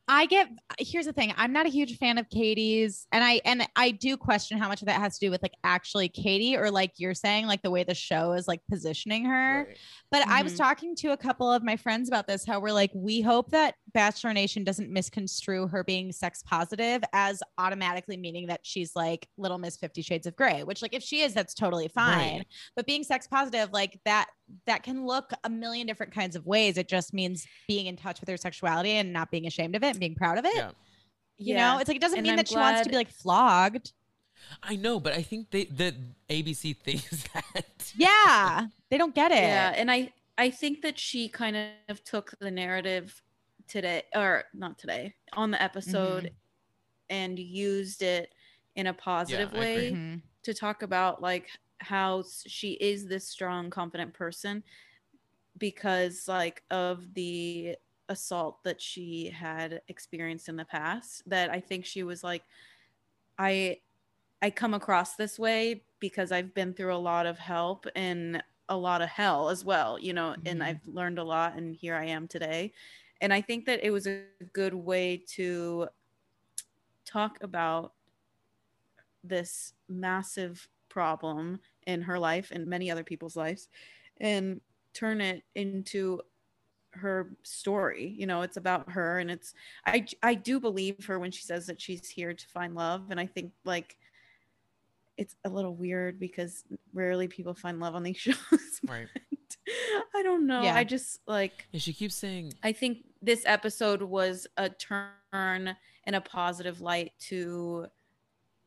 I 0.08 0.26
get 0.26 0.49
here's 0.80 1.06
the 1.06 1.14
thing. 1.14 1.34
I'm 1.38 1.54
not 1.54 1.66
a 1.66 1.70
huge 1.70 1.97
fan 1.97 2.18
of 2.18 2.30
Katie's 2.30 3.08
and 3.14 3.24
I 3.24 3.39
and 3.45 3.66
I 3.78 3.91
do 3.91 4.18
question 4.18 4.58
how 4.58 4.68
much 4.68 4.82
of 4.82 4.88
that 4.88 4.99
has 4.99 5.18
to 5.18 5.28
do 5.28 5.32
with 5.32 5.41
like 5.41 5.54
actually 5.64 6.10
Katie 6.10 6.58
or 6.58 6.70
like 6.70 6.91
you're 6.97 7.14
saying 7.14 7.47
like 7.47 7.62
the 7.62 7.72
way 7.72 7.86
the 7.86 7.95
show 7.95 8.34
is 8.34 8.45
like 8.47 8.60
positioning 8.70 9.24
her. 9.26 9.70
But 10.12 10.28
I 10.28 10.41
was 10.43 10.54
Mhm. 10.54 10.58
talking 10.58 10.95
to 10.97 11.14
a 11.14 11.18
couple 11.18 11.49
of 11.49 11.64
my 11.64 11.78
friends 11.78 12.10
about 12.10 12.28
this 12.28 12.45
how 12.45 12.60
we're 12.60 12.74
like 12.74 12.91
we 12.93 13.22
hope 13.22 13.51
that 13.51 13.76
Bachelor 13.93 14.34
Nation 14.34 14.66
doesn't 14.66 14.89
misconstrue 14.89 15.68
her 15.68 15.86
being 15.86 16.12
sex 16.12 16.43
positive 16.45 17.01
as 17.14 17.41
automatically 17.58 18.18
meaning 18.18 18.47
that 18.47 18.60
she's 18.64 18.91
like 18.97 19.28
Little 19.38 19.58
Miss 19.58 19.78
50 19.78 20.01
Shades 20.01 20.28
of 20.28 20.36
Grey, 20.36 20.64
which 20.64 20.82
like 20.82 20.93
if 20.93 21.01
she 21.04 21.22
is 21.22 21.34
that's 21.34 21.54
totally 21.54 21.88
fine. 21.88 22.38
Right. 22.39 22.47
But 22.76 22.86
being 22.88 23.04
sex 23.04 23.26
positive 23.26 23.70
like 23.72 23.99
that 24.04 24.28
that 24.66 24.84
can 24.84 25.06
look 25.06 25.32
a 25.44 25.50
million 25.50 25.88
different 25.88 26.14
kinds 26.14 26.36
of 26.36 26.46
ways. 26.46 26.78
It 26.78 26.88
just 26.88 27.14
means 27.14 27.48
being 27.68 27.86
in 27.88 27.96
touch 27.96 28.20
with 28.20 28.30
her 28.30 28.38
sexuality 28.38 28.91
and 28.91 29.12
not 29.14 29.32
being 29.32 29.48
ashamed 29.48 29.76
of 29.76 29.84
it 29.84 29.91
and 29.91 30.00
being 30.00 30.16
proud 30.16 30.38
of 30.38 30.46
it. 30.46 30.56
Yeah. 30.56 30.72
You 31.38 31.56
know, 31.56 31.80
it's 31.80 31.88
like 31.88 31.98
it 31.98 32.02
doesn't 32.02 32.18
And 32.20 32.24
mean 32.24 32.34
I'm 32.34 32.38
that 32.38 32.48
she 32.48 32.56
wants 32.56 32.82
to 32.82 32.89
be 32.89 32.96
like 32.96 33.10
flogged. 33.10 33.91
I 34.62 34.76
know, 34.76 35.00
but 35.00 35.14
I 35.14 35.22
think 35.22 35.50
they 35.52 35.66
the 35.66 35.96
ABC 36.30 36.76
thinks 36.78 37.24
that. 37.34 37.94
Yeah, 37.96 38.68
they 38.89 38.98
don't 38.98 39.16
get 39.16 39.32
it. 39.32 39.36
yeah 39.41 39.74
and 39.76 39.89
i 39.89 40.12
i 40.38 40.50
think 40.50 40.82
that 40.82 41.00
she 41.00 41.30
kind 41.30 41.56
of 41.89 42.04
took 42.04 42.34
the 42.39 42.52
narrative 42.52 43.22
today 43.68 44.04
or 44.16 44.44
not 44.54 44.78
today 44.78 45.16
on 45.34 45.50
the 45.52 45.62
episode 45.62 46.32
and 47.10 47.39
used 47.39 48.02
it 48.04 48.34
in 48.76 48.88
a 48.88 48.94
positive 48.94 49.54
I 49.54 49.60
way 49.60 49.76
agree. 49.88 49.91
Mhm. 49.98 50.22
to 50.44 50.54
talk 50.54 50.82
about 50.84 51.22
like 51.22 51.48
how 51.80 52.24
she 52.47 52.74
is 52.74 53.07
this 53.07 53.28
strong 53.28 53.69
confident 53.69 54.13
person 54.13 54.63
because 55.57 56.28
like 56.28 56.63
of 56.71 57.13
the 57.13 57.78
assault 58.09 58.63
that 58.63 58.82
she 58.82 59.30
had 59.30 59.82
experienced 59.88 60.49
in 60.49 60.55
the 60.55 60.65
past 60.65 61.24
that 61.30 61.49
i 61.49 61.59
think 61.59 61.86
she 61.86 62.03
was 62.03 62.24
like 62.24 62.43
i 63.38 63.80
i 64.41 64.49
come 64.49 64.74
across 64.74 65.15
this 65.15 65.39
way 65.39 65.86
because 65.99 66.32
i've 66.32 66.53
been 66.53 66.74
through 66.74 66.93
a 66.93 66.97
lot 66.97 67.26
of 67.26 67.39
help 67.39 67.88
and 67.95 68.43
a 68.69 68.78
lot 68.78 69.01
of 69.01 69.09
hell 69.09 69.49
as 69.49 69.65
well 69.65 69.99
you 69.99 70.13
know 70.13 70.36
and 70.45 70.61
Mhm. 70.61 70.63
i've 70.63 70.88
learned 70.88 71.19
a 71.19 71.24
lot 71.24 71.55
and 71.57 71.76
here 71.76 71.95
i 71.95 72.05
am 72.05 72.28
today 72.28 72.74
and 73.21 73.34
i 73.34 73.41
think 73.41 73.65
that 73.65 73.84
it 73.84 73.91
was 73.91 74.07
a 74.07 74.26
good 74.53 74.74
way 74.74 75.17
to 75.17 75.89
talk 77.05 77.41
about 77.43 77.93
this 79.24 79.74
massive 79.88 80.67
problem 80.94 81.60
in 81.88 82.02
her 82.04 82.20
life 82.20 82.52
and 82.52 82.68
many 82.68 82.91
other 82.91 83.04
people's 83.04 83.36
lives 83.36 83.68
and 84.22 84.62
turn 84.94 85.20
it 85.22 85.41
into 85.56 86.22
her 86.91 87.32
story 87.41 88.14
you 88.16 88.28
know 88.28 88.44
it's 88.44 88.58
about 88.58 88.88
her 88.91 89.18
and 89.18 89.32
it's 89.32 89.56
i 89.88 90.06
i 90.22 90.36
do 90.36 90.60
believe 90.60 91.04
her 91.06 91.18
when 91.18 91.32
she 91.32 91.41
says 91.41 91.66
that 91.66 91.82
she's 91.82 92.08
here 92.08 92.32
to 92.36 92.48
find 92.48 92.76
love 92.76 93.02
and 93.10 93.20
i 93.20 93.26
think 93.26 93.52
like 93.66 93.98
it's 95.18 95.36
a 95.46 95.50
little 95.50 95.74
weird 95.74 96.20
because 96.20 96.64
rarely 96.94 97.28
people 97.28 97.56
find 97.56 97.80
love 97.80 97.96
on 97.96 98.04
these 98.04 98.18
shows 98.28 98.36
Right. 98.88 99.08
i 100.16 100.22
don't 100.22 100.46
know 100.46 100.62
Yeah. 100.62 100.76
i 100.76 100.84
just 100.84 101.20
like 101.26 101.66
Yeah, 101.72 101.80
she 101.80 101.94
keeps 101.94 102.14
saying 102.16 102.54
I 102.62 102.72
think 102.72 102.98
this 103.24 103.41
episode 103.48 104.04
was 104.04 104.46
a 104.58 104.70
turn 104.70 105.76
in 106.06 106.14
a 106.14 106.22
positive 106.22 106.80
light 106.82 107.14
to 107.30 107.88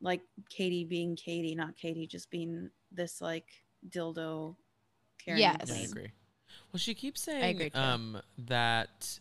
like 0.01 0.21
Katie 0.49 0.85
being 0.85 1.15
Katie, 1.15 1.55
not 1.55 1.75
Katie 1.75 2.07
just 2.07 2.29
being 2.29 2.69
this 2.91 3.21
like 3.21 3.45
dildo 3.89 4.55
carrying 5.23 5.41
Yes. 5.41 5.69
Yeah, 5.69 5.75
I 5.75 5.79
agree. 5.79 6.11
Well, 6.71 6.79
she 6.79 6.93
keeps 6.93 7.21
saying 7.21 7.71
um 7.73 8.21
that 8.37 9.19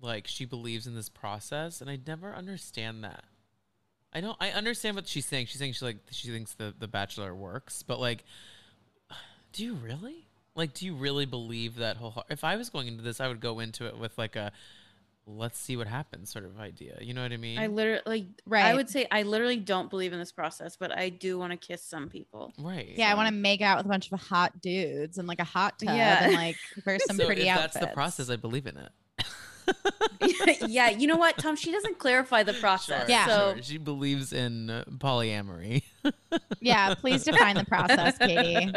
like 0.00 0.26
she 0.26 0.44
believes 0.44 0.86
in 0.86 0.94
this 0.94 1.08
process, 1.08 1.80
and 1.80 1.90
I 1.90 1.98
never 2.06 2.34
understand 2.34 3.04
that. 3.04 3.24
I 4.12 4.20
don't. 4.20 4.36
I 4.40 4.50
understand 4.50 4.96
what 4.96 5.06
she's 5.06 5.26
saying. 5.26 5.46
She's 5.46 5.58
saying 5.58 5.74
she 5.74 5.84
like 5.84 5.98
she 6.10 6.28
thinks 6.28 6.54
the 6.54 6.74
the 6.78 6.88
Bachelor 6.88 7.34
works, 7.34 7.82
but 7.82 8.00
like, 8.00 8.24
do 9.52 9.64
you 9.64 9.74
really? 9.74 10.26
Like, 10.56 10.74
do 10.74 10.84
you 10.84 10.94
really 10.94 11.26
believe 11.26 11.76
that 11.76 11.96
whole? 11.96 12.24
If 12.28 12.42
I 12.42 12.56
was 12.56 12.70
going 12.70 12.88
into 12.88 13.02
this, 13.02 13.20
I 13.20 13.28
would 13.28 13.40
go 13.40 13.60
into 13.60 13.86
it 13.86 13.96
with 13.96 14.18
like 14.18 14.34
a 14.36 14.52
let's 15.36 15.58
see 15.58 15.76
what 15.76 15.86
happens 15.86 16.30
sort 16.30 16.44
of 16.44 16.58
idea. 16.58 16.98
You 17.00 17.14
know 17.14 17.22
what 17.22 17.32
I 17.32 17.36
mean? 17.36 17.58
I 17.58 17.66
literally 17.68 18.28
Right. 18.46 18.64
I 18.64 18.74
would 18.74 18.88
say 18.90 19.06
I 19.10 19.22
literally 19.22 19.56
don't 19.56 19.88
believe 19.90 20.12
in 20.12 20.18
this 20.18 20.32
process, 20.32 20.76
but 20.76 20.96
I 20.96 21.08
do 21.08 21.38
want 21.38 21.52
to 21.52 21.56
kiss 21.56 21.82
some 21.82 22.08
people. 22.08 22.52
right. 22.58 22.92
Yeah, 22.96 23.10
I 23.10 23.14
want 23.14 23.28
to 23.28 23.34
make 23.34 23.60
out 23.60 23.76
with 23.78 23.86
a 23.86 23.88
bunch 23.88 24.10
of 24.12 24.20
hot 24.20 24.60
dudes 24.60 25.18
and 25.18 25.26
like 25.28 25.40
a 25.40 25.44
hot 25.44 25.78
tub 25.78 25.88
Yeah. 25.96 26.24
and 26.24 26.34
like 26.34 26.56
wear 26.84 26.98
some 27.06 27.16
so 27.16 27.26
pretty 27.26 27.42
if 27.42 27.48
outfits. 27.48 27.74
that's 27.74 27.86
the 27.86 27.92
process, 27.92 28.30
I 28.30 28.36
believe 28.36 28.66
in 28.66 28.76
it. 28.76 28.90
Yeah, 30.66 30.90
you 30.90 31.06
know 31.06 31.16
what, 31.16 31.38
Tom? 31.38 31.56
She 31.56 31.72
doesn't 31.72 31.98
clarify 31.98 32.42
the 32.42 32.54
process. 32.54 33.08
Yeah. 33.08 33.26
So 33.26 33.52
Sure. 33.54 33.62
She 33.62 33.78
believes 33.78 34.32
in 34.32 34.70
uh, 34.70 34.84
polyamory. 34.98 35.82
Yeah, 36.60 36.94
please 36.94 37.24
define 37.24 37.56
the 37.56 37.64
process, 37.64 38.16
Katie. 38.18 38.72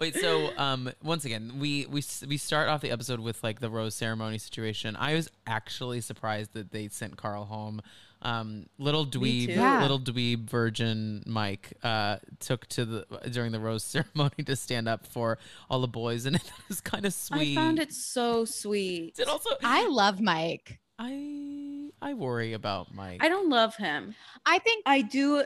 Wait, 0.00 0.14
so 0.16 0.50
um, 0.56 0.90
once 1.02 1.24
again, 1.24 1.52
we 1.58 1.86
we 1.86 2.02
we 2.26 2.36
start 2.36 2.68
off 2.68 2.80
the 2.80 2.90
episode 2.90 3.20
with 3.20 3.42
like 3.44 3.60
the 3.60 3.70
rose 3.70 3.94
ceremony 3.94 4.38
situation. 4.38 4.96
I 4.96 5.14
was 5.14 5.30
actually 5.46 6.00
surprised 6.00 6.54
that 6.54 6.70
they 6.70 6.88
sent 6.88 7.16
Carl 7.16 7.44
home. 7.44 7.80
Um, 8.20 8.66
little 8.78 9.06
dweeb. 9.06 9.48
Yeah. 9.48 9.80
little 9.82 10.00
dweeb 10.00 10.48
virgin 10.50 11.22
Mike 11.26 11.72
uh, 11.82 12.16
took 12.40 12.66
to 12.68 12.84
the 12.84 13.06
during 13.30 13.52
the 13.52 13.60
rose 13.60 13.84
ceremony 13.84 14.42
to 14.46 14.56
stand 14.56 14.88
up 14.88 15.06
for 15.06 15.38
all 15.70 15.80
the 15.80 15.88
boys, 15.88 16.26
and 16.26 16.36
it 16.36 16.42
was 16.68 16.80
kind 16.80 17.04
of 17.04 17.12
sweet. 17.14 17.56
I 17.56 17.60
found 17.60 17.78
it 17.78 17.92
so 17.92 18.44
sweet. 18.44 19.18
It 19.18 19.28
also, 19.28 19.50
I 19.62 19.86
love 19.86 20.20
Mike. 20.20 20.80
I 20.98 21.90
I 22.02 22.14
worry 22.14 22.52
about 22.54 22.92
Mike. 22.94 23.22
I 23.22 23.28
don't 23.28 23.48
love 23.48 23.76
him. 23.76 24.14
I 24.44 24.58
think 24.58 24.82
I 24.86 25.02
do 25.02 25.44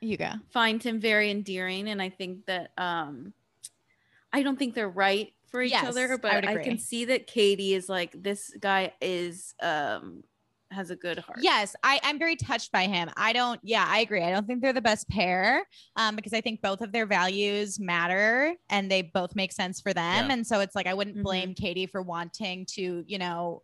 you 0.00 0.16
go. 0.18 0.32
find 0.50 0.82
him 0.82 1.00
very 1.00 1.30
endearing, 1.30 1.88
and 1.88 2.02
I 2.02 2.10
think 2.10 2.44
that 2.46 2.72
um, 2.76 3.32
I 4.32 4.42
don't 4.42 4.58
think 4.58 4.74
they're 4.74 4.88
right 4.88 5.32
for 5.46 5.62
each 5.62 5.72
Yes, 5.72 5.86
other, 5.86 6.18
but 6.18 6.34
would 6.34 6.44
I, 6.44 6.62
can 6.62 6.78
see 6.78 7.06
that 7.06 7.26
Katie 7.26 7.74
is 7.74 7.88
like 7.88 8.22
this 8.22 8.54
guy 8.60 8.92
is 9.00 9.54
um 9.62 10.24
has 10.74 10.90
a 10.90 10.96
good 10.96 11.18
heart. 11.18 11.38
Yes, 11.40 11.74
I, 11.82 12.00
I'm 12.02 12.18
very 12.18 12.36
touched 12.36 12.70
by 12.72 12.86
him. 12.86 13.08
I 13.16 13.32
don't, 13.32 13.60
yeah, 13.62 13.84
I 13.88 14.00
agree. 14.00 14.22
I 14.22 14.30
don't 14.30 14.46
think 14.46 14.60
they're 14.60 14.72
the 14.72 14.80
best 14.82 15.08
pair 15.08 15.64
um, 15.96 16.16
because 16.16 16.32
I 16.32 16.40
think 16.40 16.60
both 16.60 16.80
of 16.82 16.92
their 16.92 17.06
values 17.06 17.80
matter 17.80 18.54
and 18.68 18.90
they 18.90 19.02
both 19.02 19.34
make 19.34 19.52
sense 19.52 19.80
for 19.80 19.92
them. 19.94 20.26
Yeah. 20.26 20.32
And 20.32 20.46
so 20.46 20.60
it's 20.60 20.74
like, 20.74 20.86
I 20.86 20.94
wouldn't 20.94 21.16
Mhm. 21.16 21.22
blame 21.22 21.54
Katie 21.54 21.86
for 21.86 22.02
wanting 22.02 22.66
to, 22.72 23.04
you 23.06 23.18
know, 23.18 23.62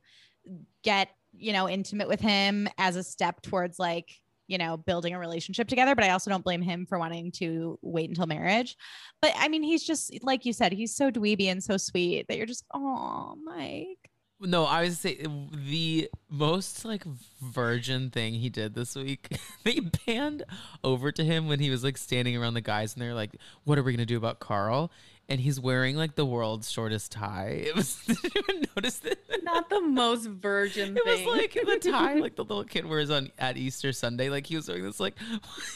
get, 0.83 1.09
you 1.37 1.53
know, 1.53 1.69
intimate 1.69 2.09
with 2.09 2.21
him 2.21 2.69
as 2.79 2.97
a 2.97 3.03
step 3.03 3.43
towards 3.43 3.79
like, 3.79 4.11
you 4.47 4.59
know, 4.59 4.77
building 4.77 5.15
a 5.15 5.19
relationship 5.19 5.69
together. 5.69 5.95
But 5.95 6.03
I 6.05 6.11
also 6.11 6.29
don't 6.29 6.43
blame 6.43 6.63
him 6.63 6.85
for 6.85 6.99
wanting 6.99 7.31
to 7.33 7.79
wait 7.83 8.09
until 8.09 8.27
marriage. 8.27 8.77
But 9.23 9.33
I 9.37 9.47
mean, 9.49 9.63
he's 9.63 9.85
just, 9.85 10.13
like 10.25 10.45
you 10.45 10.53
said, 10.53 10.73
he's 10.73 10.97
so 10.97 11.11
dweeby 11.11 11.47
and 11.47 11.63
so 11.63 11.77
sweet 11.77 12.27
that 12.27 12.37
you're 12.37 12.47
just, 12.47 12.65
oh, 12.75 13.37
Mike. 13.45 14.00
No, 14.43 14.65
I 14.65 14.85
was 14.85 15.01
say 15.01 15.19
uh, 15.23 15.29
the 15.53 16.11
most 16.31 16.85
like 16.85 17.05
virgin 17.43 18.11
thing 18.11 18.35
he 18.35 18.49
did 18.49 18.75
this 18.75 18.97
week. 18.97 19.37
they 19.65 19.81
panned 19.81 20.45
over 20.83 21.13
to 21.13 21.23
him 21.23 21.47
when 21.47 21.61
he 21.61 21.69
was 21.69 21.85
like 21.85 21.99
standing 21.99 22.37
around 22.37 22.55
the 22.55 22.63
guys, 22.63 22.95
and 22.95 23.03
they're 23.03 23.15
like, 23.15 23.37
"What 23.65 23.79
are 23.79 23.83
we 23.83 23.93
gonna 23.93 24.07
do 24.07 24.17
about 24.17 24.41
Carl?" 24.41 24.91
And 25.31 25.39
he's 25.41 25.61
wearing 25.61 25.97
like 25.97 26.17
the 26.17 26.27
world's 26.27 26.71
shortest 26.71 27.13
tie. 27.13 27.63
It 27.67 27.77
was. 27.77 28.03
Did 28.07 28.19
you 28.25 28.31
even 28.49 28.67
notice 28.75 28.99
this? 28.99 29.15
Not 29.45 29.71
the 29.71 29.81
most 29.81 30.27
virgin 30.27 30.97
It 30.97 31.07
was 31.07 31.25
like 31.25 31.55
the 31.55 31.79
tie, 31.91 32.15
like 32.15 32.35
the 32.35 32.43
little 32.43 32.65
kid 32.65 32.85
wears 32.85 33.11
on 33.11 33.31
at 33.39 33.57
Easter 33.57 33.93
Sunday. 33.93 34.29
Like 34.29 34.47
he 34.47 34.57
was 34.57 34.69
wearing 34.69 34.83
this 34.83 34.99
like 34.99 35.15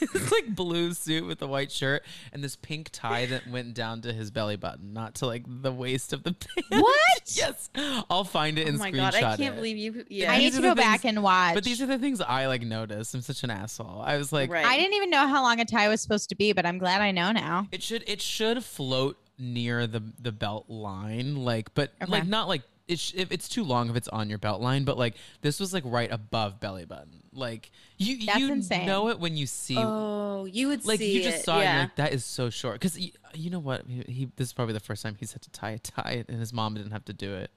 this 0.00 0.32
like 0.32 0.54
blue 0.54 0.92
suit 0.92 1.24
with 1.24 1.40
a 1.40 1.46
white 1.46 1.70
shirt 1.70 2.02
and 2.32 2.42
this 2.42 2.56
pink 2.56 2.90
tie 2.92 3.26
that 3.26 3.46
went 3.48 3.74
down 3.74 4.00
to 4.02 4.12
his 4.12 4.30
belly 4.32 4.56
button, 4.56 4.92
not 4.92 5.14
to 5.16 5.26
like 5.26 5.44
the 5.46 5.72
waist 5.72 6.12
of 6.12 6.24
the 6.24 6.32
pants. 6.32 6.68
What? 6.70 7.36
yes, 7.36 7.70
I'll 8.10 8.24
find 8.24 8.58
it 8.58 8.66
oh 8.66 8.70
and 8.70 8.78
my 8.78 8.90
screenshot 8.90 9.12
god, 9.12 9.14
I 9.14 9.36
can't 9.36 9.54
it. 9.54 9.56
believe 9.56 9.76
you. 9.76 10.04
Yeah, 10.08 10.32
I 10.32 10.38
need 10.38 10.50
to 10.54 10.60
the 10.60 10.68
go 10.68 10.74
back 10.74 11.04
and 11.04 11.22
watch. 11.22 11.54
But 11.54 11.64
these 11.64 11.80
are 11.80 11.86
the 11.86 11.98
things 11.98 12.20
I 12.20 12.46
like 12.46 12.62
notice. 12.62 13.14
I'm 13.14 13.22
such 13.22 13.44
an 13.44 13.50
asshole. 13.50 14.02
I 14.04 14.16
was 14.16 14.32
like, 14.32 14.50
right. 14.50 14.66
I 14.66 14.76
didn't 14.76 14.94
even 14.94 15.10
know 15.10 15.28
how 15.28 15.42
long 15.42 15.60
a 15.60 15.64
tie 15.64 15.88
was 15.88 16.00
supposed 16.00 16.28
to 16.30 16.34
be, 16.34 16.52
but 16.52 16.66
I'm 16.66 16.78
glad 16.78 17.00
I 17.00 17.12
know 17.12 17.30
now. 17.32 17.68
it 17.70 17.82
should 17.82 18.02
it 18.08 18.20
should 18.20 18.64
float 18.64 19.16
near 19.38 19.86
the 19.86 20.02
the 20.20 20.32
belt 20.32 20.68
line, 20.68 21.36
like, 21.36 21.74
but 21.74 21.92
Okay. 22.02 22.10
like 22.10 22.26
not 22.26 22.48
like 22.48 22.62
it 22.86 22.98
sh- 22.98 23.14
if 23.16 23.32
it's 23.32 23.48
too 23.48 23.64
long 23.64 23.88
if 23.88 23.96
it's 23.96 24.08
on 24.08 24.28
your 24.28 24.38
belt 24.38 24.60
line, 24.60 24.84
but 24.84 24.98
like 24.98 25.14
this 25.40 25.58
was 25.58 25.72
like 25.72 25.82
right 25.86 26.10
above 26.12 26.60
belly 26.60 26.84
button. 26.84 27.22
Like 27.32 27.70
you 27.98 28.26
That's 28.26 28.38
you 28.38 28.52
insane. 28.52 28.86
know 28.86 29.08
it 29.08 29.18
when 29.18 29.36
you 29.36 29.46
see. 29.46 29.76
Oh, 29.78 30.44
you 30.44 30.68
would 30.68 30.84
like 30.84 30.98
see 30.98 31.16
you 31.16 31.22
just 31.22 31.38
it. 31.38 31.44
saw 31.44 31.58
it, 31.58 31.62
yeah. 31.62 31.70
and 31.72 31.80
like 31.88 31.96
that 31.96 32.12
is 32.12 32.24
so 32.24 32.50
short. 32.50 32.74
Because 32.74 32.98
you, 32.98 33.10
you 33.34 33.50
know 33.50 33.58
what, 33.58 33.84
he, 33.88 34.00
he 34.12 34.28
this 34.36 34.48
is 34.48 34.52
probably 34.52 34.74
the 34.74 34.80
first 34.80 35.02
time 35.02 35.16
he's 35.18 35.32
had 35.32 35.42
to 35.42 35.50
tie 35.50 35.70
a 35.70 35.78
tie, 35.78 36.24
and 36.28 36.38
his 36.38 36.52
mom 36.52 36.74
didn't 36.74 36.92
have 36.92 37.04
to 37.06 37.12
do 37.12 37.34
it. 37.34 37.50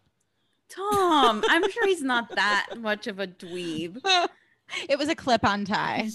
Tom, 0.70 1.44
I'm 1.48 1.70
sure 1.72 1.86
he's 1.88 2.02
not 2.04 2.30
that 2.36 2.70
much 2.78 3.08
of 3.08 3.20
a 3.20 3.28
dweeb. 3.28 4.02
It 4.90 5.00
was 5.00 5.08
a 5.08 5.16
clip 5.16 5.46
on 5.46 5.64
tie. 5.64 6.10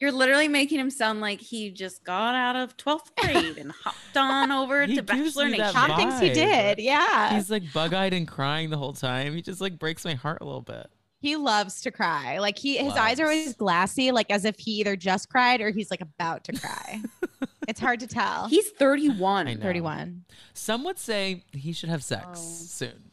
You're 0.00 0.12
literally 0.12 0.48
making 0.48 0.80
him 0.80 0.88
sound 0.90 1.20
like 1.20 1.40
he 1.40 1.70
just 1.70 2.02
got 2.04 2.34
out 2.34 2.56
of 2.56 2.76
12th 2.78 3.14
grade 3.20 3.58
and 3.58 3.70
hopped 3.70 4.16
on 4.16 4.50
over 4.50 4.86
to 4.86 4.92
gives 4.94 5.06
Bachelor 5.06 5.44
me 5.50 5.58
that 5.58 5.74
Nation. 5.74 5.88
Tom 5.88 5.96
thinks 5.96 6.18
he 6.20 6.30
did. 6.30 6.78
Yeah. 6.78 7.34
He's 7.34 7.50
like 7.50 7.70
bug 7.72 7.92
eyed 7.92 8.14
and 8.14 8.26
crying 8.26 8.70
the 8.70 8.78
whole 8.78 8.94
time. 8.94 9.34
He 9.34 9.42
just 9.42 9.60
like 9.60 9.78
breaks 9.78 10.04
my 10.04 10.14
heart 10.14 10.38
a 10.40 10.44
little 10.44 10.62
bit. 10.62 10.86
he 11.20 11.36
loves 11.36 11.82
to 11.82 11.90
cry. 11.90 12.38
Like 12.38 12.58
he 12.58 12.78
his 12.78 12.94
eyes 12.94 13.20
are 13.20 13.24
always 13.24 13.52
glassy, 13.54 14.10
like 14.10 14.30
as 14.30 14.46
if 14.46 14.58
he 14.58 14.80
either 14.80 14.96
just 14.96 15.28
cried 15.28 15.60
or 15.60 15.70
he's 15.70 15.90
like 15.90 16.00
about 16.00 16.44
to 16.44 16.52
cry. 16.58 17.02
it's 17.68 17.78
hard 17.78 18.00
to 18.00 18.06
tell. 18.06 18.46
He's 18.48 18.70
31. 18.70 19.58
31. 19.60 20.24
Some 20.54 20.82
would 20.84 20.98
say 20.98 21.44
he 21.52 21.72
should 21.74 21.90
have 21.90 22.02
sex 22.02 22.26
Oh. 22.30 22.34
soon. 22.36 23.10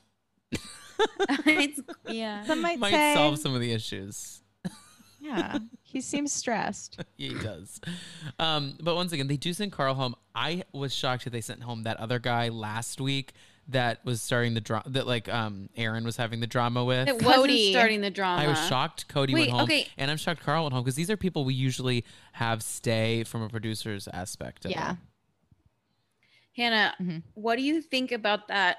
It's- 1.46 1.80
yeah. 2.08 2.44
Some 2.46 2.62
might, 2.62 2.80
Might 2.80 2.92
say 2.92 3.14
solve 3.14 3.38
some 3.40 3.54
of 3.54 3.60
the 3.62 3.72
issues. 3.74 4.42
Yeah. 5.20 5.58
He 5.98 6.02
seems 6.02 6.32
stressed. 6.32 7.02
Yeah, 7.18 7.30
he 7.38 7.40
does. 7.44 7.82
Um, 8.38 8.78
but 8.82 8.94
once 8.96 9.12
again, 9.14 9.26
they 9.28 9.36
do 9.38 9.52
send 9.52 9.72
Carl 9.72 9.96
home. 9.96 10.14
I 10.36 10.62
was 10.72 10.94
shocked 10.94 11.24
that 11.24 11.32
they 11.32 11.42
sent 11.42 11.64
home 11.64 11.84
that 11.84 11.98
other 11.98 12.20
guy 12.20 12.50
last 12.50 13.02
week 13.02 13.34
that 13.70 14.06
was 14.06 14.22
starting 14.22 14.54
the 14.54 14.62
drama 14.62 14.84
that 14.90 15.08
like 15.08 15.28
um 15.28 15.70
Aaron 15.76 16.06
was 16.06 16.16
having 16.16 16.40
the 16.40 16.46
drama 16.46 16.86
with. 16.86 17.08
It 17.08 17.16
wasn't 17.16 17.34
Cody. 17.36 17.72
starting 17.72 18.02
the 18.02 18.12
drama. 18.12 18.44
I 18.44 18.48
was 18.48 18.60
shocked 18.68 19.08
Cody 19.08 19.34
Wait, 19.34 19.40
went 19.42 19.52
home, 19.54 19.62
okay. 19.64 19.88
and 19.98 20.12
I'm 20.12 20.18
shocked 20.18 20.42
Carl 20.44 20.64
went 20.66 20.74
home 20.74 20.84
because 20.84 20.96
these 20.96 21.10
are 21.10 21.18
people 21.18 21.44
we 21.44 21.56
usually 21.56 22.06
have 22.34 22.62
stay 22.62 23.24
from 23.24 23.42
a 23.42 23.50
producer's 23.50 24.08
aspect. 24.14 24.66
Of 24.66 24.72
Yeah. 24.72 24.92
it. 24.92 24.98
Hannah, 26.56 26.94
Mhm. 27.02 27.24
what 27.34 27.56
do 27.58 27.64
you 27.64 27.82
think 27.82 28.12
about 28.12 28.48
that 28.50 28.78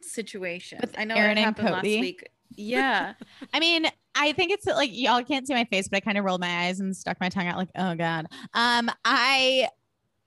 situation? 0.00 0.78
With 0.80 0.98
I 0.98 1.04
know 1.04 1.14
Aaron 1.14 1.38
it 1.38 1.40
and 1.40 1.44
happened 1.44 1.70
last 1.70 1.76
Cody? 1.82 2.00
week. 2.00 2.28
Yeah. 2.56 3.14
I 3.54 3.60
mean, 3.60 3.86
I 4.14 4.32
think 4.32 4.52
it's 4.52 4.66
like 4.66 4.90
y'all 4.92 5.22
can't 5.24 5.46
see 5.46 5.54
my 5.54 5.64
face, 5.64 5.88
but 5.88 5.96
I 5.96 6.00
kind 6.00 6.18
of 6.18 6.24
rolled 6.24 6.40
my 6.40 6.66
eyes 6.66 6.80
and 6.80 6.96
stuck 6.96 7.18
my 7.20 7.28
tongue 7.28 7.46
out 7.46 7.56
like, 7.56 7.70
oh 7.76 7.94
God. 7.94 8.26
Um, 8.54 8.90
I 9.04 9.68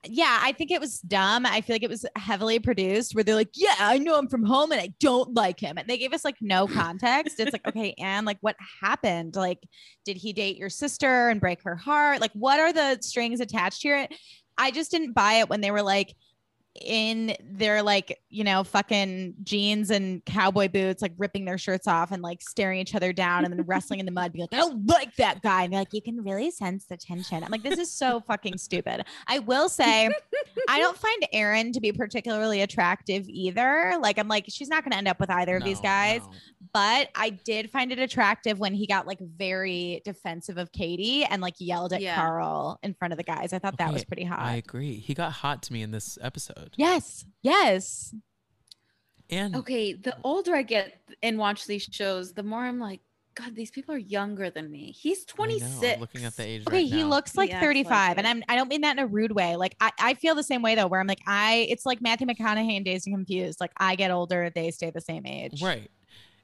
yeah, 0.07 0.39
I 0.41 0.51
think 0.51 0.71
it 0.71 0.79
was 0.79 0.99
dumb. 0.99 1.45
I 1.45 1.61
feel 1.61 1.75
like 1.75 1.83
it 1.83 1.89
was 1.89 2.05
heavily 2.15 2.59
produced 2.59 3.15
where 3.15 3.23
they're 3.23 3.35
like, 3.35 3.51
Yeah, 3.55 3.75
I 3.79 3.97
know 3.97 4.17
him 4.17 4.27
from 4.27 4.43
home 4.43 4.71
and 4.71 4.81
I 4.81 4.93
don't 4.99 5.33
like 5.33 5.59
him. 5.59 5.77
And 5.77 5.87
they 5.87 5.97
gave 5.97 6.13
us 6.13 6.25
like 6.25 6.35
no 6.41 6.67
context. 6.67 7.39
it's 7.39 7.53
like, 7.53 7.67
okay, 7.67 7.93
and 7.97 8.25
like 8.25 8.37
what 8.41 8.55
happened? 8.81 9.35
Like, 9.35 9.59
did 10.03 10.17
he 10.17 10.33
date 10.33 10.57
your 10.57 10.69
sister 10.69 11.29
and 11.29 11.41
break 11.41 11.63
her 11.63 11.75
heart? 11.75 12.21
Like, 12.21 12.31
what 12.33 12.59
are 12.59 12.73
the 12.73 12.99
strings 13.01 13.39
attached 13.39 13.81
here? 13.81 14.07
I 14.57 14.71
just 14.71 14.91
didn't 14.91 15.13
buy 15.13 15.35
it 15.35 15.49
when 15.49 15.61
they 15.61 15.71
were 15.71 15.81
like, 15.81 16.15
in 16.81 17.35
their 17.43 17.81
like 17.81 18.19
you 18.29 18.43
know 18.43 18.63
fucking 18.63 19.33
jeans 19.43 19.89
and 19.89 20.23
cowboy 20.25 20.67
boots 20.67 21.01
like 21.01 21.13
ripping 21.17 21.45
their 21.45 21.57
shirts 21.57 21.87
off 21.87 22.11
and 22.11 22.21
like 22.21 22.41
staring 22.41 22.79
each 22.79 22.95
other 22.95 23.13
down 23.13 23.45
and 23.45 23.53
then 23.53 23.61
wrestling 23.67 23.99
in 23.99 24.05
the 24.05 24.11
mud 24.11 24.33
being 24.33 24.43
like 24.43 24.53
i 24.53 24.57
don't 24.57 24.85
like 24.87 25.15
that 25.15 25.41
guy 25.41 25.63
and 25.63 25.71
they're 25.71 25.79
like 25.81 25.93
you 25.93 26.01
can 26.01 26.21
really 26.23 26.51
sense 26.51 26.85
the 26.85 26.97
tension 26.97 27.43
i'm 27.43 27.51
like 27.51 27.63
this 27.63 27.79
is 27.79 27.91
so 27.91 28.19
fucking 28.21 28.57
stupid 28.57 29.03
i 29.27 29.39
will 29.39 29.69
say 29.69 30.09
i 30.69 30.79
don't 30.79 30.97
find 30.97 31.27
Aaron 31.31 31.71
to 31.71 31.79
be 31.79 31.91
particularly 31.91 32.61
attractive 32.61 33.27
either 33.29 33.97
like 34.01 34.17
i'm 34.17 34.27
like 34.27 34.45
she's 34.49 34.69
not 34.69 34.83
going 34.83 34.91
to 34.91 34.97
end 34.97 35.07
up 35.07 35.19
with 35.19 35.29
either 35.29 35.55
of 35.55 35.63
these 35.63 35.79
guys 35.79 36.21
no. 36.21 36.31
but 36.73 37.09
i 37.15 37.29
did 37.29 37.69
find 37.69 37.91
it 37.91 37.99
attractive 37.99 38.59
when 38.59 38.73
he 38.73 38.85
got 38.85 39.07
like 39.07 39.19
very 39.19 40.01
defensive 40.03 40.57
of 40.57 40.71
katie 40.71 41.23
and 41.23 41.41
like 41.41 41.55
yelled 41.59 41.93
at 41.93 42.01
Yeah. 42.01 42.15
carl 42.15 42.79
in 42.83 42.93
front 42.93 43.13
of 43.13 43.17
the 43.17 43.23
guys 43.23 43.53
i 43.53 43.59
thought 43.59 43.77
that 43.77 43.93
was 43.93 44.03
pretty 44.03 44.23
hot 44.23 44.39
I 44.39 44.55
agree. 44.55 44.95
He 44.99 45.13
got 45.13 45.31
hot 45.31 45.63
to 45.63 45.73
me 45.73 45.81
in 45.81 45.91
this 45.91 46.17
episode. 46.21 46.64
Yes 46.75 47.25
yes 47.41 48.13
And 49.29 49.55
Okay. 49.55 49.93
The 49.93 50.15
older 50.23 50.55
I 50.55 50.61
get 50.61 50.99
and 51.23 51.37
watch 51.39 51.65
these 51.65 51.83
shows, 51.91 52.33
the 52.33 52.43
more 52.43 52.61
I'm 52.61 52.79
like, 52.79 52.99
God, 53.33 53.55
these 53.55 53.71
people 53.71 53.93
are 53.95 53.97
younger 53.97 54.49
than 54.49 54.69
me. 54.71 54.91
He's 54.91 55.25
I 55.27 55.31
know, 55.31 55.35
26. 55.45 55.99
looking 55.99 56.23
at 56.25 56.35
the 56.37 56.43
age. 56.43 56.61
Okay, 56.67 56.77
right 56.77 56.85
he 56.85 57.01
now. 57.01 57.09
looks 57.09 57.35
like 57.35 57.49
He 57.49 57.55
acts 57.55 57.63
like 57.65 57.69
35, 57.87 58.17
and. 58.19 58.27
I'm 58.27 58.43
I 58.47 58.55
don't 58.55 58.69
mean 58.69 58.81
that 58.81 58.97
in 58.97 59.03
a 59.03 59.07
rude 59.07 59.31
way. 59.33 59.55
Like 59.57 59.75
I, 59.81 59.91
I 59.99 60.13
feel 60.13 60.35
the 60.35 60.43
same 60.43 60.61
way 60.61 60.75
though, 60.75 60.87
where 60.87 60.99
I'm 61.01 61.07
like 61.07 61.21
I 61.27 61.65
it's 61.69 61.85
like 61.85 62.01
Matthew 62.01 62.27
McConaughey 62.27 62.75
and 62.77 62.85
Dazed 62.85 63.07
and 63.07 63.15
Confused. 63.15 63.59
Like 63.59 63.71
I 63.77 63.95
get 63.95 64.11
older, 64.11 64.51
they 64.53 64.71
stay 64.71 64.89
the 64.91 65.01
same 65.01 65.25
age. 65.25 65.61
right. 65.61 65.89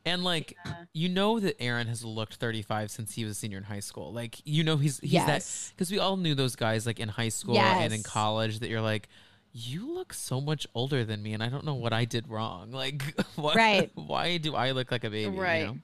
And 0.03 0.23
like 0.23 0.57
Yeah. 0.65 0.73
you 0.93 1.07
know 1.09 1.39
that 1.39 1.61
Aaron 1.61 1.87
has 1.87 2.03
looked 2.03 2.35
35 2.37 2.89
since 2.89 3.13
he 3.13 3.23
was 3.23 3.33
a 3.33 3.35
senior 3.39 3.59
in 3.59 3.63
high 3.65 3.79
school. 3.81 4.11
Like 4.11 4.41
you 4.43 4.63
know 4.63 4.75
he's 4.77 4.99
he's 4.99 5.11
that 5.13 5.47
because 5.75 5.91
we 5.91 5.99
all 5.99 6.17
knew 6.17 6.33
those 6.35 6.55
guys 6.55 6.87
like 6.87 6.99
in 6.99 7.07
high 7.07 7.29
school 7.29 7.57
and 7.59 7.93
in 7.93 8.01
college 8.01 8.59
that 8.59 8.69
you're 8.69 8.81
like 8.81 9.07
you 9.53 9.93
look 9.93 10.13
so 10.13 10.39
much 10.39 10.65
older 10.73 11.03
than 11.03 11.21
me 11.21 11.33
and 11.33 11.43
I 11.43 11.49
don't 11.49 11.65
know 11.65 11.73
what 11.75 11.93
I 11.93 12.05
did 12.05 12.27
wrong. 12.27 12.71
Like 12.81 13.03
what, 13.35 13.55
Right. 13.55 13.91
why 13.95 14.37
do 14.37 14.55
I 14.55 14.71
look 14.71 14.91
like 14.91 15.03
a 15.03 15.09
baby? 15.09 15.33
you 15.35 15.41
Right. 15.41 15.65
know? 15.67 15.77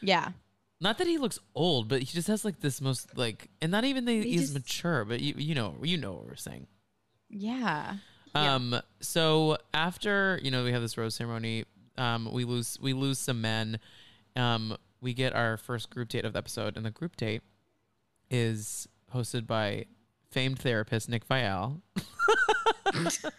Yeah. 0.00 0.30
Not 0.80 0.98
that 0.98 1.06
he 1.08 1.18
looks 1.18 1.38
old, 1.54 1.88
but 1.88 2.00
he 2.00 2.06
just 2.06 2.28
has 2.28 2.44
like 2.44 2.60
this 2.60 2.80
most 2.80 3.16
like 3.16 3.48
and 3.60 3.70
not 3.72 3.84
even 3.84 4.04
that 4.04 4.12
He 4.12 4.22
he's 4.32 4.40
just- 4.42 4.54
mature, 4.54 5.04
but 5.04 5.20
you 5.20 5.34
you 5.36 5.54
know 5.54 5.74
you 5.82 5.96
know 5.96 6.12
what 6.12 6.26
we're 6.26 6.36
saying. 6.36 6.66
Yeah. 7.30 7.96
Yeah. 8.34 8.54
Um. 8.54 8.80
So 9.00 9.58
after 9.74 10.38
you 10.42 10.50
know 10.50 10.62
we 10.64 10.72
have 10.72 10.82
this 10.82 10.96
rose 10.96 11.14
ceremony, 11.16 11.64
um, 11.96 12.30
we 12.32 12.44
lose 12.44 12.78
we 12.80 12.92
lose 12.92 13.18
some 13.18 13.40
men, 13.40 13.80
um, 14.36 14.76
we 15.00 15.14
get 15.14 15.34
our 15.34 15.56
first 15.56 15.90
group 15.90 16.10
date 16.10 16.24
of 16.24 16.32
the 16.34 16.38
episode, 16.38 16.76
and 16.76 16.84
the 16.86 16.90
group 16.90 17.16
date 17.16 17.42
is 18.30 18.86
hosted 19.14 19.46
by 19.46 19.86
famed 20.30 20.58
therapist 20.58 21.08
Nick 21.08 21.26
Viall. 21.28 21.80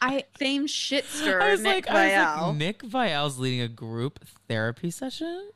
I 0.00 0.24
Famed 0.36 0.68
shitster 0.68 1.40
I 1.40 1.50
was 1.52 1.60
Nick 1.62 1.86
like, 1.86 1.94
I 1.94 2.04
was 2.06 2.12
Viall. 2.12 2.46
like, 2.48 2.56
Nick 2.56 2.82
Viall's 2.82 3.38
leading 3.38 3.60
a 3.62 3.68
group 3.68 4.20
therapy 4.48 4.90
session. 4.90 5.50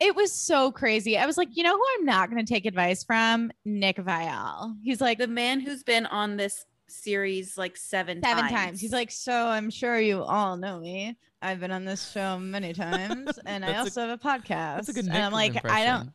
it 0.00 0.14
was 0.16 0.32
so 0.32 0.70
crazy. 0.72 1.16
I 1.18 1.26
was 1.26 1.36
like, 1.36 1.48
you 1.52 1.62
know 1.62 1.74
who 1.76 1.84
I'm 1.98 2.04
not 2.04 2.30
going 2.30 2.44
to 2.44 2.52
take 2.52 2.66
advice 2.66 3.04
from? 3.04 3.50
Nick 3.64 3.96
Viall. 3.96 4.76
He's 4.82 5.00
like 5.00 5.18
the 5.18 5.26
man 5.28 5.60
who's 5.60 5.82
been 5.82 6.06
on 6.06 6.36
this 6.36 6.64
series 6.88 7.58
like 7.58 7.76
seven 7.76 8.22
seven 8.22 8.44
times. 8.44 8.52
times. 8.54 8.80
He's 8.80 8.92
like, 8.92 9.10
so 9.10 9.32
I'm 9.48 9.70
sure 9.70 9.98
you 10.00 10.22
all 10.22 10.56
know 10.56 10.80
me. 10.80 11.16
I've 11.40 11.60
been 11.60 11.70
on 11.70 11.84
this 11.84 12.10
show 12.10 12.36
many 12.38 12.72
times, 12.72 13.38
and 13.46 13.64
I 13.64 13.68
That's 13.68 13.78
a- 13.78 13.82
also 13.82 14.08
have 14.08 14.10
a 14.10 14.22
podcast. 14.22 14.76
That's 14.76 14.88
a 14.88 14.92
good 14.92 15.04
and 15.06 15.16
I'm 15.16 15.32
like, 15.32 15.64
I 15.64 15.84
don't. 15.84 16.10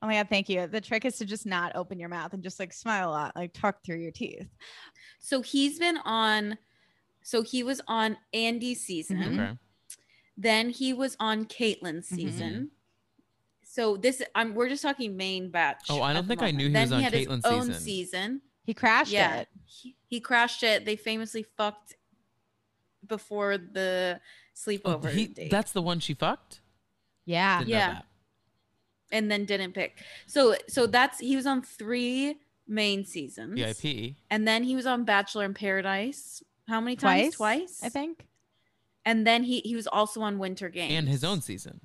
Oh 0.00 0.06
my 0.06 0.14
god, 0.14 0.28
thank 0.28 0.48
you. 0.48 0.66
The 0.66 0.80
trick 0.80 1.04
is 1.04 1.16
to 1.18 1.24
just 1.24 1.44
not 1.46 1.74
open 1.74 1.98
your 1.98 2.08
mouth 2.08 2.32
and 2.32 2.42
just 2.42 2.60
like 2.60 2.72
smile 2.72 3.08
a 3.08 3.12
lot, 3.12 3.36
like 3.36 3.52
talk 3.52 3.84
through 3.84 3.98
your 3.98 4.12
teeth. 4.12 4.46
so 5.18 5.42
he's 5.42 5.78
been 5.78 5.98
on. 6.04 6.56
So 7.22 7.42
he 7.42 7.62
was 7.62 7.80
on 7.88 8.16
Andi's 8.32 8.80
season. 8.80 9.18
Mhm. 9.18 9.34
Okay. 9.40 9.58
Then 10.36 10.70
he 10.70 10.92
was 10.92 11.16
on 11.18 11.46
Kaitlyn's 11.46 12.06
Mm-hmm. 12.06 12.14
season. 12.16 12.70
So 13.64 13.96
this, 13.96 14.22
I'm 14.34 14.54
we're 14.54 14.68
just 14.68 14.82
talking 14.82 15.16
main 15.16 15.50
batch. 15.50 15.86
Oh, 15.90 16.00
I 16.00 16.12
don't 16.12 16.18
at 16.20 16.22
the 16.24 16.28
think 16.28 16.42
I 16.42 16.50
knew 16.52 16.68
he 16.68 16.72
then 16.72 16.82
was 16.84 16.92
on 16.92 16.98
he 17.00 17.04
had 17.04 17.12
Kaitlyn's 17.12 17.44
his 17.44 17.52
own 17.52 17.66
season. 17.66 17.80
season. 17.80 18.40
He 18.64 18.74
crashed 18.74 19.12
Yeah, 19.12 19.40
it. 19.40 19.48
he, 19.66 19.96
he 20.06 20.20
crashed 20.20 20.62
it. 20.62 20.84
They 20.84 20.96
famously 20.96 21.42
fucked 21.56 21.96
before 23.06 23.58
the 23.58 24.20
Oh, 24.20 24.70
sleepover 24.70 25.10
he- 25.10 25.26
date. 25.26 25.50
that's 25.50 25.72
the 25.72 25.82
one 25.82 26.00
she 26.00 26.14
fucked. 26.14 26.60
Yeah. 27.24 27.58
Didn't 27.58 27.70
know 27.70 27.76
Yeah. 27.76 28.00
That. 29.10 29.16
and 29.16 29.30
then 29.30 29.44
didn't 29.44 29.72
pick. 29.72 30.02
So 30.26 30.56
so 30.68 30.86
that's 30.86 31.18
he 31.18 31.36
was 31.36 31.46
on 31.46 31.62
three 31.62 32.36
main 32.66 33.04
seasons. 33.04 33.54
VIP. 33.58 34.14
And 34.30 34.46
then 34.46 34.62
he 34.64 34.74
was 34.76 34.86
on 34.86 35.04
Bachelor 35.04 35.44
in 35.44 35.54
Paradise. 35.54 36.42
How 36.68 36.80
many 36.80 36.96
times? 36.96 37.34
Twice, 37.34 37.58
Twice. 37.68 37.80
I 37.82 37.88
think. 37.88 38.26
And 39.04 39.26
then 39.26 39.44
he 39.44 39.60
he 39.60 39.74
was 39.74 39.86
also 39.86 40.20
on 40.20 40.38
Winter 40.38 40.68
Games 40.68 40.92
and 40.92 41.08
his 41.08 41.24
own 41.24 41.40
season. 41.40 41.80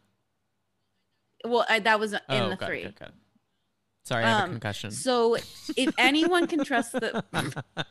Well, 1.46 1.66
I, 1.70 1.80
that 1.80 2.00
was 2.00 2.14
in 2.14 2.20
oh, 2.30 2.50
the 2.50 2.56
got 2.56 2.64
it, 2.64 2.66
three. 2.68 2.82
got 2.84 2.90
it, 2.90 3.00
got 3.00 3.08
it. 3.10 3.16
Sorry, 4.06 4.24
I 4.24 4.30
have 4.30 4.40
a 4.42 4.44
Um, 4.46 4.52
concussion. 4.52 4.92
So 4.92 5.36
if 5.78 5.94
anyone 5.98 6.48
can 6.48 6.64
trust 6.66 6.92
the, 6.94 7.24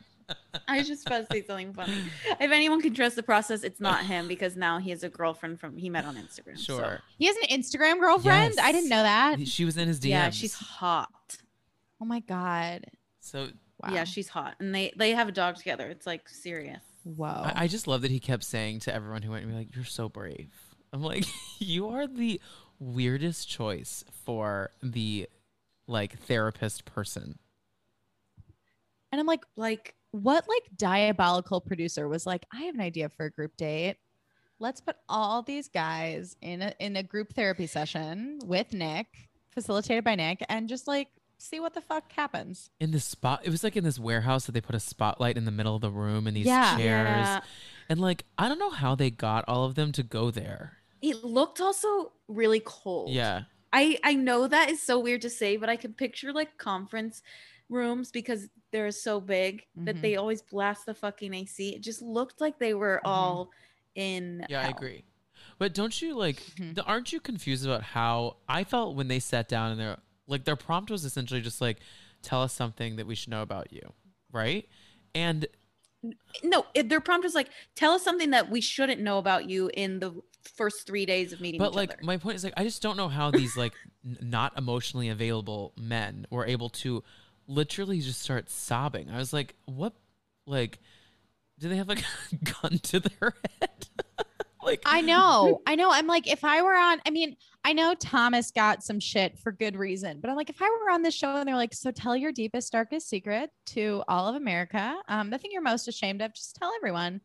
I 0.69 0.79
was 0.79 0.89
just 0.89 1.07
about 1.07 1.29
to 1.29 1.35
say 1.35 1.45
something 1.45 1.73
funny. 1.73 1.97
If 2.41 2.51
anyone 2.51 2.81
can 2.81 2.95
trust 2.95 3.17
the 3.17 3.23
process, 3.23 3.63
it's 3.63 3.81
not 3.81 4.05
him 4.05 4.29
because 4.29 4.57
now 4.57 4.79
he 4.79 4.91
has 4.91 5.03
a 5.03 5.09
girlfriend 5.09 5.61
from 5.61 5.77
he 5.77 5.89
met 5.91 6.05
on 6.05 6.17
Instagram. 6.17 6.59
so- 6.59 6.79
sure. 6.79 7.01
He 7.19 7.27
has 7.27 7.37
an 7.37 7.59
Instagram 7.61 8.01
girlfriend. 8.01 8.55
I 8.61 8.73
didn't 8.73 8.89
know 8.91 9.03
that. 9.03 9.47
She 9.49 9.65
was 9.65 9.77
in 9.77 9.89
his 9.89 9.99
DMs. 10.01 10.09
Yeah, 10.09 10.31
she's 10.31 10.55
hot. 10.55 11.37
Oh 12.01 12.05
my 12.05 12.21
god. 12.21 12.87
so. 13.21 13.49
Wow. 13.83 13.95
Yeah, 13.95 14.05
she's 14.05 14.29
hot, 14.29 14.55
and 14.61 14.73
they 14.73 14.93
they 14.97 15.11
have 15.11 15.27
a 15.29 15.33
dog 15.33 15.57
together. 15.57 15.89
It's 15.89 16.07
like 16.07 16.29
serious. 16.29 16.83
Whoa. 17.03 17.27
I, 17.27 17.65
I 17.65 17.67
just 17.67 17.89
love 17.89 18.03
that 18.03 18.13
he 18.13 18.21
kept 18.21 18.45
saying 18.45 18.79
to 18.81 18.95
everyone 18.95 19.23
who 19.23 19.33
went, 19.33 19.43
and 19.43 19.53
"Be 19.53 19.59
like, 19.59 19.75
you're 19.75 19.85
so 19.85 20.09
brave." 20.09 20.53
I'm 20.93 21.03
like, 21.03 21.25
you 21.59 21.89
are 21.89 22.07
the 22.07 22.41
weirdest 22.79 23.49
choice 23.49 24.05
for 24.25 24.71
the 24.85 25.29
like 25.89 26.17
therapist 26.21 26.85
person. 26.85 27.41
and 29.11 29.21
I'm 29.21 29.27
like, 29.27 29.45
Like 29.57 29.95
what 30.13 30.47
like 30.49 30.63
diabolical 30.77 31.61
producer 31.61 32.09
was 32.09 32.27
like, 32.27 32.45
I 32.53 32.63
have 32.63 32.75
an 32.75 32.81
idea 32.81 33.09
for 33.09 33.27
a 33.27 33.31
group 33.31 33.57
date. 33.57 33.97
Let's 34.59 34.81
put 34.81 34.97
all 35.09 35.43
these 35.43 35.69
guys 35.69 36.37
in 36.41 36.63
a 36.63 36.73
in 36.79 36.97
a 36.97 37.03
group 37.03 37.35
therapy 37.35 37.67
session 37.67 38.39
with 38.45 38.73
Nick, 38.73 39.07
facilitated 39.51 40.05
by 40.05 40.15
Nick, 40.15 40.45
and 40.49 40.69
just 40.69 40.87
like 40.87 41.09
see 41.39 41.59
what 41.59 41.75
the 41.75 41.81
fuck 41.81 42.13
happens. 42.13 42.71
In 42.79 42.93
this 42.93 43.05
spot, 43.05 43.41
it 43.43 43.51
was 43.51 43.65
like 43.65 43.77
in 43.77 43.83
this 43.83 43.99
warehouse 43.99 44.47
that 44.47 44.53
they 44.53 44.61
put 44.61 44.77
a 44.77 44.81
spotlight 44.81 45.37
in 45.37 45.45
the 45.45 45.51
middle 45.51 45.75
of 45.75 45.81
the 45.83 45.91
room 45.91 46.29
and 46.29 46.37
these 46.37 46.47
Yeah. 46.47 46.77
chairs, 46.77 47.27
Yeah. 47.27 47.41
and 47.89 48.01
like 48.01 48.25
I 48.39 48.49
don't 48.49 48.61
know 48.61 48.71
how 48.71 48.95
they 48.95 49.11
got 49.11 49.45
all 49.49 49.65
of 49.65 49.75
them 49.75 49.91
to 49.93 50.03
go 50.05 50.31
there. 50.31 50.79
it 51.01 51.25
looked 51.25 51.61
also 51.61 52.13
really 52.29 52.61
cold. 52.65 53.11
Yeah, 53.11 53.45
I 53.73 53.99
I 54.05 54.15
know 54.15 54.47
that 54.47 54.71
is 54.71 54.81
so 54.81 55.01
weird 55.01 55.23
to 55.23 55.31
say, 55.31 55.57
but 55.57 55.69
I 55.69 55.75
can 55.75 55.95
picture 55.95 56.33
like 56.33 56.57
conference 56.59 57.21
rooms 57.73 58.11
because 58.11 58.49
they're 58.71 58.91
so 58.91 59.21
big 59.21 59.65
that 59.77 59.97
Mhm. 59.97 60.01
they 60.03 60.17
always 60.17 60.43
blast 60.43 60.87
the 60.87 60.95
fucking 60.95 61.35
AC. 61.35 61.75
It 61.75 61.81
just 61.83 62.03
looked 62.03 62.41
like 62.41 62.59
they 62.59 62.75
were 62.75 63.01
Mhm. 63.05 63.09
all 63.09 63.51
in. 63.95 64.47
yeah, 64.49 64.61
I 64.63 64.69
agree. 64.69 65.05
But 65.59 65.75
don't 65.75 66.01
you 66.01 66.15
like? 66.17 66.37
Mhm. 66.57 66.75
the- 66.77 66.85
Aren't 66.85 67.13
you 67.13 67.21
confused 67.21 67.65
about 67.67 67.83
how 67.83 68.37
I 68.49 68.65
felt 68.65 68.97
when 68.97 69.09
they 69.09 69.19
sat 69.19 69.49
down 69.49 69.73
and 69.73 69.81
they're 69.81 69.99
like 70.27 70.45
their 70.45 70.57
prompt 70.57 70.91
was 70.91 71.05
essentially 71.05 71.41
just 71.41 71.61
like, 71.61 71.81
"Tell 72.23 72.43
us 72.43 72.53
something 72.53 72.97
that 72.97 73.07
we 73.07 73.15
should 73.15 73.31
know 73.31 73.43
about 73.43 73.73
you," 73.73 73.93
right? 74.31 74.69
And 75.15 75.47
No, 76.43 76.67
it, 76.75 76.89
their 76.89 77.01
prompt 77.01 77.23
was 77.25 77.35
like, 77.35 77.49
"Tell 77.77 77.93
us 77.93 78.03
something 78.03 78.31
that 78.31 78.51
we 78.51 78.61
shouldn't 78.61 79.01
know 79.01 79.19
about 79.19 79.49
you 79.49 79.71
in 79.75 80.01
the 80.01 80.21
first 80.57 80.85
three 80.87 81.07
days 81.07 81.33
of 81.33 81.41
meeting 81.41 81.61
but 81.61 81.71
each 81.71 81.77
like 81.77 81.93
other." 81.93 82.01
my 82.03 82.17
point 82.17 82.35
is 82.35 82.43
like 82.43 82.53
i 82.57 82.65
just 82.65 82.83
don't 82.83 82.97
know 82.97 83.07
how 83.09 83.31
these 83.31 83.57
like 83.57 83.73
n- 84.05 84.19
not 84.21 84.53
emotionally 84.59 85.09
available 85.09 85.73
men 85.79 86.27
were 86.31 86.45
able 86.45 86.69
to 86.69 87.05
literally 87.55 88.01
just 88.01 88.21
start 88.21 88.49
sobbing 88.51 89.11
i 89.11 89.19
was 89.19 89.33
like 89.33 89.55
what 89.67 89.93
like 90.47 90.79
do 91.59 91.69
they 91.69 91.77
have 91.77 91.89
like 91.89 92.03
a 92.33 92.37
gun 92.37 92.79
to 92.79 93.01
their 93.01 93.35
head 93.61 93.87
like 94.65 94.83
I 94.87 95.01
know. 95.01 95.61
I 95.67 95.75
know. 95.75 95.91
I'm 95.91 96.07
like, 96.07 96.31
if 96.31 96.45
I 96.45 96.63
were 96.63 96.75
on, 96.77 97.01
I 97.05 97.11
mean, 97.11 97.37
I 97.65 97.73
know 97.73 97.95
Thomas 97.97 98.53
got 98.53 98.85
some 98.85 99.01
shit 99.01 99.37
for 99.39 99.51
good 99.51 99.75
reason, 99.75 100.21
but 100.21 100.31
I'm 100.31 100.37
like, 100.37 100.51
if 100.51 100.63
I 100.63 100.71
were 100.85 100.93
on 100.93 101.03
this 101.03 101.15
show 101.17 101.35
and 101.37 101.49
they're 101.49 101.57
like, 101.57 101.75
so 101.75 101.91
tell 101.91 102.17
your 102.17 102.31
deepest, 102.31 102.71
darkest 102.71 103.09
secret 103.09 103.51
to 103.67 104.05
all 104.07 104.29
of 104.29 104.37
America, 104.37 104.95
um, 105.09 105.31
the 105.31 105.39
thing 105.39 105.51
you're 105.53 105.63
most 105.63 105.89
ashamed 105.89 106.23
of, 106.23 106.33
just 106.33 106.55
tell 106.55 106.71
everyone. 106.77 107.21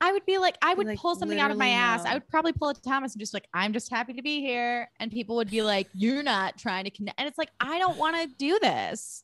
I 0.00 0.10
would 0.12 0.24
be 0.24 0.38
like, 0.38 0.56
I 0.62 0.72
would 0.72 0.86
Like, 0.86 0.98
pull 0.98 1.14
something 1.16 1.38
out 1.38 1.50
of 1.50 1.58
my 1.58 1.68
ass. 1.68 2.04
no. 2.04 2.10
I 2.10 2.14
would 2.14 2.26
probably 2.28 2.52
pull 2.54 2.70
it 2.70 2.76
to 2.76 2.82
Thomas 2.82 3.12
and 3.12 3.20
just 3.20 3.34
like, 3.34 3.46
I'm 3.52 3.74
just 3.74 3.90
happy 3.90 4.14
to 4.14 4.22
be 4.22 4.40
here. 4.40 4.90
And 4.98 5.12
people 5.12 5.36
would 5.36 5.50
be 5.50 5.60
like, 5.60 5.86
you're 5.92 6.22
not 6.22 6.56
trying 6.56 6.84
to 6.84 6.90
connect. 6.90 7.20
And 7.20 7.28
it's 7.28 7.36
like, 7.36 7.50
I 7.60 7.78
don't 7.78 7.98
want 7.98 8.16
to 8.16 8.26
do 8.38 8.58
this. 8.62 9.22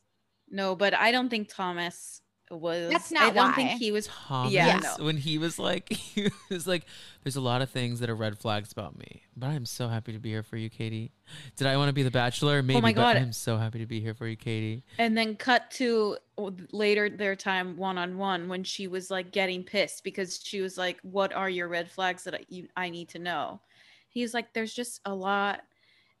No, 0.49 0.75
but 0.75 0.93
I 0.93 1.11
don't 1.11 1.29
think 1.29 1.49
Thomas 1.49 2.21
was. 2.49 2.89
That's 2.91 3.11
not 3.11 3.23
I 3.23 3.29
don't 3.31 3.49
why. 3.49 3.55
think 3.55 3.71
he 3.71 3.91
was. 3.91 4.07
Thomas, 4.07 4.53
Yeah, 4.53 4.79
no. 4.97 5.03
when 5.03 5.17
he 5.17 5.37
was 5.37 5.59
like 5.59 5.89
he 5.91 6.29
was 6.49 6.65
like 6.65 6.85
there's 7.23 7.35
a 7.35 7.41
lot 7.41 7.61
of 7.61 7.69
things 7.69 7.99
that 7.99 8.09
are 8.09 8.15
red 8.15 8.37
flags 8.37 8.71
about 8.71 8.97
me 8.97 9.23
but 9.35 9.47
i'm 9.47 9.65
so 9.65 9.89
happy 9.89 10.13
to 10.13 10.19
be 10.19 10.29
here 10.29 10.43
for 10.43 10.55
you 10.55 10.69
katie 10.69 11.11
did 11.57 11.67
i 11.67 11.75
want 11.75 11.89
to 11.89 11.93
be 11.93 12.03
the 12.03 12.11
bachelor 12.11 12.63
maybe 12.63 12.77
Oh 12.77 12.81
my 12.81 12.93
but 12.93 13.01
God. 13.01 13.17
i'm 13.17 13.33
so 13.33 13.57
happy 13.57 13.79
to 13.79 13.85
be 13.85 13.99
here 13.99 14.13
for 14.13 14.25
you 14.27 14.37
katie 14.37 14.85
And 14.97 15.17
then 15.17 15.35
cut 15.35 15.69
to 15.71 16.15
oh, 16.37 16.53
later 16.71 17.09
their 17.09 17.35
time 17.35 17.75
one 17.75 17.97
on 17.97 18.17
one 18.17 18.47
when 18.47 18.63
she 18.63 18.87
was 18.87 19.11
like 19.11 19.31
getting 19.33 19.61
pissed 19.65 20.05
because 20.05 20.39
she 20.41 20.61
was 20.61 20.77
like, 20.77 20.99
"What 21.01 21.33
are 21.33 21.49
your 21.49 21.67
red 21.67 21.91
flags 21.91 22.23
that 22.23 22.35
I, 22.35 22.45
you, 22.47 22.69
I 22.77 22.89
need 22.89 23.09
to 23.09 23.19
know?" 23.19 23.59
He's 24.07 24.33
like, 24.33 24.53
"There's 24.53 24.73
just 24.73 25.01
a 25.03 25.13
lot. 25.13 25.63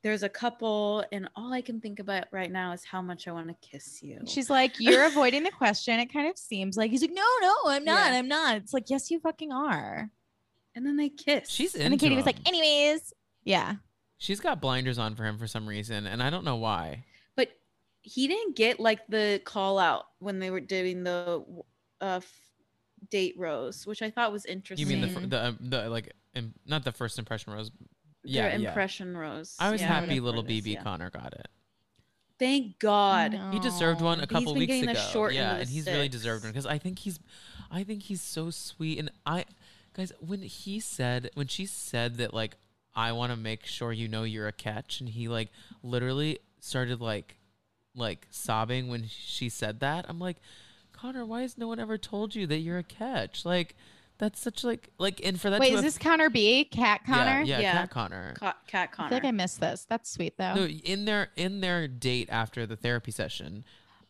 There's 0.03 0.23
a 0.23 0.29
couple, 0.29 1.03
and 1.11 1.27
all 1.35 1.51
I 1.51 1.61
can 1.61 1.81
think 1.81 1.99
about 1.99 2.25
right 2.31 2.51
now 2.51 2.71
is 2.71 2.83
how 2.85 3.01
much 3.01 3.27
I 3.27 3.31
want 3.31 3.47
to 3.49 3.55
kiss 3.67 4.01
you." 4.01 4.21
She's 4.25 4.49
like, 4.49 4.79
you're 4.79 5.05
avoiding 5.07 5.43
the 5.43 5.51
question. 5.51 5.99
It 5.99 6.13
kind 6.13 6.29
of 6.29 6.37
seems 6.37 6.77
like 6.77 6.91
he's 6.91 7.01
like, 7.01 7.13
no, 7.13 7.25
no, 7.41 7.53
I'm 7.67 7.83
not. 7.83 8.11
Yeah. 8.11 8.19
I'm 8.19 8.27
not. 8.27 8.57
It's 8.57 8.73
like, 8.73 8.89
yes, 8.89 9.09
you 9.11 9.19
fucking 9.19 9.51
are. 9.51 10.09
and 10.75 10.85
then 10.85 10.95
they 10.97 11.09
kiss. 11.09 11.49
she's 11.49 11.73
And 11.73 11.83
then 11.83 11.93
into 11.93 12.05
Katie 12.05 12.15
was 12.15 12.25
like, 12.25 12.47
anyways, 12.47 13.11
yeah. 13.43 13.75
she's 14.17 14.39
got 14.39 14.61
blinders 14.61 14.99
on 14.99 15.15
for 15.15 15.25
him 15.25 15.37
for 15.37 15.47
some 15.47 15.67
reason 15.67 16.05
and 16.07 16.21
i 16.23 16.29
don't 16.29 16.43
know 16.43 16.55
why 16.55 17.03
but 17.35 17.49
he 18.01 18.27
didn't 18.27 18.55
get 18.55 18.79
like 18.79 19.05
the 19.07 19.41
call 19.45 19.77
out 19.79 20.05
when 20.19 20.39
they 20.39 20.49
were 20.49 20.59
doing 20.59 21.03
the 21.03 21.43
uh, 22.01 22.19
date 23.09 23.35
rose, 23.37 23.85
which 23.85 24.01
I 24.01 24.09
thought 24.09 24.31
was 24.31 24.45
interesting. 24.45 24.87
You 24.87 24.97
mean 24.97 25.01
the 25.01 25.19
fir- 25.19 25.25
the 25.27 25.45
um, 25.47 25.57
the 25.61 25.89
like 25.89 26.13
im- 26.35 26.53
not 26.65 26.83
the 26.83 26.91
first 26.91 27.19
impression 27.19 27.53
rose? 27.53 27.69
Yeah, 28.27 28.49
Their 28.49 28.59
yeah. 28.59 28.67
impression 28.69 29.15
rose. 29.17 29.55
I 29.59 29.71
was 29.71 29.81
Yeah, 29.81 29.87
happy 29.87 30.19
whatever 30.19 30.41
little 30.41 30.43
BB 30.43 30.73
yeah. 30.73 30.83
Connor 30.83 31.09
got 31.09 31.33
it. 31.33 31.47
Thank 32.39 32.77
God. 32.79 33.39
He 33.51 33.59
deserved 33.59 34.01
one 34.01 34.19
a 34.19 34.21
He's 34.21 34.29
couple 34.29 34.53
been 34.53 34.59
weeks 34.59 34.81
ago. 34.83 34.93
the 34.93 34.99
short 34.99 35.33
yeah, 35.33 35.55
and 35.55 35.67
he's 35.67 35.87
really 35.87 36.07
deserved 36.09 36.43
one 36.43 36.51
because 36.51 36.67
I 36.67 36.77
think 36.77 36.99
he's, 36.99 37.19
I 37.71 37.83
think 37.83 38.03
he's 38.03 38.21
so 38.21 38.51
sweet. 38.51 38.99
And 38.99 39.09
I, 39.25 39.45
guys, 39.95 40.11
when 40.19 40.43
he 40.43 40.79
said 40.79 41.31
when 41.33 41.47
she 41.47 41.65
said 41.65 42.17
that 42.17 42.33
like 42.35 42.55
I 42.95 43.11
want 43.11 43.31
to 43.31 43.37
make 43.37 43.65
sure 43.65 43.91
you 43.91 44.07
know 44.07 44.23
you're 44.23 44.47
a 44.47 44.51
catch, 44.51 44.99
and 44.99 45.09
he 45.09 45.27
like 45.27 45.49
literally 45.81 46.39
started 46.59 47.01
like 47.01 47.37
like 47.95 48.27
sobbing 48.29 48.87
when 48.87 49.05
she 49.07 49.49
said 49.49 49.79
that. 49.79 50.05
I'm 50.07 50.19
like, 50.19 50.37
Connor, 50.93 51.25
why 51.25 51.41
has 51.41 51.57
no 51.57 51.67
one 51.67 51.79
ever 51.79 51.97
told 51.97 52.35
you 52.35 52.45
that 52.47 52.59
you're 52.59 52.77
a 52.77 52.83
catch? 52.83 53.45
Like 53.45 53.75
that's 54.19 54.39
such 54.39 54.63
like 54.63 54.89
like 54.97 55.21
and 55.23 55.39
for 55.39 55.49
that 55.49 55.59
Wait, 55.59 55.67
to 55.69 55.73
is 55.75 55.77
have- 55.77 55.83
this 55.85 55.97
Connor 55.97 56.29
B? 56.29 56.65
Cat 56.65 57.01
Connor? 57.05 57.41
Yeah, 57.41 57.57
yeah, 57.57 57.59
Yeah. 57.59 57.71
Cat 57.73 57.89
Connor. 57.91 58.33
Ca- 58.39 58.55
Cat 58.67 58.89
I 58.91 58.95
Connor. 58.95 59.09
feel 59.09 59.15
like 59.17 59.25
I 59.25 59.31
missed 59.31 59.59
this. 59.59 59.85
That's 59.89 60.09
sweet 60.09 60.37
though. 60.37 60.53
No, 60.55 60.65
in 60.65 61.05
their 61.05 61.29
in 61.35 61.61
their 61.61 61.87
date 61.87 62.29
after 62.31 62.65
the 62.65 62.75
therapy 62.75 63.11
session, 63.11 63.63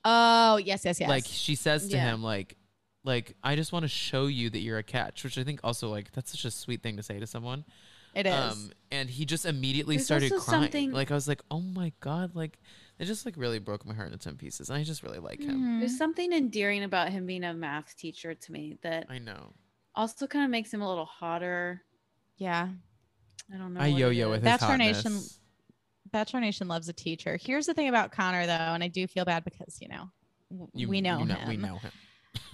Oh, 0.05 0.58
yes, 0.58 0.86
yes, 0.86 0.99
yes. 0.99 1.10
like 1.10 1.26
she 1.28 1.55
says 1.55 1.88
to 1.89 1.95
Yeah. 1.97 2.14
him, 2.14 2.24
like, 2.24 2.55
like 3.03 3.36
I 3.43 3.55
just 3.55 3.72
want 3.74 3.84
to 3.84 3.89
show 3.89 4.28
you 4.28 4.49
that 4.49 4.60
you're 4.60 4.78
a 4.78 4.84
catch, 4.84 5.24
which 5.24 5.38
I 5.38 5.43
think 5.43 5.60
also 5.64 5.89
like 5.89 6.12
that's 6.14 6.32
such 6.32 6.45
a 6.45 6.51
sweet 6.51 6.82
thing 6.84 6.97
to 6.97 7.03
say 7.03 7.20
to 7.20 7.28
someone. 7.28 7.66
It 8.16 8.26
is. 8.26 8.34
Um, 8.34 8.72
and 8.91 9.10
he 9.10 9.26
just 9.26 9.45
immediately 9.45 9.97
There's 9.97 10.05
started 10.05 10.32
crying. 10.32 10.41
something- 10.64 10.91
Like 10.91 11.12
I 11.12 11.14
was 11.14 11.28
like, 11.28 11.41
oh 11.51 11.60
my 11.62 11.91
god, 11.99 12.36
like 12.36 12.58
it 12.97 13.05
just 13.05 13.26
like 13.28 13.36
really 13.38 13.60
broke 13.60 13.86
my 13.86 13.93
heart 13.93 14.12
into 14.12 14.18
ten 14.18 14.38
pieces. 14.38 14.70
And 14.70 14.80
I 14.80 14.84
just 14.84 15.03
really 15.03 15.20
like 15.20 15.39
him. 15.41 15.62
Mhm. 15.62 15.80
There's 15.82 15.97
something 15.97 16.32
endearing 16.34 16.84
about 16.84 17.10
him 17.10 17.26
being 17.28 17.43
a 17.43 17.53
math 17.53 17.95
teacher 17.95 18.34
to 18.34 18.51
me 18.51 18.78
that 18.82 19.05
I 19.10 19.20
know. 19.20 19.53
Also 19.98 20.28
kind 20.28 20.45
of 20.45 20.52
makes 20.52 20.74
him 20.74 20.82
a 20.82 20.88
little 20.88 21.06
hotter. 21.06 21.82
yeah. 22.38 22.70
I 23.54 23.58
don't 23.58 23.74
know. 23.74 23.80
I 23.80 23.88
yo-yo 23.88 24.30
with 24.30 24.43
is. 24.45 24.50
his 24.52 24.60
Bachelor 24.60 24.78
hotness. 24.78 25.06
Nation- 25.06 25.22
Bachelor 26.12 26.39
Nation 26.41 26.68
loves 26.68 26.89
a 26.89 26.93
teacher. 26.93 27.38
Here's 27.41 27.66
the 27.66 27.74
thing 27.74 27.88
about 27.89 28.12
Connor, 28.12 28.45
though, 28.45 28.52
and 28.54 28.84
I 28.84 28.88
do 28.89 29.08
feel 29.08 29.24
bad 29.26 29.43
because 29.45 29.78
you 29.82 29.88
know 29.88 30.10
w- 30.52 30.70
You- 30.74 30.88
we 30.89 31.00
know 31.02 31.20
you 31.20 31.26
him. 31.26 31.48
We 31.50 31.58
know 31.58 31.78
him. 31.78 31.91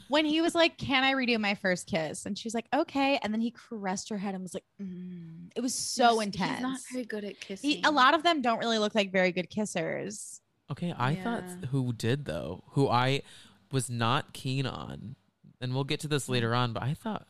When 0.10 0.26
he 0.26 0.42
was 0.42 0.54
like, 0.54 0.78
"Can 0.78 1.04
I 1.04 1.14
redo 1.14 1.40
my 1.40 1.56
first 1.56 1.88
kiss?" 1.88 2.26
and 2.28 2.38
she's 2.38 2.54
like, 2.54 2.68
"Okay," 2.74 3.18
and 3.24 3.34
then 3.34 3.42
he 3.42 3.50
caressed 3.52 4.10
her 4.10 4.18
head 4.18 4.36
and 4.36 4.44
was 4.44 4.54
like, 4.54 4.66
mm. 4.80 5.50
"It 5.56 5.62
was 5.62 5.74
so 5.74 6.20
He's- 6.20 6.26
intense." 6.28 6.52
He's 6.58 6.62
not 6.62 6.80
very 6.92 7.06
good 7.06 7.24
at 7.24 7.40
kissing. 7.40 7.70
He- 7.72 7.82
a 7.84 7.90
lot 7.92 8.14
of 8.14 8.22
them 8.22 8.42
don't 8.44 8.60
really 8.60 8.78
look 8.78 8.94
like 8.94 9.12
very 9.12 9.32
good 9.32 9.50
kissers. 9.50 10.42
Okay, 10.72 10.92
I 10.92 11.12
Yeah. 11.12 11.24
thought 11.24 11.66
who 11.72 11.92
did 11.94 12.26
though, 12.26 12.64
who 12.72 12.88
I 12.90 13.24
was 13.72 13.90
not 13.90 14.34
keen 14.34 14.68
on, 14.68 15.16
and 15.60 15.74
we'll 15.74 15.84
get 15.86 16.00
to 16.02 16.08
this 16.08 16.30
later 16.30 16.54
on. 16.54 16.74
But 16.74 16.84
I 16.84 16.94
thought, 16.94 17.28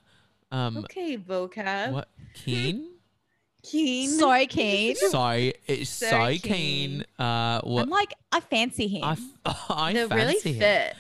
um, 0.53 0.77
Okay, 0.77 1.17
vocab. 1.17 1.91
what 1.91 2.07
keen? 2.33 2.89
Keen. 3.63 4.09
Sorry, 4.09 4.45
Kane. 4.45 4.93
Sorry, 5.09 5.53
it's 5.67 5.89
Sir 5.89 6.09
Soy 6.09 6.37
Kane. 6.37 7.03
Kane. 7.03 7.05
Uh, 7.17 7.61
what 7.61 7.83
I'm 7.83 7.89
like, 7.89 8.13
I 8.31 8.41
fancy 8.41 8.87
him. 8.89 9.05
I, 9.05 9.11
f- 9.13 9.21
I 9.69 9.93
the 9.93 10.07
really 10.09 10.33
fancy 10.33 10.51
him. 10.53 10.59
fit. 10.59 10.95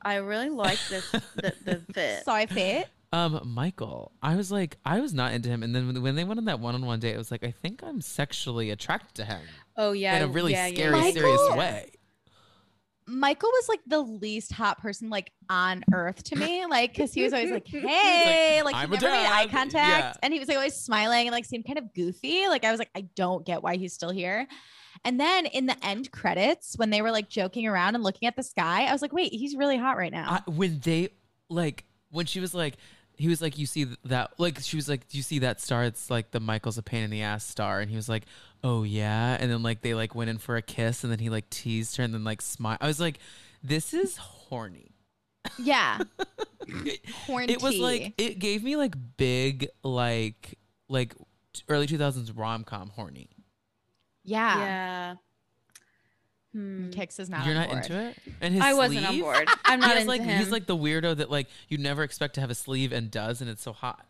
I 0.00 0.14
really 0.16 0.48
like 0.48 0.78
this 0.88 1.10
the, 1.10 1.52
the 1.66 1.82
fit. 1.92 2.24
Soy 2.24 2.46
fit. 2.46 2.88
Um, 3.12 3.40
Michael, 3.44 4.12
I 4.22 4.36
was 4.36 4.50
like, 4.50 4.78
I 4.86 5.00
was 5.00 5.12
not 5.12 5.32
into 5.34 5.50
him, 5.50 5.62
and 5.62 5.74
then 5.76 5.86
when- 5.86 6.02
when 6.02 6.14
they 6.14 6.24
went 6.24 6.38
on 6.38 6.44
that 6.46 6.60
one-on-one 6.60 6.98
date, 7.00 7.14
I 7.14 7.18
was 7.18 7.30
like, 7.30 7.44
I 7.44 7.50
think 7.50 7.82
I'm 7.82 8.00
sexually 8.00 8.70
attracted 8.70 9.14
to 9.16 9.24
him 9.26 9.40
Oh 9.76 9.92
yeah, 9.92 10.16
in 10.16 10.22
a 10.22 10.28
really 10.28 10.52
yeah, 10.52 10.66
yeah, 10.68 10.74
scary, 10.74 10.98
yeah. 10.98 11.10
serious 11.12 11.40
Michael- 11.42 11.58
way. 11.58 11.90
Michael 13.08 13.48
was 13.50 13.68
like 13.68 13.80
the 13.86 14.00
least 14.00 14.52
hot 14.52 14.78
person 14.80 15.08
like 15.10 15.32
on 15.48 15.82
earth 15.92 16.22
to 16.24 16.36
me, 16.36 16.66
like 16.66 16.92
because 16.92 17.12
he 17.14 17.22
was 17.22 17.32
always 17.32 17.50
like, 17.50 17.66
"Hey," 17.68 18.62
like, 18.62 18.74
"I'm 18.74 18.88
he 18.90 18.94
never 18.96 19.06
made 19.10 19.26
eye 19.26 19.46
contact, 19.46 19.74
Yeah. 19.76 20.12
and 20.22 20.32
he 20.32 20.38
was 20.38 20.48
like 20.48 20.56
always 20.58 20.74
smiling 20.74 21.26
and 21.26 21.32
like 21.32 21.44
seemed 21.44 21.66
kind 21.66 21.78
of 21.78 21.92
goofy. 21.94 22.46
Like 22.48 22.64
I 22.64 22.70
was 22.70 22.78
like, 22.78 22.90
I 22.94 23.02
don't 23.16 23.44
get 23.46 23.62
why 23.62 23.76
he's 23.76 23.92
still 23.94 24.10
here. 24.10 24.46
And 25.04 25.18
then 25.18 25.46
in 25.46 25.66
the 25.66 25.76
end 25.84 26.10
credits, 26.10 26.76
when 26.76 26.90
they 26.90 27.02
were 27.02 27.10
like 27.12 27.28
joking 27.28 27.66
around 27.66 27.94
and 27.94 28.02
looking 28.04 28.26
at 28.26 28.36
the 28.36 28.42
sky, 28.42 28.84
I 28.86 28.92
was 28.92 29.00
like, 29.00 29.12
wait, 29.12 29.32
he's 29.32 29.54
really 29.56 29.78
hot 29.78 29.96
right 29.96 30.12
now. 30.12 30.42
I, 30.46 30.50
when 30.50 30.80
they 30.80 31.10
like 31.48 31.84
when 32.10 32.26
she 32.26 32.40
was 32.40 32.52
like 32.52 32.76
he 33.16 33.26
was 33.28 33.40
like 33.42 33.58
you 33.58 33.66
see 33.66 33.86
that 34.04 34.30
like 34.38 34.58
she 34.60 34.76
was 34.76 34.88
like 34.88 35.08
do 35.08 35.16
you 35.16 35.22
see 35.22 35.40
that 35.40 35.60
star 35.60 35.82
it's 35.84 36.08
like 36.08 36.30
the 36.30 36.38
michael's 36.38 36.78
a 36.78 36.82
pain 36.82 37.02
in 37.02 37.10
the 37.10 37.20
ass 37.22 37.44
star 37.44 37.80
and 37.80 37.90
he 37.90 37.96
was 37.96 38.08
like 38.08 38.24
oh 38.64 38.82
yeah 38.82 39.36
and 39.38 39.50
then 39.50 39.62
like 39.62 39.82
they 39.82 39.94
like 39.94 40.14
went 40.14 40.28
in 40.30 40.38
for 40.38 40.56
a 40.56 40.62
kiss 40.62 41.02
and 41.04 41.12
then 41.12 41.18
he 41.18 41.30
like 41.30 41.48
teased 41.50 41.96
her 41.96 42.02
and 42.04 42.12
then 42.12 42.24
like 42.24 42.42
smile 42.42 42.76
i 42.80 42.86
was 42.86 42.98
like 43.00 43.18
this 43.62 43.92
is 43.94 44.16
horny 44.16 44.92
yeah, 45.58 45.98
horny. 47.26 47.52
it 47.52 47.62
was 47.62 47.76
like 47.78 48.12
it 48.18 48.38
gave 48.38 48.62
me 48.62 48.76
like 48.76 48.94
big 49.16 49.68
like 49.82 50.58
like 50.88 51.14
early 51.68 51.86
2000s 51.86 52.32
rom-com 52.36 52.90
horny 52.90 53.30
yeah. 54.24 54.58
Yeah. 54.58 55.14
Hmm. 56.52 56.90
Kix 56.90 57.18
is 57.20 57.28
not. 57.30 57.46
you're 57.46 57.54
on 57.54 57.60
not 57.60 57.68
board. 57.70 57.78
into 57.84 57.98
it 57.98 58.16
and 58.40 58.52
his 58.54 58.62
I 58.62 58.74
wasn't 58.74 59.06
on 59.06 59.12
sleeve? 59.12 59.22
board. 59.22 59.48
I'm 59.64 59.80
He 59.80 59.86
not 59.86 59.90
has, 59.96 59.98
into 60.00 60.08
like 60.10 60.20
him. 60.22 60.38
he's 60.38 60.50
like 60.50 60.66
the 60.66 60.76
weirdo 60.76 61.16
that 61.18 61.30
like 61.30 61.46
you 61.68 61.78
never 61.78 62.02
expect 62.02 62.34
to 62.34 62.40
have 62.42 62.50
a 62.50 62.54
sleeve 62.54 62.92
and 62.92 63.10
does 63.10 63.40
and 63.40 63.48
it's 63.48 63.62
so 63.62 63.72
hot 63.72 64.04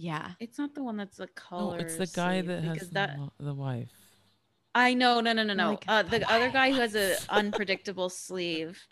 Yeah, 0.00 0.30
it's 0.40 0.58
not 0.58 0.74
the 0.74 0.82
one 0.82 0.96
that's 0.96 1.18
the 1.18 1.28
color. 1.28 1.76
no 1.76 1.84
it's 1.84 1.96
the 1.96 2.06
guy 2.06 2.38
sleeve, 2.38 2.46
that 2.46 2.64
has 2.64 2.72
because 2.72 2.88
the, 2.88 2.94
that. 2.94 3.18
the 3.38 3.54
wife 3.54 3.92
I 4.74 4.94
know, 4.94 5.20
no, 5.20 5.32
no, 5.32 5.42
no, 5.42 5.54
no. 5.54 5.70
Like, 5.70 5.84
uh, 5.88 6.02
the 6.04 6.30
other 6.30 6.48
guy 6.48 6.70
who 6.70 6.80
has 6.80 6.94
an 6.94 7.16
unpredictable 7.28 8.08
sleeve. 8.08 8.86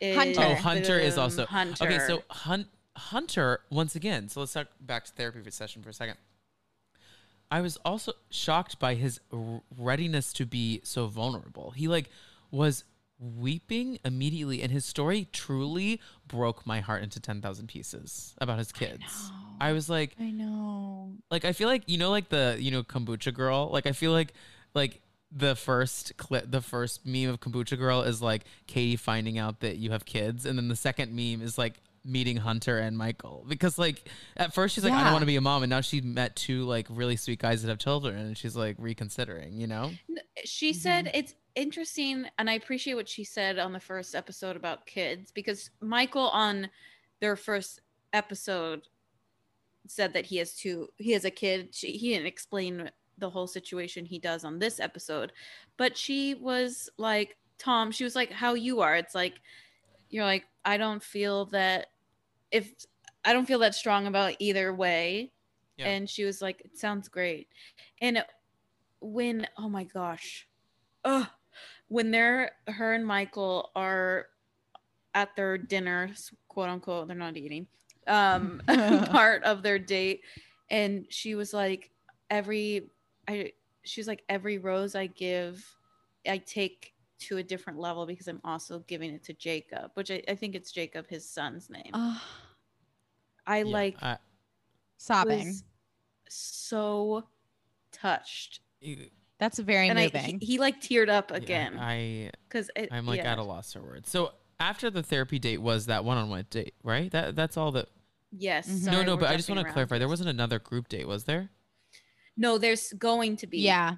Is 0.00 0.16
Hunter. 0.16 0.40
Oh, 0.40 0.54
Hunter 0.54 0.98
is 0.98 1.18
also 1.18 1.44
Hunter. 1.44 1.84
Okay, 1.84 1.98
so 1.98 2.22
Hun- 2.30 2.68
Hunter 2.96 3.60
once 3.68 3.94
again. 3.94 4.28
So 4.28 4.40
let's 4.40 4.52
talk 4.52 4.68
back 4.80 5.04
to 5.04 5.12
therapy 5.12 5.40
for 5.42 5.50
session 5.50 5.82
for 5.82 5.90
a 5.90 5.92
second. 5.92 6.16
I 7.50 7.60
was 7.60 7.78
also 7.84 8.12
shocked 8.30 8.78
by 8.78 8.94
his 8.94 9.20
r- 9.32 9.60
readiness 9.76 10.32
to 10.34 10.46
be 10.46 10.80
so 10.84 11.06
vulnerable. 11.06 11.72
He 11.72 11.88
like 11.88 12.10
was 12.50 12.84
weeping 13.18 13.98
immediately, 14.04 14.62
and 14.62 14.70
his 14.72 14.84
story 14.84 15.28
truly 15.32 16.00
broke 16.26 16.66
my 16.66 16.80
heart 16.80 17.02
into 17.02 17.20
ten 17.20 17.40
thousand 17.40 17.66
pieces 17.68 18.34
about 18.38 18.58
his 18.58 18.72
kids. 18.72 19.30
I, 19.60 19.72
was 19.72 19.90
like, 19.90 20.14
I 20.20 20.30
know. 20.30 21.12
like 21.30 21.44
I 21.44 21.52
feel 21.52 21.68
like 21.68 21.82
you 21.86 21.98
know, 21.98 22.10
like 22.10 22.28
the 22.28 22.56
you 22.58 22.70
know 22.70 22.82
kombucha 22.82 23.34
girl. 23.34 23.68
Like 23.72 23.86
I 23.86 23.92
feel 23.92 24.12
like 24.12 24.32
like 24.74 25.00
the 25.30 25.54
first 25.56 26.16
clip, 26.16 26.50
the 26.50 26.60
first 26.62 27.04
meme 27.04 27.28
of 27.28 27.40
kombucha 27.40 27.76
girl 27.76 28.02
is 28.02 28.22
like 28.22 28.44
Katie 28.66 28.96
finding 28.96 29.36
out 29.38 29.60
that 29.60 29.76
you 29.76 29.90
have 29.90 30.04
kids, 30.04 30.46
and 30.46 30.56
then 30.58 30.68
the 30.68 30.76
second 30.76 31.12
meme 31.14 31.42
is 31.44 31.58
like 31.58 31.74
meeting 32.04 32.36
Hunter 32.38 32.78
and 32.78 32.96
Michael 32.96 33.44
because 33.48 33.76
like 33.78 34.08
at 34.36 34.54
first 34.54 34.74
she's 34.74 34.84
like 34.84 34.92
I 34.94 35.02
don't 35.02 35.12
want 35.12 35.22
to 35.22 35.26
be 35.26 35.36
a 35.36 35.40
mom, 35.40 35.62
and 35.64 35.70
now 35.70 35.80
she 35.80 36.00
met 36.00 36.36
two 36.36 36.62
like 36.64 36.86
really 36.88 37.16
sweet 37.16 37.40
guys 37.40 37.62
that 37.62 37.68
have 37.68 37.78
children, 37.78 38.16
and 38.16 38.38
she's 38.38 38.54
like 38.56 38.76
reconsidering. 38.78 39.54
You 39.60 39.66
know? 39.66 39.90
she 40.44 40.70
Mm-hmm. 40.70 40.78
said 40.78 41.10
it's 41.14 41.34
interesting 41.54 42.24
and 42.38 42.48
i 42.48 42.54
appreciate 42.54 42.94
what 42.94 43.08
she 43.08 43.24
said 43.24 43.58
on 43.58 43.72
the 43.72 43.80
first 43.80 44.14
episode 44.14 44.56
about 44.56 44.86
kids 44.86 45.32
because 45.32 45.70
michael 45.80 46.28
on 46.28 46.68
their 47.20 47.36
first 47.36 47.80
episode 48.12 48.82
said 49.86 50.12
that 50.12 50.26
he 50.26 50.36
has 50.36 50.54
two 50.54 50.88
he 50.98 51.12
has 51.12 51.24
a 51.24 51.30
kid 51.30 51.74
she, 51.74 51.92
he 51.92 52.10
didn't 52.12 52.26
explain 52.26 52.90
the 53.18 53.28
whole 53.30 53.46
situation 53.46 54.04
he 54.04 54.18
does 54.18 54.44
on 54.44 54.58
this 54.58 54.78
episode 54.78 55.32
but 55.76 55.96
she 55.96 56.34
was 56.34 56.88
like 56.98 57.36
tom 57.58 57.90
she 57.90 58.04
was 58.04 58.14
like 58.14 58.30
how 58.30 58.54
you 58.54 58.80
are 58.80 58.94
it's 58.96 59.14
like 59.14 59.40
you're 60.10 60.24
like 60.24 60.44
i 60.64 60.76
don't 60.76 61.02
feel 61.02 61.46
that 61.46 61.88
if 62.52 62.72
i 63.24 63.32
don't 63.32 63.46
feel 63.46 63.58
that 63.58 63.74
strong 63.74 64.06
about 64.06 64.34
either 64.38 64.72
way 64.72 65.32
Yeah. 65.76 65.86
and 65.88 66.08
she 66.08 66.24
was 66.24 66.40
like 66.40 66.60
it 66.64 66.78
sounds 66.78 67.08
great 67.08 67.48
and 68.00 68.24
when 69.00 69.46
oh 69.58 69.68
my 69.68 69.84
gosh 69.84 70.46
Ugh. 71.04 71.26
When 71.88 72.10
they're 72.10 72.52
her 72.68 72.92
and 72.94 73.06
michael 73.06 73.70
are 73.74 74.26
at 75.14 75.34
their 75.36 75.56
dinner 75.58 76.10
quote 76.48 76.68
unquote 76.68 77.06
they're 77.08 77.16
not 77.16 77.36
eating 77.36 77.66
um 78.06 78.60
part 78.66 79.42
of 79.44 79.62
their 79.62 79.78
date 79.78 80.22
and 80.70 81.06
she 81.08 81.34
was 81.34 81.52
like 81.52 81.90
every 82.30 82.90
i 83.26 83.52
she 83.84 84.00
was 84.00 84.06
like 84.06 84.22
every 84.28 84.58
rose 84.58 84.94
i 84.94 85.06
give 85.06 85.64
i 86.26 86.36
take 86.38 86.92
to 87.18 87.38
a 87.38 87.42
different 87.42 87.78
level 87.78 88.06
because 88.06 88.28
i'm 88.28 88.40
also 88.44 88.80
giving 88.86 89.12
it 89.12 89.24
to 89.24 89.32
jacob 89.32 89.90
which 89.94 90.10
i, 90.10 90.22
I 90.28 90.34
think 90.34 90.54
it's 90.54 90.70
jacob 90.70 91.06
his 91.08 91.28
son's 91.28 91.68
name. 91.70 91.90
Oh, 91.94 92.22
i 93.46 93.58
Yeah, 93.58 93.64
like 93.72 93.96
I- 94.02 94.18
sobbing. 94.98 95.54
so 96.28 97.24
touched. 97.92 98.60
You- 98.80 99.10
That's 99.38 99.58
very 99.58 99.88
and 99.88 99.98
I, 99.98 100.04
moving. 100.04 100.40
he, 100.40 100.46
he 100.46 100.58
like 100.58 100.80
teared 100.80 101.08
up 101.08 101.30
yeah, 101.30 101.36
again 101.36 101.78
I 101.78 102.30
because 102.48 102.70
I'm 102.90 103.06
like 103.06 103.18
yeah. 103.18 103.32
at 103.32 103.38
a 103.38 103.42
loss 103.42 103.72
for 103.72 103.80
words. 103.80 104.10
So 104.10 104.32
after 104.60 104.90
the 104.90 105.02
therapy 105.02 105.38
date 105.38 105.58
was 105.62 105.86
that 105.86 106.04
one-on-one 106.04 106.46
date, 106.50 106.74
right? 106.82 107.10
That 107.12 107.36
that's 107.36 107.56
all 107.56 107.70
that. 107.72 107.88
yes 108.32 108.68
Mhm. 108.68 108.78
sorry, 108.84 108.96
no, 108.96 109.02
no, 109.04 109.16
but 109.16 109.30
I 109.30 109.36
just 109.36 109.48
want 109.48 109.64
to 109.66 109.72
clarify. 109.72 109.98
There 109.98 110.08
wasn't 110.08 110.28
another 110.30 110.58
group 110.58 110.88
date, 110.88 111.06
was 111.06 111.24
there? 111.24 111.50
no 112.36 112.56
there's 112.58 112.92
going 112.92 113.36
to 113.36 113.46
be 113.46 113.58
yeah. 113.58 113.96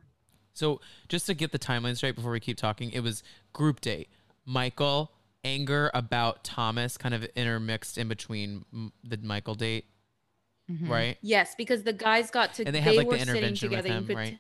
So 0.53 0.81
just 1.09 1.27
to 1.27 1.35
get 1.35 1.53
the 1.53 1.59
timeline 1.59 1.97
straight 1.97 2.17
before 2.17 2.33
we 2.33 2.41
keep 2.41 2.57
talking, 2.57 2.91
it 2.91 3.01
was 3.01 3.23
group 3.53 3.81
date. 3.81 4.09
Michael 4.45 5.13
anger 5.45 5.91
about 5.95 6.43
Thomas 6.45 6.99
kind 6.99 7.15
of 7.15 7.25
intermixed 7.35 7.97
in 7.97 8.09
between 8.09 8.65
the 9.05 9.17
Michael 9.23 9.55
date, 9.55 9.87
Mhm. 10.71 10.89
right? 10.89 11.19
Yes, 11.23 11.55
because 11.57 11.83
the 11.85 11.93
guys 11.95 12.31
got 12.31 12.53
to 12.55 12.65
And 12.67 12.75
they 12.75 12.81
had, 12.81 12.95
like, 12.97 13.09
the 13.09 13.19
sitting 13.19 13.29
intervention 13.37 13.71
with 13.71 13.79
together. 13.79 13.89
You 13.89 13.95
him, 14.01 14.07
could- 14.07 14.17
right? 14.17 14.39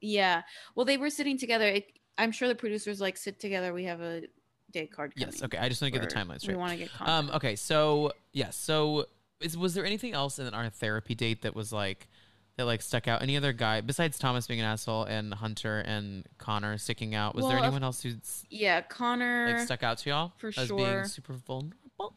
Yeah. 0.00 0.42
Well, 0.74 0.86
they 0.86 0.96
were 0.96 1.10
sitting 1.10 1.38
together. 1.38 1.66
It, 1.66 1.86
I'm 2.18 2.32
sure 2.32 2.48
the 2.48 2.54
producers 2.54 3.00
like 3.00 3.16
sit 3.16 3.40
together. 3.40 3.72
We 3.72 3.84
have 3.84 4.00
a 4.00 4.22
date 4.70 4.92
card. 4.92 5.12
Yes. 5.16 5.42
Okay. 5.42 5.58
I 5.58 5.68
just 5.68 5.82
want 5.82 5.92
to 5.92 6.00
get 6.00 6.08
the 6.08 6.14
or 6.14 6.24
timeline 6.24 6.46
We 6.46 6.54
want 6.54 6.72
to 6.72 6.78
get 6.78 6.92
content. 6.92 7.30
Um. 7.30 7.36
Okay. 7.36 7.56
So 7.56 8.12
yes. 8.32 8.56
So 8.56 9.06
is 9.40 9.56
was 9.56 9.74
there 9.74 9.84
anything 9.84 10.12
else 10.12 10.38
in 10.38 10.52
our 10.52 10.68
therapy 10.68 11.14
date 11.14 11.42
that 11.42 11.54
was 11.54 11.72
like 11.72 12.08
that 12.56 12.64
like 12.64 12.82
stuck 12.82 13.08
out? 13.08 13.22
Any 13.22 13.36
other 13.36 13.52
guy 13.52 13.80
besides 13.80 14.18
Thomas 14.18 14.46
being 14.46 14.60
an 14.60 14.66
asshole 14.66 15.04
and 15.04 15.32
Hunter 15.34 15.80
and 15.80 16.24
Connor 16.38 16.78
sticking 16.78 17.14
out? 17.14 17.34
Was 17.34 17.46
there 17.46 17.58
anyone 17.58 17.82
else 17.82 18.02
who's 18.02 18.44
yeah, 18.50 18.80
Connor. 18.82 19.52
like 19.52 19.60
stuck 19.60 19.82
out 19.82 19.98
to 19.98 20.10
y'all 20.10 20.32
for 20.38 20.48
as 20.48 20.66
sure. 20.66 20.76
being 20.76 21.04
super 21.04 21.34
vulnerable? 21.34 22.16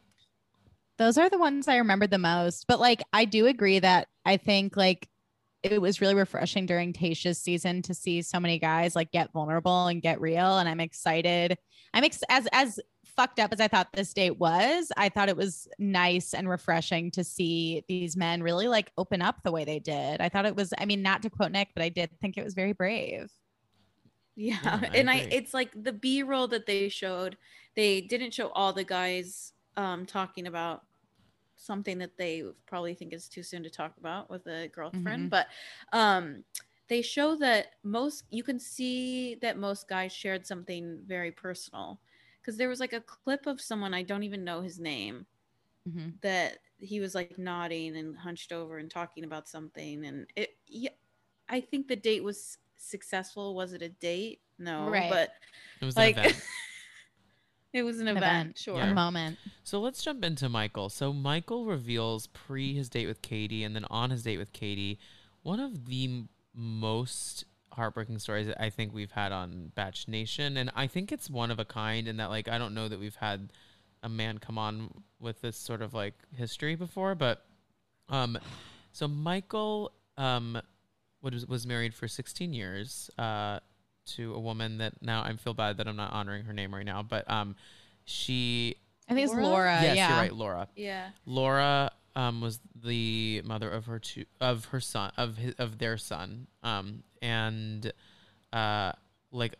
Those 0.97 1.17
are 1.17 1.29
the 1.29 1.39
ones 1.39 1.67
I 1.67 1.77
remember 1.77 2.07
the 2.07 2.19
most. 2.19 2.67
But 2.67 2.79
like, 2.79 3.01
I 3.11 3.25
do 3.25 3.47
agree 3.47 3.79
that 3.79 4.07
I 4.25 4.37
think 4.37 4.77
like 4.77 5.09
it 5.63 5.81
was 5.81 6.01
really 6.01 6.15
refreshing 6.15 6.65
during 6.65 6.93
Tayshia's 6.93 7.39
season 7.39 7.81
to 7.83 7.93
see 7.93 8.21
so 8.21 8.39
many 8.39 8.59
guys 8.59 8.95
like 8.95 9.11
get 9.11 9.31
vulnerable 9.31 9.87
and 9.87 10.01
get 10.01 10.19
real. 10.19 10.57
And 10.57 10.67
I'm 10.67 10.81
excited. 10.81 11.57
I'm 11.93 12.03
ex- 12.03 12.23
as 12.29 12.47
as 12.51 12.79
fucked 13.15 13.39
up 13.39 13.53
as 13.53 13.59
I 13.59 13.67
thought 13.67 13.89
this 13.93 14.13
date 14.13 14.39
was, 14.39 14.91
I 14.97 15.09
thought 15.09 15.29
it 15.29 15.37
was 15.37 15.67
nice 15.77 16.33
and 16.33 16.49
refreshing 16.49 17.11
to 17.11 17.23
see 17.23 17.83
these 17.87 18.17
men 18.17 18.41
really 18.41 18.67
like 18.67 18.91
open 18.97 19.21
up 19.21 19.43
the 19.43 19.51
way 19.51 19.65
they 19.65 19.79
did. 19.79 20.19
I 20.19 20.29
thought 20.29 20.45
it 20.45 20.55
was, 20.55 20.73
I 20.77 20.85
mean, 20.85 21.01
not 21.01 21.21
to 21.21 21.29
quote 21.29 21.51
Nick, 21.51 21.69
but 21.75 21.83
I 21.83 21.89
did 21.89 22.09
think 22.19 22.37
it 22.37 22.43
was 22.43 22.55
very 22.55 22.73
brave. 22.73 23.31
Yeah, 24.35 24.57
Yeah, 24.63 24.79
I 24.81 24.97
and 24.97 25.09
I 25.09 25.27
it's 25.31 25.53
like 25.53 25.71
the 25.81 25.93
B 25.93 26.23
roll 26.23 26.47
that 26.49 26.65
they 26.65 26.89
showed. 26.89 27.37
They 27.75 28.01
didn't 28.01 28.33
show 28.33 28.49
all 28.49 28.73
the 28.73 28.83
guys 28.83 29.53
um 29.77 30.05
talking 30.05 30.47
about 30.47 30.81
something 31.63 31.97
that 31.99 32.17
they 32.17 32.43
probably 32.67 32.93
think 32.95 33.13
is 33.13 33.29
too 33.29 33.43
soon 33.43 33.63
to 33.63 33.69
talk 33.69 33.97
about 33.97 34.29
with 34.29 34.47
a 34.47 34.69
girlfriend, 34.69 35.29
Mhm. 35.29 35.29
but 35.29 35.47
um 35.93 36.43
they 36.89 37.01
show 37.01 37.35
that 37.37 37.67
most 37.83 38.25
you 38.29 38.43
can 38.43 38.59
see 38.59 39.35
that 39.41 39.57
most 39.57 39.87
guys 39.87 40.11
shared 40.13 40.45
something 40.45 40.99
very 41.05 41.31
personal 41.31 42.01
because 42.41 42.57
there 42.57 42.69
was 42.69 42.79
like 42.79 42.93
a 42.93 43.01
clip 43.01 43.47
of 43.47 43.61
someone 43.61 43.93
I 43.93 44.03
don't 44.03 44.23
even 44.23 44.43
know 44.43 44.61
his 44.61 44.79
name 44.79 45.25
Mhm. 45.85 46.19
that 46.21 46.59
he 46.77 46.99
was 46.99 47.15
like 47.15 47.37
nodding 47.37 47.95
and 47.95 48.17
hunched 48.17 48.51
over 48.51 48.77
and 48.77 48.89
talking 48.89 49.23
about 49.23 49.47
something 49.47 50.05
and 50.05 50.27
it 50.35 50.49
yeah 50.67 50.89
i 51.49 51.59
think 51.59 51.87
the 51.87 51.95
date 51.95 52.23
was 52.23 52.57
successful 52.77 53.55
was 53.55 53.73
it 53.73 53.81
a 53.81 53.89
date 53.89 54.41
no 54.59 55.03
Right. 55.03 55.07
but 55.07 55.29
It 55.81 55.85
was 55.85 55.97
like 55.97 56.19
an 56.23 56.33
event. 56.33 56.35
it 57.73 57.83
was 57.83 57.99
an, 57.99 58.07
An 58.07 58.17
event, 58.17 58.41
event, 58.41 58.57
sure 58.57 58.77
Yeah. 58.77 58.91
A 58.91 58.93
moment. 58.93 59.37
So 59.63 59.81
let's 59.81 60.03
jump 60.03 60.23
into 60.23 60.47
Michael. 60.47 60.89
So 60.89 61.11
Michael 61.11 61.65
reveals 61.65 62.27
pre 62.27 62.73
his 62.73 62.87
date 62.89 63.07
with 63.07 63.21
Katie 63.21 63.63
and 63.63 63.75
then 63.75 63.85
on 63.89 64.11
his 64.11 64.23
date 64.23 64.37
with 64.37 64.53
Katie, 64.53 64.99
one 65.41 65.59
of 65.59 65.87
the 65.87 66.05
m- 66.05 66.29
most 66.53 67.45
heartbreaking 67.71 68.19
stories 68.19 68.47
that 68.47 68.61
I 68.61 68.69
think 68.69 68.93
we've 68.93 69.11
had 69.11 69.31
on 69.31 69.71
Batch 69.73 70.07
Nation. 70.07 70.57
And 70.57 70.71
I 70.75 70.87
think 70.87 71.11
it's 71.11 71.29
one 71.29 71.49
of 71.49 71.59
a 71.59 71.65
kind 71.65 72.07
in 72.07 72.17
that, 72.17 72.29
like, 72.29 72.47
I 72.47 72.57
don't 72.59 72.75
know 72.75 72.87
that 72.87 72.99
we've 72.99 73.15
had 73.15 73.51
a 74.03 74.09
man 74.09 74.37
come 74.37 74.57
on 74.57 74.89
with 75.19 75.41
this 75.41 75.57
sort 75.57 75.81
of 75.81 75.93
like 75.93 76.13
history 76.35 76.75
before, 76.75 77.15
but 77.15 77.45
um, 78.09 78.37
so 78.91 79.07
Michael 79.07 79.93
um, 80.17 80.61
was, 81.21 81.47
was 81.47 81.65
married 81.65 81.95
for 81.95 82.07
16 82.07 82.53
years 82.53 83.09
uh, 83.17 83.59
to 84.05 84.33
a 84.33 84.39
woman 84.39 84.77
that 84.79 85.01
now 85.01 85.23
I 85.23 85.33
feel 85.35 85.53
bad 85.53 85.77
that 85.77 85.87
I'm 85.87 85.95
not 85.95 86.11
honoring 86.13 86.45
her 86.45 86.53
name 86.53 86.73
right 86.73 86.85
now, 86.85 87.03
but 87.03 87.29
um, 87.29 87.55
she 88.05 88.75
I 89.09 89.13
think 89.13 89.25
it's 89.25 89.33
Laura? 89.33 89.47
Laura. 89.47 89.79
yes, 89.81 89.95
yeah. 89.97 90.09
you're 90.09 90.17
right, 90.17 90.33
Laura. 90.33 90.67
yeah 90.75 91.09
Laura 91.25 91.91
um, 92.15 92.41
was 92.41 92.59
the 92.75 93.41
mother 93.45 93.69
of 93.69 93.85
her 93.85 93.99
two 93.99 94.25
of 94.39 94.65
her 94.65 94.79
son 94.79 95.11
of 95.17 95.37
his, 95.37 95.53
of 95.55 95.77
their 95.79 95.97
son, 95.97 96.47
um, 96.63 97.03
and 97.21 97.91
uh, 98.51 98.91
like 99.31 99.55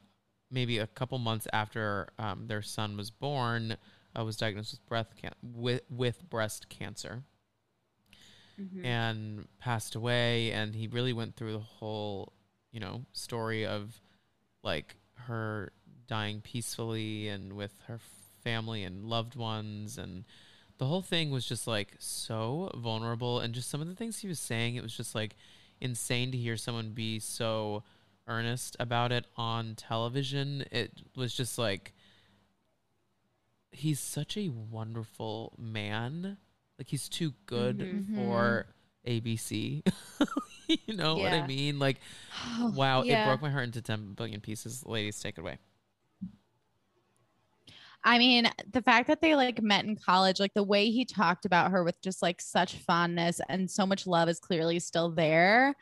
maybe 0.52 0.78
a 0.78 0.88
couple 0.88 1.18
months 1.18 1.48
after 1.52 2.10
um, 2.20 2.46
their 2.48 2.62
son 2.62 2.96
was 2.96 3.10
born, 3.10 3.76
uh, 4.18 4.24
was 4.24 4.38
diagnosed 4.38 4.74
with 4.74 4.86
breast 4.88 5.10
can- 5.20 5.34
with 5.42 5.82
with 5.90 6.30
breast 6.30 6.70
cancer 6.70 7.24
Mhm. 8.62 8.86
and 8.86 9.48
passed 9.58 9.96
away. 9.96 10.52
And 10.52 10.76
he 10.76 10.86
really 10.88 11.12
went 11.12 11.36
through 11.36 11.54
the 11.54 11.60
whole, 11.60 12.34
you 12.72 12.80
know, 12.80 13.04
story 13.12 13.66
of 13.66 14.00
like 14.64 14.96
her 15.28 15.72
dying 16.08 16.42
peacefully 16.42 17.28
and 17.28 17.54
with 17.54 17.74
her 17.88 18.00
family 18.44 18.84
and 18.84 19.06
loved 19.06 19.36
ones 19.36 19.98
and 19.98 20.26
the 20.80 20.86
whole 20.86 21.02
thing 21.02 21.30
was 21.30 21.46
just 21.46 21.68
like 21.68 21.94
so 22.00 22.72
vulnerable. 22.76 23.40
And 23.40 23.54
just 23.54 23.70
some 23.70 23.80
of 23.82 23.88
the 23.88 23.96
things 23.96 24.20
he 24.20 24.28
was 24.28 24.40
saying 24.40 24.76
it 24.76 24.84
was 24.84 24.96
just 24.98 25.14
like 25.16 25.36
insane 25.80 26.32
to 26.32 26.38
hear 26.38 26.58
someone 26.58 26.90
be 26.92 27.20
so 27.20 27.84
earnest 28.28 28.76
about 28.80 29.12
it 29.12 29.26
on 29.38 29.76
television. 29.76 30.66
It 30.72 30.92
was 31.16 31.34
just 31.34 31.58
like 31.58 31.94
he's 33.72 34.00
such 34.00 34.38
a 34.38 34.50
wonderful 34.50 35.54
man. 35.58 36.38
Like 36.78 36.88
he's 36.90 37.08
too 37.10 37.34
good 37.46 37.78
Mhm. 37.80 38.16
for 38.16 38.66
abc 39.08 39.82
you 40.68 40.96
know 40.96 41.18
what 41.18 41.34
i 41.34 41.46
mean 41.48 41.80
like 41.80 42.00
wow 42.76 43.02
it 43.02 43.24
broke 43.24 43.42
my 43.42 43.50
heart 43.50 43.66
into 43.66 43.82
10 43.82 44.14
billion 44.14 44.40
pieces 44.42 44.86
ladies 44.86 45.20
take 45.20 45.38
it 45.38 45.42
away 45.42 45.58
I 48.06 48.18
mean, 48.18 48.50
the 48.70 48.82
fact 48.82 49.08
that 49.08 49.22
they 49.22 49.34
like 49.36 49.62
met 49.62 49.86
in 49.86 49.96
college, 49.96 50.40
like 50.40 50.54
the 50.54 50.64
way 50.64 50.90
he 50.90 51.06
talked 51.06 51.46
about 51.46 51.72
her 51.72 51.84
with 51.86 52.02
just 52.02 52.22
like 52.22 52.42
such 52.42 52.76
fondness 52.76 53.40
and 53.48 53.72
so 53.72 53.86
much 53.86 54.06
love 54.06 54.28
is 54.28 54.40
clearly 54.40 54.80
still 54.80 55.10
there. 55.10 55.74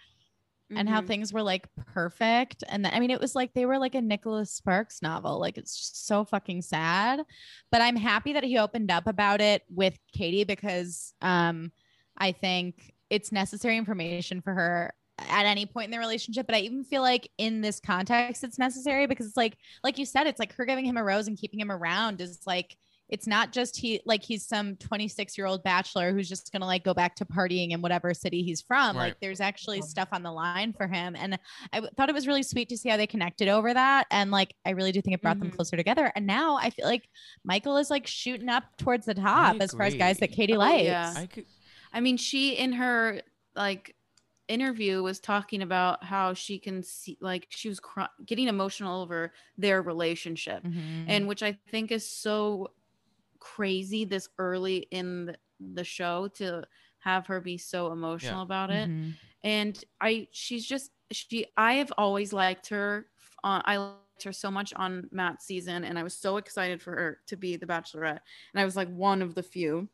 And 0.74 0.88
how 0.88 1.02
Mhm. 1.02 1.08
things 1.08 1.34
were 1.34 1.42
like 1.42 1.68
perfect. 1.76 2.64
And 2.70 2.86
then, 2.86 2.94
I 2.94 3.00
mean, 3.00 3.10
it 3.10 3.20
was 3.20 3.36
like 3.36 3.54
they 3.54 3.66
were 3.66 3.80
like 3.80 3.96
a 3.96 4.02
Nicholas 4.02 4.52
Sparks 4.54 5.02
novel. 5.02 5.40
Like 5.40 5.58
it's 5.58 5.76
just 5.76 6.06
so 6.08 6.24
fucking 6.24 6.62
sad. 6.62 7.22
But 7.72 7.82
I'm 7.82 7.96
happy 7.98 8.34
that 8.34 8.44
he 8.44 8.58
opened 8.58 8.92
up 8.92 9.08
about 9.08 9.42
it 9.42 9.64
with 9.70 9.98
Katie 10.14 10.44
because 10.46 11.14
um 11.22 11.72
I 12.18 12.32
think 12.32 12.94
it's 13.12 13.32
necessary 13.32 13.78
information 13.78 14.42
for 14.42 14.54
her 14.54 14.92
at 15.20 15.46
any 15.46 15.66
point 15.68 15.86
in 15.86 15.92
the 15.92 16.00
relationship. 16.00 16.48
But 16.48 16.56
I 16.56 16.60
even 16.62 16.84
feel 16.84 17.02
like 17.04 17.30
in 17.38 17.62
this 17.62 17.80
context, 17.80 18.44
it's 18.44 18.58
necessary 18.58 19.06
because 19.06 19.28
it's 19.28 19.38
like, 19.38 19.58
like 19.84 20.00
you 20.00 20.06
said, 20.06 20.26
it's 20.26 20.40
like 20.40 20.54
her 20.56 20.66
giving 20.66 20.86
him 20.86 20.98
a 20.98 21.04
rose 21.04 21.28
and 21.28 21.38
keeping 21.38 21.60
him 21.60 21.72
around 21.72 22.22
is 22.22 22.40
like 22.48 22.76
it's 23.10 23.28
not 23.28 23.52
just 23.52 23.76
he 23.76 24.00
like 24.06 24.24
he's 24.24 24.48
some 24.48 24.78
26 24.78 25.38
year 25.38 25.46
old 25.46 25.62
bachelor 25.64 26.14
who's 26.14 26.30
just 26.30 26.50
gonna 26.54 26.66
like 26.66 26.86
go 26.86 26.94
back 26.94 27.14
to 27.18 27.26
partying 27.26 27.72
in 27.72 27.82
whatever 27.82 28.14
city 28.14 28.42
he's 28.42 28.62
from 28.62 28.96
Right. 28.96 29.08
like 29.08 29.20
there's 29.20 29.42
actually 29.42 29.82
stuff 29.82 30.08
on 30.14 30.24
the 30.24 30.32
line 30.32 30.72
for 30.72 30.88
him 30.88 31.18
and 31.18 31.38
i 31.74 31.78
w- 31.82 31.92
thought 31.98 32.08
it 32.08 32.16
was 32.16 32.26
really 32.26 32.42
sweet 32.42 32.70
to 32.70 32.78
see 32.78 32.88
how 32.88 32.96
they 32.96 33.08
connected 33.08 33.50
over 33.50 33.74
that 33.74 34.08
and 34.12 34.32
like 34.32 34.56
i 34.66 34.70
really 34.70 34.94
do 34.94 35.02
think 35.02 35.14
it 35.14 35.22
brought 35.22 35.40
them 35.40 35.52
Mhm. 35.52 35.56
closer 35.58 35.76
together 35.76 36.10
and 36.16 36.26
now 36.26 36.56
i 36.56 36.70
feel 36.70 36.86
like 36.86 37.04
michael 37.44 37.76
is 37.76 37.90
like 37.90 38.08
shooting 38.08 38.48
up 38.48 38.64
towards 38.78 39.06
the 39.06 39.14
top 39.14 39.58
as 39.60 39.74
far 39.74 39.88
as 39.88 39.96
guys 39.96 40.18
that 40.20 40.28
agree. 40.30 40.36
katie 40.38 40.56
Oh, 40.56 40.60
likes 40.60 40.84
yeah. 40.86 41.14
I 41.94 42.00
mean 42.00 42.18
she 42.18 42.54
in 42.56 42.74
her 42.74 43.22
like 43.56 43.96
interview 44.48 45.02
was 45.02 45.20
talking 45.20 45.62
about 45.62 46.04
how 46.04 46.34
she 46.34 46.60
can 46.60 46.84
see 46.84 47.18
like 47.22 47.48
she 47.50 47.70
was 47.70 47.80
cry- 47.80 48.10
getting 48.26 48.48
emotional 48.50 49.02
over 49.02 49.34
their 49.58 49.82
relationship 49.82 50.62
Mhm. 50.64 51.06
and 51.08 51.28
which 51.28 51.42
I 51.42 51.54
think 51.70 51.90
is 51.92 52.06
so 52.08 52.74
crazy 53.40 54.06
this 54.06 54.28
early 54.38 54.88
in 54.92 55.36
the, 55.60 55.84
show 55.84 56.28
to 56.36 56.64
have 57.00 57.28
her 57.28 57.40
be 57.40 57.58
so 57.58 57.92
emotional 57.92 58.40
Yeah. 58.40 58.44
about 58.44 58.70
it. 58.72 58.90
Mhm. 58.90 59.14
And 59.44 59.84
I, 60.02 60.28
she's 60.32 60.66
just 60.66 60.92
she. 61.12 61.46
I 61.58 61.74
have 61.76 61.92
always 61.98 62.32
liked 62.34 62.68
her. 62.70 63.10
Uh, 63.44 63.62
I 63.66 63.78
liked 63.78 64.24
her 64.24 64.34
so 64.34 64.52
much 64.52 64.74
on 64.76 65.08
Matt's 65.12 65.46
season, 65.46 65.84
and 65.84 65.98
I 65.98 66.04
was 66.04 66.16
so 66.16 66.38
excited 66.38 66.82
for 66.82 66.92
her 66.96 67.22
to 67.28 67.38
be 67.38 67.56
the 67.58 67.66
Bachelorette. 67.66 68.20
And 68.54 68.62
I 68.62 68.66
was 68.66 68.76
like 68.76 68.90
one 68.90 69.22
of 69.22 69.34
the 69.34 69.44
few, 69.44 69.90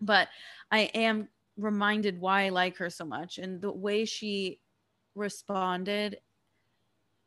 but 0.00 0.28
I 0.70 0.80
am 0.94 1.28
reminded 1.56 2.20
why 2.20 2.46
I 2.46 2.48
like 2.50 2.76
her 2.78 2.90
so 2.90 3.04
much, 3.04 3.38
and 3.38 3.60
the 3.60 3.72
way 3.72 4.04
she 4.04 4.60
responded 5.14 6.18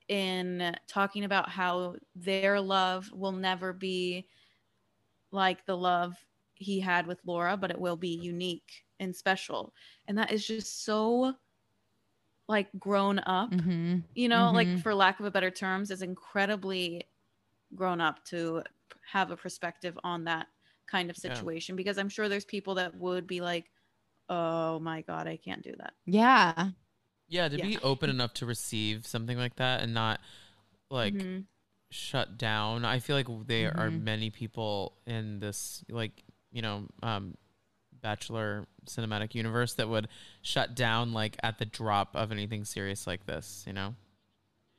in 0.07 0.75
talking 0.87 1.23
about 1.23 1.49
how 1.49 1.95
their 2.15 2.59
love 2.59 3.11
will 3.13 3.31
never 3.31 3.73
be 3.73 4.27
like 5.31 5.65
the 5.65 5.77
love 5.77 6.25
he 6.55 6.79
had 6.79 7.07
with 7.07 7.19
Laura, 7.25 7.57
but 7.57 7.71
it 7.71 7.79
will 7.79 7.95
be 7.97 8.09
unique 8.09 8.85
and 8.99 9.15
special. 9.15 9.73
And 10.07 10.17
that 10.17 10.31
is 10.31 10.45
just 10.45 10.83
so 10.85 11.35
like 12.47 12.69
grown 12.79 13.19
up, 13.19 13.51
Mhm. 13.51 14.03
you 14.15 14.27
know, 14.27 14.51
Mhm. 14.51 14.53
like 14.53 14.77
for 14.77 14.93
lack 14.93 15.19
of 15.19 15.25
a 15.25 15.31
better 15.31 15.51
terms, 15.51 15.91
is 15.91 16.01
incredibly 16.01 17.07
grown 17.75 18.01
up 18.01 18.23
to 18.25 18.63
have 19.11 19.31
a 19.31 19.37
perspective 19.37 19.97
on 20.03 20.25
that 20.25 20.47
kind 20.87 21.09
of 21.09 21.17
Yeah. 21.23 21.29
situation 21.29 21.75
because 21.75 21.97
I'm 21.97 22.09
sure 22.09 22.29
there's 22.29 22.45
people 22.45 22.75
that 22.75 22.95
would 22.95 23.27
be 23.27 23.41
like, 23.41 23.71
oh 24.29 24.79
my 24.79 25.01
God, 25.01 25.27
I 25.27 25.37
can't 25.37 25.63
do 25.63 25.73
that. 25.77 25.93
yeah 26.05 26.69
Yeah, 27.27 27.49
to 27.49 27.57
Yeah. 27.57 27.65
be 27.65 27.77
open 27.79 28.09
enough 28.09 28.33
to 28.35 28.45
receive 28.45 29.07
something 29.07 29.37
like 29.37 29.55
that 29.55 29.81
and 29.81 29.93
not 29.93 30.19
like 30.89 31.13
Mhm. 31.13 31.45
shut 31.91 32.37
down. 32.37 32.85
I 32.85 32.99
feel 32.99 33.15
like 33.15 33.27
there 33.47 33.77
are 33.77 33.89
Mhm. 33.89 34.03
many 34.03 34.29
people 34.29 34.97
in 35.05 35.39
this 35.39 35.83
like, 35.89 36.23
you 36.51 36.61
know, 36.61 36.87
um 37.01 37.35
bachelor 38.01 38.67
cinematic 38.85 39.33
universe 39.35 39.75
that 39.75 39.87
would 39.89 40.09
shut 40.41 40.75
down 40.75 41.13
like 41.13 41.37
at 41.43 41.57
the 41.59 41.65
drop 41.65 42.15
of 42.15 42.31
anything 42.31 42.65
serious 42.65 43.07
like 43.07 43.25
this, 43.25 43.63
you 43.67 43.73
know? 43.73 43.95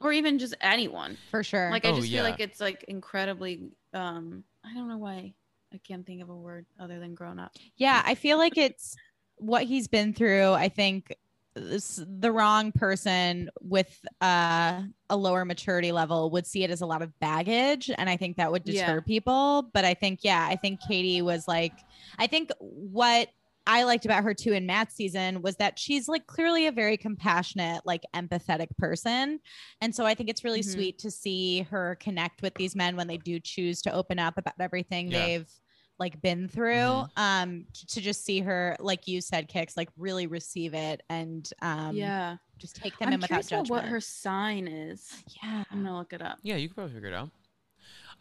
Or 0.01 0.13
even 0.13 0.39
just 0.39 0.55
anyone. 0.61 1.19
for 1.31 1.43
sure 1.43 1.71
Like 1.71 1.85
I 1.85 1.93
Oh, 1.93 1.97
just 1.97 2.09
yeah. 2.09 2.19
feel 2.19 2.25
like 2.25 2.41
it's 2.41 2.61
like 2.61 2.85
incredibly 2.85 3.71
um 3.93 4.45
I 4.65 4.75
don't 4.75 4.89
know 4.89 4.99
why 4.99 5.35
I 5.75 5.79
can't 5.79 6.07
think 6.07 6.23
of 6.23 6.29
a 6.31 6.37
word 6.37 6.67
other 6.79 7.01
than 7.01 7.15
grown 7.15 7.39
up. 7.41 7.53
Yeah, 7.77 8.01
I 8.07 8.15
feel 8.15 8.39
like 8.39 8.57
it's 8.57 8.95
what 9.37 9.65
he's 9.65 9.89
been 9.89 10.15
through. 10.15 10.53
I 10.53 10.69
think 10.69 11.13
this, 11.55 12.01
the 12.21 12.31
wrong 12.31 12.71
person 12.71 13.51
with 13.61 13.99
uh, 14.21 14.83
a 15.11 15.17
lower 15.17 15.45
maturity 15.45 15.91
level 15.91 16.31
would 16.31 16.47
see 16.47 16.63
it 16.63 16.71
as 16.71 16.81
a 16.81 16.87
lot 16.87 17.03
of 17.03 17.19
baggage, 17.19 17.91
and 17.97 18.09
I 18.09 18.17
think 18.17 18.37
that 18.37 18.53
would 18.53 18.63
deter 18.65 18.95
Yeah. 18.97 19.01
people. 19.01 19.71
But 19.75 19.85
I 19.85 19.95
think, 19.95 20.21
yeah, 20.23 20.47
I 20.49 20.55
think 20.57 20.81
Katie 20.87 21.23
was 21.23 21.49
like, 21.49 21.73
I 22.19 22.29
think 22.29 22.51
what 22.59 23.29
I 23.67 23.85
liked 23.85 24.05
about 24.05 24.25
her 24.25 24.35
too 24.35 24.53
in 24.53 24.67
Matt's 24.67 24.95
season 24.95 25.41
was 25.41 25.57
that 25.57 25.79
she's 25.79 26.07
like 26.07 26.27
clearly 26.27 26.67
a 26.67 26.73
very 26.73 26.99
compassionate, 26.99 27.81
like 27.87 28.03
empathetic 28.15 28.69
person. 28.77 29.41
And 29.81 29.95
so 29.95 30.05
I 30.05 30.15
think 30.15 30.29
it's 30.29 30.45
really 30.45 30.61
Mhm. 30.61 30.73
sweet 30.75 30.99
to 30.99 31.11
see 31.11 31.63
her 31.63 31.97
connect 31.99 32.43
with 32.43 32.55
these 32.57 32.77
men 32.77 32.95
when 32.95 33.07
they 33.07 33.17
do 33.17 33.41
choose 33.41 33.81
to 33.83 33.93
open 33.93 34.19
up 34.19 34.37
about 34.37 34.55
everything 34.61 35.11
Yeah. 35.11 35.27
they've 35.27 35.51
like 35.99 36.21
been 36.21 36.49
through. 36.49 36.75
Mhm. 36.75 37.09
Um, 37.17 37.67
to 37.89 38.01
just 38.01 38.25
see 38.25 38.41
her, 38.41 38.77
like 38.81 39.07
you 39.07 39.21
said, 39.21 39.49
Kix, 39.49 39.77
like 39.77 39.89
really 39.97 40.27
receive 40.27 40.75
it 40.75 41.03
and 41.09 41.49
um 41.63 41.97
yeah. 41.97 42.37
just 42.59 42.77
take 42.77 42.99
them 42.99 43.09
I'm 43.09 43.15
in 43.15 43.21
without 43.21 43.29
curious 43.29 43.49
about 43.49 43.59
judgment. 43.63 43.83
what 43.85 43.91
her 43.91 44.01
sign 44.01 44.67
is. 44.69 45.23
yeah. 45.43 45.65
I'm 45.71 45.85
gonna 45.85 45.97
look 45.97 46.13
it 46.13 46.23
up. 46.23 46.39
Yeah, 46.43 46.57
you 46.57 46.69
could 46.69 46.75
probably 46.77 46.95
figure 46.95 47.09
it 47.09 47.15
out. 47.15 47.31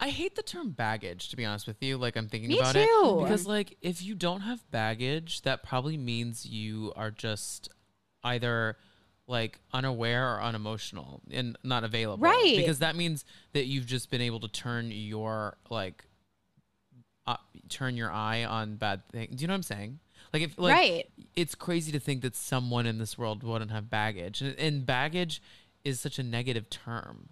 I 0.00 0.08
hate 0.08 0.34
the 0.34 0.42
term 0.42 0.70
baggage, 0.70 1.28
to 1.28 1.36
be 1.36 1.44
honest 1.44 1.66
with 1.66 1.82
you. 1.82 1.96
Like 1.96 2.16
I'm 2.16 2.28
thinking 2.28 2.48
Me 2.48 2.58
about 2.58 2.76
it 2.76 2.88
because, 3.22 3.46
like, 3.46 3.76
if 3.80 4.02
you 4.02 4.14
don't 4.14 4.40
have 4.40 4.68
baggage, 4.70 5.42
that 5.42 5.62
probably 5.62 5.96
means 5.96 6.44
you 6.46 6.92
are 6.96 7.10
just 7.10 7.68
either 8.24 8.76
like 9.26 9.58
unaware 9.72 10.34
or 10.34 10.42
unemotional 10.42 11.22
and 11.30 11.56
not 11.62 11.84
available. 11.84 12.22
Right. 12.22 12.54
Because 12.56 12.80
that 12.80 12.96
means 12.96 13.24
that 13.52 13.66
you've 13.66 13.86
just 13.86 14.10
been 14.10 14.20
able 14.20 14.40
to 14.40 14.48
turn 14.48 14.90
your 14.90 15.56
like 15.70 16.04
uh, 17.26 17.36
turn 17.68 17.96
your 17.96 18.10
eye 18.10 18.44
on 18.44 18.76
bad 18.76 19.06
things. 19.10 19.36
Do 19.36 19.42
you 19.42 19.48
know 19.48 19.54
what 19.54 19.58
I'm 19.58 19.62
saying? 19.62 19.98
Like 20.32 20.42
if 20.42 20.58
like 20.58 20.74
right. 20.74 21.10
it's 21.36 21.54
crazy 21.54 21.92
to 21.92 22.00
think 22.00 22.22
that 22.22 22.34
someone 22.36 22.86
in 22.86 22.98
this 22.98 23.16
world 23.16 23.42
wouldn't 23.42 23.70
have 23.70 23.88
baggage, 23.88 24.40
and, 24.42 24.58
and 24.58 24.84
baggage 24.86 25.42
is 25.84 26.00
such 26.00 26.18
a 26.18 26.22
negative 26.22 26.68
term. 26.70 27.28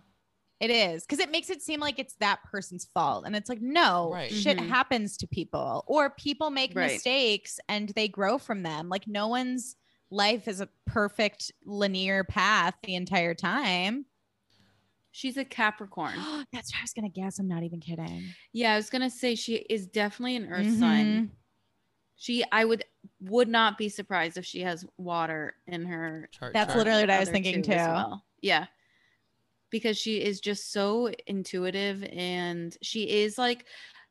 It 0.60 0.70
is 0.70 1.02
because 1.02 1.18
it 1.18 1.32
makes 1.32 1.50
it 1.50 1.60
seem 1.60 1.80
like 1.80 1.98
it's 1.98 2.14
that 2.20 2.38
person's 2.44 2.84
fault. 2.94 3.24
And 3.26 3.34
it's 3.34 3.48
like, 3.48 3.60
no, 3.60 4.12
Right. 4.12 4.30
shit 4.30 4.58
Mhm. 4.58 4.68
happens 4.68 5.16
to 5.16 5.26
people, 5.26 5.82
or 5.88 6.10
people 6.10 6.50
make 6.50 6.72
Right. 6.76 6.92
mistakes 6.92 7.58
and 7.68 7.88
they 7.90 8.06
grow 8.06 8.38
from 8.38 8.62
them. 8.62 8.88
Like, 8.88 9.08
no 9.08 9.26
one's 9.26 9.74
life 10.10 10.46
is 10.46 10.60
a 10.60 10.68
perfect 10.86 11.50
linear 11.64 12.22
path 12.22 12.74
the 12.84 12.94
entire 12.94 13.34
time. 13.34 14.06
She's 15.12 15.36
a 15.36 15.44
Capricorn. 15.44 16.14
Oh, 16.18 16.42
that's 16.52 16.72
what 16.72 16.80
I 16.80 16.82
was 16.82 16.92
going 16.92 17.10
to 17.10 17.20
guess. 17.20 17.38
I'm 17.38 17.46
not 17.48 17.62
even 17.62 17.80
kidding. 17.80 18.34
yeah, 18.52 18.72
I 18.72 18.76
was 18.76 18.90
gonna 18.90 19.10
say 19.10 19.34
she 19.34 19.56
is 19.56 19.86
definitely 19.86 20.36
an 20.36 20.46
Earth 20.50 20.66
Mhm. 20.66 20.78
sign. 20.80 21.30
She, 22.16 22.44
I 22.52 22.64
would 22.64 22.84
would 23.20 23.48
not 23.48 23.76
be 23.78 23.88
surprised 23.88 24.36
if 24.38 24.44
she 24.46 24.60
has 24.60 24.86
water 24.96 25.56
in 25.66 25.84
her. 25.86 26.28
Chart, 26.32 26.52
That's 26.52 26.68
chart. 26.72 26.78
literally 26.78 27.02
what 27.02 27.10
I 27.10 27.18
was 27.18 27.28
thinking 27.30 27.62
two 27.62 27.72
as 27.72 27.86
too. 27.86 27.92
well. 27.92 28.24
Yeah, 28.40 28.66
because 29.70 29.98
she 29.98 30.20
is 30.22 30.40
just 30.40 30.72
so 30.72 31.10
intuitive, 31.26 32.04
and 32.04 32.76
she 32.82 33.10
is 33.10 33.38
like, 33.38 33.66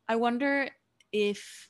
I 0.09 0.15
wonder 0.17 0.69
if 1.13 1.69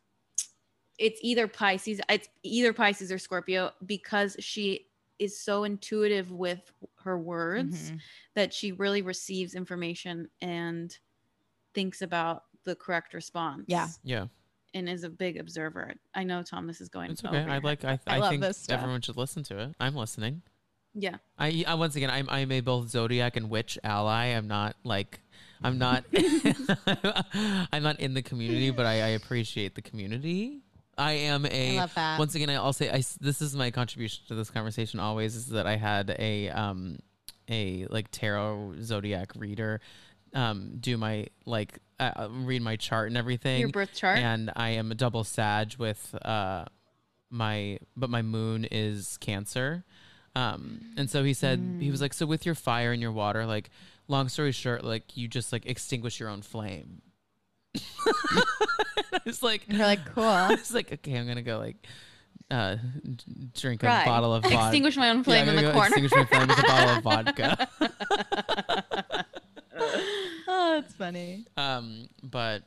it's 0.98 1.20
either 1.24 1.48
Pisces, 1.48 2.02
it's 2.10 2.28
either 2.44 2.74
Pisces 2.74 3.12
or 3.12 3.18
Scorpio, 3.20 3.72
because 3.86 4.36
she 4.40 4.88
is 5.22 5.40
so 5.40 5.64
intuitive 5.64 6.32
with 6.32 6.72
her 7.04 7.18
words 7.18 7.92
Mhm. 7.92 8.00
that 8.34 8.54
she 8.54 8.72
really 8.72 9.04
receives 9.04 9.54
information 9.54 10.30
and 10.42 10.98
thinks 11.76 12.02
about 12.02 12.44
the 12.64 12.76
correct 12.76 13.14
response. 13.14 13.66
Yeah. 13.68 13.88
Yeah, 14.04 14.28
And 14.74 14.90
is 14.90 15.04
a 15.04 15.10
big 15.10 15.38
observer. 15.38 15.94
I 16.16 16.24
know 16.24 16.42
Thomas 16.42 16.82
is 16.82 16.90
going 16.90 17.12
it's 17.12 17.24
over 17.24 17.38
okay. 17.38 17.52
I 17.52 17.60
like. 17.60 17.86
I, 17.86 18.00
I 18.08 18.16
I, 18.16 18.18
love 18.18 18.30
think 18.32 18.42
this 18.42 18.68
everyone 18.70 19.02
should 19.02 19.18
listen 19.18 19.44
to 19.44 19.60
it. 19.60 19.76
I'm 19.80 19.96
listening. 19.96 20.42
Yeah. 20.94 21.18
I, 21.38 21.64
I 21.68 21.76
once 21.76 21.96
again, 21.96 22.10
I'm 22.10 22.28
I'm 22.30 22.52
a 22.52 22.60
both 22.62 22.90
zodiac 22.90 23.36
and 23.38 23.50
witch 23.50 23.78
ally. 23.84 24.26
I'm 24.28 24.48
not 24.48 24.76
like, 24.84 25.22
I'm 25.64 25.78
not, 25.78 26.04
I'm 27.72 27.84
not 27.84 28.00
in 28.00 28.14
the 28.16 28.22
community, 28.24 28.72
but 28.72 28.86
I, 28.86 28.94
I 28.94 29.08
appreciate 29.10 29.76
the 29.76 29.82
community. 29.82 30.62
I 31.02 31.12
am 31.14 31.46
I 31.46 31.50
a. 31.52 31.76
love 31.78 31.94
that. 31.96 32.20
Once 32.20 32.36
again, 32.36 32.50
I'll 32.52 32.74
say 32.74 32.90
I, 32.90 33.04
this 33.20 33.42
is 33.42 33.56
my 33.56 33.72
contribution 33.72 34.24
to 34.28 34.36
this 34.36 34.50
conversation. 34.50 35.00
Always 35.00 35.36
is 35.36 35.48
that 35.48 35.66
I 35.68 35.76
had 35.76 36.16
a 36.18 36.50
um 36.50 37.00
a 37.50 37.86
like 37.90 38.10
tarot 38.12 38.76
zodiac 38.82 39.32
reader 39.36 39.82
um 40.34 40.78
do 40.80 40.98
my 40.98 41.28
like 41.46 41.80
uh, 42.00 42.30
read 42.32 42.62
my 42.62 42.76
chart 42.76 43.08
and 43.08 43.18
everything. 43.18 43.60
Your 43.60 43.70
birth 43.70 43.94
chart. 43.94 44.18
and 44.18 44.52
I 44.56 44.70
am 44.70 44.92
a 44.92 44.96
double 44.96 45.24
Sag 45.24 45.76
with 45.78 46.16
uh 46.24 46.66
my 47.30 47.80
but 47.98 48.10
my 48.10 48.22
moon 48.22 48.66
is 48.66 49.18
Cancer. 49.18 49.84
Um 50.36 50.94
and 50.98 51.10
so 51.10 51.24
he 51.24 51.34
said 51.34 51.78
he 51.80 51.92
was 51.92 52.02
like 52.02 52.14
so 52.14 52.26
with 52.26 52.46
your 52.46 52.56
fire 52.56 52.92
and 52.94 53.02
your 53.02 53.12
water 53.12 53.46
like 53.46 53.70
long 54.08 54.30
story 54.30 54.52
short 54.52 54.84
like 54.84 55.18
you 55.18 55.28
just 55.28 55.52
like 55.52 55.66
extinguish 55.66 56.20
your 56.20 56.30
own 56.30 56.42
flame. 56.42 57.02
I 59.14 59.20
was 59.26 59.42
like 59.44 59.66
You're 59.68 59.80
like, 59.86 60.06
cool. 60.14 60.24
It's 60.52 60.74
like 60.74 60.92
okay 60.92 61.16
I'm 61.16 61.26
going 61.26 61.38
to 61.38 61.42
go 61.44 61.58
like 61.60 61.78
uh 62.50 62.76
d- 63.04 63.24
drink 63.54 63.84
a 63.84 63.86
bottle 63.86 64.34
of 64.34 64.44
vodka. 64.44 64.58
Extinguish 64.66 64.98
my 64.98 65.10
own 65.10 65.24
flame 65.24 65.48
I'm 65.48 65.58
in 65.58 65.66
the 65.66 65.72
corner. 65.72 65.86
Extinguish 65.96 66.12
my 66.12 66.26
flame 66.26 66.48
with 66.48 66.60
a 66.60 66.64
bottle 66.64 66.96
of 66.98 67.04
vodka. 67.04 67.70
oh, 70.48 70.72
that's 70.82 70.94
funny. 70.94 71.46
Um, 71.58 72.08
but 72.24 72.64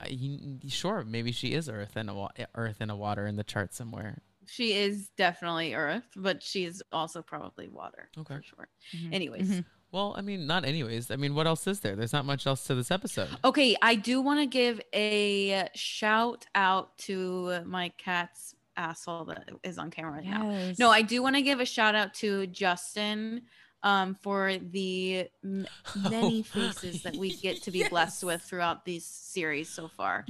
uh, 0.00 0.06
you, 0.08 0.58
sure, 0.68 1.04
maybe 1.06 1.32
she 1.32 1.52
is 1.52 1.68
Earth 1.68 1.96
and 1.96 2.10
a 2.10 2.14
wa- 2.14 2.30
Earth 2.54 2.76
and 2.80 2.90
a 2.90 2.96
water 2.96 3.26
in 3.26 3.36
the 3.36 3.44
chart 3.44 3.74
somewhere. 3.74 4.18
she 4.46 4.72
is 4.72 5.10
definitely 5.16 5.74
earth, 5.74 6.06
but 6.16 6.42
she's 6.42 6.82
also 6.90 7.22
probably 7.22 7.68
water. 7.68 8.08
Okay. 8.18 8.36
For 8.36 8.42
sure. 8.42 8.68
Mhm. 8.96 9.14
Anyways. 9.14 9.48
Mhm. 9.50 9.64
Well, 9.90 10.14
I 10.18 10.20
mean, 10.20 10.46
not 10.46 10.64
anyways. 10.64 11.10
I 11.10 11.16
mean, 11.16 11.34
what 11.34 11.46
else 11.46 11.66
is 11.66 11.80
there? 11.80 11.96
There's 11.96 12.12
not 12.12 12.26
much 12.26 12.46
else 12.46 12.64
to 12.64 12.74
this 12.74 12.90
episode. 12.90 13.28
Okay, 13.44 13.74
I 13.80 13.94
do 13.94 14.20
want 14.20 14.40
to 14.40 14.46
give 14.46 14.80
a 14.94 15.68
shout 15.74 16.46
out 16.54 16.96
to 16.98 17.62
my 17.64 17.90
cat's 17.96 18.54
asshole 18.76 19.24
that 19.26 19.48
is 19.64 19.78
on 19.78 19.90
camera 19.90 20.12
right 20.12 20.24
now. 20.24 20.70
No, 20.78 20.90
I 20.90 21.02
do 21.02 21.22
want 21.22 21.36
to 21.36 21.42
give 21.42 21.60
a 21.60 21.64
shout 21.64 21.94
out 21.94 22.14
to 22.14 22.46
Justin 22.48 23.42
um, 23.82 24.14
for 24.14 24.56
the 24.58 25.28
m- 25.42 25.66
many 26.10 26.42
faces 26.42 27.02
that 27.02 27.16
we 27.16 27.36
get 27.36 27.62
to 27.62 27.70
be 27.70 27.86
blessed 27.90 28.24
with 28.24 28.42
throughout 28.42 28.84
these 28.84 29.04
series 29.04 29.68
so 29.68 29.88
far. 29.88 30.26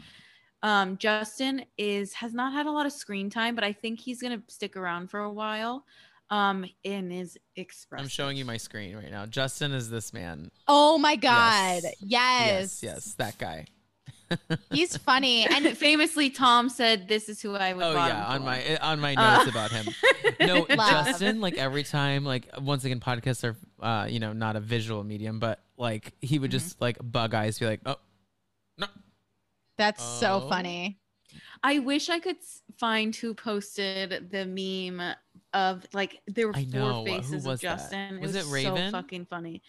Um, 0.62 0.96
Justin 0.98 1.64
is 1.76 2.12
has 2.14 2.34
not 2.34 2.52
had 2.52 2.66
a 2.66 2.70
lot 2.70 2.84
of 2.86 2.92
screen 2.92 3.30
time, 3.30 3.54
but 3.54 3.62
I 3.62 3.72
think 3.72 4.00
he's 4.00 4.20
gonna 4.20 4.42
stick 4.48 4.76
around 4.76 5.08
for 5.08 5.20
a 5.20 5.32
while. 5.32 5.84
Um, 6.30 6.66
in 6.84 7.10
his 7.10 7.38
express 7.56 8.00
I'm 8.02 8.08
showing 8.08 8.36
you 8.36 8.44
my 8.44 8.58
screen 8.58 8.94
right 8.96 9.10
now. 9.10 9.24
Justin 9.26 9.72
is 9.72 9.88
this 9.88 10.12
man. 10.12 10.50
Oh 10.66 10.98
my 10.98 11.16
God. 11.16 11.82
Yes. 11.84 11.94
Yes. 12.00 12.82
Yes, 12.82 12.82
yes, 12.82 13.14
that 13.14 13.38
guy. 13.38 13.64
He's 14.70 14.94
funny. 14.98 15.46
And 15.46 15.66
famously, 15.76 16.28
Tom 16.28 16.68
said, 16.68 17.08
"This 17.08 17.30
is 17.30 17.40
who 17.40 17.54
I 17.54 17.72
would." 17.72 17.82
Oh 17.82 17.92
yeah, 17.94 18.26
on 18.26 18.40
for." 18.40 18.44
my 18.44 18.76
on 18.76 19.00
my 19.00 19.14
Uh, 19.14 19.38
notes 19.38 19.50
about 19.50 19.70
him. 19.70 19.86
No, 20.40 20.66
Justin. 20.66 21.40
Like 21.40 21.56
every 21.56 21.82
time, 21.82 22.24
like 22.24 22.46
once 22.60 22.84
again, 22.84 23.00
podcasts 23.00 23.42
are, 23.42 23.56
uh, 23.84 24.06
you 24.06 24.20
know, 24.20 24.32
not 24.34 24.54
a 24.54 24.60
visual 24.60 25.02
medium, 25.02 25.40
but 25.40 25.64
like 25.78 26.12
he 26.20 26.38
would 26.38 26.50
Mm-hmm. 26.50 26.58
just 26.58 26.80
like 26.80 26.98
bug 27.02 27.34
eyes, 27.34 27.58
be 27.58 27.66
like, 27.66 27.80
oh, 27.86 27.96
no, 28.76 28.86
that's 29.78 30.04
so 30.04 30.42
Oh. 30.44 30.48
funny. 30.48 31.00
I 31.62 31.80
wish 31.80 32.08
I 32.08 32.20
could 32.20 32.36
find 32.78 33.14
who 33.16 33.34
posted 33.34 34.30
the 34.30 34.44
meme 34.46 35.14
of 35.54 35.84
like 35.92 36.20
there 36.26 36.46
were 36.48 36.56
I 36.56 36.64
know. 36.64 37.04
four 37.04 37.14
Who 37.14 37.22
faces 37.22 37.46
was 37.46 37.54
of? 37.54 37.60
Justin. 37.60 38.20
Was 38.20 38.34
it 38.34 38.40
it 38.40 38.44
was 38.44 38.52
Raven? 38.52 38.90
so 38.90 38.98
fucking 38.98 39.26
funny. 39.26 39.62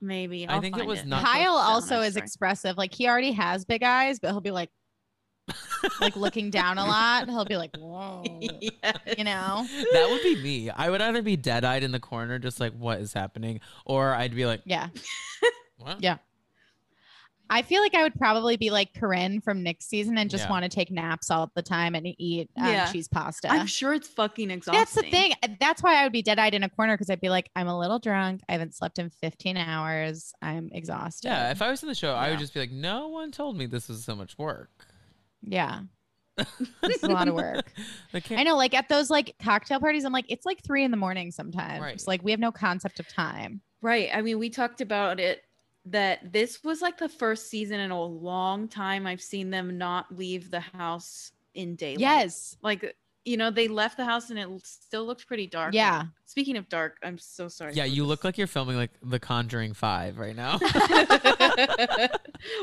Maybe 0.00 0.48
I 0.48 0.54
I'll 0.54 0.60
think 0.60 0.78
it 0.78 0.86
was 0.86 1.00
it. 1.00 1.06
not- 1.06 1.24
Kyle 1.24 1.52
also 1.54 2.00
is 2.00 2.16
expressive. 2.16 2.76
Like 2.78 2.94
he 2.94 3.06
already 3.06 3.32
has 3.32 3.64
big 3.64 3.82
eyes, 3.82 4.18
but 4.18 4.28
he'll 4.30 4.40
be 4.40 4.50
like, 4.50 4.70
like 6.00 6.16
looking 6.16 6.48
down 6.50 6.78
a 6.78 6.84
lot. 6.86 7.28
He'll 7.28 7.44
be 7.44 7.56
like, 7.56 7.76
whoa, 7.76 8.22
Yes. 8.60 8.98
you 9.18 9.24
know? 9.24 9.66
that 9.92 10.08
would 10.10 10.22
be 10.22 10.42
me. 10.42 10.70
I 10.70 10.88
would 10.90 11.02
either 11.02 11.22
be 11.22 11.36
dead 11.36 11.64
eyed 11.64 11.82
in 11.82 11.92
the 11.92 12.00
corner, 12.00 12.38
just 12.38 12.60
like 12.60 12.72
what 12.72 12.98
is 13.00 13.12
happening, 13.12 13.60
or 13.84 14.14
I'd 14.14 14.34
be 14.34 14.46
like, 14.46 14.62
Yeah. 14.64 14.88
what? 15.76 16.02
Yeah. 16.02 16.16
I 17.52 17.62
feel 17.62 17.82
like 17.82 17.94
I 17.96 18.02
would 18.04 18.14
probably 18.14 18.56
be 18.56 18.70
like 18.70 18.94
Corinne 18.94 19.40
from 19.40 19.62
Nick's 19.64 19.86
season 19.86 20.16
and 20.16 20.30
just 20.30 20.44
Yeah. 20.44 20.50
want 20.50 20.62
to 20.62 20.68
take 20.68 20.90
naps 20.90 21.30
all 21.30 21.50
the 21.56 21.62
time 21.62 21.94
and 21.96 22.06
eat 22.06 22.48
um, 22.56 22.66
Yeah. 22.66 22.90
cheese 22.92 23.08
pasta. 23.08 23.50
I'm 23.50 23.66
sure 23.66 23.92
it's 23.92 24.06
fucking 24.08 24.50
exhausting. 24.50 24.80
That's 24.80 24.94
the 24.94 25.02
thing. 25.02 25.32
That's 25.58 25.82
why 25.82 25.96
I 26.00 26.04
would 26.04 26.12
be 26.12 26.22
dead 26.22 26.38
eyed 26.38 26.54
in 26.54 26.62
a 26.62 26.68
corner 26.68 26.94
because 26.94 27.10
I'd 27.10 27.20
be 27.20 27.28
like, 27.28 27.50
I'm 27.56 27.66
a 27.66 27.76
little 27.78 27.98
drunk. 27.98 28.42
I 28.48 28.52
haven't 28.52 28.74
slept 28.74 28.98
in 29.00 29.10
15 29.10 29.56
hours. 29.56 30.32
I'm 30.40 30.70
exhausted. 30.72 31.26
Yeah, 31.28 31.50
if 31.50 31.60
I 31.60 31.70
was 31.70 31.82
in 31.82 31.88
the 31.88 31.94
show, 31.94 32.14
I 32.14 32.30
would 32.30 32.38
just 32.38 32.54
be 32.54 32.60
like, 32.60 32.70
no 32.70 33.08
one 33.08 33.32
told 33.32 33.56
me 33.56 33.66
this 33.66 33.88
was 33.88 34.04
so 34.04 34.14
much 34.14 34.38
work. 34.38 34.70
yeah. 35.42 35.80
It's 36.84 37.02
a 37.02 37.08
lot 37.08 37.28
of 37.28 37.34
work. 37.34 37.70
They 38.12 38.22
I 38.36 38.44
know, 38.44 38.56
like 38.56 38.72
at 38.74 38.88
those 38.88 39.10
like 39.10 39.34
cocktail 39.42 39.78
parties, 39.80 40.04
I'm 40.04 40.12
like, 40.12 40.24
it's 40.28 40.46
like 40.46 40.62
three 40.62 40.84
in 40.84 40.90
the 40.90 40.96
morning 40.96 41.32
sometimes. 41.32 41.82
Right. 41.82 42.02
Like 42.06 42.22
we 42.22 42.30
have 42.30 42.40
no 42.40 42.50
concept 42.52 42.98
of 43.00 43.06
time. 43.08 43.60
Right. 43.82 44.08
I 44.14 44.22
mean, 44.22 44.38
we 44.38 44.48
talked 44.48 44.80
about 44.80 45.20
it 45.20 45.42
that 45.86 46.32
this 46.32 46.62
was 46.62 46.82
like 46.82 46.98
the 46.98 47.08
first 47.08 47.48
season 47.48 47.80
in 47.80 47.90
a 47.90 48.02
long 48.02 48.68
time 48.68 49.06
I've 49.06 49.22
seen 49.22 49.50
them 49.50 49.78
not 49.78 50.14
leave 50.16 50.50
the 50.50 50.60
house 50.60 51.32
in 51.54 51.74
daylight. 51.76 52.00
Yes. 52.00 52.56
Like, 52.62 52.94
you 53.24 53.36
know, 53.36 53.50
they 53.50 53.68
left 53.68 53.96
the 53.96 54.04
house 54.04 54.30
and 54.30 54.38
it 54.38 54.48
still 54.64 55.04
looked 55.06 55.26
pretty 55.26 55.46
dark. 55.46 55.74
Yeah. 55.74 56.04
Speaking 56.26 56.56
of 56.56 56.68
dark, 56.68 56.96
I'm 57.02 57.18
so 57.18 57.48
sorry. 57.48 57.74
yeah, 57.74 57.84
you 57.84 58.02
this. 58.02 58.08
look 58.08 58.24
like 58.24 58.38
you're 58.38 58.46
filming 58.46 58.76
like 58.76 58.90
The 59.02 59.18
Conjuring 59.18 59.74
Five 59.74 60.18
right 60.18 60.36
now. 60.36 60.58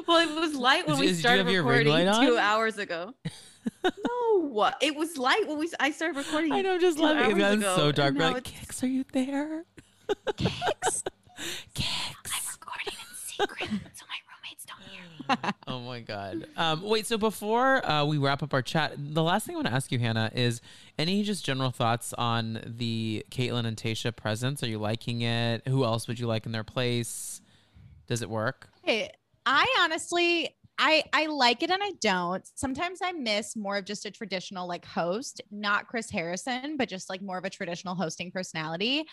well, 0.08 0.18
it 0.20 0.40
was 0.40 0.56
light 0.56 0.88
when 0.88 0.98
we 1.00 1.06
you- 1.08 1.10
you 1.12 1.16
started 1.16 1.46
have 1.46 1.54
your 1.54 1.64
ring 1.64 1.88
recording 1.88 2.28
two 2.28 2.38
hours 2.38 2.78
ago. 2.78 3.14
no, 3.84 4.42
what? 4.48 4.78
it 4.82 4.96
was 4.96 5.18
light 5.18 5.48
when 5.48 5.58
we 5.60 5.70
I 5.80 5.92
started 5.92 6.18
recording. 6.18 6.54
I 6.54 6.62
know, 6.62 6.76
I'm 6.76 6.82
just 6.82 6.98
two 6.98 7.04
laughing. 7.04 7.20
It's 7.20 7.30
hours 7.34 7.40
gotten 7.42 7.60
ago, 7.60 7.76
so 7.76 7.92
dark. 7.92 8.16
We're 8.16 8.32
like, 8.32 8.48
it's- 8.48 8.66
Kix, 8.80 8.84
are 8.84 8.88
you 8.88 9.04
there? 9.12 9.66
Kix. 10.34 11.04
Kix. 11.76 12.47
Recording 13.40 13.68
secret, 13.68 13.98
so 13.98 14.06
my 14.08 14.16
roommates 14.30 14.66
don't 14.66 14.82
hear. 14.84 15.02
me. 15.04 15.52
oh 15.68 15.80
my 15.82 16.00
god. 16.00 16.48
Um, 16.56 16.82
wait. 16.82 17.06
So 17.06 17.18
before 17.18 17.86
uh, 17.90 18.06
we 18.06 18.18
wrap 18.18 18.44
up 18.44 18.54
our 18.54 18.62
chat, 18.62 18.94
the 18.98 19.24
last 19.24 19.46
thing 19.46 19.56
I 19.56 19.58
want 19.58 19.68
to 19.68 19.74
ask 19.74 19.92
you, 19.92 20.00
Hannah, 20.00 20.32
is 20.34 20.62
any 20.98 21.24
just 21.24 21.46
general 21.46 21.72
thoughts 21.72 22.14
on 22.14 22.62
the 22.66 23.26
Kaitlyn 23.32 23.66
and 23.66 23.78
Tayshia 23.78 24.16
presence? 24.16 24.64
Are 24.64 24.68
you 24.68 24.80
liking 24.80 25.22
it? 25.22 25.68
Who 25.68 25.84
else 25.84 26.08
would 26.08 26.20
you 26.20 26.28
like 26.28 26.46
in 26.46 26.52
their 26.52 26.64
place? 26.64 27.42
Does 28.08 28.22
it 28.22 28.30
work? 28.30 28.70
Hey, 28.84 29.12
I 29.46 29.66
honestly 29.82 30.56
I 30.80 31.04
I 31.14 31.26
like 31.26 31.64
it 31.64 31.72
and 31.72 31.82
I 31.82 31.92
don't. 32.02 32.46
Sometimes 32.56 33.00
I 33.04 33.12
miss 33.12 33.56
more 33.56 33.78
of 33.78 33.86
just 33.86 34.06
a 34.06 34.12
traditional 34.12 34.68
like 34.68 34.86
host, 34.86 35.42
not 35.52 35.88
Chris 35.88 36.10
Harrison, 36.10 36.78
but 36.78 36.88
just 36.88 37.10
like 37.10 37.22
more 37.22 37.38
of 37.38 37.46
a 37.46 37.50
traditional 37.50 37.96
hosting 37.96 38.32
personality. 38.32 39.06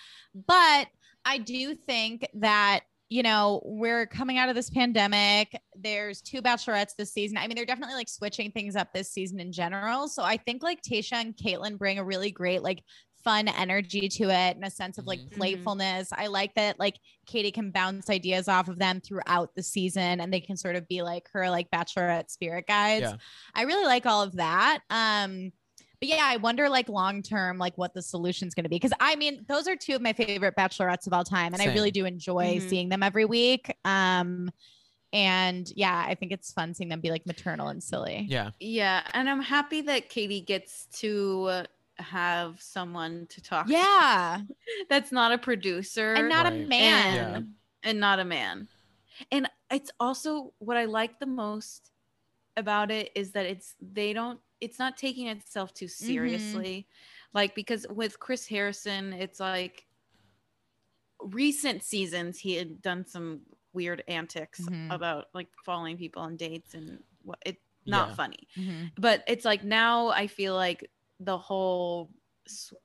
But 0.47 0.89
I 1.25 1.39
do 1.39 1.75
think 1.75 2.29
that 2.35 2.81
you 3.09 3.23
know, 3.23 3.61
we're 3.65 4.07
coming 4.07 4.39
out 4.39 4.49
of 4.49 4.55
this 4.55 4.71
pandemic. 4.71 5.61
There's 5.77 6.21
two 6.23 6.41
bachelorettes 6.43 6.97
this 6.97 7.13
season. 7.13 7.37
I 7.37 7.47
mean, 7.47 7.57
they're 7.57 7.65
definitely 7.67 7.95
like 7.95 8.09
switching 8.09 8.51
things 8.51 8.77
up 8.77 8.93
this 8.93 9.13
season 9.13 9.41
in 9.41 9.53
general. 9.53 10.09
So 10.09 10.23
I 10.23 10.37
think 10.37 10.63
like 10.63 10.81
Tayshia 10.83 11.15
and 11.21 11.37
Kaitlyn 11.37 11.79
bring 11.79 11.99
a 11.99 12.05
really 12.05 12.31
great, 12.31 12.63
like, 12.63 12.83
fun 13.23 13.49
energy 13.49 14.07
to 14.07 14.25
it 14.25 14.55
and 14.55 14.63
a 14.67 14.71
sense 14.71 14.99
of 14.99 15.07
like 15.07 15.19
Mhm. 15.19 15.33
playfulness. 15.33 16.09
I 16.13 16.27
like 16.27 16.53
that 16.57 16.79
like 16.79 16.97
Katie 17.25 17.53
can 17.53 17.71
bounce 17.71 18.11
ideas 18.11 18.49
off 18.49 18.69
of 18.69 18.79
them 18.79 19.01
throughout 19.01 19.55
the 19.55 19.63
season 19.63 20.21
and 20.21 20.31
they 20.31 20.41
can 20.41 20.59
sort 20.59 20.77
of 20.77 20.87
be 20.89 21.01
like 21.01 21.27
her 21.33 21.49
like 21.49 21.71
bachelorette 21.71 22.31
spirit 22.31 22.67
guides. 22.69 23.01
Yeah. 23.05 23.17
I 23.55 23.63
really 23.63 23.87
like 23.87 24.05
all 24.05 24.21
of 24.23 24.33
that. 24.37 24.81
Um 24.91 25.53
but 26.07 26.17
yeah, 26.17 26.25
I 26.27 26.37
wonder 26.37 26.69
like 26.69 26.89
long 26.89 27.23
term, 27.23 27.59
like 27.59 27.77
what 27.79 27.95
the 27.95 28.03
solution's 28.03 28.55
going 28.55 28.65
to 28.65 28.69
be. 28.71 28.79
Cause 28.79 28.93
I 29.01 29.17
mean, 29.17 29.45
those 29.49 29.67
are 29.67 29.77
two 29.77 29.95
of 29.95 30.03
my 30.03 30.13
favorite 30.13 30.55
bachelorettes 30.57 31.07
of 31.07 31.13
all 31.13 31.25
time. 31.25 31.53
And 31.55 31.63
I 31.63 31.67
really 31.67 31.91
do 31.91 32.05
enjoy 32.05 32.57
Mhm. 32.59 32.69
seeing 32.69 32.89
them 32.91 33.03
every 33.03 33.25
week. 33.25 33.75
Um, 33.85 34.51
and 35.13 35.71
yeah, 35.77 36.05
I 36.07 36.15
think 36.15 36.33
it's 36.33 36.53
fun 36.53 36.75
seeing 36.75 36.89
them 36.91 37.01
be 37.01 37.11
like 37.11 37.25
maternal 37.27 37.69
and 37.69 37.83
silly. 37.83 38.27
Yeah. 38.29 38.51
Yeah, 38.61 39.03
and 39.15 39.31
I'm 39.31 39.41
happy 39.43 39.81
that 39.83 40.09
Katie 40.09 40.41
gets 40.41 40.87
to 41.01 41.63
have 41.99 42.61
someone 42.61 43.27
to 43.31 43.41
talk. 43.41 43.67
to 43.69 43.73
Yeah. 43.73 44.41
that's 44.91 45.13
not 45.13 45.31
a 45.33 45.39
producer 45.39 46.15
And 46.15 46.29
not 46.29 46.47
a 46.47 46.51
Right. 46.51 46.69
man. 46.69 47.15
Yeah. 47.15 47.41
and 47.91 48.01
not 48.01 48.19
a 48.19 48.25
man. 48.25 48.67
And 49.31 49.49
it's 49.71 49.91
also 50.01 50.53
what 50.59 50.77
I 50.77 50.87
like 50.87 51.21
the 51.21 51.27
most 51.27 51.91
about 52.57 52.91
it 52.91 53.11
is 53.15 53.33
that 53.33 53.47
it's 53.47 53.75
they 53.81 54.13
don't 54.13 54.41
it's 54.61 54.79
not 54.79 54.97
taking 54.97 55.27
itself 55.29 55.75
too 55.75 55.89
seriously. 55.89 56.87
Like 57.33 57.55
because 57.55 57.87
with 57.91 58.19
Chris 58.21 58.47
Harrison, 58.47 59.13
it's 59.13 59.41
like 59.41 59.87
recent 61.21 61.83
seasons 61.83 62.39
he 62.39 62.55
had 62.55 62.81
done 62.83 63.07
some 63.07 63.41
weird 63.73 64.05
antics 64.09 64.61
Mhm. 64.61 64.93
about 64.95 65.27
like 65.35 65.49
following 65.65 65.97
people 65.97 66.23
on 66.23 66.37
dates 66.37 66.75
and 66.75 67.03
what 67.23 67.39
it 67.45 67.61
not 67.87 68.11
Yeah. 68.11 68.15
funny. 68.15 68.49
Mhm. 68.57 68.93
But 68.97 69.25
it's 69.27 69.45
like 69.45 69.63
now 69.65 70.09
I 70.09 70.27
feel 70.27 70.55
like 70.55 70.91
the 71.21 71.37
whole 71.37 72.11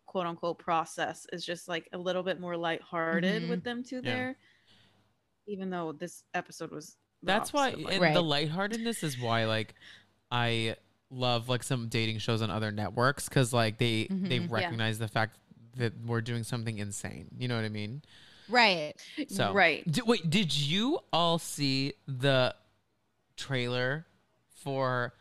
quote 0.05 0.25
unquote 0.25 0.57
process 0.59 1.25
is 1.31 1.45
just 1.45 1.67
like 1.67 1.87
a 1.93 1.97
little 1.97 2.23
bit 2.23 2.39
more 2.39 2.57
lighthearted 2.57 3.43
Mhm. 3.43 3.49
with 3.49 3.63
them 3.63 3.83
two 3.83 3.97
Yeah. 3.97 4.01
there. 4.01 4.37
Even 5.47 5.69
though 5.69 5.91
this 5.93 6.23
episode 6.33 6.71
was 6.71 6.95
the 6.95 6.97
That's 7.23 7.51
why, 7.53 7.69
opposite 7.71 7.89
and 7.91 7.99
light- 8.01 8.13
the 8.13 8.19
Right. 8.21 8.25
lightheartedness 8.49 9.03
is 9.03 9.19
why, 9.19 9.45
like, 9.45 9.75
I 10.31 10.75
love 11.11 11.49
like 11.49 11.63
some 11.63 11.87
dating 11.89 12.19
shows 12.19 12.41
on 12.41 12.51
other 12.51 12.71
networks 12.71 13.27
because 13.27 13.51
like 13.51 13.77
they 13.79 14.03
they 14.09 14.37
Mhm. 14.39 14.41
Yeah. 14.41 14.47
recognize 14.51 14.99
the 14.99 15.07
fact 15.07 15.37
that 15.77 15.93
we're 16.05 16.21
doing 16.21 16.43
something 16.43 16.77
insane. 16.77 17.29
You 17.37 17.47
know 17.47 17.55
what 17.55 17.65
I 17.65 17.69
mean? 17.69 18.03
Right. 18.47 18.93
So 19.27 19.51
right. 19.53 19.89
Di- 19.91 20.01
wait, 20.03 20.29
did 20.29 20.55
you 20.55 20.99
all 21.11 21.39
see 21.39 21.93
the 22.07 22.55
trailer 23.37 24.05
for 24.47 25.13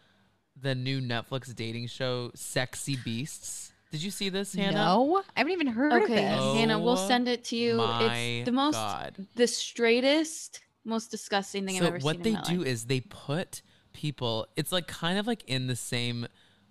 the 0.60 0.74
new 0.74 1.00
Netflix 1.00 1.54
dating 1.54 1.86
show, 1.86 2.30
Sexy 2.34 2.96
Beasts? 2.96 3.72
Did 3.90 4.02
you 4.02 4.10
see 4.10 4.28
this, 4.28 4.54
Hannah? 4.54 4.72
No, 4.76 5.22
I 5.34 5.40
haven't 5.40 5.52
even 5.52 5.68
heard 5.68 5.92
of 5.92 6.02
Okay, 6.02 6.16
this. 6.16 6.36
Oh, 6.38 6.54
Hannah, 6.54 6.78
we'll 6.78 6.96
send 6.98 7.28
it 7.28 7.44
to 7.44 7.56
you. 7.56 7.76
My 7.76 8.12
It's 8.40 8.44
the 8.46 8.52
most 8.52 8.74
God. 8.74 9.26
the 9.36 9.46
straightest, 9.46 10.60
most 10.88 11.10
disgusting 11.10 11.66
thing 11.66 11.76
I've 11.76 11.84
ever 11.84 11.98
what 11.98 12.16
seen. 12.16 12.22
they 12.22 12.30
in 12.30 12.34
my 12.36 12.42
do 12.42 12.58
life. 12.58 12.66
is 12.66 12.84
they 12.86 13.00
put 13.00 13.62
people 13.92 14.46
it's 14.56 14.72
like 14.72 14.86
kind 14.86 15.18
of 15.18 15.26
like 15.26 15.42
in 15.46 15.66
the 15.66 15.76
same 15.76 16.26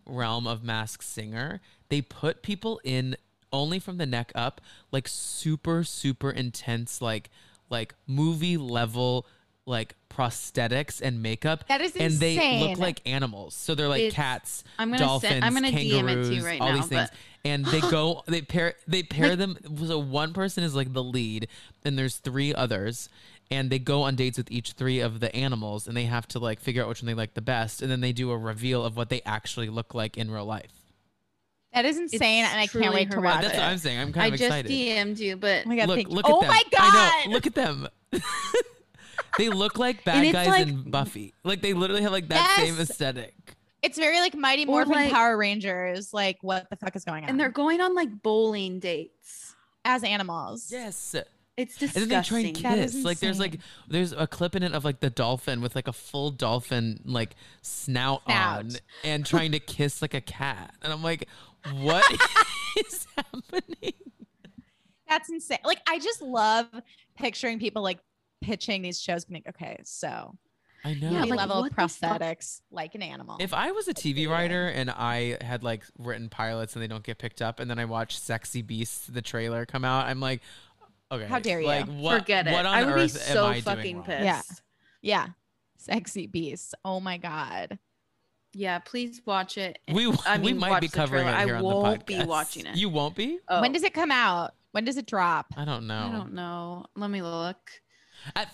realm 0.06 0.48
of 0.48 0.64
mask 0.64 1.02
singer 1.02 1.60
they 1.90 2.02
put 2.02 2.42
people 2.42 2.80
in 2.84 3.16
only 3.52 3.80
from 3.80 3.98
the 3.98 4.06
neck 4.06 4.32
up 4.36 4.62
like 4.92 5.08
super 5.08 5.84
super 5.84 6.32
intense 6.32 7.02
like 7.02 7.30
like 7.70 7.94
movie 8.08 8.56
level 8.58 9.26
like 9.68 9.96
prosthetics 10.10 11.02
and 11.02 11.22
makeup 11.22 11.64
That 11.68 11.82
is 11.82 11.96
and 11.96 12.14
they 12.14 12.60
look 12.70 12.80
like 12.80 13.02
animals 13.08 13.54
so 13.54 13.76
they're 13.76 13.88
like 13.88 14.02
It's- 14.02 14.14
cats 14.16 14.64
I'm 14.80 14.90
gonna 14.90 15.00
dolphins 15.06 15.32
send- 15.34 15.46
I'm 15.46 15.54
gonna 15.54 15.70
DM 15.72 15.74
it 15.74 15.76
to 15.76 15.82
you 15.84 16.42
kangaroos 16.42 16.44
right 16.44 16.62
all 16.62 16.70
now, 16.70 16.76
these 16.78 16.86
things 16.88 17.10
but- 17.10 17.18
and 17.46 17.66
they 17.66 17.82
go 17.82 18.24
they 18.28 18.42
pair 18.42 18.74
they 18.88 19.04
pair 19.04 19.30
Like- 19.36 19.38
them 19.40 19.58
so 19.86 20.00
one 20.00 20.34
person 20.34 20.64
is 20.64 20.74
like 20.74 20.94
the 20.94 21.04
lead 21.04 21.48
and 21.86 21.98
there's 22.00 22.18
three 22.18 22.54
others 22.54 23.10
and 23.52 23.70
they 23.70 23.80
go 23.80 24.02
on 24.04 24.16
dates 24.16 24.38
with 24.38 24.52
each 24.52 24.72
three 24.72 25.00
of 25.00 25.20
the 25.20 25.34
animals 25.36 25.88
and 25.88 25.96
they 25.96 26.06
have 26.06 26.28
to 26.30 26.40
like 26.40 26.60
figure 26.60 26.82
out 26.82 26.90
which 26.90 27.02
one 27.02 27.08
they 27.08 27.14
like 27.14 27.34
the 27.36 27.42
best 27.42 27.82
and 27.82 27.92
then 27.92 28.02
they 28.02 28.12
do 28.12 28.32
a 28.32 28.38
reveal 28.38 28.84
of 28.84 28.98
what 28.98 29.10
they 29.10 29.22
actually 29.26 29.70
look 29.70 29.94
like 29.94 30.18
in 30.18 30.32
real 30.32 30.46
life 30.46 30.72
That 31.74 31.86
is 31.86 31.98
insane, 31.98 32.44
It's 32.44 32.52
and 32.54 32.60
I 32.60 32.68
can't 32.68 32.72
truly 32.72 32.90
wait 32.90 33.12
to 33.12 33.18
horrific. 33.18 33.36
watch 33.36 33.42
that's 33.44 33.54
it. 33.54 33.60
what 33.60 33.68
i'm 33.68 33.78
saying 33.78 34.00
i'm 34.00 34.14
kind 34.14 34.24
I 34.24 34.28
of 34.28 34.32
just 34.34 34.44
excited 34.44 34.72
DM'd 34.72 35.20
you, 35.20 35.36
but 35.38 35.64
Oh 35.66 35.70
my 35.70 35.76
god! 35.76 35.88
look 35.90 36.08
look 36.10 36.28
you. 36.28 36.34
at 36.34 36.36
oh 36.38 36.40
them 36.42 36.50
my 36.50 36.64
god! 36.72 36.80
i 36.82 37.26
know 37.28 37.32
look 37.34 37.46
at 37.48 37.54
them 37.56 37.88
they 39.38 39.50
look 39.50 39.78
like 39.78 40.04
bad 40.04 40.24
it's 40.24 40.34
guys 40.34 40.48
like- 40.48 40.68
in 40.68 40.90
buffy 40.90 41.34
like 41.44 41.62
they 41.62 41.74
literally 41.74 42.02
have 42.02 42.12
like 42.12 42.28
that 42.30 42.56
same 42.58 42.80
aesthetic 42.80 43.34
It's 43.82 43.98
very 43.98 44.20
like 44.20 44.36
Mighty 44.36 44.64
Or, 44.64 44.68
Morphin 44.86 44.94
like- 44.94 45.12
Power 45.12 45.38
Rangers. 45.38 46.14
Like, 46.14 46.38
what 46.42 46.68
the 46.70 46.76
fuck 46.76 46.96
is 46.96 47.06
going 47.06 47.24
on? 47.24 47.30
and 47.30 47.40
they're 47.40 47.50
going 47.52 47.80
on 47.82 47.94
like 47.96 48.10
bowling 48.24 48.80
dates. 48.80 49.56
as 49.86 50.04
animals. 50.04 50.70
yes 50.72 51.16
It's 51.56 51.78
disgusting. 51.78 52.04
And 52.04 52.12
then 52.12 52.20
they 52.20 52.24
try 52.28 52.40
and 52.40 52.56
kiss. 52.56 53.04
Like 53.04 53.20
there's 53.20 53.40
like 53.40 53.60
there's 53.88 54.12
a 54.14 54.28
clip 54.28 54.56
in 54.56 54.64
it 54.64 54.74
of 54.74 54.84
like 54.86 55.00
the 55.00 55.10
dolphin 55.10 55.62
with 55.62 55.76
like 55.76 55.88
a 55.88 55.94
full 55.94 56.32
dolphin 56.32 57.00
like 57.06 57.36
snout, 57.62 58.22
on 58.28 58.70
and 59.04 59.26
trying 59.26 59.52
to 59.54 59.60
kiss 59.60 60.02
like 60.02 60.14
a 60.14 60.22
cat. 60.22 60.74
And 60.82 60.92
I'm 60.94 61.02
like, 61.04 61.28
what 61.82 62.04
is 62.86 63.08
happening? 63.16 63.94
That's 65.10 65.30
insane. 65.30 65.60
Like, 65.64 65.80
I 65.88 66.00
just 66.00 66.22
love 66.22 66.68
picturing 67.16 67.60
people 67.60 67.82
like 67.82 68.00
pitching 68.48 68.82
these 68.82 69.00
shows. 69.02 69.26
Being 69.26 69.44
like, 69.46 69.56
okay, 69.56 69.78
so 69.84 70.36
I 70.84 70.94
know. 70.94 71.12
Yeah, 71.12 71.20
movie 71.20 71.32
like, 71.32 71.40
level 71.40 71.62
what 71.62 71.76
prosthetics 71.76 72.62
like 72.72 72.96
an 72.96 73.02
animal. 73.02 73.38
if 73.40 73.54
I 73.54 73.72
was 73.72 73.88
a 73.88 73.94
TV 73.94 74.28
writer 74.30 74.68
and 74.68 74.90
I 74.90 75.38
had 75.42 75.64
like 75.64 75.84
written 75.98 76.30
pilots 76.30 76.76
and 76.76 76.82
they 76.84 76.88
don't 76.88 77.04
get 77.04 77.18
picked 77.18 77.42
up, 77.42 77.60
and 77.60 77.70
then 77.70 77.78
I 77.80 77.86
watch 77.86 78.18
Sexy 78.18 78.62
Beasts 78.62 79.08
the 79.08 79.22
trailer 79.22 79.66
come 79.66 79.84
out, 79.84 80.06
I'm 80.06 80.20
like, 80.20 80.42
okay, 81.12 81.26
How 81.26 81.40
dare 81.40 81.60
you. 81.62 81.68
Like, 81.68 81.88
what, 81.88 82.20
Forget 82.22 82.48
it. 82.48 82.52
What 82.54 82.66
on 82.66 82.74
I 82.74 82.84
would 82.86 82.96
be 82.96 83.02
earth 83.02 83.12
so 83.12 83.46
am 83.48 83.54
I 83.54 83.62
fucking 83.62 83.82
doing 83.84 83.96
wrong? 83.98 84.06
pissed. 84.06 84.24
Yeah. 85.02 85.26
yeah, 85.26 85.28
sexy 85.78 86.28
beasts. 86.28 86.74
Oh 86.86 87.00
my 87.00 87.18
god. 87.18 87.80
Yeah, 88.54 88.80
please 88.80 89.22
watch 89.26 89.58
it. 89.58 89.78
We 89.94 90.12
I 90.26 90.40
we 90.40 90.54
might 90.54 90.80
be 90.80 90.88
covering 90.88 91.28
it 91.28 91.36
here 91.46 91.56
I 91.56 91.58
on 91.58 91.64
the 91.64 91.64
won't 91.64 92.06
podcast. 92.06 92.06
be 92.08 92.24
watching 92.24 92.66
it. 92.66 92.76
You 92.76 92.90
won't 92.90 93.16
be? 93.16 93.40
Oh, 93.50 93.62
When 93.62 93.72
does 93.72 93.84
it 93.84 93.94
come 93.94 94.10
out? 94.10 94.54
When 94.72 94.84
does 94.84 94.98
it 94.98 95.06
drop? 95.06 95.48
I 95.58 95.66
don't 95.66 95.86
know. 95.86 96.08
I 96.08 96.12
don't 96.12 96.34
know. 96.34 96.86
Let 96.96 97.10
me 97.12 97.22
look. 97.22 97.58
At 98.36 98.50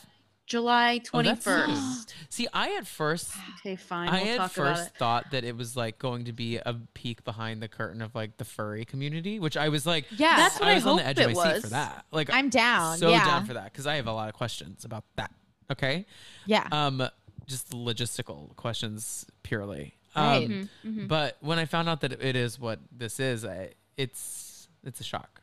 July 0.45 0.95
Oh, 1.01 1.05
twenty 1.05 1.29
that's 1.29 1.43
first. 1.45 2.09
soon. 2.09 2.17
See, 2.29 2.47
I 2.53 2.75
at 2.75 2.85
first, 2.85 3.31
okay, 3.59 3.75
fine. 3.77 4.09
I 4.09 4.23
we'll 4.23 4.31
at 4.33 4.37
talk 4.37 4.51
first 4.51 4.81
about 4.81 4.87
it. 4.87 4.97
thought 4.99 5.31
that 5.31 5.43
it 5.45 5.55
was 5.55 5.77
like 5.77 5.99
going 5.99 6.25
to 6.25 6.33
be 6.33 6.57
a 6.57 6.73
peek 6.93 7.23
behind 7.23 7.61
the 7.61 7.67
curtain 7.69 8.01
of 8.01 8.13
like 8.13 8.37
the 8.37 8.45
furry 8.45 8.83
community, 8.85 9.39
which 9.39 9.55
I 9.55 9.69
was 9.69 9.85
like, 9.85 10.05
Yeah, 10.11 10.35
That's 10.35 10.59
what 10.59 10.67
I 10.69 10.73
was 10.75 10.85
on 10.85 10.97
the 10.97 11.05
edge 11.05 11.17
of 11.19 11.31
it 11.31 11.35
my 11.35 11.53
seat 11.53 11.61
for 11.61 11.67
that. 11.69 12.05
Like, 12.11 12.29
I'm 12.31 12.49
down. 12.49 12.97
so 12.97 13.09
yeah. 13.09 13.23
down 13.25 13.45
for 13.45 13.53
that 13.53 13.71
because 13.71 13.87
I 13.87 13.95
have 13.95 14.07
a 14.07 14.11
lot 14.13 14.27
of 14.29 14.35
questions 14.35 14.83
about 14.85 15.05
that. 15.15 15.31
Okay, 15.71 16.05
Yeah. 16.45 16.67
um, 16.71 17.07
just 17.47 17.71
logistical 17.71 18.53
questions 18.57 19.25
purely. 19.43 19.95
Right. 20.15 20.35
Um, 20.45 20.49
Mhm, 20.51 20.69
mhm. 20.85 21.07
But 21.07 21.37
when 21.39 21.57
I 21.57 21.65
found 21.65 21.87
out 21.89 22.01
that 22.01 22.11
it 22.11 22.35
is 22.35 22.59
what 22.59 22.79
this 22.91 23.19
is, 23.19 23.45
I, 23.45 23.71
it's 23.97 24.67
it's 24.83 24.99
a 24.99 25.03
shock. 25.03 25.41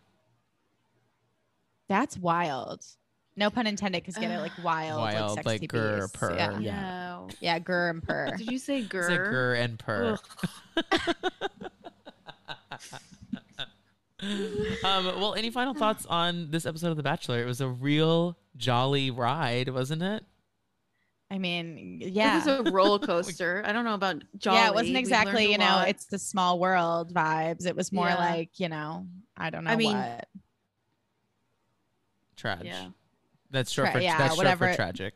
That's 1.89 2.17
wild. 2.17 2.85
No 3.41 3.49
pun 3.51 3.67
intended, 3.67 4.03
because 4.03 4.17
get 4.19 4.31
it 4.31 4.39
like 4.41 4.53
wild, 4.63 5.01
Wild, 5.15 5.37
like 5.39 5.47
like 5.47 5.61
sexy 5.61 5.67
grr, 5.67 6.01
beasts. 6.03 6.17
purr. 6.17 6.35
Yeah. 6.37 6.59
Yeah. 6.59 6.81
No. 6.83 7.29
yeah, 7.41 7.59
grr 7.59 7.91
and 7.91 8.03
purr. 8.03 8.35
Did 8.37 8.53
you 8.53 8.59
say 8.59 8.81
It's 8.81 8.89
grr? 8.89 9.09
like 9.09 9.19
grr 9.19 9.59
and 9.65 9.79
purr. 9.79 10.19
um, 14.85 15.07
well, 15.21 15.35
any 15.35 15.51
final 15.51 15.73
thoughts 15.75 16.05
on 16.07 16.51
this 16.51 16.67
episode 16.67 16.91
of 16.91 16.97
The 16.99 17.03
Bachelor? 17.03 17.41
It 17.41 17.47
was 17.47 17.61
a 17.63 17.69
real 17.69 18.37
jolly 18.57 19.11
ride, 19.11 19.71
wasn't 19.71 20.03
it? 20.03 20.25
I 21.31 21.39
mean, 21.39 22.01
yeah. 22.05 22.43
It 22.43 22.47
was 22.47 22.67
a 22.69 22.71
roller 22.71 22.99
coaster. 23.07 23.63
I 23.65 23.73
don't 23.73 23.85
know 23.85 23.95
about 23.95 24.23
Jolly. 24.37 24.59
yeah, 24.59 24.69
it 24.69 24.75
wasn't 24.75 24.97
exactly, 24.97 25.51
you 25.51 25.59
know, 25.59 25.65
lot. 25.65 25.89
it's 25.89 26.07
the 26.07 26.19
small 26.19 26.59
world 26.59 27.15
vibes. 27.15 27.67
It 27.67 27.77
was 27.77 27.93
more 27.93 28.09
Yeah. 28.09 28.17
like, 28.17 28.59
you 28.61 28.69
know, 28.69 29.07
I 29.37 29.49
don't 29.51 29.65
know 29.65 29.71
I 29.71 29.77
mean, 29.77 29.97
what. 29.97 30.29
Trage. 32.37 32.65
yeah. 32.65 32.89
That's 33.51 33.71
short 33.71 33.87
Tra- 33.87 33.95
for 33.95 34.01
yeah, 34.01 34.19
that's 34.19 34.37
whatever. 34.37 34.67
short 34.67 34.77
for 34.77 34.83
tragic. 34.83 35.15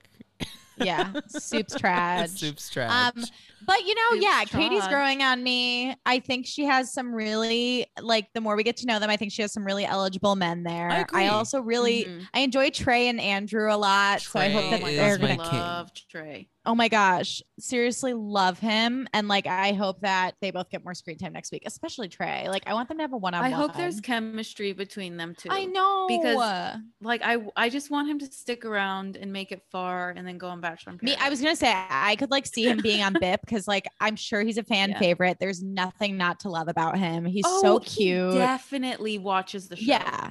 Yeah, 0.77 1.13
soup's 1.29 1.77
trash. 1.77 2.31
Soup's 2.31 2.69
trash. 2.69 3.13
Um, 3.17 3.25
But 3.67 3.85
you 3.87 3.95
know, 3.95 4.03
Soup's 4.13 4.23
yeah, 4.23 4.45
Katie's 4.45 4.87
growing 4.89 5.23
on 5.23 5.43
me. 5.43 5.95
I 6.07 6.19
think 6.21 6.47
she 6.47 6.65
has 6.65 6.93
some 6.93 7.15
really 7.15 7.87
like 8.01 8.29
the 8.35 8.41
more 8.41 8.57
we 8.57 8.63
get 8.63 8.77
to 8.79 8.87
know 8.87 8.99
them, 8.99 9.11
I 9.11 9.17
think 9.17 9.33
she 9.33 9.43
has 9.43 9.53
some 9.53 9.65
really 9.65 9.85
eligible 9.85 10.37
men 10.37 10.63
there. 10.63 10.91
I 10.91 10.99
agree. 11.01 11.27
also 11.27 11.61
really 11.61 12.05
Mhm. 12.05 12.29
I 12.35 12.41
enjoy 12.41 12.71
Trey 12.71 13.09
and 13.09 13.21
Andrew 13.21 13.73
a 13.73 13.77
lot. 13.77 14.21
so 14.21 14.39
I 14.41 14.49
hope 14.51 14.63
Trey 14.69 14.81
that 14.81 14.89
is 14.89 14.97
they're 14.97 15.19
my 15.19 15.37
gonna 15.37 15.51
king. 15.51 15.59
love 15.61 15.91
Trey. 16.11 16.49
Oh 16.67 16.75
my 16.75 16.89
gosh, 16.89 17.43
seriously 17.59 18.15
love 18.15 18.59
him. 18.59 19.07
And 19.13 19.29
like 19.29 19.47
I 19.47 19.75
hope 19.75 20.01
that 20.01 20.35
they 20.41 20.51
both 20.51 20.71
get 20.71 20.83
more 20.83 20.95
screen 20.95 21.19
time 21.19 21.35
next 21.35 21.53
week, 21.53 21.63
especially 21.67 22.09
Trey. 22.09 22.49
Like 22.49 22.63
I 22.67 22.73
want 22.73 22.89
them 22.89 22.97
to 22.99 23.03
have 23.03 23.13
a 23.13 23.19
one 23.19 23.35
on 23.35 23.43
one. 23.43 23.53
I 23.53 23.55
hope 23.55 23.75
there's 23.77 24.01
chemistry 24.01 24.73
between 24.73 25.19
them 25.19 25.35
two. 25.37 25.51
I 25.51 25.67
know 25.67 26.07
because 26.09 26.81
like 27.03 27.21
I 27.23 27.37
I 27.55 27.69
just 27.69 27.91
want 27.91 28.09
him 28.09 28.19
to 28.21 28.27
stick 28.27 28.65
around 28.65 29.17
and 29.17 29.31
make 29.31 29.53
it 29.53 29.61
far 29.71 30.11
and 30.17 30.27
then 30.27 30.39
go 30.39 30.49
on 30.49 30.63
Bachelor 30.63 30.95
in 30.95 30.99
Me, 31.03 31.15
I 31.21 31.29
was 31.29 31.41
gonna 31.43 31.55
say 31.55 31.71
I 31.91 32.17
could 32.17 32.31
like 32.31 32.47
see 32.47 32.65
him 32.67 32.79
being 32.83 33.03
on 33.03 33.13
BIP 33.23 33.41
because 33.55 33.69
like 33.69 33.87
I'm 34.01 34.17
sure 34.17 34.43
he's 34.43 34.59
a 34.59 34.65
fan 34.65 34.91
Yeah. 34.91 34.99
favorite. 34.99 35.39
There's 35.39 35.63
nothing 35.63 36.17
not 36.17 36.41
to 36.41 36.49
love 36.49 36.69
about 36.69 36.99
him. 36.99 37.25
He's 37.25 37.45
Oh, 37.47 37.63
so 37.63 37.79
he 37.79 38.07
cute. 38.07 38.35
definitely 38.35 39.19
watches 39.19 39.69
the 39.69 39.77
show. 39.77 39.83
Yeah. 39.85 40.31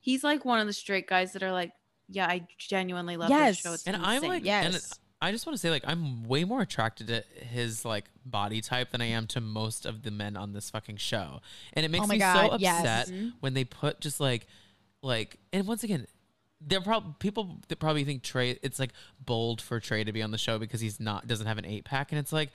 He's 0.00 0.24
like 0.24 0.44
one 0.44 0.58
of 0.58 0.66
the 0.66 0.72
straight 0.72 1.06
guys 1.06 1.32
that 1.34 1.42
are 1.42 1.52
like, 1.52 1.72
yeah, 2.08 2.26
I 2.26 2.46
genuinely 2.58 3.16
love 3.16 3.30
Yes. 3.30 3.56
this 3.56 3.58
show. 3.58 3.72
It's 3.74 3.86
and 3.86 3.96
I'm 3.96 4.22
like, 4.22 4.44
Yes. 4.44 4.66
and 4.66 4.98
I 5.20 5.30
just 5.30 5.46
want 5.46 5.54
to 5.54 5.60
say, 5.60 5.70
like, 5.70 5.84
I'm 5.86 6.24
way 6.24 6.42
more 6.44 6.62
attracted 6.62 7.06
to 7.06 7.22
his 7.44 7.84
like 7.84 8.06
body 8.26 8.60
type 8.60 8.90
than 8.90 9.00
I 9.00 9.06
am 9.06 9.26
to 9.28 9.40
most 9.40 9.86
of 9.86 10.02
the 10.02 10.10
men 10.10 10.36
on 10.36 10.52
this 10.52 10.70
fucking 10.70 10.96
show, 10.96 11.40
and 11.74 11.84
it 11.86 11.90
makes 11.90 12.04
Oh 12.04 12.08
me 12.08 12.18
God, 12.18 12.48
so 12.48 12.54
upset 12.56 13.08
Mhm. 13.08 13.34
when 13.38 13.54
they 13.54 13.62
put 13.64 14.00
just 14.00 14.18
like, 14.18 14.46
like, 15.02 15.38
and 15.52 15.66
once 15.66 15.84
again. 15.84 16.06
There 16.64 16.80
probably 16.80 17.14
people 17.18 17.58
that 17.68 17.78
probably 17.78 18.04
think 18.04 18.22
Trey. 18.22 18.58
It's 18.62 18.78
like 18.78 18.92
bold 19.24 19.60
for 19.60 19.80
Trey 19.80 20.04
to 20.04 20.12
be 20.12 20.22
on 20.22 20.30
the 20.30 20.38
show 20.38 20.58
because 20.58 20.80
he's 20.80 21.00
not 21.00 21.26
doesn't 21.26 21.46
have 21.46 21.58
an 21.58 21.64
eight 21.64 21.84
pack, 21.84 22.12
and 22.12 22.18
it's 22.18 22.32
like, 22.32 22.50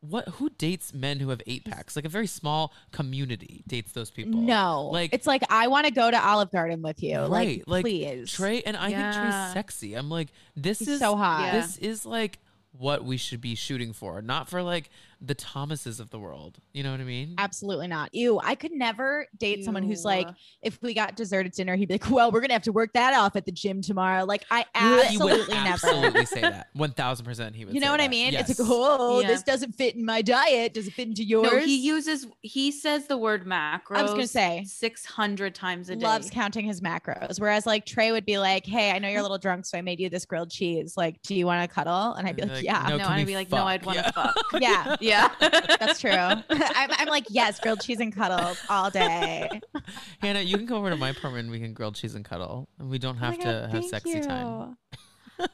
what? 0.00 0.28
Who 0.28 0.50
dates 0.50 0.92
men 0.92 1.20
who 1.20 1.30
have 1.30 1.40
eight 1.46 1.64
packs? 1.64 1.96
Like 1.96 2.04
a 2.04 2.08
very 2.10 2.26
small 2.26 2.72
community 2.92 3.64
dates 3.66 3.92
those 3.92 4.10
people. 4.10 4.40
No, 4.40 4.90
like 4.92 5.12
it's 5.12 5.26
like 5.26 5.42
I 5.50 5.68
want 5.68 5.86
to 5.86 5.92
go 5.92 6.10
to 6.10 6.26
Olive 6.26 6.50
Garden 6.50 6.82
with 6.82 7.02
you. 7.02 7.18
right, 7.18 7.28
Like, 7.30 7.64
like 7.66 7.82
please. 7.84 8.32
Trey, 8.32 8.62
and 8.62 8.76
I 8.76 8.90
think 8.90 9.14
Trey's 9.14 9.52
sexy. 9.52 9.94
I'm 9.94 10.10
like, 10.10 10.28
this 10.54 10.78
He's 10.78 10.88
is 10.88 11.00
so 11.00 11.16
hot. 11.16 11.46
Yeah. 11.46 11.60
This 11.60 11.78
is 11.78 12.04
like 12.06 12.38
what 12.72 13.04
we 13.04 13.16
should 13.16 13.40
be 13.40 13.54
shooting 13.54 13.92
for, 13.92 14.20
not 14.22 14.48
for 14.48 14.62
like 14.62 14.90
the 15.20 15.34
Thomases 15.34 15.98
of 15.98 16.10
the 16.10 16.18
world. 16.18 16.58
You 16.72 16.82
know 16.82 16.90
what 16.90 17.00
I 17.00 17.04
mean? 17.04 17.34
Absolutely 17.38 17.86
not. 17.88 18.14
Ew, 18.14 18.38
I 18.42 18.54
could 18.54 18.72
never 18.72 19.26
date 19.38 19.64
someone 19.64 19.82
who's 19.82 20.04
like, 20.04 20.28
if 20.62 20.78
we 20.82 20.92
got 20.94 21.16
dessert 21.16 21.46
at 21.46 21.52
dinner, 21.54 21.74
he'd 21.74 21.88
be 21.88 21.94
like, 21.94 22.10
well, 22.10 22.30
we're 22.30 22.40
gonna 22.40 22.52
have 22.52 22.62
to 22.64 22.72
work 22.72 22.92
that 22.92 23.14
off 23.14 23.34
at 23.34 23.46
the 23.46 23.52
gym 23.52 23.80
tomorrow. 23.80 24.24
Like, 24.24 24.44
I 24.50 24.64
he 24.76 24.88
would 24.88 25.04
absolutely 25.06 25.54
never. 25.54 25.68
absolutely 25.68 26.26
say 26.26 26.40
that. 26.42 26.68
One 26.74 26.90
thousand 26.92 27.24
percent, 27.24 27.56
he 27.56 27.64
would. 27.64 27.74
You 27.74 27.80
know 27.80 27.86
say 27.86 27.90
what 27.92 28.00
I 28.02 28.08
mean? 28.08 28.32
Yes. 28.34 28.50
It's 28.50 28.60
like, 28.60 28.68
oh, 28.70 29.20
Yeah. 29.20 29.28
this 29.28 29.42
doesn't 29.42 29.72
fit 29.72 29.94
in 29.96 30.04
my 30.04 30.20
diet. 30.22 30.74
Does 30.74 30.86
it 30.86 30.92
fit 30.92 31.08
into 31.08 31.24
yours? 31.24 31.50
No, 31.50 31.58
he 31.60 31.76
uses 31.76 32.26
he 32.42 32.70
says 32.70 33.06
the 33.06 33.16
word 33.16 33.46
macros. 33.46 33.96
I 33.96 34.02
was 34.02 34.10
gonna 34.12 34.26
say. 34.26 34.64
six 34.68 35.04
hundred 35.06 35.54
times 35.54 35.88
a 35.88 35.96
day. 35.96 36.04
loves 36.04 36.28
counting 36.30 36.66
his 36.66 36.80
macros. 36.82 37.40
Whereas 37.40 37.64
like 37.66 37.86
Trey 37.86 38.12
would 38.12 38.26
be 38.26 38.38
like, 38.38 38.66
Hey, 38.66 38.90
I 38.90 38.98
know 38.98 39.08
you're 39.08 39.20
a 39.20 39.22
little 39.22 39.38
drunk, 39.38 39.64
so 39.66 39.78
I 39.78 39.80
made 39.80 39.98
you 39.98 40.10
this 40.10 40.26
grilled 40.26 40.50
cheese. 40.50 40.94
Like, 40.96 41.22
do 41.22 41.34
you 41.34 41.46
want 41.46 41.68
to 41.68 41.74
cuddle? 41.74 42.12
And 42.12 42.28
I'd 42.28 42.36
be 42.36 42.42
like, 42.42 42.50
like, 42.52 42.64
Yeah. 42.64 42.84
no, 42.88 42.96
no, 42.98 43.04
can 43.04 43.12
I'd 43.12 43.18
we 43.20 43.24
be 43.24 43.34
like, 43.34 43.50
no. 43.50 43.64
I'd 43.64 43.84
want 43.86 43.98
to 43.98 44.04
Yeah. 44.04 44.10
fuck. 44.10 44.36
Yeah. 44.60 44.96
Yeah, 45.06 45.15
That's 45.40 46.00
true. 46.00 46.10
I'm, 46.12 46.42
I'm 46.50 47.08
like, 47.08 47.26
yes, 47.30 47.58
grilled 47.60 47.80
cheese 47.80 48.00
and 48.00 48.14
cuddles 48.14 48.58
all 48.68 48.90
day. 48.90 49.60
Hannah, 50.20 50.40
you 50.40 50.56
can 50.56 50.66
come 50.66 50.78
over 50.78 50.90
to 50.90 50.96
my 50.96 51.10
apartment. 51.10 51.44
and 51.44 51.50
We 51.50 51.60
can 51.60 51.72
grill 51.74 51.92
cheese 51.92 52.14
and 52.14 52.24
cuddle, 52.24 52.68
and 52.78 52.90
we 52.90 52.98
don't 52.98 53.16
Oh 53.16 53.20
my 53.20 53.26
have 53.26 53.38
God, 53.38 53.44
to 53.44 53.60
have 53.62 53.70
thank 53.72 53.90
sexy 53.90 54.20
time. 54.20 54.76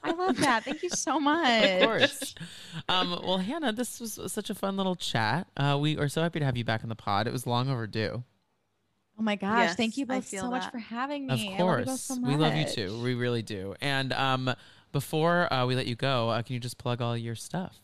I 0.04 0.12
love 0.12 0.36
that. 0.38 0.64
Thank 0.64 0.82
you 0.82 0.90
so 0.90 1.18
much. 1.20 1.64
Of 1.64 1.82
course. 1.82 2.34
um, 2.88 3.10
well, 3.24 3.38
Hannah, 3.38 3.72
this 3.72 3.98
was 4.00 4.18
such 4.28 4.48
a 4.50 4.54
fun 4.54 4.76
little 4.76 4.94
chat. 4.94 5.48
Uh, 5.56 5.76
we 5.80 5.98
are 5.98 6.08
so 6.08 6.22
happy 6.22 6.38
to 6.38 6.44
have 6.44 6.56
you 6.56 6.64
back 6.64 6.82
on 6.84 6.88
the 6.88 6.94
pod. 6.94 7.26
It 7.26 7.32
was 7.32 7.46
long 7.46 7.68
overdue. 7.68 8.22
Oh 9.18 9.22
my 9.22 9.36
gosh. 9.36 9.58
Yes, 9.58 9.74
thank 9.76 9.96
you 9.96 10.06
both 10.06 10.24
feel 10.24 10.44
so 10.44 10.50
much 10.50 10.70
for 10.70 10.78
having 10.78 11.30
Of 11.30 11.38
me. 11.38 11.54
I 11.56 11.62
love 11.62 11.80
you 11.80 11.84
both 11.84 11.86
course, 11.86 12.00
so 12.02 12.20
we 12.22 12.36
love 12.36 12.54
you 12.54 12.64
too. 12.64 13.02
We 13.02 13.14
really 13.14 13.42
do. 13.42 13.74
And 13.80 14.12
um, 14.12 14.54
before 14.90 15.52
uh, 15.52 15.66
we 15.66 15.74
let 15.74 15.86
you 15.86 15.96
go, 15.96 16.30
uh, 16.30 16.42
can 16.42 16.54
you 16.54 16.60
just 16.60 16.78
plug 16.78 17.02
all 17.02 17.16
your 17.16 17.34
stuff? 17.34 17.78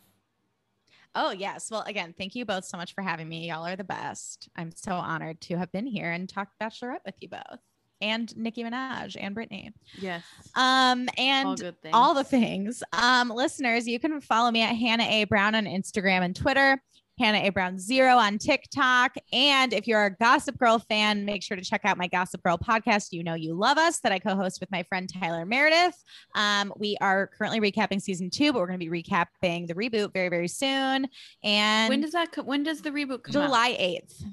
Oh, 1.14 1.30
yes. 1.30 1.70
Well, 1.70 1.82
again, 1.86 2.14
thank 2.16 2.35
you 2.35 2.44
both 2.44 2.64
so 2.64 2.76
much 2.76 2.94
for 2.94 3.02
having 3.02 3.28
me. 3.28 3.48
Y'all 3.48 3.66
are 3.66 3.76
the 3.76 3.85
best. 3.85 4.48
I'm 4.56 4.70
so 4.74 4.93
honored 4.93 5.40
to 5.43 5.56
have 5.56 5.72
been 5.72 5.86
here 5.86 6.12
and 6.12 6.28
talked 6.28 6.59
Bachelorette 6.60 7.05
with 7.05 7.16
you 7.20 7.28
both 7.28 7.60
and 8.01 8.36
Nicki 8.36 8.62
Minaj 8.62 9.16
and 9.18 9.35
Britney. 9.35 9.72
yes, 10.01 10.22
Um, 10.55 11.09
and 11.18 11.47
all 11.47 11.56
all 11.93 12.14
the 12.14 12.24
things. 12.24 12.82
Um, 12.93 13.28
listeners, 13.30 13.89
you 13.89 13.98
can 13.98 14.20
follow 14.20 14.51
me 14.51 14.62
at 14.62 14.74
Hannah 14.74 15.05
A. 15.09 15.24
Brown 15.24 15.55
on 15.55 15.64
Instagram 15.64 16.22
and 16.22 16.36
Twitter, 16.36 16.80
Hannah 17.19 17.39
A. 17.39 17.51
Brown 17.51 17.78
Zero 17.78 18.16
on 18.16 18.39
TikTok. 18.39 19.16
And 19.32 19.73
if 19.73 19.86
you're 19.86 20.05
a 20.05 20.11
Gossip 20.15 20.57
Girl 20.59 20.78
fan, 20.78 21.24
make 21.24 21.43
sure 21.43 21.57
to 21.57 21.62
check 21.65 21.82
out 21.85 21.99
my 21.99 22.07
Gossip 22.07 22.43
Girl 22.43 22.57
podcast, 22.59 23.12
You 23.12 23.23
Know 23.24 23.35
You 23.35 23.55
Love 23.55 23.77
Us, 23.78 23.99
that 24.01 24.12
I 24.12 24.19
co 24.19 24.36
host 24.36 24.61
with 24.61 24.70
my 24.70 24.82
friend 24.85 25.09
Tyler 25.12 25.45
Meredith. 25.45 26.03
Um, 26.35 26.73
we 26.77 26.97
are 27.01 27.27
currently 27.27 27.61
recapping 27.61 28.01
season 28.01 28.31
two, 28.31 28.53
but 28.53 28.61
we're 28.61 28.66
going 28.69 28.78
to 28.81 28.90
be 28.90 29.03
recapping 29.03 29.66
the 29.66 29.74
reboot 29.74 30.12
very, 30.12 30.28
very 30.28 30.49
soon. 30.49 31.07
And 31.43 31.89
when 31.89 32.01
does 32.01 32.12
that? 32.12 32.32
Co- 32.32 32.43
when 32.43 32.62
does 32.62 32.82
the 32.82 32.90
reboot 32.90 33.23
come 33.24 33.36
out? 33.43 33.47
July 33.47 33.77
8th. 33.78 34.24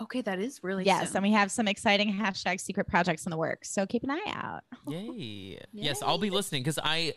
Okay, 0.00 0.20
that 0.22 0.38
is 0.40 0.60
really 0.64 0.84
Yes. 0.84 1.08
soon. 1.08 1.18
And 1.18 1.22
we 1.24 1.32
have 1.32 1.50
some 1.52 1.68
exciting 1.68 2.12
hashtag 2.12 2.60
secret 2.60 2.88
projects 2.88 3.24
in 3.26 3.30
the 3.30 3.36
works. 3.36 3.70
So 3.70 3.86
keep 3.86 4.02
an 4.02 4.10
eye 4.10 4.20
out. 4.34 4.62
Yay! 4.88 5.60
Yes, 5.72 6.02
I'll 6.02 6.18
be 6.18 6.30
listening 6.30 6.62
because 6.62 6.78
I, 6.82 7.14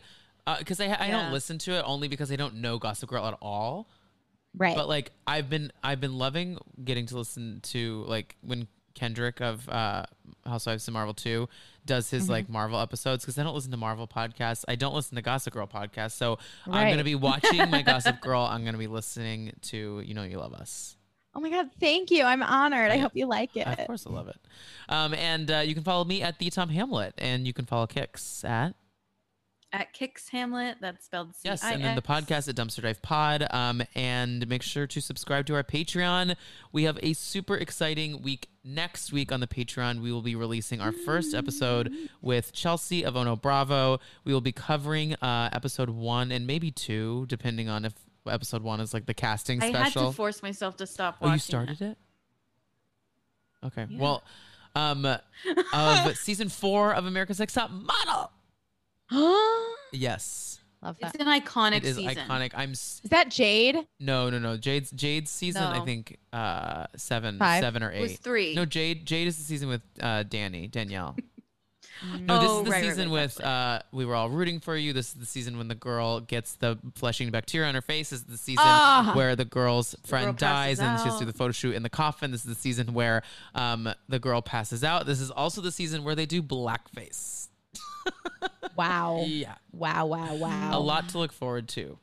because 0.58 0.80
I 0.80 0.84
I 0.86 1.06
Yeah. 1.08 1.22
don't 1.22 1.32
listen 1.32 1.58
to 1.58 1.72
it 1.72 1.82
only 1.86 2.06
because 2.08 2.30
I 2.30 2.36
don't 2.36 2.56
know 2.56 2.78
Gossip 2.78 3.08
Girl 3.08 3.26
at 3.26 3.36
all. 3.42 3.88
Right. 4.56 4.74
But 4.76 4.88
like 4.88 5.12
I've 5.26 5.48
been 5.50 5.70
I've 5.82 6.00
been 6.00 6.16
loving 6.18 6.58
getting 6.84 7.06
to 7.06 7.18
listen 7.18 7.60
to 7.64 8.04
like 8.08 8.36
when 8.42 8.68
Kendrick 8.94 9.40
of 9.42 9.68
uh, 9.68 10.06
Housewives 10.46 10.88
of 10.88 10.94
Marvel 10.94 11.12
Two 11.12 11.48
does 11.84 12.08
his 12.10 12.26
Mhm. 12.26 12.30
like 12.30 12.48
Marvel 12.48 12.80
episodes 12.80 13.22
because 13.24 13.38
I 13.38 13.42
don't 13.42 13.54
listen 13.54 13.70
to 13.72 13.76
Marvel 13.76 14.08
podcasts. 14.08 14.64
I 14.66 14.74
don't 14.76 14.94
listen 14.94 15.16
to 15.16 15.22
Gossip 15.22 15.52
Girl 15.52 15.66
podcasts. 15.66 16.12
So 16.12 16.38
I'm 16.66 16.90
gonna 16.90 17.04
be 17.04 17.14
watching 17.30 17.70
my 17.70 17.82
Gossip 17.82 18.20
Girl. 18.22 18.40
I'm 18.42 18.64
gonna 18.64 18.78
be 18.78 18.86
listening 18.86 19.52
to 19.62 20.00
You 20.00 20.14
Know 20.14 20.22
You 20.22 20.38
Love 20.38 20.54
Us. 20.54 20.96
oh 21.34 21.40
my 21.40 21.50
God. 21.50 21.68
Thank 21.78 22.10
you. 22.10 22.24
I'm 22.24 22.42
honored. 22.42 22.90
I 22.90 22.94
Yeah. 22.94 23.02
hope 23.02 23.12
you 23.14 23.26
like 23.26 23.54
it. 23.58 23.66
Of 23.66 23.86
course, 23.86 24.06
I 24.06 24.10
love 24.10 24.28
it. 24.28 24.38
Um, 24.88 25.12
and 25.12 25.50
uh, 25.50 25.58
you 25.58 25.74
can 25.74 25.84
follow 25.84 26.04
me 26.04 26.22
at 26.22 26.38
the 26.38 26.48
Tom 26.48 26.70
Hamlet, 26.70 27.12
and 27.18 27.46
you 27.46 27.52
can 27.52 27.66
follow 27.66 27.86
Kix 27.86 28.42
at 28.48 28.74
at 29.76 29.94
Kix 29.94 30.30
Hamlet. 30.30 30.78
That's 30.80 31.04
spelled 31.04 31.34
C 31.34 31.42
Yes, 31.44 31.62
and 31.62 31.84
then 31.84 31.94
the 31.96 32.02
podcast 32.02 32.48
at 32.48 32.54
Dumpster 32.54 32.82
Dive 32.82 33.02
Pod. 33.02 33.46
Um, 33.50 33.82
and 33.94 34.46
make 34.48 34.62
sure 34.62 34.86
to 34.86 35.00
subscribe 35.00 35.46
to 35.46 35.54
our 35.54 35.62
Patreon. 35.62 36.36
We 36.72 36.84
have 36.84 36.98
a 37.02 37.12
super 37.12 37.56
exciting 37.56 38.22
week 38.22 38.48
next 38.64 39.12
week 39.12 39.30
on 39.30 39.40
the 39.40 39.46
Patreon. 39.46 40.00
We 40.00 40.10
will 40.12 40.22
be 40.22 40.34
releasing 40.34 40.80
our 40.80 40.92
first 40.92 41.34
episode 41.34 41.92
with 42.22 42.52
Chelsea 42.52 43.04
of 43.04 43.16
Ono 43.16 43.36
Bravo. 43.36 44.00
We 44.24 44.32
will 44.32 44.40
be 44.40 44.52
covering 44.52 45.14
uh, 45.14 45.50
episode 45.52 45.90
one 45.90 46.32
and 46.32 46.46
maybe 46.46 46.70
two, 46.70 47.26
depending 47.28 47.68
on 47.68 47.84
if 47.84 47.92
episode 48.26 48.62
one 48.62 48.80
is 48.80 48.94
like 48.94 49.06
the 49.06 49.14
casting 49.14 49.60
special. 49.60 49.76
I 49.76 49.82
had 49.84 49.92
to 49.92 50.12
force 50.12 50.42
myself 50.42 50.76
to 50.78 50.86
stop. 50.86 51.18
oh, 51.20 51.32
you 51.32 51.38
started 51.38 51.80
it? 51.80 51.98
Okay. 53.64 53.86
Yeah. 53.88 54.00
Well, 54.00 54.22
um, 54.74 55.04
of 55.04 56.16
season 56.16 56.48
four 56.48 56.94
of 56.94 57.06
America's 57.06 57.38
Next 57.38 57.54
Top 57.54 57.70
Model. 57.70 58.30
Yes, 59.92 60.60
Love 60.82 60.96
that. 61.00 61.14
It's 61.14 61.24
an 61.24 61.40
iconic 61.40 61.78
it 61.78 61.84
is 61.84 61.96
season. 61.96 62.16
iconic. 62.28 62.52
I'm. 62.54 62.72
s- 62.72 63.00
Is 63.02 63.10
that 63.10 63.30
Jade? 63.30 63.86
No, 63.98 64.28
no, 64.30 64.38
no. 64.38 64.56
Jade's 64.56 64.90
Jade's 64.90 65.30
season. 65.30 65.62
I 65.62 65.78
No. 65.78 65.84
think 65.84 66.18
uh 66.32 66.86
seven, 66.96 67.38
Five? 67.38 67.62
seven 67.62 67.82
or 67.82 67.90
It 67.90 68.00
was 68.00 68.12
eight. 68.12 68.18
three. 68.20 68.54
No, 68.54 68.64
Jade. 68.66 69.06
Jade 69.06 69.26
is 69.28 69.36
the 69.38 69.44
season 69.44 69.68
with 69.68 69.80
uh 70.00 70.22
Danny 70.24 70.68
Danielle. 70.68 71.16
No, 72.20 72.38
this 72.40 72.50
Oh, 72.50 72.58
is 72.58 72.64
the 72.66 72.70
right, 72.70 72.76
right, 72.82 72.84
season 72.90 73.08
right, 73.08 73.12
with 73.22 73.34
that's 73.36 73.40
uh 73.48 73.82
we 73.90 74.04
were 74.04 74.14
all 74.14 74.28
rooting 74.28 74.60
for 74.60 74.76
you. 74.76 74.92
This 74.92 75.08
is 75.08 75.14
the 75.14 75.24
season 75.24 75.56
when 75.56 75.68
the 75.68 75.74
girl 75.74 76.20
gets 76.20 76.56
the 76.56 76.78
fleshing 76.94 77.30
bacteria 77.30 77.68
on 77.70 77.74
her 77.74 77.80
face. 77.80 78.10
This 78.10 78.18
is 78.20 78.26
the 78.26 78.36
season 78.36 78.64
Ah. 78.66 79.12
where 79.16 79.34
the 79.34 79.46
girl's 79.46 79.94
friend 80.04 80.26
girl 80.26 80.32
dies 80.34 80.78
passes 80.78 80.80
and 80.80 80.98
she 81.00 81.04
has 81.08 81.14
to 81.14 81.24
do 81.24 81.28
out. 81.28 81.32
the 81.32 81.38
photo 81.38 81.52
shoot 81.52 81.74
in 81.74 81.82
the 81.82 81.88
coffin. 81.88 82.32
This 82.32 82.42
is 82.44 82.54
the 82.54 82.60
season 82.60 82.92
where 82.92 83.22
um 83.54 83.88
the 84.10 84.18
girl 84.18 84.42
passes 84.42 84.84
out. 84.84 85.06
This 85.06 85.22
is 85.22 85.30
also 85.30 85.62
the 85.62 85.72
season 85.72 86.04
where 86.04 86.14
they 86.14 86.26
do 86.26 86.42
blackface. 86.42 87.48
Wow. 88.76 89.24
Yeah. 89.26 89.54
Wow. 89.72 90.06
Wow. 90.06 90.34
Wow. 90.34 90.70
A 90.72 90.80
lot 90.80 91.08
to 91.10 91.18
look 91.18 91.32
forward 91.32 91.68
to. 91.70 91.98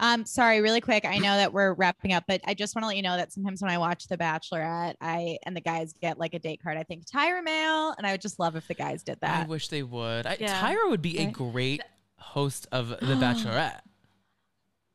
Um, 0.00 0.26
sorry, 0.26 0.60
really 0.60 0.80
quick. 0.80 1.04
I 1.04 1.18
know 1.18 1.36
that 1.36 1.52
we're 1.52 1.74
wrapping 1.74 2.12
up, 2.12 2.24
but 2.26 2.40
I 2.44 2.54
just 2.54 2.74
want 2.74 2.82
to 2.82 2.88
let 2.88 2.96
you 2.96 3.02
know 3.02 3.16
that 3.16 3.32
sometimes 3.32 3.62
when 3.62 3.70
I 3.70 3.78
watch 3.78 4.08
The 4.08 4.18
Bachelorette, 4.18 4.94
I 5.00 5.38
and 5.46 5.56
the 5.56 5.60
guys 5.60 5.92
get 5.92 6.18
like 6.18 6.34
a 6.34 6.40
date 6.40 6.60
card. 6.60 6.76
I 6.76 6.82
think 6.82 7.04
Tyra 7.06 7.42
mail, 7.42 7.94
and 7.96 8.04
I 8.04 8.10
would 8.10 8.20
just 8.20 8.40
love 8.40 8.56
if 8.56 8.66
the 8.66 8.74
guys 8.74 9.04
did 9.04 9.18
that. 9.20 9.46
I 9.46 9.48
wish 9.48 9.68
they 9.68 9.84
would. 9.84 10.26
I, 10.26 10.36
Yeah. 10.40 10.60
Tyra 10.60 10.90
would 10.90 11.02
be 11.02 11.18
a 11.18 11.30
great 11.30 11.82
host 12.18 12.66
of 12.72 12.88
The 13.00 13.14
Bachelorette. 13.14 13.82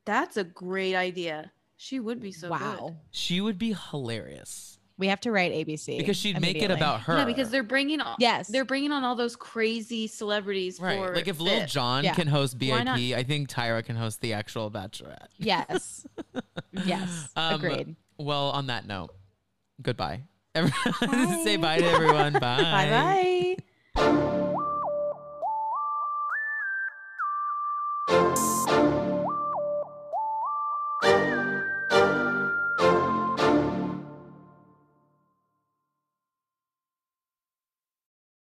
That's 0.04 0.36
a 0.36 0.44
great 0.44 0.94
idea. 0.94 1.52
She 1.78 2.00
would 2.00 2.20
be 2.20 2.32
so 2.32 2.50
wow. 2.50 2.88
good. 2.88 2.96
She 3.10 3.40
would 3.40 3.58
be 3.58 3.74
hilarious 3.90 4.77
We 4.98 5.06
have 5.06 5.20
to 5.20 5.30
write 5.30 5.52
ABC 5.52 5.96
because 5.98 6.16
she'd 6.16 6.40
make 6.40 6.60
it 6.60 6.72
about 6.72 7.02
her. 7.02 7.18
Yeah, 7.18 7.24
because 7.24 7.50
they're 7.50 7.62
bringing 7.62 8.00
all, 8.00 8.16
Yes. 8.18 8.48
they're 8.48 8.64
bringing 8.64 8.90
on 8.90 9.04
all 9.04 9.14
those 9.14 9.36
crazy 9.36 10.08
celebrities 10.08 10.80
right. 10.80 10.98
for 10.98 11.14
Like 11.14 11.28
if 11.28 11.38
Lil 11.38 11.60
Fit. 11.60 11.68
Jon 11.68 12.02
Yeah. 12.02 12.14
can 12.14 12.26
host 12.26 12.58
BIP, 12.58 13.14
I 13.14 13.22
think 13.22 13.48
Tyra 13.48 13.84
can 13.84 13.94
host 13.94 14.20
the 14.20 14.32
actual 14.32 14.70
Bachelorette. 14.70 15.28
Yes. 15.38 16.04
yes. 16.84 17.28
Um, 17.36 17.54
Agreed. 17.54 17.96
Well, 18.18 18.50
on 18.50 18.66
that 18.66 18.86
note, 18.86 19.10
goodbye. 19.80 20.22
Everyone, 20.54 21.44
say 21.44 21.56
bye 21.56 21.78
to 21.78 21.84
everyone. 21.86 22.32
Bye. 22.40 22.40
Bye 22.40 23.56
bye. 23.94 24.34